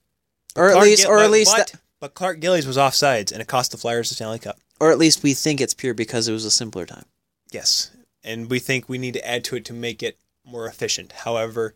Or 0.60 0.68
at 0.70 0.74
Clark 0.74 0.86
least, 0.86 1.02
Gill- 1.04 1.12
or 1.12 1.18
but- 1.18 1.24
at 1.26 1.32
least, 1.32 1.52
but, 1.58 1.72
that, 1.72 1.82
but 2.00 2.14
Clark 2.14 2.40
Gillies 2.40 2.68
was 2.68 2.78
offsides, 2.78 3.32
and 3.32 3.42
it 3.42 3.48
cost 3.48 3.72
the 3.72 3.78
Flyers 3.78 4.10
the 4.10 4.16
Stanley 4.16 4.40
Cup. 4.40 4.58
or 4.80 4.92
at 4.92 4.98
least 4.98 5.24
we 5.24 5.34
think 5.34 5.60
it's 5.62 5.74
pure 5.74 5.94
because 5.94 6.28
it 6.28 6.34
was 6.34 6.46
a 6.46 6.52
simpler 6.52 6.86
time. 6.86 7.06
Yes, 7.52 7.92
and 8.24 8.50
we 8.50 8.60
think 8.60 8.88
we 8.88 8.98
need 8.98 9.14
to 9.16 9.28
add 9.28 9.44
to 9.46 9.56
it 9.56 9.66
to 9.66 9.74
make 9.74 10.04
it 10.04 10.18
more 10.46 10.66
efficient. 10.68 11.12
However, 11.12 11.74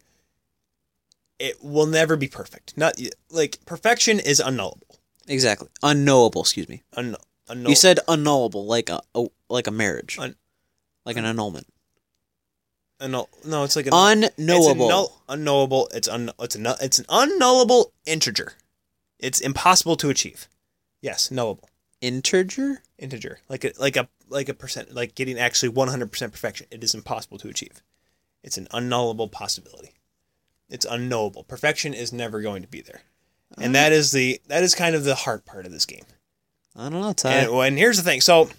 it 1.40 1.64
will 1.64 1.86
never 1.88 2.16
be 2.16 2.28
perfect. 2.28 2.78
Not 2.78 3.00
like 3.30 3.60
perfection 3.66 4.20
is 4.20 4.40
unknowable. 4.40 5.00
Exactly, 5.28 5.70
unknowable. 5.82 6.42
Excuse 6.42 6.70
me. 6.70 6.84
Un, 6.96 7.16
unknow- 7.50 7.70
You 7.70 7.76
said 7.76 8.00
unknowable, 8.08 8.66
like 8.66 8.90
a, 8.90 9.02
a 9.16 9.26
like 9.50 9.68
a 9.68 9.72
marriage, 9.72 10.18
Un- 10.20 10.36
like 11.06 11.18
an 11.18 11.26
annulment. 11.26 11.68
Unknow- 13.02 13.28
no, 13.46 13.64
it's 13.64 13.76
like 13.76 13.88
an 13.88 13.94
Unknowable. 13.94 14.70
It's 14.70 14.86
a 14.86 14.88
null- 14.88 15.22
unknowable. 15.30 15.90
It's 15.94 16.08
un. 16.08 16.32
It's 16.40 16.56
a. 16.56 16.60
nu- 16.60 16.76
It's 16.82 17.00
an 17.00 17.06
unknowable 17.10 17.92
integer. 18.06 18.54
It's 19.24 19.40
impossible 19.40 19.96
to 19.98 20.10
achieve. 20.10 20.48
Yes, 21.02 21.32
knowable 21.32 21.70
Integer? 22.02 22.82
integer, 23.00 23.40
like 23.50 23.64
a 23.64 23.72
like 23.80 23.96
a 23.96 24.08
like 24.30 24.50
a 24.50 24.54
percent, 24.54 24.94
like 24.94 25.16
getting 25.16 25.40
actually 25.40 25.70
one 25.70 25.88
hundred 25.88 26.12
percent 26.12 26.32
perfection. 26.34 26.68
It 26.70 26.84
is 26.84 26.94
impossible 26.94 27.38
to 27.40 27.48
achieve. 27.50 27.82
It's 28.44 28.58
an 28.58 28.68
unknowable 28.72 29.30
possibility. 29.30 29.94
It's 30.70 30.86
unknowable. 30.86 31.44
Perfection 31.44 31.94
is 31.94 32.12
never 32.12 32.42
going 32.42 32.62
to 32.62 32.68
be 32.68 32.82
there, 32.82 33.02
and 33.58 33.76
uh. 33.76 33.80
that 33.80 33.92
is 33.94 34.12
the 34.12 34.42
that 34.48 34.64
is 34.64 34.76
kind 34.76 34.96
of 34.96 35.04
the 35.06 35.16
hard 35.16 35.46
part 35.46 35.66
of 35.66 35.72
this 35.72 35.86
game. 35.86 36.04
I 36.76 36.90
don't 36.90 37.02
know, 37.02 37.14
Ty. 37.14 37.32
And, 37.34 37.52
well, 37.52 37.62
and 37.62 37.78
here's 37.78 37.98
the 37.98 38.04
thing. 38.04 38.20
So 38.22 38.50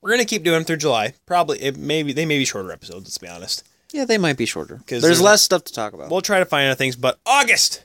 we're 0.00 0.10
gonna 0.10 0.24
keep 0.24 0.42
doing 0.42 0.54
them 0.58 0.64
through 0.64 0.78
July. 0.78 1.14
Probably 1.26 1.60
it 1.62 1.76
maybe 1.76 2.12
they 2.12 2.26
may 2.26 2.38
be 2.38 2.44
shorter 2.44 2.72
episodes. 2.72 3.04
Let's 3.06 3.18
be 3.18 3.28
honest. 3.28 3.62
yeah, 3.92 4.04
they 4.04 4.18
might 4.18 4.36
be 4.36 4.46
shorter. 4.46 4.76
'Cause 4.78 4.86
There's 4.88 5.02
there's- 5.02 5.20
less 5.20 5.42
stuff 5.42 5.62
to 5.64 5.72
talk 5.72 5.92
about. 5.92 6.10
We'll 6.10 6.22
try 6.22 6.40
to 6.40 6.44
find 6.46 6.66
other 6.68 6.74
things, 6.76 6.96
but 6.96 7.18
August, 7.26 7.84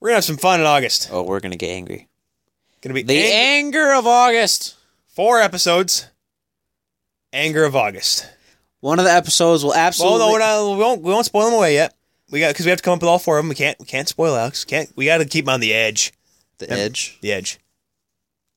we're 0.00 0.08
gonna 0.08 0.16
have 0.16 0.24
some 0.24 0.36
fun 0.36 0.60
in 0.60 0.66
August. 0.66 1.08
oh, 1.12 1.22
we're 1.22 1.40
gonna 1.40 1.56
get 1.56 1.70
angry. 1.70 2.08
Gonna 2.80 2.94
be 2.94 3.02
The 3.02 3.18
ang- 3.18 3.66
anger 3.66 3.92
of 3.94 4.06
August. 4.06 4.74
four 5.08 5.40
episodes. 5.40 6.06
Anger 7.32 7.64
of 7.64 7.74
August. 7.74 8.28
One 8.80 8.98
of 8.98 9.04
the 9.04 9.12
episodes 9.12 9.64
will 9.64 9.74
absolutely. 9.74 10.18
Well, 10.18 10.28
no, 10.28 10.32
we're 10.32 10.38
not, 10.38 10.76
we 10.76 10.82
won't 10.82 11.02
we 11.02 11.12
won't 11.12 11.26
spoil 11.26 11.46
them 11.46 11.54
away 11.54 11.74
yet. 11.74 11.94
We 12.30 12.40
got 12.40 12.48
because 12.48 12.66
we 12.66 12.70
have 12.70 12.78
to 12.78 12.82
come 12.82 12.94
up 12.94 13.00
with 13.00 13.08
all 13.08 13.18
four 13.18 13.38
of 13.38 13.44
them. 13.44 13.48
We 13.48 13.54
can't 13.54 13.78
we 13.78 13.86
can't 13.86 14.08
spoil 14.08 14.36
Alex. 14.36 14.64
Can't 14.64 14.90
we 14.96 15.06
got 15.06 15.18
to 15.18 15.24
keep 15.24 15.44
him 15.44 15.50
on 15.50 15.60
the 15.60 15.72
edge. 15.72 16.12
The 16.58 16.70
Edge. 16.70 17.18
The 17.20 17.32
edge. 17.32 17.58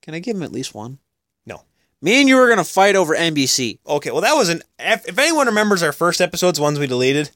Can 0.01 0.13
I 0.13 0.19
give 0.19 0.35
him 0.37 0.43
at 0.43 0.53
least 0.53 0.73
one? 0.73 0.99
No. 1.45 1.63
Me 2.01 2.21
and 2.21 2.29
you 2.29 2.37
were 2.37 2.47
gonna 2.47 2.63
fight 2.63 2.95
over 2.95 3.13
NBC. 3.15 3.79
Okay, 3.85 4.11
well 4.11 4.21
that 4.21 4.33
was 4.35 4.49
an. 4.49 4.61
If, 4.77 5.07
if 5.07 5.17
anyone 5.17 5.47
remembers 5.47 5.83
our 5.83 5.91
first 5.91 6.21
episodes, 6.21 6.59
ones 6.59 6.79
we 6.79 6.87
deleted, 6.87 7.31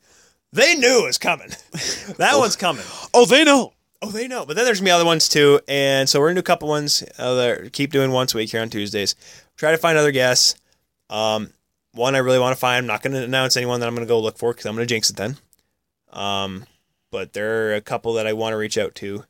they 0.52 0.76
knew 0.76 1.04
it 1.04 1.08
was 1.08 1.18
coming. 1.18 1.50
that 2.18 2.32
oh. 2.34 2.40
one's 2.40 2.56
coming. 2.56 2.86
Oh, 3.14 3.26
they 3.26 3.44
know. 3.44 3.74
Oh, 4.06 4.12
they 4.12 4.28
know. 4.28 4.46
But 4.46 4.58
then 4.58 4.66
there's 4.66 4.82
gonna 4.82 4.88
be 4.90 4.92
other 4.92 5.06
ones 5.06 5.30
too, 5.30 5.62
and 5.66 6.10
so 6.10 6.20
we're 6.20 6.28
gonna 6.28 6.36
do 6.36 6.40
a 6.42 6.44
couple 6.44 6.68
ones. 6.68 7.06
Other 7.18 7.70
keep 7.72 7.94
doing 7.94 8.12
once 8.12 8.34
a 8.34 8.38
week 8.38 8.52
here 8.52 8.62
on 8.62 8.70
Tuesdays. 8.70 9.16
Try 9.56 9.72
to 9.72 9.78
find 9.78 9.98
other 9.98 10.12
guests. 10.12 10.56
Um, 11.10 11.52
one 11.94 12.14
I 12.14 12.18
really 12.18 12.38
want 12.40 12.54
to 12.54 12.60
find. 12.60 12.80
I'm 12.80 12.88
not 12.88 13.02
gonna 13.02 13.22
announce 13.22 13.56
anyone 13.56 13.80
that 13.80 13.88
I'm 13.88 13.96
gonna 13.96 14.06
go 14.06 14.20
look 14.20 14.38
for 14.38 14.52
because 14.52 14.66
I'm 14.66 14.76
gonna 14.76 14.88
jinx 14.88 15.10
it 15.10 15.16
then. 15.16 15.38
Um, 16.12 16.66
but 17.12 17.32
there 17.32 17.70
are 17.70 17.76
a 17.76 17.82
couple 17.82 18.14
that 18.16 18.28
I 18.28 18.34
want 18.34 18.52
to 18.52 18.58
reach 18.58 18.78
out 18.78 18.94
to. 18.96 19.24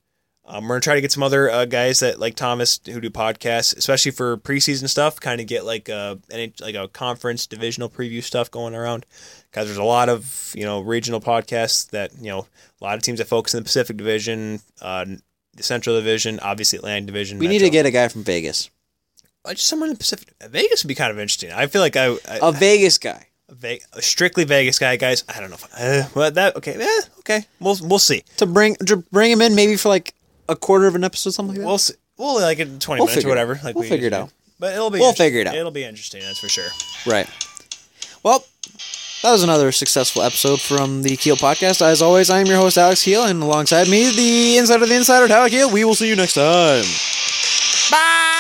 Um, 0.46 0.64
we're 0.64 0.70
gonna 0.76 0.82
try 0.82 0.96
to 0.96 1.02
get 1.02 1.12
some 1.12 1.24
other 1.24 1.52
uh, 1.52 1.66
guys 1.66 2.00
that 2.00 2.20
like 2.20 2.36
Thomas 2.36 2.80
who 2.86 3.00
do 3.00 3.12
podcasts, 3.12 3.78
especially 3.78 4.12
for 4.12 4.38
preseason 4.38 4.90
stuff. 4.90 5.20
Kind 5.20 5.40
of 5.40 5.46
get 5.46 5.66
like 5.66 5.88
a 5.88 6.18
any- 6.32 6.54
like 6.60 6.76
a 6.76 6.88
conference 6.88 7.46
divisional 7.46 7.90
preview 7.90 8.24
stuff 8.24 8.50
going 8.50 8.74
around 8.74 9.06
because 9.52 9.68
there's 9.68 9.78
a 9.78 9.84
lot 9.84 10.10
of 10.10 10.52
you 10.56 10.64
know 10.66 10.82
regional 10.82 11.22
podcasts 11.22 11.90
that 11.92 12.12
you 12.20 12.30
know 12.30 12.48
a 12.84 12.86
lot 12.86 12.96
of 12.96 13.02
teams 13.02 13.20
that 13.20 13.28
focus 13.28 13.54
in 13.54 13.60
the 13.60 13.64
Pacific 13.64 13.96
Division, 13.98 14.60
uh, 14.82 15.06
the 15.56 15.64
Central 15.64 15.96
Division, 15.96 16.40
obviously 16.42 16.78
Atlantic 16.78 17.06
Division. 17.08 17.40
We 17.40 17.48
need 17.48 17.60
to 17.60 17.70
get 17.70 17.86
a 17.86 17.92
guy 17.92 18.08
from 18.10 18.24
Vegas. 18.24 18.70
uh, 19.46 19.54
just 19.54 19.68
someone 19.68 19.90
in 19.90 19.94
the 19.96 20.00
Pacific. 20.00 20.34
Vegas 20.50 20.84
would 20.84 20.90
be 20.90 20.96
kind 20.96 21.12
of 21.12 21.18
interesting. 21.20 21.52
I 21.52 21.68
feel 21.68 21.82
like 21.82 21.96
I, 21.96 22.08
I 22.30 22.40
A 22.42 22.52
Vegas 22.52 22.98
guy. 22.98 23.28
a, 23.50 23.56
Ve- 23.56 23.82
a 23.94 24.02
strictly 24.02 24.44
Vegas 24.44 24.80
guy, 24.80 24.96
guys. 24.98 25.24
I 25.34 25.40
don't 25.40 25.50
know. 25.50 25.56
If, 25.56 25.66
uh, 25.78 26.10
well, 26.16 26.32
that 26.32 26.56
okay, 26.58 26.74
eh, 26.80 27.02
okay. 27.20 27.46
We'll 27.60 27.78
we'll 27.84 28.00
see. 28.00 28.24
To 28.38 28.46
bring 28.46 28.76
to 28.88 28.98
bring 28.98 29.32
him 29.32 29.42
in 29.42 29.56
maybe 29.56 29.76
for 29.78 29.90
like 29.90 30.14
a 30.50 30.56
quarter 30.56 30.88
of 30.88 30.96
an 30.96 31.04
episode, 31.06 31.32
something 31.32 31.56
like 31.56 31.62
that. 31.62 31.68
We'll 31.68 31.78
see. 31.78 31.94
We'll 32.18 32.42
like 32.42 32.60
in 32.60 32.80
twenty 32.80 33.00
We'll 33.02 33.08
minutes 33.08 33.26
or 33.26 33.30
whatever. 33.30 33.60
Like 33.64 33.76
We'll 33.76 33.84
we 33.84 33.90
figure 33.90 34.08
it 34.08 34.14
out. 34.14 34.30
But 34.60 34.74
it'll 34.74 34.90
be 34.92 35.00
We'll 35.00 35.14
figure 35.14 35.40
it 35.42 35.48
out. 35.48 35.56
It'll 35.56 35.72
be 35.72 35.84
interesting. 35.84 36.22
That's 36.22 36.40
for 36.40 36.50
sure. 36.50 36.68
Right. 37.06 37.28
Well, 38.24 38.46
that 39.24 39.32
was 39.32 39.44
another 39.44 39.72
successful 39.72 40.22
episode 40.22 40.60
from 40.60 41.02
the 41.02 41.16
Keel 41.16 41.38
Podcast. 41.38 41.82
As 41.82 42.02
always, 42.02 42.30
I 42.30 42.40
am 42.40 42.46
your 42.46 42.58
host, 42.58 42.78
Alex 42.78 43.04
Keel, 43.04 43.24
and 43.24 43.42
alongside 43.42 43.88
me, 43.88 44.14
the 44.14 44.58
insider 44.58 44.84
of 44.84 44.90
the 44.90 44.96
insider, 44.96 45.28
Tyler 45.28 45.50
Keel. 45.50 45.72
We 45.72 45.86
will 45.86 45.96
see 45.96 46.08
you 46.10 46.16
next 46.16 46.34
time. 46.34 46.84
Bye. 47.90 48.33